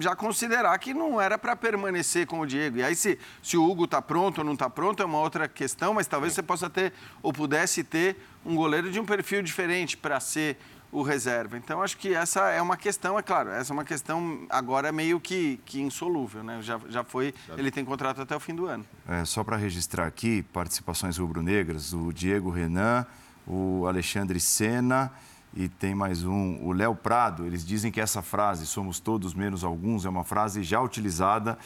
já 0.00 0.14
considerar 0.14 0.78
que 0.78 0.92
não 0.92 1.18
era 1.18 1.38
para 1.38 1.56
permanecer 1.56 2.26
com 2.26 2.40
o 2.40 2.46
Diego. 2.46 2.76
E 2.76 2.82
aí, 2.82 2.94
se, 2.94 3.18
se 3.42 3.56
o 3.56 3.66
Hugo 3.66 3.86
está 3.86 4.02
pronto 4.02 4.38
ou 4.38 4.44
não 4.44 4.52
está 4.52 4.68
pronto, 4.68 5.02
é 5.02 5.06
uma 5.06 5.18
outra 5.18 5.48
questão, 5.48 5.94
mas 5.94 6.06
talvez 6.06 6.34
você 6.34 6.42
possa 6.42 6.68
ter, 6.68 6.92
ou 7.22 7.32
pudesse 7.32 7.82
ter, 7.82 8.18
um 8.44 8.54
goleiro 8.54 8.90
de 8.90 9.00
um 9.00 9.06
perfil 9.06 9.42
diferente 9.42 9.96
para 9.96 10.20
ser 10.20 10.58
o 10.92 11.02
reserva. 11.02 11.56
Então, 11.56 11.82
acho 11.82 11.96
que 11.96 12.14
essa 12.14 12.50
é 12.50 12.60
uma 12.60 12.76
questão, 12.76 13.18
é 13.18 13.22
claro, 13.22 13.48
essa 13.48 13.72
é 13.72 13.74
uma 13.74 13.84
questão 13.84 14.46
agora 14.50 14.92
meio 14.92 15.18
que, 15.18 15.58
que 15.64 15.80
insolúvel, 15.80 16.44
né? 16.44 16.60
Já, 16.60 16.78
já 16.90 17.02
foi, 17.02 17.34
ele 17.56 17.70
tem 17.70 17.82
contrato 17.82 18.20
até 18.20 18.36
o 18.36 18.40
fim 18.40 18.54
do 18.54 18.66
ano. 18.66 18.84
É, 19.08 19.24
só 19.24 19.42
para 19.42 19.56
registrar 19.56 20.06
aqui, 20.06 20.42
participações 20.52 21.16
rubro-negras, 21.16 21.94
o 21.94 22.12
Diego 22.12 22.50
Renan, 22.50 23.06
o 23.46 23.86
Alexandre 23.86 24.38
Sena 24.38 25.10
e 25.54 25.66
tem 25.66 25.94
mais 25.94 26.24
um, 26.24 26.62
o 26.62 26.72
Léo 26.72 26.94
Prado. 26.94 27.46
Eles 27.46 27.64
dizem 27.64 27.90
que 27.90 28.00
essa 28.00 28.20
frase, 28.20 28.66
somos 28.66 29.00
todos 29.00 29.32
menos 29.32 29.64
alguns, 29.64 30.04
é 30.04 30.10
uma 30.10 30.24
frase 30.24 30.62
já 30.62 30.80
utilizada 30.80 31.58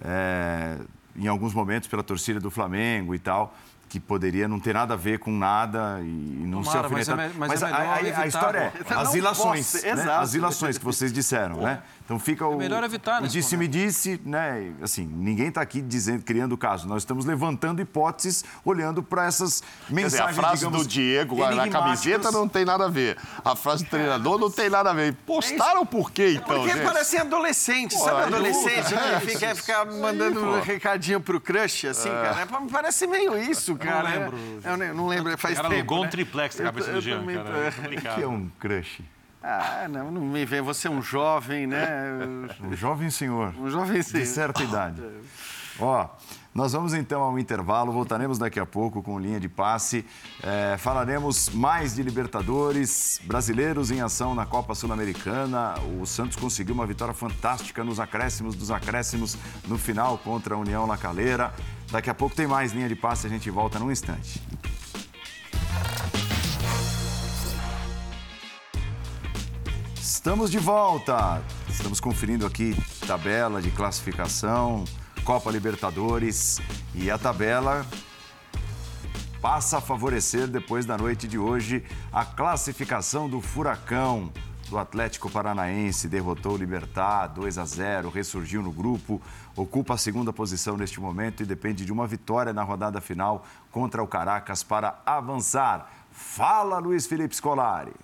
é, 0.00 0.78
em 1.16 1.26
alguns 1.26 1.52
momentos 1.52 1.88
pela 1.88 2.04
torcida 2.04 2.38
do 2.38 2.50
Flamengo 2.50 3.12
e 3.12 3.18
tal 3.18 3.52
que 3.88 3.98
poderia 3.98 4.46
não 4.46 4.60
ter 4.60 4.74
nada 4.74 4.94
a 4.94 4.96
ver 4.96 5.18
com 5.18 5.32
nada 5.32 5.98
e 6.02 6.04
não 6.04 6.62
Tomara, 6.62 6.88
ser 6.88 6.94
alfinetado. 6.94 7.16
Mas, 7.16 7.30
é, 7.30 7.38
mas, 7.38 7.48
mas 7.48 7.62
é 7.62 7.66
a, 7.66 7.78
a, 7.78 8.22
a, 8.22 8.26
história 8.26 8.58
é 8.58 8.94
as 8.94 9.14
ilações, 9.14 9.82
né? 9.82 10.12
as 10.12 10.34
ilações 10.34 10.78
que 10.78 10.84
vocês 10.84 11.12
disseram, 11.12 11.56
né? 11.56 11.82
Então 12.04 12.18
fica 12.18 12.46
o, 12.46 12.54
é 12.54 12.56
melhor 12.56 12.82
evitar, 12.84 13.22
o 13.22 13.28
disse-me 13.28 13.68
disse, 13.68 14.18
né? 14.24 14.72
Assim, 14.80 15.06
ninguém 15.06 15.48
está 15.48 15.60
aqui 15.60 15.82
dizendo, 15.82 16.22
criando 16.24 16.56
caso. 16.56 16.88
Nós 16.88 17.02
estamos 17.02 17.26
levantando 17.26 17.82
hipóteses, 17.82 18.44
olhando 18.64 19.02
para 19.02 19.26
essas 19.26 19.62
mensagens, 19.90 20.28
dizer, 20.28 20.40
A 20.40 20.42
frase 20.42 20.64
digamos, 20.64 20.86
do 20.86 20.88
Diego 20.88 21.36
na 21.36 21.68
camiseta 21.68 22.30
não 22.30 22.48
tem 22.48 22.64
nada 22.64 22.86
a 22.86 22.88
ver. 22.88 23.18
A 23.44 23.54
frase 23.54 23.84
do 23.84 23.90
treinador 23.90 24.38
não 24.38 24.50
tem 24.50 24.70
nada 24.70 24.90
a 24.90 24.94
ver. 24.94 25.14
Postaram 25.26 25.84
por 25.84 26.10
quê, 26.10 26.32
então, 26.32 26.46
Porque 26.46 26.72
gente? 26.72 26.84
parecem 26.84 27.20
adolescente, 27.20 27.94
sabe 27.94 28.22
adolescente 28.22 28.94
é, 28.94 29.20
que 29.20 29.38
quer 29.38 29.54
ficar 29.54 29.84
mandando 29.84 30.42
um 30.42 30.60
recadinho 30.62 31.20
pro 31.20 31.38
crush, 31.38 31.88
assim, 31.88 32.08
é. 32.08 32.12
cara? 32.12 32.48
Parece 32.72 33.06
meio 33.06 33.36
isso, 33.38 33.76
cara. 33.78 34.10
Eu 34.10 34.20
não 34.20 34.76
lembro. 34.76 34.88
Eu 34.88 34.94
não 34.94 35.08
lembro, 35.08 35.38
faz 35.38 35.56
cara 35.56 35.68
tempo. 35.68 35.88
Cara, 35.88 36.00
né? 36.00 36.06
um 36.06 36.10
triplex 36.10 36.58
na 36.58 36.64
cabeça 36.64 36.92
do 36.92 37.00
Jean, 37.00 37.24
cara. 37.24 37.72
O 37.86 38.14
que 38.14 38.22
é 38.22 38.26
um 38.26 38.50
crush? 38.58 39.02
Ah, 39.42 39.86
não, 39.88 40.10
não 40.10 40.20
me 40.20 40.44
vê. 40.44 40.60
Você 40.60 40.88
é 40.88 40.90
um 40.90 41.00
jovem, 41.00 41.66
né? 41.66 41.88
Um 42.60 42.74
jovem 42.74 43.08
senhor. 43.08 43.54
Um 43.58 43.70
jovem 43.70 44.02
senhor. 44.02 44.24
De 44.24 44.28
certa 44.28 44.62
idade. 44.62 45.02
Ó, 45.80 46.08
nós 46.52 46.72
vamos 46.72 46.92
então 46.92 47.22
ao 47.22 47.38
intervalo, 47.38 47.92
voltaremos 47.92 48.36
daqui 48.36 48.58
a 48.58 48.66
pouco 48.66 49.00
com 49.00 49.16
linha 49.16 49.38
de 49.38 49.48
passe. 49.48 50.04
É, 50.42 50.76
falaremos 50.76 51.50
mais 51.50 51.94
de 51.94 52.02
Libertadores, 52.02 53.20
brasileiros 53.22 53.92
em 53.92 54.00
ação 54.00 54.34
na 54.34 54.44
Copa 54.44 54.74
Sul-Americana. 54.74 55.74
O 56.00 56.04
Santos 56.04 56.36
conseguiu 56.36 56.74
uma 56.74 56.84
vitória 56.84 57.14
fantástica 57.14 57.84
nos 57.84 58.00
acréscimos 58.00 58.56
dos 58.56 58.72
acréscimos 58.72 59.38
no 59.68 59.78
final 59.78 60.18
contra 60.18 60.56
a 60.56 60.58
União 60.58 60.84
La 60.84 60.98
Calera. 60.98 61.54
Daqui 61.90 62.10
a 62.10 62.14
pouco 62.14 62.36
tem 62.36 62.46
mais 62.46 62.72
linha 62.72 62.88
de 62.88 62.94
passe, 62.94 63.26
a 63.26 63.30
gente 63.30 63.50
volta 63.50 63.78
num 63.78 63.90
instante. 63.90 64.42
Estamos 69.98 70.50
de 70.50 70.58
volta. 70.58 71.42
Estamos 71.68 72.00
conferindo 72.00 72.44
aqui 72.44 72.76
tabela 73.06 73.62
de 73.62 73.70
classificação, 73.70 74.84
Copa 75.24 75.50
Libertadores 75.50 76.60
e 76.94 77.10
a 77.10 77.16
tabela 77.16 77.86
passa 79.40 79.78
a 79.78 79.80
favorecer 79.80 80.46
depois 80.46 80.84
da 80.84 80.98
noite 80.98 81.26
de 81.26 81.38
hoje 81.38 81.84
a 82.12 82.24
classificação 82.24 83.28
do 83.28 83.40
Furacão 83.40 84.30
do 84.68 84.78
Atlético 84.78 85.30
Paranaense 85.30 86.08
derrotou 86.08 86.52
o 86.52 86.56
Libertar 86.56 87.28
2 87.28 87.58
a 87.58 87.64
0, 87.64 88.10
ressurgiu 88.10 88.62
no 88.62 88.70
grupo, 88.70 89.20
ocupa 89.56 89.94
a 89.94 89.98
segunda 89.98 90.32
posição 90.32 90.76
neste 90.76 91.00
momento 91.00 91.42
e 91.42 91.46
depende 91.46 91.84
de 91.84 91.92
uma 91.92 92.06
vitória 92.06 92.52
na 92.52 92.62
rodada 92.62 93.00
final 93.00 93.44
contra 93.70 94.02
o 94.02 94.06
Caracas 94.06 94.62
para 94.62 95.00
avançar. 95.04 95.90
Fala 96.10 96.78
Luiz 96.78 97.06
Felipe 97.06 97.34
Scolari. 97.34 97.94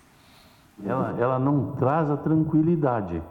Ela, 0.83 1.15
ela 1.19 1.39
não 1.39 1.71
traz 1.75 2.09
a 2.09 2.17
tranquilidade, 2.17 3.21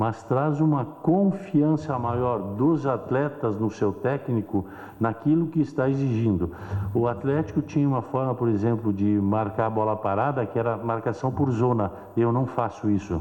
mas 0.00 0.22
traz 0.22 0.62
uma 0.62 0.82
confiança 0.82 1.98
maior 1.98 2.38
dos 2.38 2.86
atletas 2.86 3.54
no 3.60 3.70
seu 3.70 3.92
técnico, 3.92 4.64
naquilo 4.98 5.48
que 5.48 5.60
está 5.60 5.90
exigindo. 5.90 6.52
O 6.94 7.06
Atlético 7.06 7.60
tinha 7.60 7.86
uma 7.86 8.00
forma, 8.00 8.34
por 8.34 8.48
exemplo, 8.48 8.94
de 8.94 9.04
marcar 9.04 9.66
a 9.66 9.70
bola 9.70 9.94
parada, 9.94 10.46
que 10.46 10.58
era 10.58 10.74
marcação 10.78 11.30
por 11.30 11.50
zona. 11.50 11.92
Eu 12.16 12.32
não 12.32 12.46
faço 12.46 12.88
isso. 12.88 13.20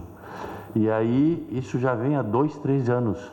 E 0.73 0.89
aí, 0.89 1.45
isso 1.51 1.77
já 1.77 1.93
vem 1.93 2.15
há 2.15 2.21
dois, 2.21 2.57
três 2.59 2.89
anos. 2.89 3.29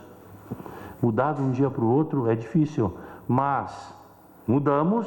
Mudar 1.00 1.34
de 1.34 1.42
um 1.42 1.52
dia 1.52 1.70
para 1.70 1.84
o 1.84 1.88
outro 1.88 2.28
é 2.28 2.34
difícil, 2.34 2.94
mas 3.28 3.94
mudamos. 4.44 5.06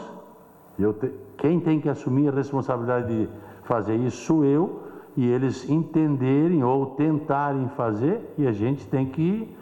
Te... 0.78 1.12
Quem 1.38 1.60
tem 1.60 1.82
que 1.82 1.90
assumir 1.90 2.30
a 2.30 2.36
responsabilidade 2.38 3.08
de 3.10 3.30
fazer 3.64 3.98
isso 3.98 4.24
sou 4.26 4.46
eu 4.46 4.89
e 5.20 5.26
eles 5.26 5.70
entenderem 5.70 6.64
ou 6.64 6.86
tentarem 6.96 7.68
fazer 7.76 8.34
e 8.38 8.48
a 8.48 8.54
gente 8.54 8.88
tem 8.88 9.06
que 9.06 9.54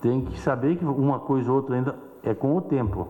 tem 0.00 0.24
que 0.24 0.40
saber 0.40 0.76
que 0.76 0.84
uma 0.86 1.18
coisa 1.18 1.50
ou 1.50 1.56
outra 1.58 1.76
ainda 1.76 1.98
é 2.22 2.32
com 2.32 2.56
o 2.56 2.62
tempo. 2.62 3.06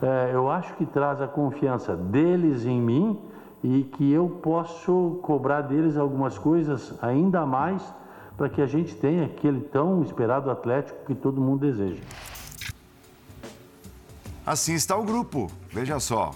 É, 0.00 0.30
eu 0.32 0.48
acho 0.48 0.74
que 0.74 0.86
traz 0.86 1.20
a 1.20 1.26
confiança 1.26 1.96
deles 1.96 2.64
em 2.64 2.80
mim 2.80 3.18
e 3.60 3.82
que 3.82 4.12
eu 4.12 4.38
posso 4.40 5.18
cobrar 5.24 5.62
deles 5.62 5.96
algumas 5.96 6.38
coisas 6.38 6.94
ainda 7.02 7.44
mais 7.44 7.82
para 8.36 8.48
que 8.48 8.62
a 8.62 8.66
gente 8.66 8.94
tenha 8.94 9.24
aquele 9.24 9.62
tão 9.62 10.04
esperado 10.04 10.48
Atlético 10.48 11.06
que 11.06 11.14
todo 11.16 11.40
mundo 11.40 11.66
deseja. 11.66 12.02
Assim 14.46 14.74
está 14.74 14.96
o 14.96 15.02
grupo. 15.02 15.50
Veja 15.72 15.98
só. 15.98 16.30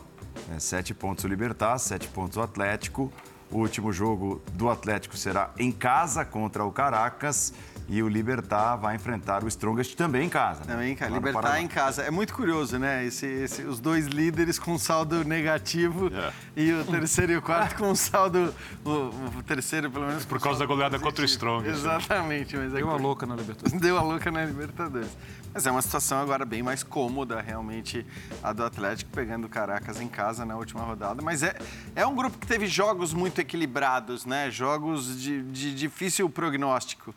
É, 0.53 0.59
sete 0.59 0.93
pontos 0.93 1.23
o 1.23 1.29
Libertar, 1.29 1.79
sete 1.79 2.09
pontos 2.09 2.37
o 2.39 2.41
Atlético. 2.41 3.13
O 3.51 3.59
último 3.59 3.93
jogo 3.93 4.41
do 4.53 4.71
Atlético 4.71 5.17
será 5.17 5.51
em 5.59 5.73
casa 5.73 6.25
contra 6.25 6.65
o 6.65 6.71
Caracas 6.71 7.53
e 7.91 8.05
o 8.05 8.09
Libertar 8.09 8.77
vai 8.77 8.95
enfrentar 8.95 9.43
o 9.43 9.49
Strongest 9.49 9.97
também 9.97 10.27
em 10.27 10.29
casa. 10.29 10.61
Né? 10.61 10.75
Também, 10.75 10.95
cara. 10.95 11.11
Libertar 11.11 11.61
em 11.61 11.67
casa. 11.67 12.03
É 12.03 12.11
muito 12.11 12.33
curioso, 12.33 12.79
né? 12.79 13.05
Esse, 13.05 13.27
esse, 13.27 13.63
os 13.63 13.81
dois 13.81 14.07
líderes 14.07 14.61
com 14.61 14.79
saldo 14.79 15.25
negativo 15.25 16.09
é. 16.15 16.33
e 16.57 16.73
o 16.73 16.85
terceiro 16.85 17.33
e 17.33 17.37
o 17.37 17.43
quarto 17.43 17.75
com 17.75 17.93
saldo. 17.97 18.55
O, 18.85 18.91
o 19.39 19.43
terceiro, 19.45 19.91
pelo 19.91 20.07
menos. 20.07 20.25
Por 20.25 20.41
causa 20.41 20.61
da 20.61 20.67
goleada 20.67 21.01
positivo. 21.01 21.11
contra 21.11 21.23
o 21.23 21.27
Strongest. 21.27 21.79
Exatamente. 21.81 22.57
Mas 22.57 22.73
é 22.73 22.77
Deu 22.77 22.91
a 22.91 22.97
louca 22.97 23.27
na 23.27 23.35
Libertadores. 23.35 23.81
Deu 23.81 23.99
a 23.99 24.03
louca 24.03 24.31
na 24.31 24.45
Libertadores. 24.45 25.11
Mas 25.53 25.67
é 25.67 25.71
uma 25.71 25.83
situação 25.83 26.21
agora 26.21 26.45
bem 26.45 26.63
mais 26.63 26.83
cômoda, 26.83 27.41
realmente, 27.41 28.07
a 28.43 28.53
do 28.53 28.65
Atlético, 28.65 29.11
pegando 29.11 29.47
o 29.47 29.49
Caracas 29.49 30.01
em 30.01 30.07
casa 30.07 30.45
na 30.45 30.57
última 30.57 30.83
rodada. 30.83 31.21
Mas 31.23 31.43
é, 31.43 31.57
é 31.97 32.07
um 32.07 32.15
grupo 32.15 32.39
que 32.39 32.47
teve 32.47 32.69
jogos 32.69 33.13
muito 33.13 33.41
equilibrados, 33.41 34.25
né? 34.25 34.49
Jogos 34.51 35.21
de, 35.21 35.43
de 35.43 35.75
difícil 35.75 36.31
prognóstico. 36.31 37.13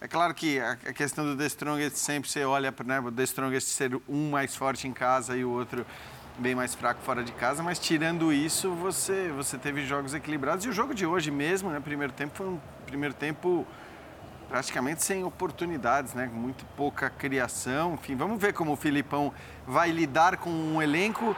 É 0.00 0.06
claro 0.06 0.32
que 0.34 0.60
a 0.60 0.76
questão 0.92 1.24
do 1.24 1.36
The 1.36 1.46
Strongest 1.46 1.96
sempre 1.96 2.30
você 2.30 2.44
olha 2.44 2.70
para 2.70 2.86
né, 2.86 3.00
o 3.00 3.10
The 3.10 3.24
Strongest 3.24 3.68
ser 3.68 4.00
um 4.08 4.30
mais 4.30 4.54
forte 4.54 4.86
em 4.86 4.92
casa 4.92 5.36
e 5.36 5.44
o 5.44 5.50
outro 5.50 5.84
bem 6.38 6.54
mais 6.54 6.74
fraco 6.74 7.02
fora 7.02 7.24
de 7.24 7.32
casa, 7.32 7.64
mas 7.64 7.80
tirando 7.80 8.32
isso, 8.32 8.70
você, 8.70 9.28
você 9.36 9.58
teve 9.58 9.84
jogos 9.84 10.14
equilibrados. 10.14 10.64
E 10.64 10.68
o 10.68 10.72
jogo 10.72 10.94
de 10.94 11.04
hoje 11.04 11.32
mesmo, 11.32 11.70
né, 11.70 11.80
primeiro 11.80 12.12
tempo, 12.12 12.36
foi 12.36 12.46
um 12.46 12.60
primeiro 12.86 13.14
tempo 13.14 13.66
praticamente 14.48 15.04
sem 15.04 15.22
oportunidades, 15.24 16.14
né, 16.14 16.28
muito 16.32 16.64
pouca 16.76 17.10
criação. 17.10 17.94
Enfim, 17.94 18.16
vamos 18.16 18.40
ver 18.40 18.52
como 18.52 18.72
o 18.72 18.76
Filipão 18.76 19.32
vai 19.66 19.90
lidar 19.90 20.38
com 20.38 20.50
um 20.50 20.80
elenco 20.80 21.36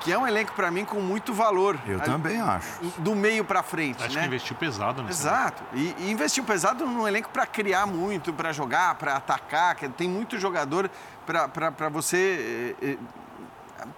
que 0.00 0.12
é 0.12 0.18
um 0.18 0.26
elenco 0.26 0.52
para 0.54 0.68
mim 0.68 0.84
com 0.84 1.00
muito 1.00 1.32
valor. 1.32 1.78
Eu 1.86 2.00
também 2.00 2.40
acho. 2.40 2.82
Do 2.98 3.14
meio 3.14 3.44
para 3.44 3.62
frente, 3.62 4.02
acho 4.02 4.14
né? 4.16 4.22
que 4.22 4.26
investiu 4.26 4.56
pesado 4.56 5.00
nesse 5.02 5.22
Exato. 5.22 5.62
E, 5.72 5.94
e, 5.98 6.10
investiu 6.10 6.42
pesado 6.42 6.84
num 6.84 7.06
elenco 7.06 7.28
para 7.30 7.46
criar 7.46 7.86
muito, 7.86 8.32
para 8.32 8.52
jogar, 8.52 8.96
para 8.96 9.14
atacar. 9.14 9.76
Tem 9.76 10.08
muito 10.08 10.38
jogador 10.38 10.90
para 11.24 11.88
você 11.88 12.74
eh, 12.82 12.88
eh, 12.90 12.98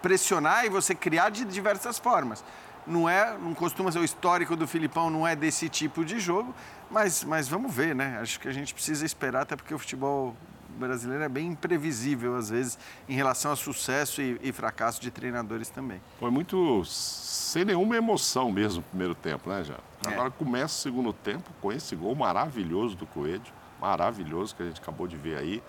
pressionar 0.02 0.66
e 0.66 0.68
você 0.68 0.94
criar 0.94 1.30
de 1.30 1.42
diversas 1.44 1.98
formas. 1.98 2.44
Não 2.86 3.08
é, 3.08 3.36
não 3.38 3.54
costuma 3.54 3.90
ser 3.90 3.98
o 3.98 4.04
histórico 4.04 4.54
do 4.54 4.66
Filipão, 4.66 5.08
não 5.08 5.26
é 5.26 5.34
desse 5.34 5.68
tipo 5.68 6.04
de 6.04 6.20
jogo, 6.20 6.54
mas, 6.90 7.24
mas 7.24 7.48
vamos 7.48 7.74
ver, 7.74 7.94
né? 7.94 8.18
Acho 8.20 8.38
que 8.38 8.46
a 8.46 8.52
gente 8.52 8.74
precisa 8.74 9.04
esperar, 9.06 9.42
até 9.42 9.56
porque 9.56 9.74
o 9.74 9.78
futebol 9.78 10.36
brasileiro 10.74 11.22
é 11.22 11.28
bem 11.28 11.48
imprevisível, 11.48 12.36
às 12.36 12.50
vezes, 12.50 12.78
em 13.08 13.14
relação 13.14 13.52
a 13.52 13.56
sucesso 13.56 14.20
e, 14.20 14.38
e 14.42 14.52
fracasso 14.52 15.00
de 15.00 15.10
treinadores 15.10 15.70
também. 15.70 16.00
Foi 16.18 16.30
muito 16.30 16.84
sem 16.84 17.64
nenhuma 17.64 17.96
emoção 17.96 18.50
mesmo 18.50 18.80
o 18.80 18.82
primeiro 18.82 19.14
tempo, 19.14 19.48
né, 19.48 19.64
já? 19.64 19.76
É. 20.06 20.12
Agora 20.12 20.30
começa 20.30 20.74
o 20.74 20.78
segundo 20.78 21.12
tempo 21.12 21.50
com 21.60 21.72
esse 21.72 21.94
gol 21.96 22.14
maravilhoso 22.14 22.96
do 22.96 23.06
Coelho, 23.06 23.42
maravilhoso 23.80 24.54
que 24.54 24.62
a 24.62 24.66
gente 24.66 24.80
acabou 24.80 25.06
de 25.06 25.16
ver 25.16 25.38
aí. 25.38 25.62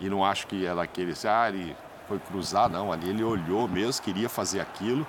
E 0.00 0.08
não 0.08 0.24
acho 0.24 0.46
que 0.46 0.64
era 0.64 0.82
aquele, 0.82 1.14
ah, 1.24 1.48
ele 1.48 1.76
foi 2.06 2.18
cruzar, 2.18 2.68
não. 2.68 2.92
Ali 2.92 3.10
ele 3.10 3.24
olhou 3.24 3.66
mesmo, 3.66 4.02
queria 4.02 4.28
fazer 4.28 4.60
aquilo. 4.60 5.06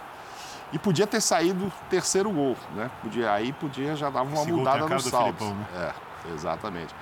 E 0.71 0.77
podia 0.77 1.07
ter 1.07 1.21
saído 1.21 1.71
terceiro 1.89 2.29
gol, 2.31 2.55
né? 2.75 2.91
Podia, 3.01 3.31
aí 3.31 3.51
podia 3.53 3.95
já 3.95 4.09
dar 4.09 4.21
uma 4.21 4.45
mudada 4.45 4.87
no 4.87 4.99
saldo. 4.99 5.45
Né? 5.45 5.65
É, 5.75 6.33
exatamente. 6.33 6.93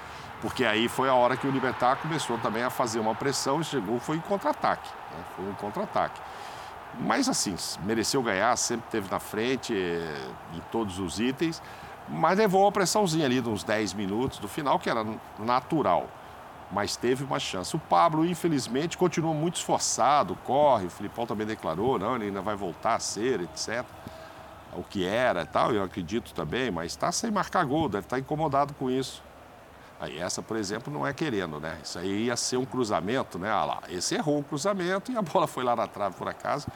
Porque 0.41 0.63
aí 0.63 0.87
foi 0.87 1.09
a 1.09 1.13
hora 1.13 1.35
que 1.35 1.47
o 1.47 1.51
Libertar 1.51 1.97
começou 1.97 2.37
também 2.37 2.63
a 2.63 2.69
fazer 2.69 2.99
uma 2.99 3.15
pressão 3.15 3.59
e 3.59 3.63
chegou, 3.63 3.99
foi 3.99 4.17
em 4.17 4.21
contra-ataque. 4.21 4.89
Né? 5.11 5.23
Foi 5.35 5.45
um 5.45 5.53
contra-ataque. 5.53 6.21
Mas 6.99 7.27
assim, 7.27 7.55
mereceu 7.83 8.21
ganhar, 8.23 8.55
sempre 8.55 8.87
teve 8.89 9.09
na 9.11 9.19
frente 9.19 9.73
em 9.73 10.61
todos 10.71 10.99
os 10.99 11.19
itens, 11.19 11.61
mas 12.07 12.37
levou 12.37 12.63
uma 12.63 12.71
pressãozinha 12.71 13.25
ali 13.25 13.41
de 13.41 13.49
uns 13.49 13.63
10 13.63 13.93
minutos 13.93 14.39
do 14.39 14.47
final, 14.47 14.79
que 14.79 14.89
era 14.89 15.05
natural. 15.37 16.07
Mas 16.71 16.95
teve 16.97 17.23
uma 17.23 17.39
chance. 17.39 17.75
O 17.75 17.79
Pablo, 17.79 18.25
infelizmente, 18.25 18.97
continua 18.97 19.33
muito 19.33 19.55
esforçado, 19.55 20.35
corre, 20.43 20.87
o 20.87 20.89
Filipão 20.89 21.25
também 21.25 21.47
declarou, 21.47 21.97
não, 21.97 22.15
ele 22.15 22.25
ainda 22.25 22.41
vai 22.41 22.55
voltar 22.55 22.95
a 22.95 22.99
ser, 22.99 23.41
etc. 23.41 23.85
O 24.73 24.83
que 24.83 25.05
era 25.05 25.43
e 25.43 25.45
tal, 25.45 25.73
eu 25.73 25.81
acredito 25.81 26.33
também, 26.33 26.69
mas 26.69 26.91
está 26.91 27.11
sem 27.11 27.31
marcar 27.31 27.65
gol, 27.65 27.87
deve 27.87 28.05
estar 28.05 28.17
tá 28.17 28.19
incomodado 28.19 28.73
com 28.73 28.89
isso. 28.89 29.23
Aí 29.99 30.19
essa, 30.19 30.41
por 30.43 30.57
exemplo, 30.57 30.93
não 30.93 31.07
é 31.07 31.13
querendo, 31.13 31.59
né? 31.59 31.79
Isso 31.83 31.97
aí 31.97 32.25
ia 32.25 32.35
ser 32.35 32.57
um 32.57 32.65
cruzamento, 32.65 33.39
né? 33.39 33.49
Ah 33.49 33.65
lá, 33.65 33.81
esse 33.89 34.13
errou 34.13 34.39
o 34.39 34.43
cruzamento 34.43 35.11
e 35.11 35.17
a 35.17 35.21
bola 35.21 35.47
foi 35.47 35.63
lá 35.63 35.75
na 35.75 35.87
trave 35.87 36.15
por 36.15 36.27
acaso. 36.27 36.67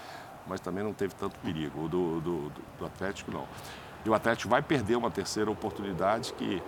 mas 0.48 0.60
também 0.60 0.84
não 0.84 0.94
teve 0.94 1.14
tanto 1.14 1.38
perigo. 1.40 1.86
O 1.86 1.88
do, 1.88 2.20
do, 2.20 2.52
do 2.80 2.86
Atlético, 2.86 3.32
não. 3.32 3.48
E 4.04 4.10
o 4.10 4.14
Atlético 4.14 4.50
vai 4.50 4.62
perder 4.64 4.96
uma 4.96 5.12
terceira 5.12 5.52
oportunidade 5.52 6.34
que, 6.34 6.62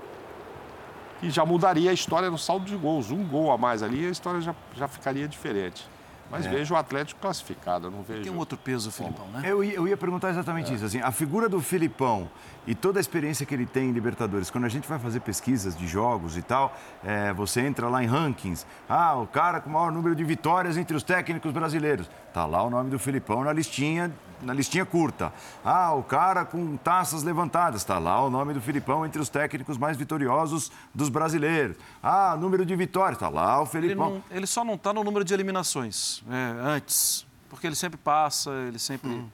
que 1.24 1.30
já 1.30 1.46
mudaria 1.46 1.90
a 1.90 1.94
história 1.94 2.30
no 2.30 2.38
saldo 2.38 2.66
de 2.66 2.76
gols. 2.76 3.10
Um 3.10 3.24
gol 3.24 3.52
a 3.52 3.58
mais 3.58 3.82
ali, 3.82 4.06
a 4.06 4.10
história 4.10 4.42
já, 4.42 4.54
já 4.76 4.90
ficaria 4.90 5.26
diferente. 5.26 5.88
Mas 6.30 6.46
é. 6.46 6.50
vejo 6.50 6.74
o 6.74 6.78
Atlético 6.78 7.22
classificado, 7.22 7.92
não 7.92 8.02
vejo. 8.02 8.24
Tem 8.24 8.32
um 8.32 8.40
outro 8.40 8.58
peso, 8.58 8.92
Filipão, 8.92 9.28
né? 9.28 9.42
Eu, 9.46 9.64
eu 9.64 9.88
ia 9.88 9.96
perguntar 9.96 10.32
exatamente 10.32 10.72
é. 10.72 10.76
isso. 10.76 10.84
Assim, 10.84 11.00
a 11.00 11.12
figura 11.12 11.48
do 11.48 11.62
Filipão 11.62 12.30
e 12.66 12.74
toda 12.74 13.00
a 13.00 13.02
experiência 13.02 13.46
que 13.46 13.54
ele 13.54 13.66
tem 13.66 13.90
em 13.90 13.92
Libertadores, 13.92 14.50
quando 14.50 14.66
a 14.66 14.70
gente 14.70 14.88
vai 14.88 14.98
fazer 14.98 15.20
pesquisas 15.20 15.78
de 15.78 15.88
jogos 15.88 16.36
e 16.36 16.42
tal, 16.42 16.76
é, 17.04 17.32
você 17.34 17.62
entra 17.62 17.88
lá 17.88 18.04
em 18.04 18.08
rankings. 18.08 18.66
Ah, 18.90 19.16
o 19.16 19.28
cara 19.28 19.62
com 19.62 19.70
o 19.70 19.74
maior 19.74 19.92
número 19.92 20.16
de 20.16 20.24
vitórias 20.24 20.76
entre 20.76 20.98
os 20.98 21.04
técnicos 21.04 21.52
brasileiros. 21.54 22.10
Tá 22.34 22.46
lá 22.46 22.64
o 22.64 22.70
nome 22.70 22.90
do 22.90 22.98
Filipão 22.98 23.44
na 23.44 23.54
listinha 23.54 24.12
na 24.44 24.54
listinha 24.54 24.86
curta. 24.86 25.34
Ah, 25.64 25.94
o 25.94 26.04
cara 26.04 26.46
com 26.46 26.78
taças 26.78 27.24
levantadas. 27.24 27.82
Está 27.82 27.98
lá 28.00 28.24
o 28.24 28.30
nome 28.30 28.54
do 28.54 28.62
Filipão 28.62 29.06
entre 29.06 29.22
os 29.22 29.30
técnicos 29.30 29.78
mais 29.78 29.98
vitoriosos 29.98 30.72
dos 30.94 31.10
brasileiros. 31.10 31.78
Ah, 32.02 32.36
número 32.38 32.66
de 32.66 32.76
vitórias. 32.76 33.16
Está 33.16 33.30
lá 33.30 33.62
o 33.62 33.66
Filipão. 33.66 34.08
Ele, 34.08 34.24
não, 34.30 34.38
ele 34.38 34.48
só 34.48 34.64
não 34.64 34.76
está 34.76 34.94
no 34.94 35.04
número 35.04 35.26
de 35.26 35.34
eliminações 35.34 36.24
é, 36.30 36.76
antes. 36.76 37.26
Porque 37.50 37.68
ele 37.68 37.76
sempre 37.76 37.98
passa, 37.98 38.52
ele 38.68 38.80
sempre. 38.80 39.10
Hum. 39.10 39.30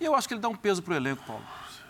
E 0.00 0.04
eu 0.04 0.14
acho 0.14 0.28
que 0.28 0.34
ele 0.34 0.40
dá 0.40 0.48
um 0.48 0.56
peso 0.56 0.82
para 0.82 0.94
o 0.94 0.96
elenco, 0.96 1.22
Paulo. 1.26 1.42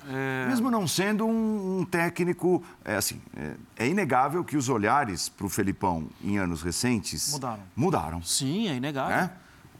É... 0.08 0.46
Mesmo 0.48 0.70
não 0.70 0.86
sendo 0.86 1.26
um, 1.26 1.80
um 1.80 1.84
técnico, 1.84 2.62
é, 2.84 2.96
assim, 2.96 3.20
é, 3.36 3.54
é, 3.84 3.88
inegável 3.88 4.44
que 4.44 4.56
os 4.56 4.68
olhares 4.68 5.28
para 5.28 5.46
o 5.46 5.48
Felipão 5.48 6.08
em 6.22 6.38
anos 6.38 6.62
recentes 6.62 7.32
mudaram. 7.32 7.62
Mudaram. 7.74 8.22
Sim, 8.22 8.68
é 8.68 8.74
inegável. 8.74 9.30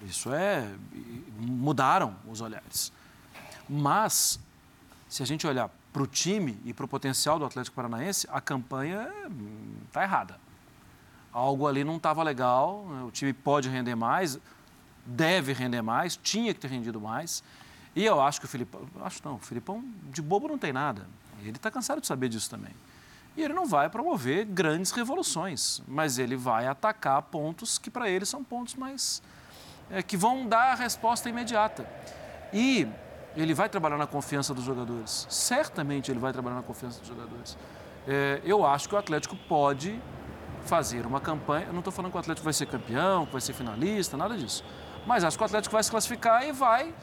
Isso 0.04 0.32
é. 0.32 0.70
Mudaram 1.38 2.16
os 2.28 2.40
olhares. 2.40 2.92
Mas, 3.68 4.38
se 5.08 5.22
a 5.22 5.26
gente 5.26 5.46
olhar 5.46 5.70
para 5.92 6.02
o 6.02 6.06
time 6.06 6.58
e 6.64 6.72
para 6.72 6.84
o 6.84 6.88
potencial 6.88 7.38
do 7.38 7.44
Atlético 7.44 7.76
Paranaense, 7.76 8.26
a 8.30 8.40
campanha 8.40 9.08
está 9.86 10.02
errada. 10.02 10.38
Algo 11.32 11.66
ali 11.66 11.82
não 11.84 11.96
estava 11.96 12.22
legal, 12.22 12.86
né? 12.88 13.02
o 13.04 13.10
time 13.10 13.32
pode 13.32 13.68
render 13.68 13.94
mais, 13.94 14.38
deve 15.04 15.52
render 15.52 15.82
mais, 15.82 16.16
tinha 16.16 16.52
que 16.52 16.60
ter 16.60 16.68
rendido 16.68 17.00
mais. 17.00 17.42
E 17.94 18.04
eu 18.04 18.20
acho 18.20 18.40
que 18.40 18.46
o 18.46 18.48
Filipão. 18.48 18.82
Acho 19.02 19.20
não, 19.24 19.36
o 19.36 19.38
Filipão 19.38 19.84
de 20.10 20.20
bobo 20.20 20.48
não 20.48 20.58
tem 20.58 20.72
nada. 20.72 21.06
Ele 21.40 21.50
está 21.50 21.70
cansado 21.70 22.00
de 22.00 22.06
saber 22.06 22.28
disso 22.28 22.50
também. 22.50 22.72
E 23.36 23.42
ele 23.42 23.52
não 23.52 23.66
vai 23.66 23.88
promover 23.88 24.44
grandes 24.44 24.92
revoluções, 24.92 25.82
mas 25.88 26.18
ele 26.18 26.36
vai 26.36 26.66
atacar 26.66 27.20
pontos 27.22 27.78
que 27.78 27.90
para 27.90 28.08
ele 28.08 28.24
são 28.24 28.44
pontos 28.44 28.74
mais 28.74 29.22
é, 29.90 30.02
que 30.02 30.16
vão 30.16 30.46
dar 30.46 30.72
a 30.72 30.74
resposta 30.74 31.28
imediata. 31.28 31.86
E 32.52 32.88
ele 33.36 33.54
vai 33.54 33.68
trabalhar 33.68 33.96
na 33.96 34.06
confiança 34.06 34.54
dos 34.54 34.64
jogadores. 34.64 35.26
Certamente 35.28 36.10
ele 36.10 36.20
vai 36.20 36.32
trabalhar 36.32 36.56
na 36.56 36.62
confiança 36.62 37.00
dos 37.00 37.08
jogadores. 37.08 37.56
É, 38.06 38.40
eu 38.44 38.64
acho 38.64 38.88
que 38.88 38.94
o 38.94 38.98
Atlético 38.98 39.36
pode 39.48 40.00
fazer 40.64 41.06
uma 41.06 41.20
campanha. 41.20 41.66
Eu 41.66 41.72
não 41.72 41.80
estou 41.80 41.92
falando 41.92 42.10
que 42.10 42.16
o 42.16 42.20
Atlético 42.20 42.44
vai 42.44 42.52
ser 42.52 42.66
campeão, 42.66 43.26
que 43.26 43.32
vai 43.32 43.40
ser 43.40 43.52
finalista, 43.52 44.16
nada 44.16 44.36
disso. 44.36 44.64
Mas 45.06 45.24
acho 45.24 45.36
que 45.36 45.42
o 45.42 45.46
Atlético 45.46 45.72
vai 45.72 45.82
se 45.82 45.90
classificar 45.90 46.46
e 46.46 46.52
vai 46.52 46.94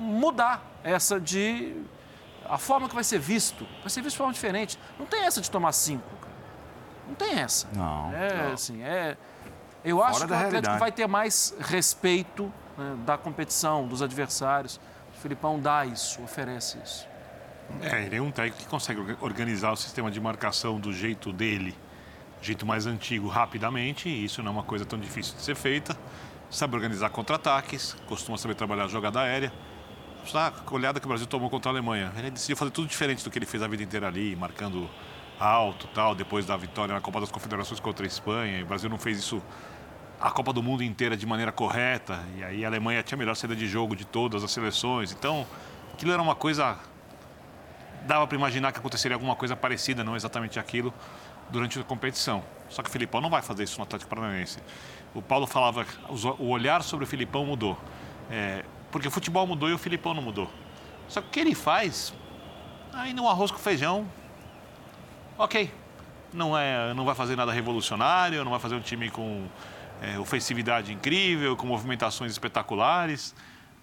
mudar 0.00 0.62
essa 0.82 1.20
de. 1.20 1.76
a 2.48 2.58
forma 2.58 2.88
que 2.88 2.94
vai 2.94 3.04
ser 3.04 3.18
visto. 3.18 3.66
Vai 3.80 3.90
ser 3.90 4.00
visto 4.00 4.14
de 4.14 4.18
forma 4.18 4.32
diferente. 4.32 4.78
Não 4.98 5.06
tem 5.06 5.24
essa 5.24 5.40
de 5.40 5.50
tomar 5.50 5.72
cinco. 5.72 6.08
Cara. 6.20 6.34
Não 7.08 7.14
tem 7.14 7.38
essa. 7.38 7.68
Não. 7.74 8.12
É, 8.12 8.44
não. 8.44 8.52
assim, 8.52 8.82
é. 8.82 9.16
Eu 9.84 9.98
Fora 9.98 10.10
acho 10.10 10.18
que 10.18 10.22
o 10.24 10.26
Atlético 10.26 10.50
realidade. 10.50 10.78
vai 10.78 10.92
ter 10.92 11.06
mais 11.06 11.54
respeito 11.60 12.52
né, 12.76 12.96
da 13.04 13.16
competição, 13.16 13.86
dos 13.86 14.02
adversários. 14.02 14.80
O 15.16 15.20
Filipão 15.20 15.58
dá 15.58 15.84
isso, 15.86 16.22
oferece 16.22 16.78
isso. 16.84 17.06
É, 17.82 18.04
ele 18.04 18.16
é 18.16 18.22
um 18.22 18.30
técnico 18.30 18.58
que 18.58 18.66
consegue 18.66 19.16
organizar 19.20 19.72
o 19.72 19.76
sistema 19.76 20.10
de 20.10 20.20
marcação 20.20 20.80
do 20.80 20.92
jeito 20.92 21.32
dele, 21.32 21.76
jeito 22.40 22.64
mais 22.64 22.86
antigo, 22.86 23.28
rapidamente, 23.28 24.08
e 24.08 24.24
isso 24.24 24.42
não 24.42 24.52
é 24.52 24.54
uma 24.54 24.62
coisa 24.62 24.84
tão 24.86 24.98
difícil 24.98 25.36
de 25.36 25.42
ser 25.42 25.54
feita. 25.54 25.96
Sabe 26.50 26.74
organizar 26.74 27.10
contra-ataques, 27.10 27.94
costuma 28.06 28.38
saber 28.38 28.54
trabalhar 28.54 28.84
a 28.84 28.88
jogada 28.88 29.20
aérea. 29.20 29.52
A 30.34 30.52
olhada 30.74 30.98
que 30.98 31.06
o 31.06 31.08
Brasil 31.08 31.26
tomou 31.26 31.48
contra 31.48 31.70
a 31.70 31.72
Alemanha. 31.72 32.12
Ele 32.16 32.30
decidiu 32.30 32.56
fazer 32.56 32.70
tudo 32.70 32.88
diferente 32.88 33.22
do 33.22 33.30
que 33.30 33.38
ele 33.38 33.46
fez 33.46 33.62
a 33.62 33.68
vida 33.68 33.82
inteira 33.82 34.06
ali, 34.06 34.34
marcando 34.34 34.88
alto 35.38 35.86
tal, 35.94 36.14
depois 36.14 36.46
da 36.46 36.56
vitória 36.56 36.94
na 36.94 37.00
Copa 37.00 37.20
das 37.20 37.30
Confederações 37.30 37.80
contra 37.80 38.04
a 38.04 38.08
Espanha. 38.08 38.62
O 38.62 38.66
Brasil 38.66 38.90
não 38.90 38.98
fez 38.98 39.18
isso 39.18 39.42
a 40.20 40.30
Copa 40.30 40.52
do 40.52 40.62
Mundo 40.62 40.82
inteira 40.82 41.16
de 41.16 41.26
maneira 41.26 41.52
correta. 41.52 42.24
E 42.36 42.44
aí 42.44 42.64
a 42.64 42.68
Alemanha 42.68 43.02
tinha 43.02 43.16
a 43.16 43.18
melhor 43.18 43.34
saída 43.34 43.54
de 43.54 43.66
jogo 43.66 43.94
de 43.94 44.04
todas 44.04 44.42
as 44.42 44.50
seleções. 44.50 45.12
Então, 45.12 45.46
aquilo 45.92 46.12
era 46.12 46.20
uma 46.20 46.34
coisa. 46.34 46.76
Dava 48.06 48.26
para 48.26 48.36
imaginar 48.36 48.72
que 48.72 48.78
aconteceria 48.78 49.14
alguma 49.14 49.36
coisa 49.36 49.54
parecida, 49.54 50.02
não 50.02 50.16
exatamente 50.16 50.58
aquilo, 50.58 50.92
durante 51.50 51.78
a 51.78 51.84
competição. 51.84 52.42
Só 52.68 52.82
que 52.82 52.88
o 52.88 52.92
Filipão 52.92 53.20
não 53.20 53.30
vai 53.30 53.42
fazer 53.42 53.64
isso 53.64 53.76
no 53.78 53.84
Atlético 53.84 54.08
Paranaense. 54.10 54.58
O 55.14 55.22
Paulo 55.22 55.46
falava 55.46 55.86
o 56.38 56.48
olhar 56.48 56.82
sobre 56.82 57.04
o 57.04 57.08
Filipão 57.08 57.44
mudou. 57.44 57.78
É, 58.30 58.64
porque 58.90 59.08
o 59.08 59.10
futebol 59.10 59.46
mudou 59.46 59.68
e 59.68 59.72
o 59.72 59.78
Filipão 59.78 60.14
não 60.14 60.22
mudou. 60.22 60.50
Só 61.08 61.20
que 61.20 61.28
o 61.28 61.30
que 61.30 61.40
ele 61.40 61.54
faz, 61.54 62.12
aí 62.92 63.12
no 63.14 63.28
arroz 63.28 63.50
com 63.50 63.58
feijão, 63.58 64.06
ok. 65.38 65.72
Não, 66.32 66.58
é, 66.58 66.92
não 66.92 67.04
vai 67.04 67.14
fazer 67.14 67.36
nada 67.36 67.52
revolucionário, 67.52 68.44
não 68.44 68.50
vai 68.50 68.60
fazer 68.60 68.74
um 68.74 68.80
time 68.80 69.08
com 69.10 69.48
é, 70.02 70.18
ofensividade 70.18 70.92
incrível, 70.92 71.56
com 71.56 71.66
movimentações 71.66 72.32
espetaculares. 72.32 73.34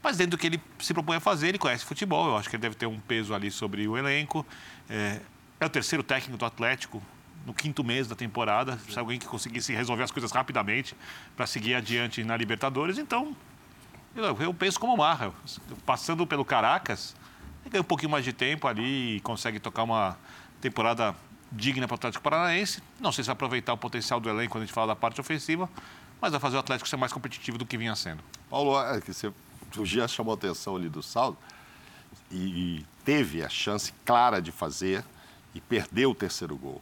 Mas 0.03 0.17
dentro 0.17 0.31
do 0.31 0.37
que 0.37 0.45
ele 0.45 0.61
se 0.77 0.93
propõe 0.93 1.17
a 1.17 1.19
fazer, 1.19 1.47
ele 1.47 1.57
conhece 1.57 1.83
futebol. 1.83 2.27
Eu 2.27 2.37
acho 2.37 2.47
que 2.49 2.55
ele 2.55 2.61
deve 2.61 2.75
ter 2.75 2.85
um 2.85 2.99
peso 2.99 3.33
ali 3.33 3.49
sobre 3.49 3.87
o 3.87 3.97
elenco. 3.97 4.45
É, 4.87 5.19
é 5.59 5.65
o 5.65 5.69
terceiro 5.69 6.03
técnico 6.03 6.37
do 6.37 6.45
Atlético 6.45 7.01
no 7.45 7.53
quinto 7.53 7.83
mês 7.83 8.07
da 8.07 8.15
temporada. 8.15 8.77
Se 8.87 8.99
alguém 8.99 9.17
que 9.17 9.25
conseguisse 9.25 9.73
resolver 9.73 10.03
as 10.03 10.11
coisas 10.11 10.31
rapidamente 10.31 10.95
para 11.35 11.47
seguir 11.47 11.73
adiante 11.73 12.23
na 12.23 12.37
Libertadores. 12.37 12.99
Então, 12.99 13.35
eu, 14.15 14.53
penso 14.53 14.79
como 14.79 14.95
Marra. 14.95 15.33
Passando 15.85 16.25
pelo 16.25 16.45
Caracas, 16.45 17.15
ele 17.63 17.71
ganha 17.71 17.81
um 17.81 17.85
pouquinho 17.85 18.11
mais 18.11 18.23
de 18.23 18.31
tempo 18.31 18.67
ali 18.67 19.17
e 19.17 19.19
consegue 19.21 19.59
tocar 19.59 19.83
uma 19.83 20.17
temporada 20.61 21.15
digna 21.51 21.87
para 21.87 21.93
o 21.93 21.95
Atlético 21.95 22.23
Paranaense. 22.23 22.81
Não 22.99 23.11
sei 23.11 23.23
se 23.23 23.27
vai 23.27 23.33
aproveitar 23.33 23.73
o 23.73 23.77
potencial 23.77 24.19
do 24.19 24.29
elenco 24.29 24.53
quando 24.53 24.63
a 24.63 24.65
gente 24.65 24.73
fala 24.73 24.87
da 24.87 24.95
parte 24.95 25.19
ofensiva, 25.21 25.69
mas 26.21 26.31
vai 26.31 26.39
fazer 26.39 26.55
o 26.55 26.59
Atlético 26.59 26.87
ser 26.87 26.97
mais 26.97 27.13
competitivo 27.13 27.57
do 27.57 27.65
que 27.65 27.77
vinha 27.77 27.95
sendo. 27.95 28.23
Paulo, 28.49 28.79
é 28.79 28.99
que 29.01 29.13
você 29.13 29.31
já 29.83 30.07
chamou 30.07 30.33
a 30.33 30.35
atenção 30.35 30.75
ali 30.75 30.89
do 30.89 31.03
saldo 31.03 31.37
e, 32.31 32.77
e 32.77 32.85
teve 33.03 33.43
a 33.43 33.49
chance 33.49 33.93
clara 34.03 34.41
de 34.41 34.51
fazer 34.51 35.03
e 35.53 35.61
perdeu 35.61 36.11
o 36.11 36.15
terceiro 36.15 36.55
gol. 36.55 36.81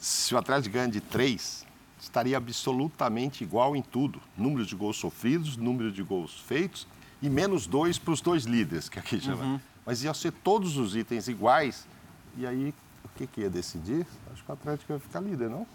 Se 0.00 0.34
o 0.34 0.38
Atlético 0.38 0.74
ganha 0.74 0.88
de 0.88 1.00
três, 1.00 1.64
estaria 2.00 2.36
absolutamente 2.36 3.44
igual 3.44 3.76
em 3.76 3.82
tudo. 3.82 4.20
Número 4.36 4.66
de 4.66 4.74
gols 4.74 4.96
sofridos, 4.96 5.56
número 5.56 5.92
de 5.92 6.02
gols 6.02 6.40
feitos 6.40 6.86
e 7.22 7.30
menos 7.30 7.66
dois 7.66 7.98
para 7.98 8.12
os 8.12 8.20
dois 8.20 8.44
líderes, 8.44 8.88
que 8.88 8.98
aqui 8.98 9.20
chama. 9.20 9.44
Uhum. 9.44 9.60
Mas 9.86 10.02
iam 10.02 10.12
ser 10.12 10.32
todos 10.32 10.76
os 10.76 10.96
itens 10.96 11.28
iguais. 11.28 11.86
E 12.36 12.44
aí, 12.44 12.70
o 12.70 12.74
que, 13.16 13.26
que 13.26 13.40
ia 13.42 13.50
decidir? 13.50 14.06
Acho 14.32 14.44
que 14.44 14.50
o 14.50 14.54
Atlético 14.54 14.92
ia 14.92 14.98
ficar 14.98 15.20
líder, 15.20 15.48
não? 15.48 15.66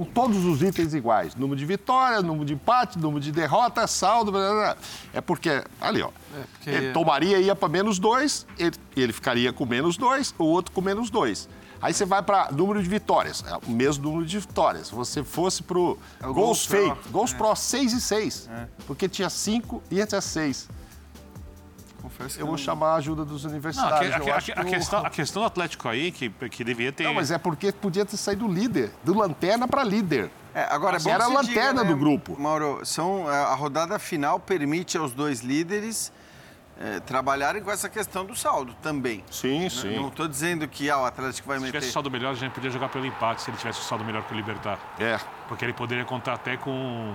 com 0.00 0.04
todos 0.06 0.46
os 0.46 0.62
itens 0.62 0.94
iguais. 0.94 1.34
Número 1.34 1.58
de 1.58 1.66
vitória, 1.66 2.22
número 2.22 2.46
de 2.46 2.54
empate, 2.54 2.98
número 2.98 3.20
de 3.20 3.30
derrota, 3.30 3.86
saldo. 3.86 4.32
Blá, 4.32 4.40
blá, 4.40 4.52
blá. 4.52 4.76
É 5.12 5.20
porque, 5.20 5.62
ali, 5.78 6.00
ó. 6.00 6.08
É 6.08 6.44
porque... 6.52 6.70
Ele 6.70 6.92
tomaria 6.94 7.38
ia 7.38 7.54
para 7.54 7.68
menos 7.68 7.98
dois, 7.98 8.46
ele, 8.58 8.76
ele, 8.96 9.12
ficaria 9.12 9.52
com 9.52 9.66
menos 9.66 9.98
dois, 9.98 10.34
o 10.38 10.44
outro 10.44 10.72
com 10.72 10.80
menos 10.80 11.10
dois. 11.10 11.50
Aí 11.82 11.92
você 11.92 12.06
vai 12.06 12.22
para 12.22 12.50
número 12.50 12.82
de 12.82 12.88
vitórias, 12.88 13.44
é 13.46 13.54
o 13.66 13.70
mesmo 13.70 14.04
número 14.04 14.24
de 14.24 14.38
vitórias. 14.38 14.86
Se 14.86 14.94
você 14.94 15.22
fosse 15.22 15.62
para 15.62 15.76
é 15.78 16.26
gols 16.32 16.64
feitos, 16.64 17.10
gols 17.10 17.34
é. 17.34 17.36
pro 17.36 17.54
6 17.54 17.92
e 17.92 18.00
6, 18.00 18.48
é. 18.50 18.68
porque 18.86 19.06
tinha 19.06 19.28
5 19.28 19.82
e 19.90 20.06
tinha 20.06 20.20
6. 20.20 20.68
Confesso 22.00 22.40
eu 22.40 22.46
vou 22.46 22.56
chamar 22.56 22.92
a 22.92 22.94
ajuda 22.96 23.24
dos 23.24 23.44
universitários. 23.44 24.10
Não, 24.18 24.26
a, 24.26 24.30
a, 24.30 24.34
a, 24.34 24.36
a, 24.36 24.64
questão, 24.64 25.06
a 25.06 25.10
questão 25.10 25.42
do 25.42 25.46
Atlético 25.46 25.88
aí, 25.88 26.10
que, 26.10 26.30
que 26.30 26.64
devia 26.64 26.92
ter. 26.92 27.04
Não, 27.04 27.14
mas 27.14 27.30
é 27.30 27.38
porque 27.38 27.72
podia 27.72 28.04
ter 28.04 28.16
saído 28.16 28.48
líder, 28.48 28.90
do 29.04 29.16
lanterna 29.16 29.68
para 29.68 29.84
líder. 29.84 30.30
É, 30.54 30.62
agora 30.64 30.96
é 30.96 31.10
Era 31.10 31.24
a 31.24 31.28
lanterna 31.28 31.82
diga, 31.82 31.84
do 31.84 31.94
né, 31.94 32.00
grupo. 32.00 32.40
Mauro, 32.40 32.80
são, 32.84 33.30
é, 33.30 33.36
a 33.36 33.54
rodada 33.54 33.98
final 33.98 34.40
permite 34.40 34.98
aos 34.98 35.12
dois 35.12 35.40
líderes 35.40 36.12
é, 36.80 36.98
trabalharem 37.00 37.62
com 37.62 37.70
essa 37.70 37.88
questão 37.88 38.24
do 38.24 38.34
saldo 38.34 38.74
também. 38.82 39.22
Sim, 39.30 39.64
né? 39.64 39.70
sim. 39.70 39.96
Não 39.96 40.08
estou 40.08 40.26
dizendo 40.26 40.66
que 40.66 40.90
ah, 40.90 40.98
o 40.98 41.04
Atlético 41.04 41.46
vai 41.46 41.58
se 41.58 41.64
meter... 41.64 41.72
Se 41.72 41.78
tivesse 41.78 41.90
o 41.90 41.92
saldo 41.92 42.10
melhor, 42.10 42.30
a 42.30 42.34
gente 42.34 42.52
podia 42.52 42.70
jogar 42.70 42.88
pelo 42.88 43.06
empate 43.06 43.42
se 43.42 43.50
ele 43.50 43.58
tivesse 43.58 43.80
o 43.80 43.84
saldo 43.84 44.04
melhor 44.04 44.22
que 44.24 44.32
o 44.32 44.36
Libertar. 44.36 44.78
É. 44.98 45.18
Porque 45.46 45.64
ele 45.64 45.74
poderia 45.74 46.04
contar 46.04 46.34
até 46.34 46.56
com 46.56 47.14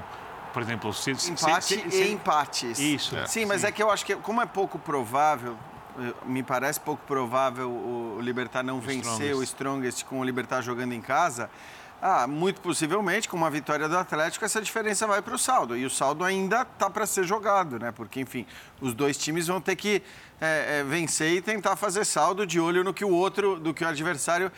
por 0.55 0.61
exemplo, 0.61 0.93
se, 0.93 1.11
empate 1.11 1.65
se, 1.65 1.91
se, 1.91 2.01
e 2.01 2.13
empates. 2.13 2.79
Isso. 2.79 3.13
É. 3.17 3.27
Sim, 3.27 3.43
mas 3.43 3.59
sim. 3.59 3.67
é 3.67 3.71
que 3.73 3.83
eu 3.83 3.91
acho 3.91 4.05
que 4.05 4.15
como 4.15 4.41
é 4.41 4.45
pouco 4.45 4.79
provável, 4.79 5.57
me 6.25 6.41
parece 6.43 6.79
pouco 6.79 7.05
provável 7.05 7.69
o 7.69 8.21
Libertar 8.21 8.63
não 8.63 8.77
o 8.77 8.79
vencer 8.79 9.01
Strongest. 9.01 9.35
o 9.37 9.43
Strongest 9.43 10.05
com 10.05 10.21
o 10.21 10.23
Libertar 10.23 10.61
jogando 10.61 10.93
em 10.93 11.01
casa. 11.01 11.49
Ah, 12.01 12.25
muito 12.25 12.61
possivelmente, 12.61 13.27
com 13.27 13.35
uma 13.35 13.49
vitória 13.49 13.89
do 13.89 13.97
Atlético, 13.97 14.45
essa 14.45 14.61
diferença 14.61 15.05
vai 15.05 15.21
para 15.21 15.35
o 15.35 15.37
saldo. 15.37 15.75
E 15.75 15.85
o 15.85 15.89
saldo 15.89 16.23
ainda 16.23 16.61
está 16.61 16.89
para 16.89 17.05
ser 17.05 17.25
jogado, 17.25 17.77
né? 17.77 17.91
Porque, 17.91 18.21
enfim, 18.21 18.45
os 18.79 18.93
dois 18.93 19.17
times 19.17 19.47
vão 19.47 19.59
ter 19.59 19.75
que 19.75 20.01
é, 20.39 20.79
é, 20.79 20.83
vencer 20.85 21.33
e 21.33 21.41
tentar 21.41 21.75
fazer 21.75 22.05
saldo 22.05 22.47
de 22.47 22.61
olho 22.61 22.81
no 22.81 22.93
que 22.93 23.03
o 23.03 23.09
outro, 23.09 23.59
do 23.59 23.73
que 23.73 23.83
o 23.83 23.87
adversário 23.87 24.49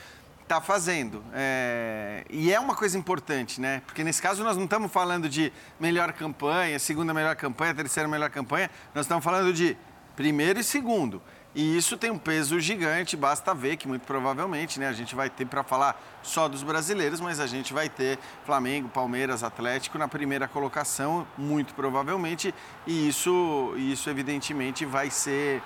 está 0.47 0.61
fazendo. 0.61 1.21
É... 1.33 2.23
E 2.29 2.51
é 2.51 2.59
uma 2.59 2.73
coisa 2.73 2.97
importante, 2.97 3.59
né? 3.59 3.81
Porque 3.85 4.03
nesse 4.03 4.21
caso 4.21 4.43
nós 4.43 4.55
não 4.55 4.63
estamos 4.63 4.91
falando 4.91 5.27
de 5.27 5.51
melhor 5.79 6.13
campanha, 6.13 6.79
segunda 6.79 7.13
melhor 7.13 7.35
campanha, 7.35 7.75
terceira 7.75 8.07
melhor 8.07 8.29
campanha, 8.29 8.71
nós 8.95 9.05
estamos 9.05 9.23
falando 9.23 9.53
de 9.53 9.77
primeiro 10.15 10.59
e 10.59 10.63
segundo. 10.63 11.21
E 11.53 11.75
isso 11.75 11.97
tem 11.97 12.11
um 12.11 12.19
peso 12.19 12.59
gigante, 12.59 13.17
basta 13.17 13.53
ver 13.53 13.77
que 13.77 13.87
muito 13.87 14.03
provavelmente 14.05 14.79
né, 14.79 14.87
a 14.87 14.93
gente 14.93 15.15
vai 15.15 15.29
ter 15.29 15.45
para 15.45 15.63
falar 15.63 15.99
só 16.21 16.47
dos 16.47 16.61
brasileiros, 16.61 17.19
mas 17.19 17.39
a 17.39 17.47
gente 17.47 17.73
vai 17.73 17.89
ter 17.89 18.19
Flamengo, 18.45 18.87
Palmeiras, 18.89 19.43
Atlético 19.43 19.97
na 19.97 20.07
primeira 20.07 20.47
colocação, 20.47 21.25
muito 21.35 21.73
provavelmente, 21.73 22.53
e 22.85 23.07
isso, 23.07 23.73
isso 23.75 24.07
evidentemente 24.07 24.85
vai 24.85 25.09
ser 25.09 25.63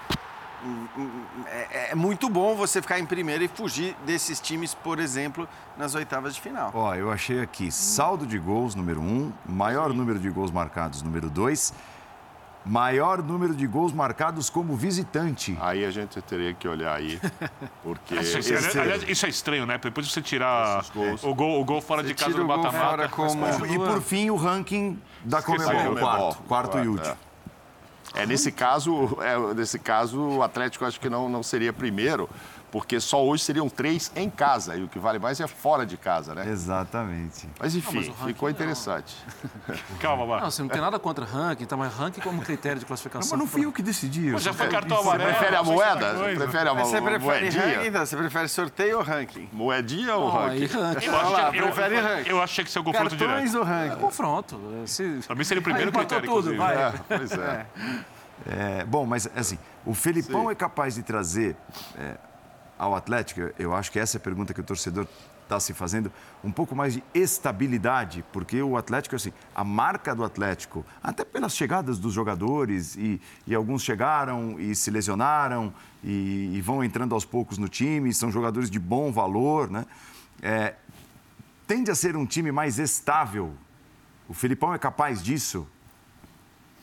é, 1.48 1.92
é, 1.92 1.96
muito 1.96 2.30
bom 2.30 2.56
você 2.56 2.82
ficar 2.82 3.00
em 3.00 3.06
primeiro 3.06 3.44
e 3.44 3.48
fugir 3.48 3.96
desses 4.06 4.40
times, 4.40 4.74
por 4.74 5.00
exemplo, 5.00 5.48
nas 5.78 5.96
oitavas 5.96 6.36
de 6.36 6.42
final. 6.42 6.72
Ó, 6.74 6.94
eu 6.96 7.12
achei 7.12 7.42
aqui 7.42 7.72
saldo 7.72 8.26
de 8.26 8.38
gols 8.38 8.76
número 8.76 9.02
um, 9.02 9.32
maior 9.46 9.94
número 9.94 10.20
de 10.20 10.30
gols 10.30 10.52
marcados 10.52 11.02
número 11.02 11.30
dois 11.30 11.74
Maior 12.64 13.24
número 13.24 13.56
de 13.56 13.66
gols 13.66 13.92
marcados 13.92 14.48
como 14.48 14.76
visitante. 14.76 15.58
Aí 15.60 15.84
a 15.84 15.90
gente 15.90 16.22
teria 16.22 16.54
que 16.54 16.68
olhar 16.68 16.96
aí, 16.96 17.20
porque... 17.82 18.14
Isso, 18.16 18.38
esse... 18.38 18.80
aliás, 18.80 19.04
isso 19.08 19.26
é 19.26 19.30
estranho, 19.30 19.66
né? 19.66 19.80
Depois 19.80 20.06
de 20.06 20.14
você 20.14 20.22
tirar 20.22 20.86
o 21.24 21.34
gol, 21.34 21.60
o 21.60 21.66
gol 21.66 21.82
fora 21.82 22.04
de 22.04 22.14
casa 22.14 22.38
do 22.38 22.46
mata-mata. 22.46 23.10
Como... 23.10 23.48
E 23.66 23.76
por 23.76 24.00
fim, 24.02 24.30
o 24.30 24.36
ranking 24.36 25.02
da 25.26 25.42
Comebol, 25.42 25.96
quarto, 25.98 26.44
quarto 26.44 26.78
e 26.78 26.88
último. 26.88 27.16
É. 27.28 27.31
é, 28.14 28.26
nesse 28.26 28.52
caso, 28.52 29.18
é, 29.22 29.54
nesse 29.54 29.80
caso, 29.80 30.20
o 30.20 30.44
Atlético 30.44 30.86
acho 30.86 31.00
que 31.00 31.10
não, 31.10 31.30
não 31.30 31.42
seria 31.42 31.72
primeiro, 31.72 32.30
porque 32.72 33.02
só 33.02 33.24
hoje 33.24 33.44
seriam 33.44 33.70
três 33.70 34.12
em 34.16 34.30
casa, 34.30 34.76
e 34.76 34.84
o 34.84 34.88
que 34.88 34.98
vale 34.98 35.20
mais 35.20 35.40
é 35.42 35.48
fora 35.48 35.86
de 35.86 35.98
casa, 35.98 36.34
né? 36.34 36.50
Exatamente. 36.50 37.48
Mas 37.60 37.76
enfim, 37.76 38.08
não, 38.08 38.16
mas 38.18 38.28
ficou 38.28 38.50
interessante. 38.50 39.14
Calma, 40.00 40.26
Mar. 40.26 40.42
Não, 40.42 40.50
você 40.50 40.62
não 40.62 40.70
tem 40.70 40.80
nada 40.80 40.98
contra 40.98 41.26
ranking, 41.26 41.66
tá, 41.66 41.76
mas 41.76 41.94
ranking 41.94 42.22
como 42.22 42.42
critério 42.42 42.80
de 42.80 42.86
classificação. 42.86 43.38
Não, 43.38 43.46
mas 43.46 43.46
não 43.46 43.52
fui 43.52 43.66
eu 43.66 43.74
que 43.74 43.84
decidi. 43.84 44.38
já 44.40 44.54
foi 44.54 44.70
cartão 44.70 45.02
amarelo. 45.02 45.30
Você 45.30 45.36
prefere 45.36 45.56
a 45.58 45.64
moeda? 45.64 46.14
Você 46.14 46.36
prefere 46.36 46.70
a 46.70 46.74
você 46.74 47.02
prefere 47.02 47.20
moedinha? 47.20 47.66
Ranking, 47.66 47.88
então, 47.88 48.06
você 48.06 48.18
prefere 48.18 48.48
sorteio 48.48 48.98
ou 48.98 49.04
ranking? 49.04 49.50
Moedinha 49.52 50.16
ou 50.16 50.28
oh, 50.28 50.30
ranking? 50.30 50.66
ranking? 50.68 51.06
Eu, 51.06 51.16
achei, 51.18 51.60
eu, 51.60 51.64
prefere 51.64 51.96
eu, 51.96 52.04
ranking. 52.04 52.30
eu 52.30 52.42
achei 52.42 52.64
que 52.64 52.72
seu 52.72 52.84
confronto 52.84 53.18
Cartões 53.18 53.52
direto. 53.52 53.58
ou 53.58 53.64
ranking? 53.64 53.96
É 53.96 54.00
confronto. 54.00 54.62
Se... 54.86 55.20
Também 55.28 55.44
seria 55.44 55.60
o 55.60 55.64
primeiro 55.64 55.92
critério, 55.92 56.26
tudo, 56.26 56.56
vai. 56.56 56.76
É, 56.76 56.94
pois 57.08 57.32
é. 57.34 57.66
é. 58.48 58.86
Bom, 58.86 59.06
mas 59.06 59.30
assim, 59.36 59.60
o 59.86 59.94
Felipão 59.94 60.46
Sim. 60.46 60.52
é 60.52 60.56
capaz 60.56 60.96
de 60.96 61.04
trazer... 61.04 61.58
Ao 62.82 62.96
Atlético, 62.96 63.42
eu 63.60 63.76
acho 63.76 63.92
que 63.92 64.00
essa 64.00 64.18
é 64.18 64.20
a 64.20 64.22
pergunta 64.22 64.56
que 64.56 64.60
o 64.60 64.64
torcedor 64.64 65.06
está 65.44 65.60
se 65.60 65.72
fazendo, 65.72 66.12
um 66.44 66.52
pouco 66.52 66.76
mais 66.76 66.96
de 66.96 67.04
estabilidade, 67.14 68.26
porque 68.34 68.60
o 68.60 68.76
Atlético, 68.76 69.16
assim, 69.16 69.32
a 69.54 69.64
marca 69.64 70.16
do 70.16 70.24
Atlético, 70.24 70.84
até 71.04 71.24
pelas 71.24 71.56
chegadas 71.56 72.00
dos 72.00 72.12
jogadores, 72.12 72.96
e, 72.96 73.22
e 73.46 73.54
alguns 73.54 73.84
chegaram 73.84 74.60
e 74.60 74.74
se 74.74 74.90
lesionaram 74.90 75.72
e, 76.04 76.54
e, 76.56 76.62
vão 76.62 76.84
entrando 76.84 77.14
aos 77.14 77.24
poucos 77.24 77.60
no 77.60 77.70
time, 77.70 78.12
são 78.16 78.32
jogadores 78.32 78.68
de 78.68 78.80
bom 78.80 79.12
valor, 79.12 79.70
né? 79.70 79.86
É, 80.42 80.74
tende 81.68 81.92
a 81.92 81.96
ser 81.96 82.18
um 82.18 82.26
time 82.26 82.52
mais 82.52 82.80
estável. 82.80 83.54
O 84.28 84.34
Filipão 84.34 84.74
é 84.74 84.80
capaz 84.80 85.22
disso? 85.22 85.68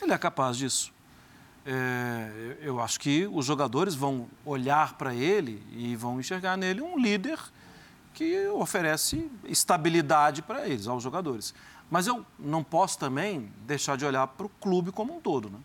Ele 0.01 0.13
é 0.13 0.17
capaz 0.17 0.55
disso 0.55 0.97
é, 1.65 2.57
eu 2.61 2.79
acho 2.79 2.99
que 2.99 3.27
os 3.27 3.45
jogadores 3.45 3.95
vão 3.95 4.27
olhar 4.45 4.93
para 4.93 5.13
ele 5.13 5.63
e 5.71 5.95
vão 5.95 6.19
enxergar 6.19 6.57
nele 6.57 6.81
um 6.81 6.97
líder 6.97 7.39
que 8.13 8.47
oferece 8.49 9.29
estabilidade 9.45 10.41
para 10.41 10.67
eles, 10.67 10.87
aos 10.87 11.03
jogadores. 11.03 11.53
Mas 11.89 12.07
eu 12.07 12.25
não 12.37 12.63
posso 12.63 12.97
também 12.97 13.51
deixar 13.65 13.97
de 13.97 14.05
olhar 14.05 14.27
para 14.27 14.45
o 14.45 14.49
clube 14.49 14.91
como 14.91 15.15
um 15.15 15.19
todo. 15.19 15.49
Né? 15.49 15.57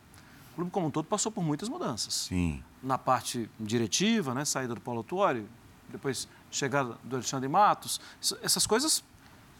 O 0.53 0.55
clube 0.57 0.71
como 0.71 0.87
um 0.87 0.91
todo 0.91 1.07
passou 1.07 1.31
por 1.31 1.43
muitas 1.43 1.69
mudanças. 1.69 2.15
Sim. 2.15 2.63
Na 2.83 2.97
parte 2.99 3.51
diretiva, 3.59 4.35
né? 4.35 4.45
saída 4.45 4.75
do 4.75 4.81
Paulo 4.81 5.03
Tuori, 5.03 5.47
depois 5.89 6.29
chegada 6.51 6.97
do 7.03 7.17
Alexandre 7.17 7.49
Matos. 7.49 8.01
Isso, 8.21 8.39
essas 8.43 8.67
coisas, 8.67 9.03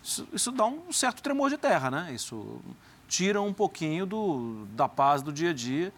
isso, 0.03 0.27
isso, 0.33 0.53
dá 0.53 0.67
um 0.67 0.93
certo 0.93 1.23
tremor 1.23 1.51
de 1.51 1.59
terra, 1.59 1.91
né? 1.91 2.13
Isso 2.15 2.61
tira 3.09 3.41
um 3.41 3.53
pouquinho 3.53 4.07
do, 4.07 4.67
da 4.73 4.89
paz 4.89 5.23
do 5.23 5.33
dia 5.33 5.51
a 5.51 5.53
dia 5.53 5.93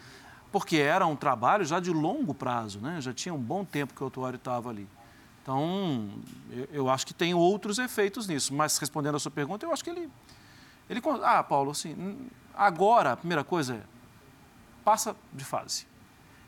porque 0.52 0.76
era 0.76 1.06
um 1.06 1.16
trabalho 1.16 1.64
já 1.64 1.80
de 1.80 1.90
longo 1.90 2.34
prazo, 2.34 2.80
né? 2.80 3.00
já 3.00 3.12
tinha 3.12 3.34
um 3.34 3.40
bom 3.40 3.64
tempo 3.64 3.94
que 3.94 4.02
o 4.02 4.06
Otuário 4.06 4.36
estava 4.36 4.70
ali. 4.70 4.88
Então, 5.42 6.10
eu, 6.50 6.68
eu, 6.72 6.90
acho 6.90 7.06
que 7.06 7.14
tem 7.14 7.32
outros 7.32 7.78
efeitos 7.78 8.26
nisso. 8.26 8.52
Mas, 8.52 8.78
respondendo 8.78 9.14
a 9.14 9.18
sua 9.20 9.30
pergunta, 9.30 9.64
eu 9.64 9.72
acho 9.72 9.84
que 9.84 9.90
ele... 9.90 10.10
ele 10.90 11.00
ah, 11.22 11.42
Paulo, 11.44 11.70
assim, 11.70 12.28
agora 12.52 13.12
a 13.12 13.16
primeira 13.16 13.44
coisa 13.44 13.74
é 13.74 13.82
passa 14.84 15.16
de 15.32 15.44
fase. 15.44 15.86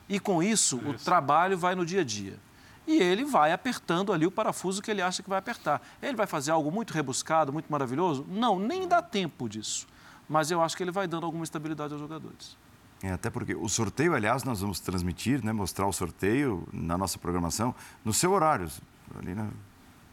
E 0.09 0.19
com 0.19 0.43
isso, 0.43 0.79
isso, 0.79 0.91
o 0.91 0.95
trabalho 0.95 1.59
vai 1.59 1.75
no 1.75 1.85
dia 1.85 2.01
a 2.01 2.05
dia. 2.05 2.39
E 2.87 3.03
ele 3.03 3.25
vai 3.25 3.53
apertando 3.53 4.13
ali 4.13 4.27
o 4.27 4.31
parafuso 4.31 4.81
que 4.81 4.91
ele 4.91 5.03
acha 5.03 5.23
que 5.23 5.29
vai 5.29 5.39
apertar. 5.39 5.83
Ele 6.03 6.17
vai 6.17 6.27
fazer 6.27 6.51
algo 6.51 6.71
muito 6.71 6.95
rebuscado, 6.95 7.53
muito 7.53 7.71
maravilhoso? 7.71 8.25
Não, 8.29 8.59
nem 8.59 8.89
dá 8.89 9.03
tempo 9.03 9.49
disso. 9.49 9.87
Mas 10.29 10.51
eu 10.51 10.63
acho 10.63 10.77
que 10.77 10.83
ele 10.83 10.91
vai 10.91 11.07
dando 11.07 11.27
alguma 11.27 11.45
estabilidade 11.45 11.93
aos 11.93 12.01
jogadores. 12.01 12.57
É, 13.03 13.13
até 13.13 13.31
porque 13.31 13.55
o 13.55 13.69
sorteio, 13.69 14.15
aliás, 14.15 14.43
nós 14.43 14.61
vamos 14.61 14.81
transmitir, 14.81 15.45
né, 15.45 15.53
mostrar 15.53 15.87
o 15.87 15.93
sorteio 15.93 16.67
na 16.73 16.99
nossa 16.99 17.19
programação, 17.19 17.75
no 18.05 18.13
seu 18.13 18.33
horário, 18.33 18.69
ali 19.17 19.35
na, 19.35 19.47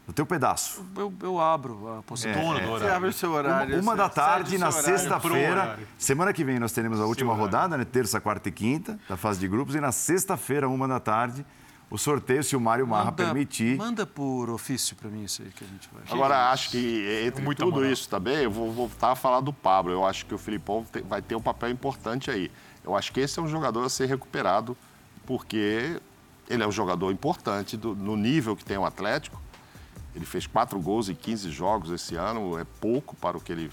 no 0.08 0.14
teu 0.14 0.26
pedaço. 0.26 0.86
Eu, 0.96 1.12
eu 1.22 1.40
abro 1.40 1.98
a 1.98 2.04
possibilidade. 2.04 2.60
É, 2.62 2.68
Você 2.68 2.88
abre 2.88 3.10
o 3.10 3.14
seu 3.14 3.32
horário. 3.32 3.76
Uma, 3.76 3.82
uma 3.82 3.96
da 3.96 4.08
tarde, 4.08 4.58
na 4.58 4.72
sexta-feira. 4.72 5.80
Semana 5.98 6.32
que 6.32 6.44
vem 6.44 6.60
nós 6.60 6.72
teremos 6.74 7.00
a 7.02 7.06
última 7.06 7.34
rodada, 7.34 7.76
né, 7.76 7.86
terça, 7.86 8.22
quarta 8.22 8.50
e 8.50 8.52
quinta, 8.52 9.00
da 9.10 9.18
fase 9.18 9.40
de 9.40 9.48
grupos. 9.48 9.74
E 9.74 9.82
na 9.82 9.92
sexta-feira, 9.92 10.70
uma 10.70 10.88
da 10.88 11.00
tarde, 11.00 11.44
o 11.90 11.98
sorteio, 11.98 12.44
se 12.44 12.56
o 12.56 12.60
Mário 12.62 12.86
Marra 12.86 13.06
manda, 13.06 13.24
permitir. 13.24 13.78
Manda 13.78 14.06
por 14.06 14.50
ofício 14.52 14.96
para 14.96 15.10
mim 15.10 15.24
isso 15.24 15.42
aí 15.42 15.50
que 15.50 15.64
a 15.64 15.68
gente 15.68 15.90
vai. 15.92 16.04
Agora, 16.12 16.52
acho 16.52 16.70
que 16.70 17.24
entre 17.26 17.44
Muito 17.44 17.64
tudo 17.64 17.84
isso 17.84 18.08
também, 18.10 18.44
eu 18.44 18.52
vou 18.52 18.72
voltar 18.72 19.12
a 19.12 19.16
falar 19.16 19.40
do 19.40 19.52
Pablo. 19.52 19.92
Eu 19.92 20.06
acho 20.06 20.26
que 20.28 20.36
o 20.36 20.38
Filipão 20.38 20.86
vai 21.08 21.22
ter 21.22 21.36
um 21.36 21.42
papel 21.42 21.70
importante 21.72 22.30
aí. 22.30 22.52
Eu 22.86 22.96
acho 22.96 23.12
que 23.12 23.20
esse 23.20 23.40
é 23.40 23.42
um 23.42 23.48
jogador 23.48 23.84
a 23.84 23.90
ser 23.90 24.06
recuperado, 24.06 24.78
porque 25.26 26.00
ele 26.48 26.64
é 26.64 26.68
um 26.68 26.72
jogador 26.72 27.12
importante 27.12 27.76
do, 27.76 27.96
no 27.96 28.16
nível 28.16 28.56
que 28.56 28.64
tem 28.64 28.78
o 28.78 28.86
Atlético. 28.86 29.42
Ele 30.16 30.26
fez 30.26 30.46
quatro 30.46 30.80
gols 30.80 31.10
em 31.10 31.16
15 31.16 31.50
jogos 31.50 31.90
esse 31.90 32.16
ano, 32.16 32.60
é 32.60 32.64
pouco 32.80 33.16
para 33.16 33.36
o 33.36 33.42
que 33.42 33.52
ele 33.52 33.72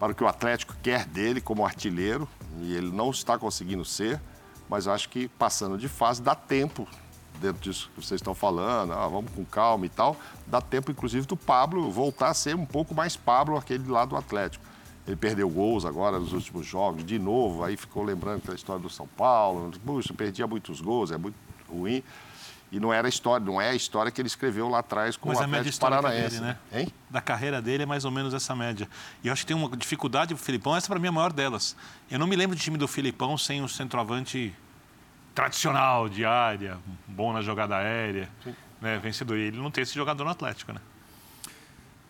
para 0.00 0.10
o 0.10 0.14
que 0.16 0.24
o 0.24 0.26
Atlético 0.26 0.74
quer 0.82 1.06
dele 1.06 1.40
como 1.40 1.64
artilheiro, 1.64 2.28
e 2.60 2.74
ele 2.74 2.90
não 2.90 3.12
está 3.12 3.38
conseguindo 3.38 3.84
ser, 3.84 4.20
mas 4.68 4.88
acho 4.88 5.08
que 5.08 5.28
passando 5.28 5.78
de 5.78 5.88
fase 5.88 6.20
dá 6.20 6.34
tempo, 6.34 6.88
dentro 7.40 7.62
disso 7.62 7.88
que 7.94 8.04
vocês 8.04 8.20
estão 8.20 8.34
falando, 8.34 8.94
ah, 8.94 9.06
vamos 9.06 9.30
com 9.30 9.44
calma 9.44 9.86
e 9.86 9.88
tal, 9.88 10.16
dá 10.44 10.60
tempo 10.60 10.90
inclusive 10.90 11.24
do 11.24 11.36
Pablo 11.36 11.88
voltar 11.88 12.30
a 12.30 12.34
ser 12.34 12.56
um 12.56 12.66
pouco 12.66 12.92
mais 12.92 13.16
Pablo, 13.16 13.56
aquele 13.56 13.88
lá 13.88 14.04
do 14.04 14.16
Atlético. 14.16 14.71
Ele 15.06 15.16
perdeu 15.16 15.48
gols 15.48 15.84
agora 15.84 16.18
nos 16.18 16.32
últimos 16.32 16.64
jogos, 16.64 17.04
de 17.04 17.18
novo, 17.18 17.64
aí 17.64 17.76
ficou 17.76 18.04
lembrando 18.04 18.38
aquela 18.38 18.54
história 18.54 18.80
do 18.80 18.88
São 18.88 19.06
Paulo. 19.06 19.72
Puxa, 19.84 20.14
perdia 20.14 20.46
muitos 20.46 20.80
gols, 20.80 21.10
é 21.10 21.18
muito 21.18 21.34
ruim. 21.68 22.02
E 22.70 22.80
não 22.80 22.90
era 22.90 23.06
a 23.06 23.10
história, 23.10 23.44
não 23.44 23.60
é 23.60 23.68
a 23.68 23.74
história 23.74 24.10
que 24.10 24.18
ele 24.18 24.28
escreveu 24.28 24.66
lá 24.66 24.78
atrás 24.78 25.14
com 25.16 25.28
Mas 25.28 25.38
o 25.38 25.42
Atlético 25.42 25.78
Paranaense. 25.78 26.40
Dele, 26.40 26.40
né? 26.40 26.58
Hein? 26.72 26.88
Da 27.10 27.20
carreira 27.20 27.60
dele 27.60 27.82
é 27.82 27.86
mais 27.86 28.06
ou 28.06 28.10
menos 28.10 28.32
essa 28.32 28.56
média. 28.56 28.88
E 29.22 29.26
eu 29.26 29.32
acho 29.32 29.42
que 29.42 29.48
tem 29.48 29.56
uma 29.56 29.76
dificuldade 29.76 30.34
pro 30.34 30.42
Filipão, 30.42 30.74
essa 30.74 30.88
para 30.88 30.98
mim 30.98 31.06
é 31.06 31.08
a 31.10 31.12
maior 31.12 31.32
delas. 31.32 31.76
Eu 32.10 32.18
não 32.18 32.26
me 32.26 32.34
lembro 32.34 32.56
de 32.56 32.62
time 32.62 32.78
do 32.78 32.88
Filipão 32.88 33.36
sem 33.36 33.60
um 33.60 33.68
centroavante 33.68 34.54
tradicional 35.34 36.08
de 36.08 36.24
área, 36.24 36.78
bom 37.06 37.32
na 37.32 37.42
jogada 37.42 37.76
aérea, 37.76 38.28
né, 38.80 38.98
vencedor. 38.98 39.36
E 39.36 39.42
ele 39.42 39.58
não 39.58 39.70
tem 39.70 39.82
esse 39.82 39.94
jogador 39.94 40.24
no 40.24 40.30
Atlético, 40.30 40.72
né? 40.72 40.80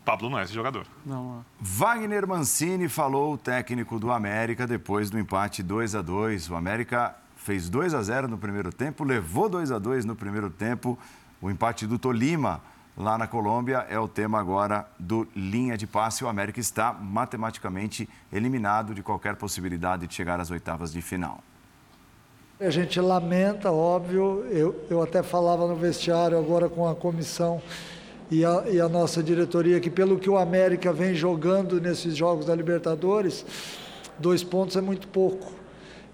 Pablo 0.05 0.29
não 0.29 0.39
é 0.39 0.43
esse 0.43 0.53
jogador. 0.53 0.87
Não. 1.07 1.41
É. 1.41 1.45
Wagner 1.61 2.27
Mancini 2.27 2.89
falou 2.89 3.35
o 3.35 3.39
técnico 3.39 3.99
do 3.99 4.11
América 4.11 4.67
depois 4.67 5.11
do 5.11 5.19
empate 5.19 5.63
2 5.63 5.95
a 5.95 6.03
2. 6.03 6.51
O 6.51 6.57
América 6.57 7.15
fez 7.37 7.69
2 7.69 7.95
a 7.95 8.03
0 8.03 8.29
no 8.29 8.39
primeiro 8.39 8.73
tempo, 8.73 9.05
levou 9.05 9.49
2 9.49 9.71
a 9.71 9.79
2 9.79 10.05
no 10.05 10.17
primeiro 10.17 10.51
tempo. 10.51 10.99
O 11.41 11.51
empate 11.51 11.87
do 11.87 11.99
Tolima 11.99 12.61
lá 12.97 13.17
na 13.17 13.27
Colômbia 13.27 13.87
é 13.89 13.99
o 13.99 14.09
tema 14.09 14.39
agora 14.39 14.87
do 14.99 15.27
linha 15.35 15.77
de 15.77 15.87
passe. 15.87 16.25
O 16.25 16.29
América 16.29 16.61
está 16.61 16.93
matematicamente 16.93 18.09
eliminado 18.33 18.95
de 18.95 19.03
qualquer 19.03 19.37
possibilidade 19.37 20.07
de 20.07 20.15
chegar 20.15 20.41
às 20.41 20.51
oitavas 20.51 20.93
de 20.93 21.01
final. 21.01 21.43
A 22.61 22.71
gente 22.71 23.01
lamenta, 23.01 23.73
óbvio. 23.73 24.47
Eu, 24.51 24.87
eu 24.89 25.03
até 25.03 25.23
falava 25.23 25.67
no 25.67 25.75
vestiário 25.75 26.39
agora 26.39 26.69
com 26.69 26.89
a 26.89 26.95
comissão 26.95 27.61
e 28.33 28.47
a, 28.47 28.65
e 28.67 28.81
a 28.81 28.89
nossa 28.89 29.23
diretoria, 29.23 29.79
que 29.79 29.91
pelo 29.91 30.19
que 30.19 30.31
o 30.31 30.39
América 30.39 30.91
vem 30.91 31.15
jogando 31.15 31.79
nesses 31.79 32.17
jogos 32.17 32.47
da 32.47 32.55
Libertadores, 32.55 33.45
dois 34.19 34.43
pontos 34.43 34.75
é 34.75 34.81
muito 34.81 35.07
pouco. 35.07 35.53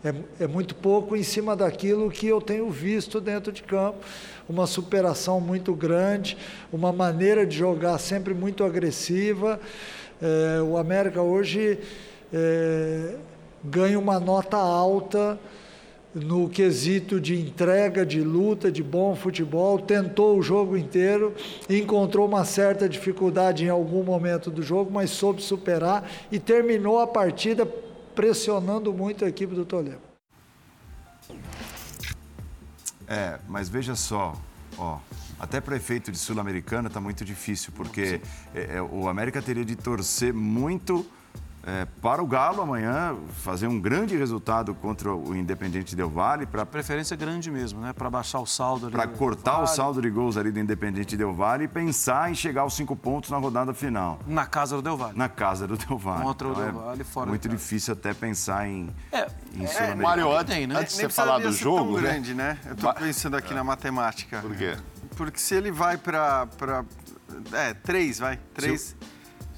É, 0.02 0.12
é, 0.40 0.46
muito 0.48 0.74
pouco 0.74 1.14
em 1.14 1.22
cima 1.22 1.54
daquilo 1.54 2.10
que 2.10 2.26
eu 2.26 2.40
tenho 2.40 2.68
visto 2.70 3.20
dentro 3.20 3.52
de 3.52 3.62
campo. 3.62 3.98
Uma 4.48 4.66
superação 4.66 5.40
muito 5.40 5.72
grande, 5.76 6.36
uma 6.72 6.92
maneira 6.92 7.46
de 7.46 7.56
jogar 7.56 7.96
sempre 7.98 8.34
muito 8.34 8.64
agressiva. 8.64 9.60
É, 10.20 10.60
o 10.60 10.76
América 10.76 11.22
hoje 11.22 11.78
é, 12.32 13.14
ganha 13.62 13.96
uma 13.96 14.18
nota 14.18 14.56
alta 14.56 15.38
no 16.18 16.48
quesito 16.48 17.20
de 17.20 17.40
entrega, 17.40 18.04
de 18.04 18.20
luta, 18.20 18.70
de 18.70 18.82
bom 18.82 19.14
futebol, 19.14 19.78
tentou 19.78 20.38
o 20.38 20.42
jogo 20.42 20.76
inteiro, 20.76 21.34
encontrou 21.68 22.26
uma 22.26 22.44
certa 22.44 22.88
dificuldade 22.88 23.64
em 23.64 23.68
algum 23.68 24.02
momento 24.02 24.50
do 24.50 24.62
jogo, 24.62 24.90
mas 24.90 25.10
soube 25.10 25.42
superar 25.42 26.08
e 26.30 26.38
terminou 26.38 26.98
a 26.98 27.06
partida 27.06 27.66
pressionando 28.14 28.92
muito 28.92 29.24
a 29.24 29.28
equipe 29.28 29.54
do 29.54 29.64
Toledo. 29.64 30.00
É, 33.06 33.38
mas 33.48 33.68
veja 33.68 33.94
só, 33.94 34.36
ó, 34.76 34.98
até 35.40 35.60
para 35.60 35.76
efeito 35.76 36.10
de 36.10 36.18
Sul-Americana 36.18 36.88
está 36.88 37.00
muito 37.00 37.24
difícil, 37.24 37.72
porque 37.76 38.20
é, 38.54 38.76
é, 38.76 38.82
o 38.82 39.08
América 39.08 39.40
teria 39.40 39.64
de 39.64 39.76
torcer 39.76 40.34
muito 40.34 41.06
é, 41.68 41.86
para 42.00 42.22
o 42.22 42.26
Galo 42.26 42.62
amanhã 42.62 43.14
fazer 43.42 43.66
um 43.66 43.78
grande 43.78 44.16
resultado 44.16 44.74
contra 44.74 45.12
o 45.12 45.36
Independente 45.36 45.94
Del 45.94 46.08
Vale. 46.08 46.46
Para 46.46 46.64
preferência 46.64 47.14
grande 47.14 47.50
mesmo, 47.50 47.78
né? 47.82 47.92
Para 47.92 48.08
baixar 48.08 48.40
o 48.40 48.46
saldo. 48.46 48.90
Para 48.90 49.06
cortar 49.06 49.52
vale. 49.52 49.64
o 49.64 49.66
saldo 49.66 50.00
de 50.00 50.08
gols 50.08 50.38
ali 50.38 50.50
do 50.50 50.58
Independente 50.58 51.14
Del 51.14 51.34
Vale 51.34 51.64
e 51.64 51.68
pensar 51.68 52.30
em 52.30 52.34
chegar 52.34 52.62
aos 52.62 52.74
cinco 52.74 52.96
pontos 52.96 53.28
na 53.28 53.36
rodada 53.36 53.74
final. 53.74 54.18
Na 54.26 54.46
casa 54.46 54.76
do 54.76 54.82
Del 54.82 54.96
Vale. 54.96 55.18
Na 55.18 55.28
casa 55.28 55.66
do 55.66 55.76
Del 55.76 55.98
Vale. 55.98 56.22
Contra 56.22 56.48
então, 56.48 56.62
o 56.62 56.64
Del 56.64 56.80
Vale, 56.80 57.04
fora. 57.04 57.26
É 57.26 57.28
muito 57.28 57.48
difícil 57.50 57.92
até 57.92 58.14
pensar 58.14 58.66
em, 58.66 58.88
é, 59.12 59.26
em 59.54 59.66
é, 59.66 59.94
Mário, 59.94 60.32
antes, 60.32 60.54
tem, 60.54 60.66
né? 60.66 60.74
antes 60.74 60.96
de 60.96 61.02
você 61.02 61.08
falar 61.10 61.38
do 61.38 61.52
jogo. 61.52 61.92
Tão 61.92 62.02
grande, 62.02 62.32
né? 62.32 62.58
Eu 62.64 62.72
estou 62.72 62.94
pensando 62.94 63.36
aqui 63.36 63.52
na 63.52 63.62
matemática. 63.62 64.40
Por 64.40 64.56
quê? 64.56 64.74
Porque 65.16 65.38
se 65.38 65.54
ele 65.54 65.70
vai 65.70 65.98
para. 65.98 66.48
É, 67.52 67.74
três, 67.74 68.18
vai. 68.18 68.38
Três. 68.54 68.96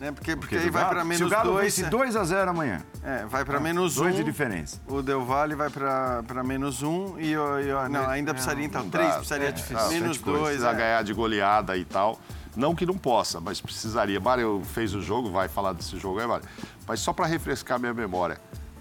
Né? 0.00 0.10
Porque, 0.12 0.34
porque, 0.34 0.56
aí 0.56 0.70
vai 0.70 0.88
para 0.88 1.04
menos 1.04 1.18
2. 1.18 1.18
Se 1.18 1.24
o 1.24 1.28
Galo 1.28 1.52
dois, 1.52 1.76
vence 1.76 1.90
2 1.90 2.16
a 2.16 2.24
0 2.24 2.50
amanhã. 2.50 2.82
É, 3.04 3.26
vai 3.26 3.44
para 3.44 3.60
menos 3.60 3.98
1. 3.98 4.00
Um, 4.00 4.04
dois 4.04 4.16
de 4.16 4.24
diferença. 4.24 4.80
O 4.88 5.02
Del 5.02 5.22
Valle 5.22 5.54
vai 5.54 5.68
para 5.68 6.42
menos 6.42 6.82
1 6.82 6.88
um, 6.88 7.20
e, 7.20 7.32
e 7.34 7.88
não, 7.90 8.08
ainda 8.08 8.32
precisaria 8.32 8.64
então 8.64 8.88
3, 8.88 9.16
precisaria 9.16 9.48
é, 9.48 9.52
difícil. 9.52 9.88
menos 9.90 10.16
2. 10.18 10.42
Precisa 10.42 10.70
é. 10.70 10.74
ganhar 10.74 11.04
de 11.04 11.12
goleada 11.12 11.76
e 11.76 11.84
tal. 11.84 12.18
Não 12.56 12.74
que 12.74 12.86
não 12.86 12.96
possa, 12.96 13.40
mas 13.40 13.60
precisaria. 13.60 14.18
Mário 14.18 14.62
fez 14.72 14.94
o 14.94 15.02
jogo, 15.02 15.30
vai 15.30 15.48
falar 15.48 15.74
desse 15.74 15.98
jogo 15.98 16.18
aí, 16.18 16.26
Mário. 16.26 16.48
Mas 16.86 17.00
só 17.00 17.12
para 17.12 17.26
refrescar 17.26 17.78
minha 17.78 17.94
memória. 17.94 18.40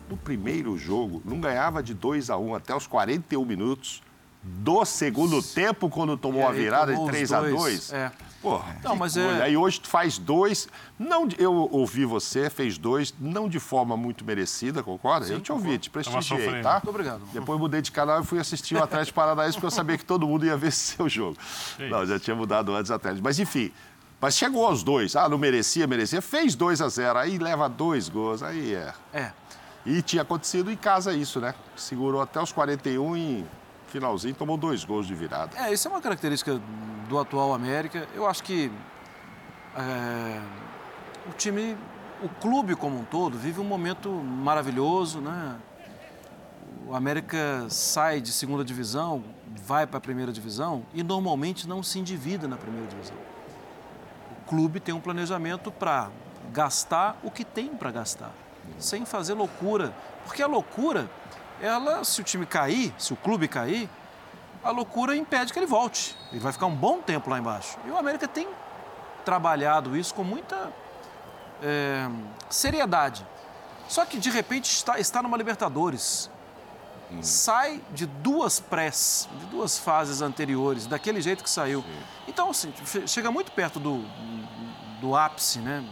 No 0.09 0.15
primeiro 0.15 0.75
jogo, 0.77 1.21
não 1.25 1.39
ganhava 1.39 1.83
de 1.83 1.93
2 1.93 2.29
a 2.29 2.37
1 2.37 2.47
um 2.47 2.55
até 2.55 2.73
os 2.73 2.87
41 2.87 3.43
minutos 3.45 4.01
do 4.41 4.85
segundo 4.85 5.43
tempo, 5.43 5.89
quando 5.89 6.15
tomou 6.15 6.47
a 6.47 6.51
virada 6.51 6.95
de 6.95 7.05
3 7.05 7.33
a 7.33 7.41
2 7.41 7.93
É. 7.93 8.11
Pô, 8.41 8.61
não, 8.83 8.95
mas 8.95 9.17
é... 9.17 9.43
Aí 9.43 9.57
hoje 9.57 9.81
tu 9.81 9.89
faz 9.89 10.17
dois. 10.17 10.67
Não, 10.97 11.27
eu 11.37 11.53
ouvi 11.53 12.05
você, 12.05 12.49
fez 12.49 12.77
dois, 12.77 13.13
não 13.19 13.49
de 13.49 13.59
forma 13.59 13.97
muito 13.97 14.23
merecida, 14.23 14.81
concorda? 14.81 15.25
Sim, 15.25 15.33
eu 15.33 15.41
te 15.41 15.51
ouvi, 15.51 15.77
te 15.77 15.89
prestigiei, 15.89 16.61
tá? 16.61 16.73
Muito 16.73 16.89
obrigado. 16.89 17.21
Depois 17.33 17.59
mudei 17.59 17.81
de 17.81 17.91
canal 17.91 18.21
e 18.21 18.25
fui 18.25 18.39
assistir 18.39 18.75
o 18.75 18.83
Atlético 18.83 19.15
Paranaense 19.15 19.53
porque 19.53 19.65
eu 19.65 19.71
sabia 19.71 19.97
que 19.97 20.05
todo 20.05 20.25
mundo 20.25 20.45
ia 20.45 20.55
ver 20.55 20.71
seu 20.71 21.09
jogo. 21.09 21.37
Sim. 21.75 21.89
Não, 21.89 22.05
já 22.05 22.17
tinha 22.17 22.35
mudado 22.35 22.73
antes 22.73 22.91
Atlético. 22.91 23.23
Mas 23.23 23.39
enfim, 23.39 23.71
mas 24.21 24.35
chegou 24.35 24.65
aos 24.65 24.83
dois. 24.83 25.15
Ah, 25.15 25.27
não 25.27 25.37
merecia, 25.37 25.87
merecia. 25.87 26.21
Fez 26.21 26.55
2 26.55 26.81
a 26.81 26.89
0 26.89 27.19
Aí 27.19 27.37
leva 27.37 27.67
dois 27.67 28.09
gols. 28.09 28.43
Aí 28.43 28.73
é. 28.73 28.93
É. 29.13 29.31
E 29.85 30.01
tinha 30.01 30.21
acontecido 30.21 30.71
em 30.71 30.75
casa 30.75 31.13
isso, 31.13 31.39
né? 31.39 31.53
Segurou 31.75 32.21
até 32.21 32.41
os 32.41 32.51
41 32.51 33.17
e 33.17 33.45
finalzinho 33.89 34.35
tomou 34.35 34.57
dois 34.57 34.83
gols 34.83 35.05
de 35.05 35.13
virada. 35.13 35.57
É, 35.57 35.73
isso 35.73 35.87
é 35.87 35.91
uma 35.91 36.01
característica 36.01 36.59
do 37.07 37.19
atual 37.19 37.53
América. 37.53 38.07
Eu 38.15 38.27
acho 38.27 38.43
que 38.43 38.71
é, 39.75 40.41
o 41.27 41.33
time, 41.33 41.77
o 42.23 42.29
clube 42.29 42.75
como 42.75 42.99
um 42.99 43.03
todo, 43.03 43.37
vive 43.37 43.59
um 43.59 43.65
momento 43.65 44.09
maravilhoso, 44.09 45.19
né? 45.19 45.55
O 46.87 46.95
América 46.95 47.67
sai 47.69 48.19
de 48.19 48.31
segunda 48.31 48.63
divisão, 48.63 49.23
vai 49.63 49.85
para 49.85 49.97
a 49.97 50.01
primeira 50.01 50.31
divisão 50.31 50.83
e 50.93 51.03
normalmente 51.03 51.67
não 51.67 51.83
se 51.83 51.99
endivida 51.99 52.47
na 52.47 52.57
primeira 52.57 52.87
divisão. 52.87 53.17
O 54.31 54.49
clube 54.49 54.79
tem 54.79 54.93
um 54.93 54.99
planejamento 54.99 55.71
para 55.71 56.09
gastar 56.51 57.19
o 57.23 57.29
que 57.29 57.43
tem 57.43 57.67
para 57.69 57.91
gastar, 57.91 58.31
sem 58.79 59.05
fazer 59.05 59.33
loucura. 59.33 59.93
Porque 60.25 60.41
a 60.41 60.47
loucura 60.47 61.09
ela, 61.61 62.03
se 62.03 62.21
o 62.21 62.23
time 62.23 62.45
cair, 62.45 62.93
se 62.97 63.13
o 63.13 63.15
clube 63.15 63.47
cair, 63.47 63.89
a 64.63 64.71
loucura 64.71 65.15
impede 65.15 65.53
que 65.53 65.59
ele 65.59 65.65
volte. 65.65 66.15
Ele 66.31 66.39
vai 66.39 66.51
ficar 66.51 66.65
um 66.65 66.75
bom 66.75 67.01
tempo 67.01 67.29
lá 67.29 67.39
embaixo. 67.39 67.77
E 67.85 67.89
o 67.89 67.97
América 67.97 68.27
tem 68.27 68.47
trabalhado 69.23 69.95
isso 69.95 70.13
com 70.13 70.23
muita 70.23 70.71
é, 71.61 72.09
seriedade. 72.49 73.25
Só 73.87 74.05
que, 74.05 74.17
de 74.17 74.29
repente, 74.29 74.69
está, 74.69 74.99
está 74.99 75.21
numa 75.21 75.37
Libertadores. 75.37 76.29
Hum. 77.11 77.23
Sai 77.23 77.81
de 77.91 78.05
duas 78.05 78.59
prés, 78.59 79.27
de 79.39 79.45
duas 79.47 79.79
fases 79.79 80.21
anteriores, 80.21 80.85
daquele 80.85 81.21
jeito 81.21 81.43
que 81.43 81.49
saiu. 81.49 81.81
Sim. 81.81 81.99
Então, 82.27 82.51
assim, 82.51 82.71
chega 83.07 83.31
muito 83.31 83.51
perto 83.51 83.79
do, 83.79 84.05
do 85.01 85.15
ápice, 85.15 85.59
né? 85.59 85.83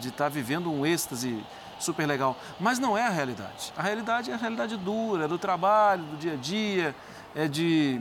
De 0.00 0.08
estar 0.08 0.24
tá 0.24 0.28
vivendo 0.28 0.72
um 0.72 0.84
êxtase 0.84 1.44
super 1.78 2.06
legal. 2.06 2.36
Mas 2.58 2.78
não 2.78 2.96
é 2.96 3.06
a 3.06 3.10
realidade. 3.10 3.72
A 3.76 3.82
realidade 3.82 4.30
é 4.30 4.34
a 4.34 4.36
realidade 4.36 4.76
dura, 4.76 5.24
é 5.24 5.28
do 5.28 5.38
trabalho, 5.38 6.02
do 6.04 6.16
dia 6.16 6.32
a 6.34 6.36
dia, 6.36 6.94
é 7.34 7.46
de 7.48 8.00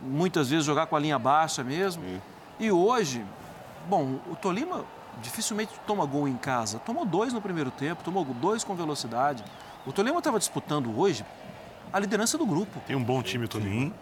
muitas 0.00 0.50
vezes 0.50 0.64
jogar 0.64 0.86
com 0.86 0.96
a 0.96 0.98
linha 1.00 1.18
baixa 1.18 1.62
mesmo. 1.64 2.02
Sim. 2.02 2.20
E 2.58 2.70
hoje, 2.70 3.24
bom, 3.88 4.18
o 4.30 4.36
Tolima 4.36 4.84
dificilmente 5.22 5.72
toma 5.86 6.04
gol 6.06 6.28
em 6.28 6.36
casa. 6.36 6.78
Tomou 6.78 7.04
dois 7.04 7.32
no 7.32 7.40
primeiro 7.40 7.70
tempo, 7.70 8.02
tomou 8.02 8.24
dois 8.24 8.64
com 8.64 8.74
velocidade. 8.74 9.44
O 9.86 9.92
Tolima 9.92 10.18
estava 10.18 10.38
disputando 10.38 10.96
hoje 10.98 11.24
a 11.92 11.98
liderança 11.98 12.36
do 12.36 12.46
grupo. 12.46 12.80
Tem 12.86 12.96
um 12.96 13.02
bom 13.02 13.22
time 13.22 13.44
o 13.44 13.48
Tolima. 13.48 13.92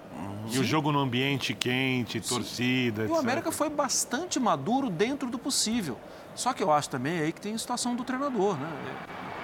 E 0.49 0.53
Sim. 0.53 0.61
o 0.61 0.65
jogo 0.65 0.93
no 0.93 1.01
ambiente 1.01 1.55
quente, 1.55 2.23
Sim. 2.23 2.35
torcida, 2.35 3.05
E 3.05 3.09
o 3.09 3.17
América 3.17 3.51
foi 3.51 3.69
bastante 3.69 4.39
maduro 4.39 4.89
dentro 4.89 5.29
do 5.29 5.39
possível. 5.39 5.99
Só 6.37 6.53
que 6.53 6.63
eu 6.63 6.71
acho 6.71 6.91
também 6.91 7.19
aí 7.19 7.33
que 7.33 7.41
tem 7.41 7.55
a 7.55 7.59
situação 7.59 7.97
do 7.97 8.05
treinador, 8.05 8.57
né? 8.57 8.71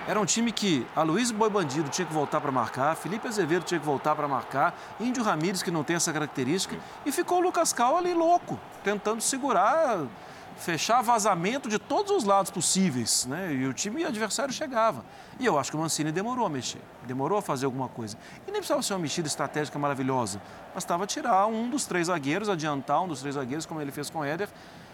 Era 0.06 0.20
um 0.20 0.24
time 0.24 0.52
que 0.52 0.86
a 0.94 1.02
Luiz 1.02 1.31
Boi 1.31 1.48
Bandido 1.48 1.89
tinha 1.89 2.05
que 2.05 2.12
voltar 2.12 2.40
para 2.40 2.51
marcar, 2.51 2.97
Felipe 2.97 3.27
Azevedo 3.28 3.64
tinha 3.64 3.81
que 3.81 3.86
voltar 3.86 4.16
para 4.16 4.27
marcar, 4.27 4.77
Índio 5.01 5.23
Ramírez, 5.23 5.62
que 5.62 5.70
não 5.70 5.85
tem 5.85 5.97
essa 5.97 6.12
característica, 6.12 6.77
e 7.06 7.12
ficou 7.12 7.39
o 7.39 7.40
Lucas 7.40 7.73
Cal 7.73 7.97
ali 7.97 8.12
louco, 8.12 8.59
tentando 8.82 9.20
segurar, 9.20 10.01
fechar 10.56 11.02
vazamento 11.02 11.69
de 11.69 11.78
todos 11.78 12.10
os 12.10 12.24
lados 12.24 12.51
possíveis, 12.51 13.27
né? 13.27 13.55
E 13.55 13.64
o 13.64 13.73
time 13.73 14.05
adversário 14.05 14.52
chegava. 14.52 15.05
E 15.39 15.47
eu 15.47 15.56
acho 15.59 15.70
que 15.70 15.77
o 15.77 15.81
Mancini 15.81 16.10
demorou 16.10 16.44
a 16.44 16.51
mexer, 16.51 16.82
demorou 17.06 17.39
a 17.39 17.43
fazer 17.43 17.66
alguma 17.66 17.89
coisa. 17.89 18.19
E 18.47 18.51
nem 18.51 18.60
precisava 18.60 18.82
ser 18.82 18.94
uma 18.94 18.98
mexida 18.98 19.28
estratégica 19.28 19.78
maravilhosa, 19.78 20.43
bastava 20.74 21.06
tirar 21.06 21.47
um 21.47 21.70
dos 21.70 21.86
três 21.86 22.09
zagueiros, 22.09 22.48
adiantar 22.48 23.02
um 23.02 23.09
dos 23.09 23.20
três 23.20 23.36
zagueiros, 23.36 23.64
como 23.64 23.81
ele 23.81 23.93
fez 23.93 24.10
com 24.10 24.19
o 24.19 24.24
Éder, 24.24 24.48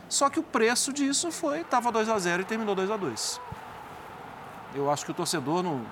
só 0.09 0.31
que 0.31 0.41
o 0.41 0.43
preço 0.43 0.93
disso 0.93 1.31
foi, 1.31 1.61
estava 1.61 1.93
2 1.93 2.09
a 2.09 2.19
0 2.19 2.43
e 2.43 2.45
terminou 2.45 2.75
2 2.75 2.91
a 2.91 2.97
2 2.97 3.41
Eu 4.75 4.91
acho 4.91 5.05
que 5.05 5.11
o 5.11 5.15
torcedor 5.15 5.63
não 5.63 5.85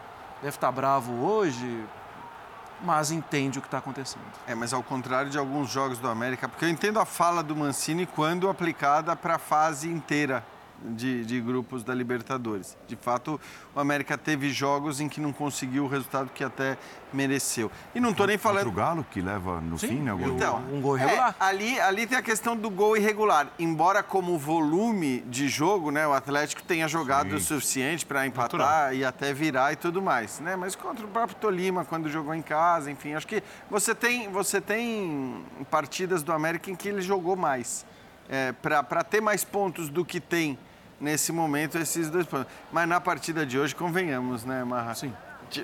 deve 0.43 0.57
estar 0.57 0.71
bravo 0.73 1.25
hoje, 1.25 1.85
mas 2.83 3.11
entende 3.11 3.59
o 3.59 3.63
que 3.63 3.69
está 3.69 3.79
acontecendo. 3.79 4.25
É, 4.47 4.55
mas 4.55 4.73
ao 4.73 4.83
contrário 4.83 5.31
de 5.31 5.39
alguns 5.39 5.71
jogos 5.71 5.99
do 5.99 6.09
América, 6.09 6.49
porque 6.49 6.65
eu 6.65 6.69
entendo 6.69 6.99
a 6.99 7.05
fala 7.05 7.43
do 7.43 7.57
Mancini 7.57 8.07
quando 8.07 8.49
aplicada 8.49 9.15
para 9.17 9.37
a 9.37 9.39
fase 9.39 9.89
inteira 9.89 10.45
de, 10.85 11.24
de, 11.24 11.40
grupos 11.40 11.82
da 11.82 11.94
Libertadores. 11.94 12.77
De 12.86 12.97
fato, 12.97 13.40
o 13.74 13.81
América 13.81 14.16
teve 14.16 14.51
jogos 14.51 15.01
em 15.01 15.09
que 15.09 15.20
não 15.20 15.32
conseguiu 15.32 15.85
o 15.85 15.89
resultado 15.89 16.31
que 16.35 16.44
até 16.44 16.77
mereceu. 17.12 17.70
E 17.94 18.01
não 18.01 18.11
estou 18.11 18.27
nem 18.27 18.39
falando. 18.39 18.69
O 18.69 18.73
Galo, 18.73 19.07
que 19.11 19.20
leva 19.20 19.61
no 19.61 19.78
Sim, 19.78 19.89
fim, 19.89 19.98
né? 20.01 20.12
Gol... 20.12 20.28
Então, 20.28 20.62
um 20.73 20.81
gol 20.81 20.97
irregular. 20.97 21.36
É, 21.40 21.44
ali, 21.44 21.81
ali 21.81 22.07
tem 22.07 22.19
a 22.19 22.23
questão 22.23 22.57
do 22.57 22.70
gol 22.70 22.97
irregular. 22.97 23.48
Embora, 23.59 24.03
como 24.03 24.39
volume 24.39 25.20
de 25.23 25.48
jogo, 25.48 25.90
né, 25.90 26.07
o 26.07 26.12
Atlético 26.12 26.62
tenha 26.62 26.86
jogado 26.86 27.31
Sim. 27.31 27.36
o 27.36 27.40
suficiente 27.40 28.05
para 28.05 28.27
empatar 28.27 28.61
Natural. 28.61 28.94
e 28.94 29.05
até 29.05 29.32
virar 29.32 29.73
e 29.73 29.77
tudo 29.77 30.03
mais. 30.03 30.40
Né? 30.40 30.57
Mas 30.57 30.74
contra 30.77 31.05
o 31.05 31.09
próprio 31.09 31.36
Tolima, 31.39 31.85
quando 31.85 32.09
jogou 32.09 32.35
em 32.35 32.43
casa, 32.43 32.90
enfim, 32.90 33.15
acho 33.15 33.27
que 33.27 33.43
você 33.70 33.94
tem, 33.94 34.31
você 34.31 34.61
tem 34.61 35.44
partidas 35.70 36.23
do 36.23 36.32
América 36.32 36.70
em 36.70 36.74
que 36.74 36.89
ele 36.89 37.01
jogou 37.01 37.36
mais. 37.36 37.85
É, 38.28 38.53
para 38.53 39.05
ter 39.05 39.20
mais 39.20 39.44
pontos 39.44 39.89
do 39.89 40.05
que 40.05 40.20
tem 40.20 40.59
nesse 41.01 41.32
momento 41.32 41.78
esses 41.78 42.09
dois 42.10 42.27
pontos. 42.27 42.47
Mas 42.73 42.89
na 42.89 43.01
partida 43.01 43.44
de 43.44 43.59
hoje, 43.59 43.74
convenhamos, 43.74 44.44
né, 44.44 44.64
Marra? 44.64 44.94
Sim. 44.94 45.12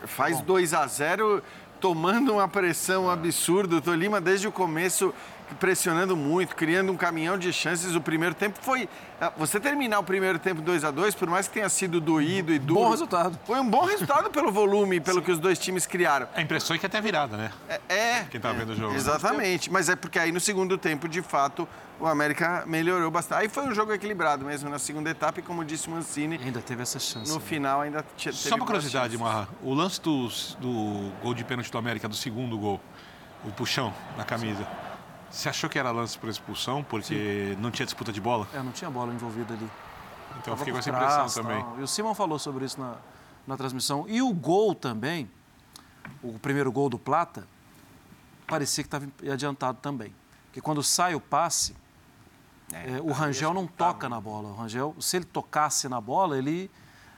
Faz 0.06 0.40
2 0.40 0.74
a 0.74 0.86
0 0.86 1.42
tomando 1.80 2.34
uma 2.34 2.46
pressão 2.46 3.10
absurda. 3.10 3.76
O 3.76 3.80
Tolima, 3.80 4.20
desde 4.20 4.46
o 4.46 4.52
começo, 4.52 5.12
pressionando 5.54 6.16
muito, 6.16 6.54
criando 6.54 6.92
um 6.92 6.96
caminhão 6.96 7.36
de 7.38 7.52
chances. 7.52 7.94
O 7.94 8.00
primeiro 8.00 8.34
tempo 8.34 8.58
foi. 8.60 8.88
Ah, 9.20 9.32
você 9.36 9.60
terminar 9.60 10.00
o 10.00 10.04
primeiro 10.04 10.38
tempo 10.38 10.60
2 10.60 10.84
a 10.84 10.90
2 10.90 11.14
por 11.14 11.28
mais 11.28 11.46
que 11.46 11.54
tenha 11.54 11.68
sido 11.68 12.00
doído 12.00 12.52
e 12.52 12.58
duro. 12.58 12.80
Bom 12.80 12.90
resultado. 12.90 13.38
Foi 13.44 13.60
um 13.60 13.68
bom 13.68 13.84
resultado 13.84 14.30
pelo 14.30 14.50
volume, 14.50 15.00
pelo 15.00 15.20
Sim. 15.20 15.24
que 15.24 15.32
os 15.32 15.38
dois 15.38 15.58
times 15.58 15.86
criaram. 15.86 16.26
A 16.34 16.42
impressão 16.42 16.74
é 16.74 16.78
que 16.78 16.86
até 16.86 17.00
virada, 17.00 17.36
né? 17.36 17.50
É. 17.68 17.80
é 17.88 18.24
Quem 18.30 18.40
tá 18.40 18.50
é, 18.50 18.52
vendo 18.52 18.70
o 18.70 18.76
jogo. 18.76 18.94
Exatamente. 18.94 19.70
Mas 19.70 19.88
é 19.88 19.96
porque 19.96 20.18
aí 20.18 20.32
no 20.32 20.40
segundo 20.40 20.76
tempo, 20.76 21.08
de 21.08 21.22
fato, 21.22 21.68
o 22.02 22.06
América 22.06 22.64
melhorou 22.66 23.10
bastante. 23.10 23.42
Aí 23.42 23.48
foi 23.48 23.64
um 23.64 23.74
jogo 23.74 23.92
equilibrado 23.92 24.44
mesmo 24.44 24.68
na 24.68 24.78
segunda 24.78 25.08
etapa 25.08 25.38
e, 25.38 25.42
como 25.42 25.64
disse 25.64 25.86
o 25.86 25.90
Mancini. 25.92 26.38
Ainda 26.42 26.60
teve 26.60 26.82
essa 26.82 26.98
chance. 26.98 27.30
No 27.30 27.38
né? 27.38 27.44
final 27.46 27.80
ainda 27.80 28.02
teve 28.02 28.36
Só 28.36 28.56
uma 28.56 28.66
curiosidade, 28.66 29.16
Marra. 29.16 29.48
O 29.62 29.72
lance 29.72 30.00
do, 30.00 30.28
do 30.58 31.12
gol 31.22 31.32
de 31.32 31.44
pênalti 31.44 31.70
do 31.70 31.78
América, 31.78 32.08
do 32.08 32.16
segundo 32.16 32.58
gol, 32.58 32.80
o 33.44 33.52
puxão 33.52 33.94
na 34.16 34.24
camisa. 34.24 34.66
Você 35.32 35.48
achou 35.48 35.68
que 35.68 35.78
era 35.78 35.90
lance 35.90 36.18
por 36.18 36.28
expulsão, 36.28 36.84
porque 36.84 37.54
Sim. 37.54 37.60
não 37.60 37.70
tinha 37.70 37.86
disputa 37.86 38.12
de 38.12 38.20
bola? 38.20 38.46
É, 38.52 38.62
não 38.62 38.70
tinha 38.70 38.90
bola 38.90 39.12
envolvida 39.12 39.54
ali. 39.54 39.68
Então 40.38 40.52
eu 40.52 40.58
fiquei 40.58 40.72
com 40.72 40.78
essa 40.78 40.90
impressão 40.90 41.42
também. 41.42 41.64
E 41.78 41.82
o 41.82 41.88
Simon 41.88 42.14
falou 42.14 42.38
sobre 42.38 42.64
isso 42.64 42.78
na, 42.78 42.96
na 43.46 43.56
transmissão. 43.56 44.04
E 44.08 44.20
o 44.20 44.32
gol 44.32 44.74
também, 44.74 45.28
o 46.22 46.38
primeiro 46.38 46.70
gol 46.70 46.88
do 46.88 46.98
Plata, 46.98 47.46
parecia 48.46 48.84
que 48.84 48.88
estava 48.88 49.06
adiantado 49.32 49.78
também. 49.80 50.14
Porque 50.46 50.60
quando 50.60 50.82
sai 50.82 51.14
o 51.14 51.20
passe, 51.20 51.74
é, 52.72 52.98
é, 52.98 53.00
o 53.00 53.10
Rangel 53.10 53.54
não 53.54 53.66
toca 53.66 54.08
na 54.08 54.20
bola. 54.20 54.50
O 54.50 54.54
Rangel, 54.54 54.94
se 55.00 55.16
ele 55.16 55.24
tocasse 55.24 55.88
na 55.88 56.00
bola, 56.00 56.36
ele 56.36 56.70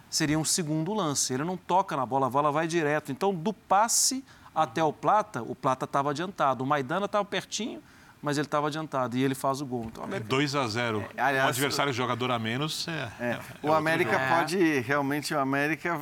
seria 0.09 0.39
um 0.39 0.45
segundo 0.45 0.95
lance. 0.95 1.35
Ele 1.35 1.45
não 1.45 1.57
toca 1.57 1.97
na 1.97 2.07
bola, 2.07 2.29
a 2.29 2.31
bola 2.31 2.53
vai 2.53 2.67
direto. 2.69 3.11
Então, 3.11 3.35
do 3.35 3.53
passe 3.53 4.25
até 4.55 4.83
o 4.85 4.93
Plata, 4.93 5.43
o 5.43 5.55
Plata 5.55 5.85
estava 5.85 6.11
adiantado. 6.11 6.63
O 6.63 6.67
Maidana 6.67 7.07
estava 7.07 7.25
pertinho, 7.25 7.83
mas 8.25 8.39
ele 8.39 8.47
estava 8.47 8.69
adiantado 8.69 9.19
e 9.19 9.23
ele 9.23 9.35
faz 9.35 9.61
o 9.61 9.67
gol. 9.67 9.85
Então, 9.85 10.03
América... 10.03 10.31
2 10.31 10.55
a 10.55 10.67
0 10.67 11.05
é, 11.15 11.21
aliás, 11.21 11.45
um 11.45 11.49
adversário 11.51 11.91
o... 11.91 11.95
jogador 11.95 12.31
a 12.31 12.39
menos. 12.39 12.89
É, 12.89 13.13
é. 13.21 13.31
é 13.33 13.41
o 13.63 13.71
América 13.71 14.19
pode, 14.19 14.81
realmente, 14.81 15.35
o 15.35 15.39
América, 15.39 16.01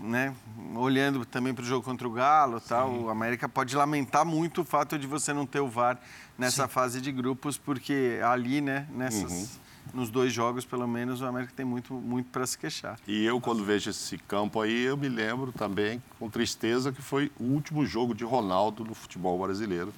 né, 0.00 0.34
olhando 0.74 1.24
também 1.24 1.54
para 1.54 1.62
o 1.62 1.64
jogo 1.64 1.84
contra 1.84 2.08
o 2.08 2.10
Galo, 2.10 2.60
tal, 2.60 2.92
o 2.92 3.08
América 3.08 3.48
pode 3.48 3.76
lamentar 3.76 4.26
muito 4.26 4.62
o 4.62 4.64
fato 4.64 4.98
de 4.98 5.06
você 5.06 5.32
não 5.32 5.46
ter 5.46 5.60
o 5.60 5.68
VAR 5.68 6.00
nessa 6.36 6.64
Sim. 6.64 6.68
fase 6.68 7.00
de 7.00 7.12
grupos, 7.12 7.56
porque 7.56 8.18
ali, 8.24 8.60
né, 8.60 8.88
nessas. 8.90 9.30
Uhum 9.30 9.62
nos 9.92 10.10
dois 10.10 10.32
jogos, 10.32 10.64
pelo 10.64 10.86
menos, 10.86 11.20
o 11.20 11.26
América 11.26 11.52
tem 11.54 11.66
muito, 11.66 11.92
muito 11.92 12.30
para 12.30 12.46
se 12.46 12.56
queixar. 12.56 12.98
E 13.06 13.24
eu, 13.24 13.40
quando 13.40 13.64
vejo 13.64 13.90
esse 13.90 14.16
campo 14.16 14.60
aí, 14.60 14.84
eu 14.84 14.96
me 14.96 15.08
lembro 15.08 15.52
também, 15.52 16.00
com 16.20 16.30
tristeza, 16.30 16.92
que 16.92 17.02
foi 17.02 17.32
o 17.38 17.44
último 17.44 17.84
jogo 17.84 18.14
de 18.14 18.24
Ronaldo 18.24 18.84
no 18.84 18.94
futebol 18.94 19.38
brasileiro 19.42 19.92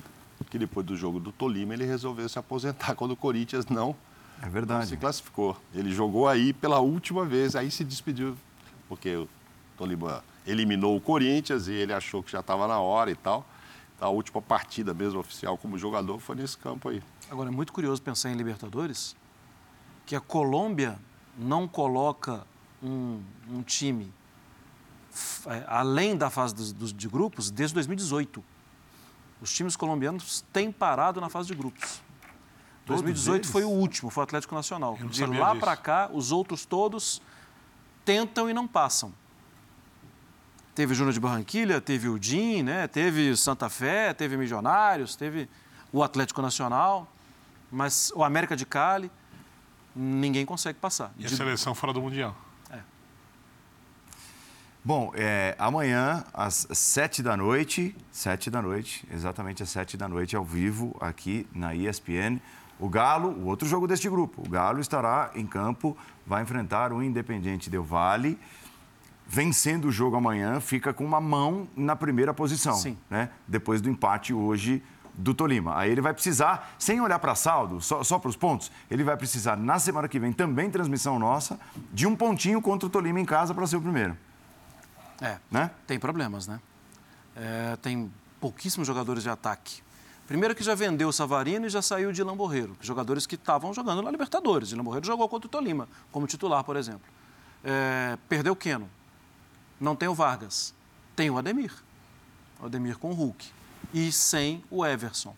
que 0.51 0.59
depois 0.59 0.87
do 0.87 0.97
jogo 0.97 1.19
do 1.19 1.33
Tolima 1.33 1.75
ele 1.75 1.85
resolveu 1.85 2.29
se 2.29 2.39
aposentar 2.39 2.95
quando 2.97 3.13
o 3.13 3.17
Corinthians 3.17 3.67
não, 3.67 3.97
é 4.43 4.49
verdade. 4.49 4.81
não 4.81 4.87
se 4.89 4.97
classificou. 4.97 5.57
Ele 5.75 5.93
jogou 5.93 6.29
aí 6.29 6.53
pela 6.53 6.79
última 6.81 7.25
vez, 7.25 7.57
aí 7.57 7.71
se 7.71 7.85
despediu, 7.85 8.37
porque 8.89 9.17
o 9.17 9.29
Tolima 9.77 10.23
eliminou 10.47 10.97
o 10.97 11.01
Corinthians 11.01 11.69
e 11.69 11.73
ele 11.73 11.93
achou 11.93 12.23
que 12.23 12.31
já 12.31 12.41
estava 12.41 12.67
na 12.69 12.79
hora 12.79 13.11
e 13.11 13.17
tal. 13.17 13.47
Então, 13.97 14.09
a 14.09 14.11
última 14.11 14.43
partida 14.43 14.93
mesmo 14.93 15.21
oficial 15.21 15.57
como 15.57 15.79
jogador 15.79 16.19
foi 16.19 16.37
nesse 16.37 16.59
campo 16.59 16.89
aí. 16.89 17.03
Agora, 17.31 17.49
é 17.49 17.53
muito 17.53 17.73
curioso 17.73 18.03
pensar 18.03 18.31
em 18.31 18.35
Libertadores, 18.35 19.17
que 20.05 20.15
a 20.15 20.21
Colômbia 20.21 20.99
não 21.39 21.67
coloca 21.67 22.47
um, 22.83 23.21
um 23.49 23.63
time 23.63 24.13
é, 25.47 25.65
além 25.69 26.17
da 26.17 26.29
fase 26.29 26.55
dos, 26.55 26.73
dos, 26.73 26.93
de 26.93 27.09
grupos 27.09 27.51
desde 27.51 27.75
2018 27.75 28.43
os 29.41 29.53
times 29.53 29.77
colombianos 29.77 30.45
têm 30.53 30.71
parado 30.71 31.21
na 31.21 31.29
fase 31.29 31.49
de 31.49 31.55
grupos. 31.55 32.03
Todos 32.87 33.03
2018 33.03 33.43
eles? 33.43 33.51
foi 33.51 33.65
o 33.65 33.71
último, 33.71 34.11
foi 34.11 34.23
o 34.23 34.25
Atlético 34.25 34.55
Nacional. 34.55 34.99
De 35.09 35.25
lá 35.27 35.55
para 35.55 35.77
cá, 35.77 36.11
os 36.13 36.33
outros 36.33 36.67
todos 36.67 37.21
tentam 38.05 38.49
e 38.49 38.55
não 38.55 38.69
passam. 38.69 39.13
Teve 40.75 40.93
o 40.93 40.95
Júnior 40.95 41.13
de 41.13 41.21
Barranquilha, 41.21 41.81
teve 41.81 42.09
o 42.09 42.19
DIN, 42.19 42.63
né? 42.63 42.89
teve 42.89 43.37
Santa 43.37 43.69
Fé, 43.69 44.13
teve 44.13 44.37
Milionários, 44.37 45.15
teve 45.15 45.49
o 45.93 46.03
Atlético 46.03 46.43
Nacional, 46.43 47.09
mas 47.71 48.13
o 48.15 48.25
América 48.25 48.57
de 48.57 48.67
Cali, 48.67 49.11
ninguém 49.95 50.45
consegue 50.45 50.79
passar. 50.79 51.13
E 51.17 51.25
a 51.25 51.29
seleção 51.29 51.75
fora 51.75 51.93
do 51.93 52.03
Mundial? 52.03 52.37
Bom, 54.87 55.13
é, 55.15 55.55
amanhã, 55.59 56.23
às 56.35 56.67
sete 56.73 57.23
da 57.23 57.35
noite, 57.39 57.97
sete 58.13 58.51
da 58.51 58.61
noite, 58.61 59.09
exatamente 59.11 59.63
às 59.63 59.71
sete 59.71 59.97
da 59.97 60.07
noite, 60.07 60.37
ao 60.37 60.45
vivo, 60.45 60.95
aqui 61.01 61.47
na 61.55 61.75
ESPN, 61.75 62.39
o 62.79 62.87
Galo, 62.87 63.31
o 63.31 63.47
outro 63.47 63.67
jogo 63.67 63.87
deste 63.87 64.11
grupo, 64.11 64.43
o 64.47 64.51
Galo 64.51 64.81
estará 64.81 65.31
em 65.35 65.47
campo, 65.47 65.97
vai 66.27 66.43
enfrentar 66.43 66.93
o 66.93 67.03
Independiente 67.03 67.71
Del 67.71 67.83
Vale. 67.83 68.39
Vencendo 69.27 69.87
o 69.87 69.91
jogo 69.91 70.17
amanhã, 70.17 70.61
fica 70.61 70.93
com 70.93 71.03
uma 71.03 71.19
mão 71.19 71.67
na 71.75 71.97
primeira 71.97 72.35
posição, 72.35 72.75
Sim. 72.75 72.99
né? 73.09 73.31
Depois 73.49 73.81
do 73.81 73.89
empate 73.89 74.35
hoje 74.35 74.83
do 75.15 75.33
Tolima. 75.33 75.79
Aí 75.79 75.91
ele 75.91 76.03
vai 76.03 76.13
precisar, 76.13 76.75
sem 76.79 77.01
olhar 77.01 77.19
para 77.19 77.35
saldo, 77.35 77.81
só, 77.81 78.03
só 78.03 78.19
para 78.19 78.29
os 78.29 78.37
pontos, 78.37 78.71
ele 78.91 79.03
vai 79.03 79.17
precisar, 79.17 79.57
na 79.57 79.79
semana 79.79 80.09
que 80.09 80.19
vem, 80.19 80.31
também 80.31 80.71
transmissão 80.71 81.19
nossa, 81.19 81.59
de 81.91 82.07
um 82.07 82.15
pontinho 82.15 82.61
contra 82.61 82.87
o 82.87 82.91
Tolima 82.91 83.19
em 83.19 83.25
casa 83.25 83.55
para 83.55 83.67
ser 83.67 83.77
o 83.77 83.81
primeiro. 83.81 84.15
É, 85.21 85.39
né? 85.51 85.71
tem 85.87 85.99
problemas, 85.99 86.47
né? 86.47 86.61
É, 87.37 87.77
tem 87.77 88.13
pouquíssimos 88.41 88.87
jogadores 88.87 89.23
de 89.23 89.31
ataque. 89.31 89.83
Primeiro 90.27 90.55
que 90.55 90.65
já 90.65 90.75
vendeu 90.75 91.09
o 91.09 91.13
Savarino 91.13 91.67
e 91.67 91.69
já 91.69 91.83
saiu 91.83 92.11
de 92.11 92.23
Lamborreiro, 92.23 92.77
jogadores 92.81 93.27
que 93.27 93.35
estavam 93.35 93.75
jogando 93.75 94.03
na 94.03 94.11
Libertadores. 94.11 94.71
E 94.71 94.75
Lamborreiro 94.75 95.07
jogou 95.07 95.29
contra 95.29 95.47
o 95.47 95.51
Tolima, 95.51 95.89
como 96.11 96.27
titular, 96.27 96.65
por 96.65 96.77
exemplo. 96.77 97.07
É, 97.63 98.17
perdeu 98.29 98.55
o 98.55 98.57
Keno. 98.57 98.89
Não 99.81 99.95
tem 99.95 100.09
o 100.09 100.15
Vargas. 100.15 100.73
Tem 101.15 101.31
o 101.31 101.37
Ademir. 101.37 101.73
O 102.61 102.67
Ademir 102.67 102.99
com 102.99 103.11
o 103.11 103.15
Hulk. 103.15 103.47
E 103.93 104.11
sem 104.11 104.65
o 104.71 104.85
Everson. 104.85 105.37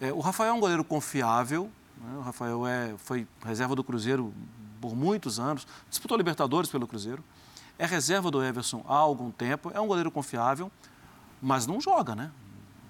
É, 0.00 0.12
o 0.12 0.18
Rafael 0.18 0.50
é 0.50 0.52
um 0.52 0.60
goleiro 0.60 0.82
confiável. 0.82 1.70
Né? 1.96 2.16
O 2.18 2.20
Rafael 2.22 2.66
é, 2.66 2.94
foi 2.98 3.26
reserva 3.44 3.76
do 3.76 3.84
Cruzeiro 3.84 4.34
por 4.80 4.96
muitos 4.96 5.38
anos. 5.38 5.66
Disputou 5.88 6.16
Libertadores 6.16 6.68
pelo 6.68 6.86
Cruzeiro. 6.88 7.22
É 7.82 7.84
reserva 7.84 8.30
do 8.30 8.40
Everson 8.40 8.84
há 8.86 8.94
algum 8.94 9.32
tempo, 9.32 9.72
é 9.74 9.80
um 9.80 9.88
goleiro 9.88 10.08
confiável, 10.08 10.70
mas 11.42 11.66
não 11.66 11.80
joga, 11.80 12.14
né? 12.14 12.30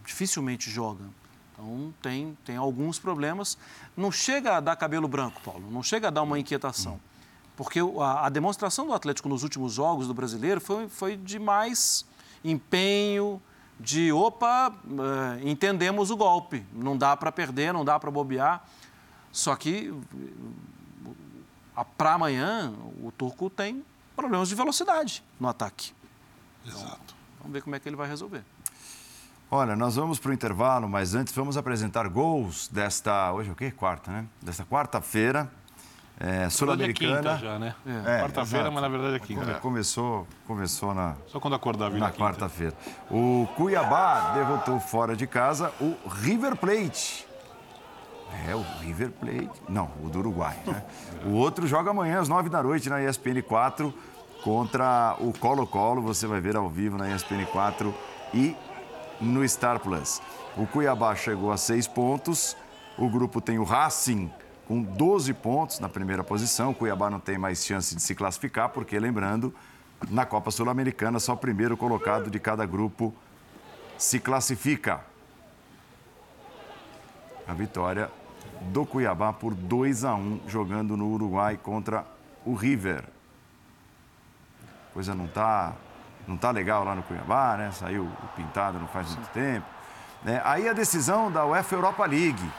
Dificilmente 0.04 0.70
joga. 0.70 1.06
Então 1.50 1.94
tem, 2.02 2.36
tem 2.44 2.58
alguns 2.58 2.98
problemas. 2.98 3.56
Não 3.96 4.12
chega 4.12 4.58
a 4.58 4.60
dar 4.60 4.76
cabelo 4.76 5.08
branco, 5.08 5.40
Paulo, 5.42 5.70
não 5.70 5.82
chega 5.82 6.08
a 6.08 6.10
dar 6.10 6.20
uma 6.20 6.38
inquietação. 6.38 7.00
Porque 7.56 7.80
a, 7.80 8.26
a 8.26 8.28
demonstração 8.28 8.86
do 8.86 8.92
Atlético 8.92 9.30
nos 9.30 9.42
últimos 9.42 9.72
jogos 9.72 10.06
do 10.06 10.12
brasileiro 10.12 10.60
foi, 10.60 10.86
foi 10.90 11.16
de 11.16 11.38
mais 11.38 12.04
empenho, 12.44 13.40
de 13.80 14.12
opa, 14.12 14.68
uh, 14.68 15.48
entendemos 15.48 16.10
o 16.10 16.18
golpe, 16.18 16.66
não 16.70 16.98
dá 16.98 17.16
para 17.16 17.32
perder, 17.32 17.72
não 17.72 17.82
dá 17.82 17.98
para 17.98 18.10
bobear. 18.10 18.62
Só 19.32 19.56
que 19.56 19.90
para 21.96 22.12
amanhã 22.12 22.74
o 23.02 23.10
Turco 23.10 23.48
tem 23.48 23.82
problemas 24.14 24.48
de 24.48 24.54
velocidade 24.54 25.24
no 25.38 25.48
ataque. 25.48 25.92
Exato. 26.66 26.82
Então, 26.84 27.16
vamos 27.40 27.52
ver 27.52 27.62
como 27.62 27.76
é 27.76 27.80
que 27.80 27.88
ele 27.88 27.96
vai 27.96 28.08
resolver. 28.08 28.44
Olha, 29.50 29.76
nós 29.76 29.96
vamos 29.96 30.18
para 30.18 30.30
o 30.30 30.32
intervalo, 30.32 30.88
mas 30.88 31.14
antes 31.14 31.34
vamos 31.34 31.56
apresentar 31.56 32.08
gols 32.08 32.68
desta. 32.68 33.32
Hoje 33.32 33.50
é 33.50 33.52
o 33.52 33.56
quê? 33.56 33.70
Quarta, 33.70 34.10
né? 34.10 34.24
Desta 34.40 34.64
quarta-feira. 34.64 35.50
É, 36.18 36.48
Sul-Americana. 36.48 37.32
É 37.32 37.38
já, 37.38 37.58
né? 37.58 37.74
É, 37.84 38.20
quarta-feira, 38.20 38.70
mas 38.70 38.82
na 38.82 38.88
verdade 38.88 39.16
é 39.16 39.18
quinta. 39.18 39.50
É. 39.50 39.54
Começou, 39.54 40.26
começou 40.46 40.94
na. 40.94 41.16
Só 41.26 41.40
quando 41.40 41.54
acordar 41.54 41.90
vir 41.90 41.98
na 41.98 42.12
quarta-feira. 42.12 42.74
O 43.10 43.46
Cuiabá 43.56 44.32
derrotou 44.34 44.78
fora 44.78 45.16
de 45.16 45.26
casa 45.26 45.72
o 45.80 45.96
River 46.08 46.56
Plate 46.56 47.26
é, 48.48 48.54
o 48.54 48.62
River 48.80 49.10
Plate. 49.10 49.50
Não, 49.68 49.90
o 50.02 50.08
do 50.08 50.18
Uruguai. 50.18 50.56
Né? 50.66 50.82
o 51.24 51.32
outro 51.32 51.66
joga 51.66 51.90
amanhã 51.90 52.20
às 52.20 52.28
nove 52.28 52.48
da 52.48 52.62
noite 52.62 52.88
na 52.88 53.02
ESPN 53.02 53.42
4 53.46 53.92
contra 54.42 55.16
o 55.20 55.32
Colo-Colo. 55.32 56.02
Você 56.02 56.26
vai 56.26 56.40
ver 56.40 56.56
ao 56.56 56.68
vivo 56.68 56.96
na 56.96 57.14
ESPN 57.14 57.44
4 57.50 57.94
e 58.34 58.56
no 59.20 59.46
Star 59.48 59.78
Plus. 59.78 60.20
O 60.56 60.66
Cuiabá 60.66 61.14
chegou 61.14 61.52
a 61.52 61.56
seis 61.56 61.86
pontos. 61.86 62.56
O 62.98 63.08
grupo 63.08 63.40
tem 63.40 63.58
o 63.58 63.64
Racing 63.64 64.30
com 64.66 64.82
12 64.82 65.32
pontos 65.34 65.78
na 65.78 65.88
primeira 65.88 66.24
posição. 66.24 66.70
O 66.70 66.74
Cuiabá 66.74 67.08
não 67.08 67.20
tem 67.20 67.38
mais 67.38 67.64
chance 67.64 67.94
de 67.94 68.02
se 68.02 68.14
classificar, 68.14 68.70
porque, 68.70 68.98
lembrando, 68.98 69.54
na 70.10 70.26
Copa 70.26 70.50
Sul-Americana, 70.50 71.18
só 71.18 71.34
o 71.34 71.36
primeiro 71.36 71.76
colocado 71.76 72.30
de 72.30 72.38
cada 72.38 72.66
grupo 72.66 73.14
se 73.96 74.18
classifica. 74.18 75.00
A 77.46 77.54
vitória 77.54 78.10
do 78.70 78.86
Cuiabá 78.86 79.32
por 79.32 79.54
2 79.54 80.04
a 80.04 80.14
1 80.14 80.40
jogando 80.46 80.96
no 80.96 81.08
Uruguai 81.08 81.58
contra 81.62 82.04
o 82.44 82.54
River. 82.54 83.04
Coisa 84.92 85.14
não 85.14 85.26
tá 85.26 85.72
não 86.26 86.36
tá 86.36 86.50
legal 86.50 86.84
lá 86.84 86.94
no 86.94 87.02
Cuiabá, 87.02 87.56
né? 87.56 87.70
Saiu 87.72 88.04
o 88.04 88.28
pintado 88.36 88.78
não 88.78 88.86
faz 88.86 89.14
muito 89.14 89.28
tempo. 89.30 89.66
Né? 90.22 90.40
Aí 90.44 90.68
a 90.68 90.72
decisão 90.72 91.30
da 91.30 91.44
UEFA 91.44 91.74
Europa 91.74 92.06
League, 92.06 92.52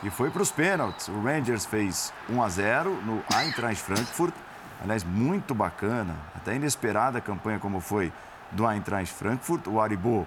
que 0.00 0.10
foi 0.10 0.30
para 0.30 0.42
os 0.42 0.50
pênaltis. 0.50 1.08
O 1.08 1.22
Rangers 1.22 1.64
fez 1.64 2.12
1 2.28 2.42
a 2.42 2.48
0 2.48 2.90
no 3.02 3.22
Eintracht 3.32 3.82
Frankfurt. 3.82 4.34
Aliás, 4.82 5.04
muito 5.04 5.54
bacana, 5.54 6.14
até 6.34 6.54
inesperada 6.54 7.18
a 7.18 7.20
campanha 7.20 7.58
como 7.58 7.80
foi 7.80 8.12
do 8.50 8.68
Eintracht 8.68 9.14
Frankfurt. 9.14 9.66
O 9.68 9.80
Aribo 9.80 10.26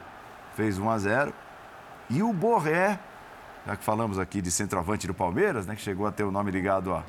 fez 0.56 0.78
1 0.78 0.90
a 0.90 0.98
0 0.98 1.34
e 2.10 2.24
o 2.24 2.34
Borré, 2.34 2.98
já 3.70 3.76
que 3.76 3.84
falamos 3.84 4.18
aqui 4.18 4.42
de 4.42 4.50
centroavante 4.50 5.06
do 5.06 5.14
Palmeiras, 5.14 5.68
né, 5.68 5.76
que 5.76 5.82
chegou 5.84 6.08
a 6.08 6.12
ter 6.12 6.24
o 6.24 6.32
nome 6.32 6.50
ligado 6.50 6.92
à, 6.92 7.04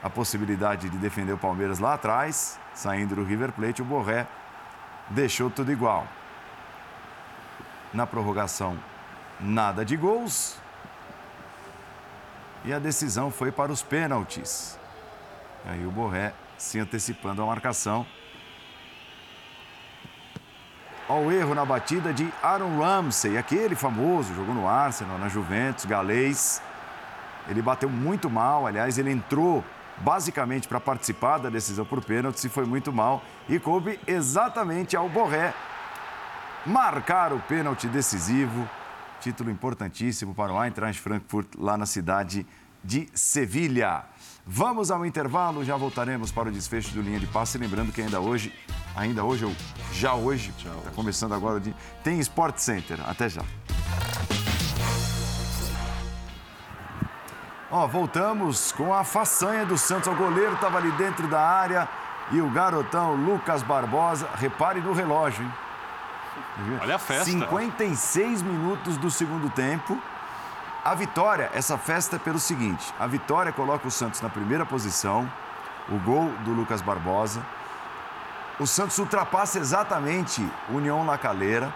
à 0.00 0.08
possibilidade 0.08 0.88
de 0.88 0.96
defender 0.96 1.32
o 1.32 1.38
Palmeiras 1.38 1.80
lá 1.80 1.94
atrás, 1.94 2.56
saindo 2.72 3.16
do 3.16 3.24
River 3.24 3.50
Plate, 3.50 3.82
o 3.82 3.84
Borré 3.84 4.24
deixou 5.10 5.50
tudo 5.50 5.72
igual. 5.72 6.06
Na 7.92 8.06
prorrogação, 8.06 8.78
nada 9.40 9.84
de 9.84 9.96
gols. 9.96 10.56
E 12.64 12.72
a 12.72 12.78
decisão 12.78 13.32
foi 13.32 13.50
para 13.50 13.72
os 13.72 13.82
pênaltis. 13.82 14.78
Aí 15.66 15.84
o 15.84 15.90
Borré 15.90 16.32
se 16.56 16.78
antecipando 16.78 17.42
à 17.42 17.46
marcação. 17.46 18.06
Ao 21.08 21.32
erro 21.32 21.54
na 21.54 21.64
batida 21.64 22.12
de 22.12 22.28
Aaron 22.42 22.78
Ramsey, 22.78 23.38
aquele 23.38 23.74
famoso, 23.74 24.34
jogou 24.34 24.54
no 24.54 24.68
Arsenal, 24.68 25.18
na 25.18 25.28
Juventus, 25.28 25.86
galês. 25.86 26.60
Ele 27.48 27.62
bateu 27.62 27.88
muito 27.88 28.28
mal, 28.28 28.66
aliás, 28.66 28.98
ele 28.98 29.10
entrou 29.10 29.64
basicamente 29.96 30.68
para 30.68 30.78
participar 30.78 31.38
da 31.38 31.48
decisão 31.48 31.84
por 31.84 32.04
pênalti 32.04 32.44
e 32.44 32.50
foi 32.50 32.66
muito 32.66 32.92
mal. 32.92 33.22
E 33.48 33.58
coube 33.58 33.98
exatamente 34.06 34.96
ao 34.96 35.08
Borré 35.08 35.54
marcar 36.66 37.32
o 37.32 37.38
pênalti 37.40 37.88
decisivo 37.88 38.68
Título 39.20 39.50
importantíssimo 39.50 40.34
para 40.34 40.52
o 40.52 40.62
Eintracht 40.62 41.00
Frankfurt, 41.00 41.48
lá 41.58 41.76
na 41.76 41.86
cidade 41.86 42.46
de 42.84 43.08
Sevilha. 43.12 44.04
Vamos 44.46 44.90
ao 44.90 45.04
intervalo, 45.04 45.64
já 45.64 45.76
voltaremos 45.76 46.30
para 46.30 46.48
o 46.48 46.52
desfecho 46.52 46.94
do 46.94 47.02
Linha 47.02 47.18
de 47.18 47.26
Passe. 47.26 47.58
Lembrando 47.58 47.92
que 47.92 48.00
ainda 48.00 48.20
hoje, 48.20 48.52
ainda 48.96 49.24
hoje, 49.24 49.44
ou 49.44 49.54
já 49.92 50.14
hoje, 50.14 50.52
está 50.56 50.90
começando 50.94 51.34
agora 51.34 51.60
dia, 51.60 51.74
tem 52.02 52.18
Sport 52.20 52.58
Center. 52.58 52.98
Até 53.08 53.28
já. 53.28 53.42
Ó, 57.70 57.86
voltamos 57.86 58.72
com 58.72 58.94
a 58.94 59.04
façanha 59.04 59.66
do 59.66 59.76
Santos. 59.76 60.08
O 60.08 60.14
goleiro 60.14 60.54
estava 60.54 60.78
ali 60.78 60.90
dentro 60.92 61.28
da 61.28 61.40
área 61.40 61.88
e 62.30 62.40
o 62.40 62.50
garotão 62.50 63.14
Lucas 63.14 63.62
Barbosa, 63.62 64.28
repare 64.36 64.80
no 64.80 64.92
relógio, 64.92 65.44
hein? 65.44 65.52
Olha 66.80 66.96
a 66.96 66.98
festa. 66.98 67.24
56 67.24 68.42
minutos 68.42 68.96
do 68.96 69.10
segundo 69.10 69.50
tempo. 69.50 70.00
A 70.84 70.94
vitória, 70.94 71.50
essa 71.52 71.76
festa 71.76 72.16
é 72.16 72.18
pelo 72.18 72.38
seguinte: 72.38 72.92
a 72.98 73.06
vitória 73.06 73.52
coloca 73.52 73.86
o 73.86 73.90
Santos 73.90 74.20
na 74.20 74.28
primeira 74.28 74.64
posição, 74.64 75.30
o 75.88 75.98
gol 75.98 76.30
do 76.44 76.52
Lucas 76.52 76.80
Barbosa. 76.80 77.42
O 78.60 78.66
Santos 78.66 78.98
ultrapassa 78.98 79.60
exatamente 79.60 80.44
União 80.68 81.06
La 81.06 81.16
Calera, 81.16 81.72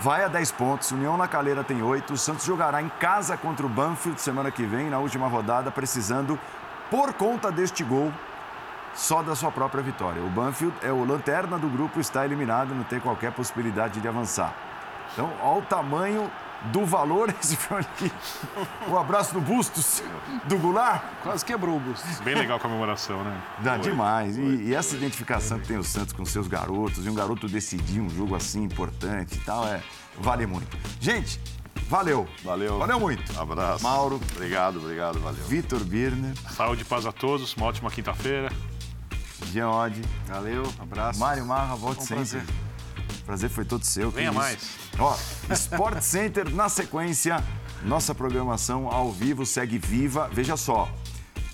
vai 0.00 0.22
a 0.22 0.28
10 0.28 0.52
pontos. 0.52 0.92
União 0.92 1.16
La 1.16 1.26
Calera 1.26 1.64
tem 1.64 1.82
8. 1.82 2.12
O 2.12 2.16
Santos 2.16 2.44
jogará 2.44 2.80
em 2.80 2.88
casa 3.00 3.36
contra 3.36 3.66
o 3.66 3.68
Banfield 3.68 4.20
semana 4.20 4.52
que 4.52 4.64
vem, 4.64 4.88
na 4.88 5.00
última 5.00 5.26
rodada, 5.26 5.68
precisando, 5.68 6.38
por 6.88 7.12
conta 7.12 7.50
deste 7.50 7.82
gol, 7.82 8.12
só 8.94 9.20
da 9.20 9.34
sua 9.34 9.50
própria 9.50 9.82
vitória. 9.82 10.22
O 10.22 10.28
Banfield 10.28 10.76
é 10.80 10.92
o 10.92 11.04
lanterna 11.04 11.58
do 11.58 11.68
grupo, 11.68 11.98
está 11.98 12.24
eliminado, 12.24 12.72
não 12.72 12.84
tem 12.84 13.00
qualquer 13.00 13.32
possibilidade 13.32 14.00
de 14.00 14.06
avançar. 14.06 14.54
Então, 15.12 15.28
olha 15.42 15.58
o 15.58 15.62
tamanho 15.62 16.30
do 16.66 16.84
valor 16.84 17.34
esse 17.40 17.56
filme 17.56 17.82
aqui. 17.82 18.12
Um 18.88 18.96
abraço 18.96 19.32
do 19.32 19.40
Bustos, 19.40 20.02
do 20.44 20.58
Goulart. 20.58 21.02
Quase 21.22 21.44
quebrou 21.44 21.76
o 21.76 21.80
Bustos. 21.80 22.20
Bem 22.20 22.34
legal 22.34 22.56
a 22.56 22.60
comemoração, 22.60 23.22
né? 23.24 23.40
Dá 23.60 23.76
demais. 23.76 24.36
E, 24.36 24.40
e, 24.40 24.74
essa 24.74 24.96
identificação 24.96 25.58
que 25.58 25.68
tem 25.68 25.76
o 25.76 25.84
Santos 25.84 26.12
com 26.12 26.24
seus 26.24 26.48
garotos, 26.48 27.06
e 27.06 27.08
um 27.10 27.14
garoto 27.14 27.48
decidir 27.48 28.00
um 28.00 28.10
jogo 28.10 28.34
assim 28.34 28.62
importante 28.62 29.36
e 29.36 29.40
tal, 29.40 29.66
é, 29.66 29.82
vale 30.18 30.46
muito. 30.46 30.76
Gente, 31.00 31.40
valeu. 31.88 32.26
Valeu. 32.44 32.78
Valeu 32.78 33.00
muito. 33.00 33.40
Abraço. 33.40 33.82
Mauro. 33.82 34.20
Obrigado, 34.32 34.78
obrigado, 34.78 35.20
valeu. 35.20 35.44
Vitor 35.44 35.82
Birner. 35.84 36.34
Saúde 36.50 36.82
e 36.82 36.84
paz 36.84 37.06
a 37.06 37.12
todos, 37.12 37.54
uma 37.54 37.66
ótima 37.66 37.90
quinta-feira. 37.90 38.50
Jean 39.52 39.70
Oddi. 39.70 40.02
Valeu, 40.26 40.64
abraço. 40.78 41.18
Mário 41.20 41.46
Marra, 41.46 41.76
volte 41.76 42.02
um 42.02 42.06
sempre. 42.06 42.40
Prazer. 42.40 42.67
Prazer 43.28 43.50
foi 43.50 43.66
todo 43.66 43.84
seu. 43.84 44.10
Venha 44.10 44.32
mais. 44.32 44.56
Ó, 44.98 45.14
Sport 45.52 46.00
Center 46.00 46.48
na 46.50 46.70
sequência. 46.70 47.44
Nossa 47.82 48.14
programação 48.14 48.88
ao 48.90 49.12
vivo 49.12 49.44
segue 49.44 49.76
viva. 49.76 50.30
Veja 50.32 50.56
só, 50.56 50.90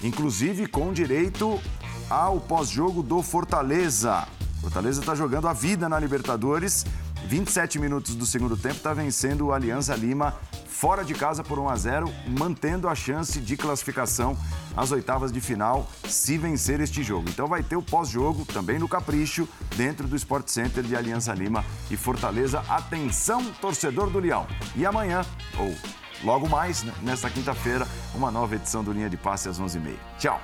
inclusive 0.00 0.68
com 0.68 0.92
direito 0.92 1.60
ao 2.08 2.40
pós-jogo 2.40 3.02
do 3.02 3.20
Fortaleza. 3.22 4.24
Fortaleza 4.60 5.00
está 5.00 5.16
jogando 5.16 5.48
a 5.48 5.52
vida 5.52 5.88
na 5.88 5.98
Libertadores. 5.98 6.86
27 7.26 7.78
minutos 7.78 8.14
do 8.14 8.26
segundo 8.26 8.56
tempo, 8.56 8.76
está 8.76 8.92
vencendo 8.92 9.46
o 9.46 9.52
Alianza 9.52 9.94
Lima 9.94 10.34
fora 10.66 11.04
de 11.04 11.14
casa 11.14 11.42
por 11.42 11.58
1 11.58 11.68
a 11.68 11.76
0, 11.76 12.14
mantendo 12.38 12.88
a 12.88 12.94
chance 12.94 13.40
de 13.40 13.56
classificação 13.56 14.36
às 14.76 14.90
oitavas 14.92 15.32
de 15.32 15.40
final 15.40 15.88
se 16.06 16.36
vencer 16.36 16.80
este 16.80 17.02
jogo. 17.02 17.28
Então 17.30 17.46
vai 17.46 17.62
ter 17.62 17.76
o 17.76 17.82
pós-jogo 17.82 18.44
também 18.44 18.78
no 18.78 18.88
Capricho, 18.88 19.48
dentro 19.76 20.06
do 20.06 20.16
Sport 20.16 20.48
Center 20.48 20.82
de 20.82 20.94
Aliança 20.94 21.32
Lima 21.32 21.64
e 21.90 21.96
Fortaleza. 21.96 22.62
Atenção, 22.68 23.44
torcedor 23.60 24.10
do 24.10 24.18
Leão. 24.18 24.46
E 24.76 24.84
amanhã, 24.84 25.24
ou 25.58 25.74
logo 26.22 26.48
mais, 26.48 26.82
né, 26.82 26.92
nesta 27.02 27.30
quinta-feira, 27.30 27.86
uma 28.14 28.30
nova 28.30 28.54
edição 28.54 28.84
do 28.84 28.92
Linha 28.92 29.08
de 29.08 29.16
Passe 29.16 29.48
às 29.48 29.60
11h30. 29.60 29.96
Tchau. 30.18 30.40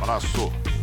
Abraço. 0.00 0.73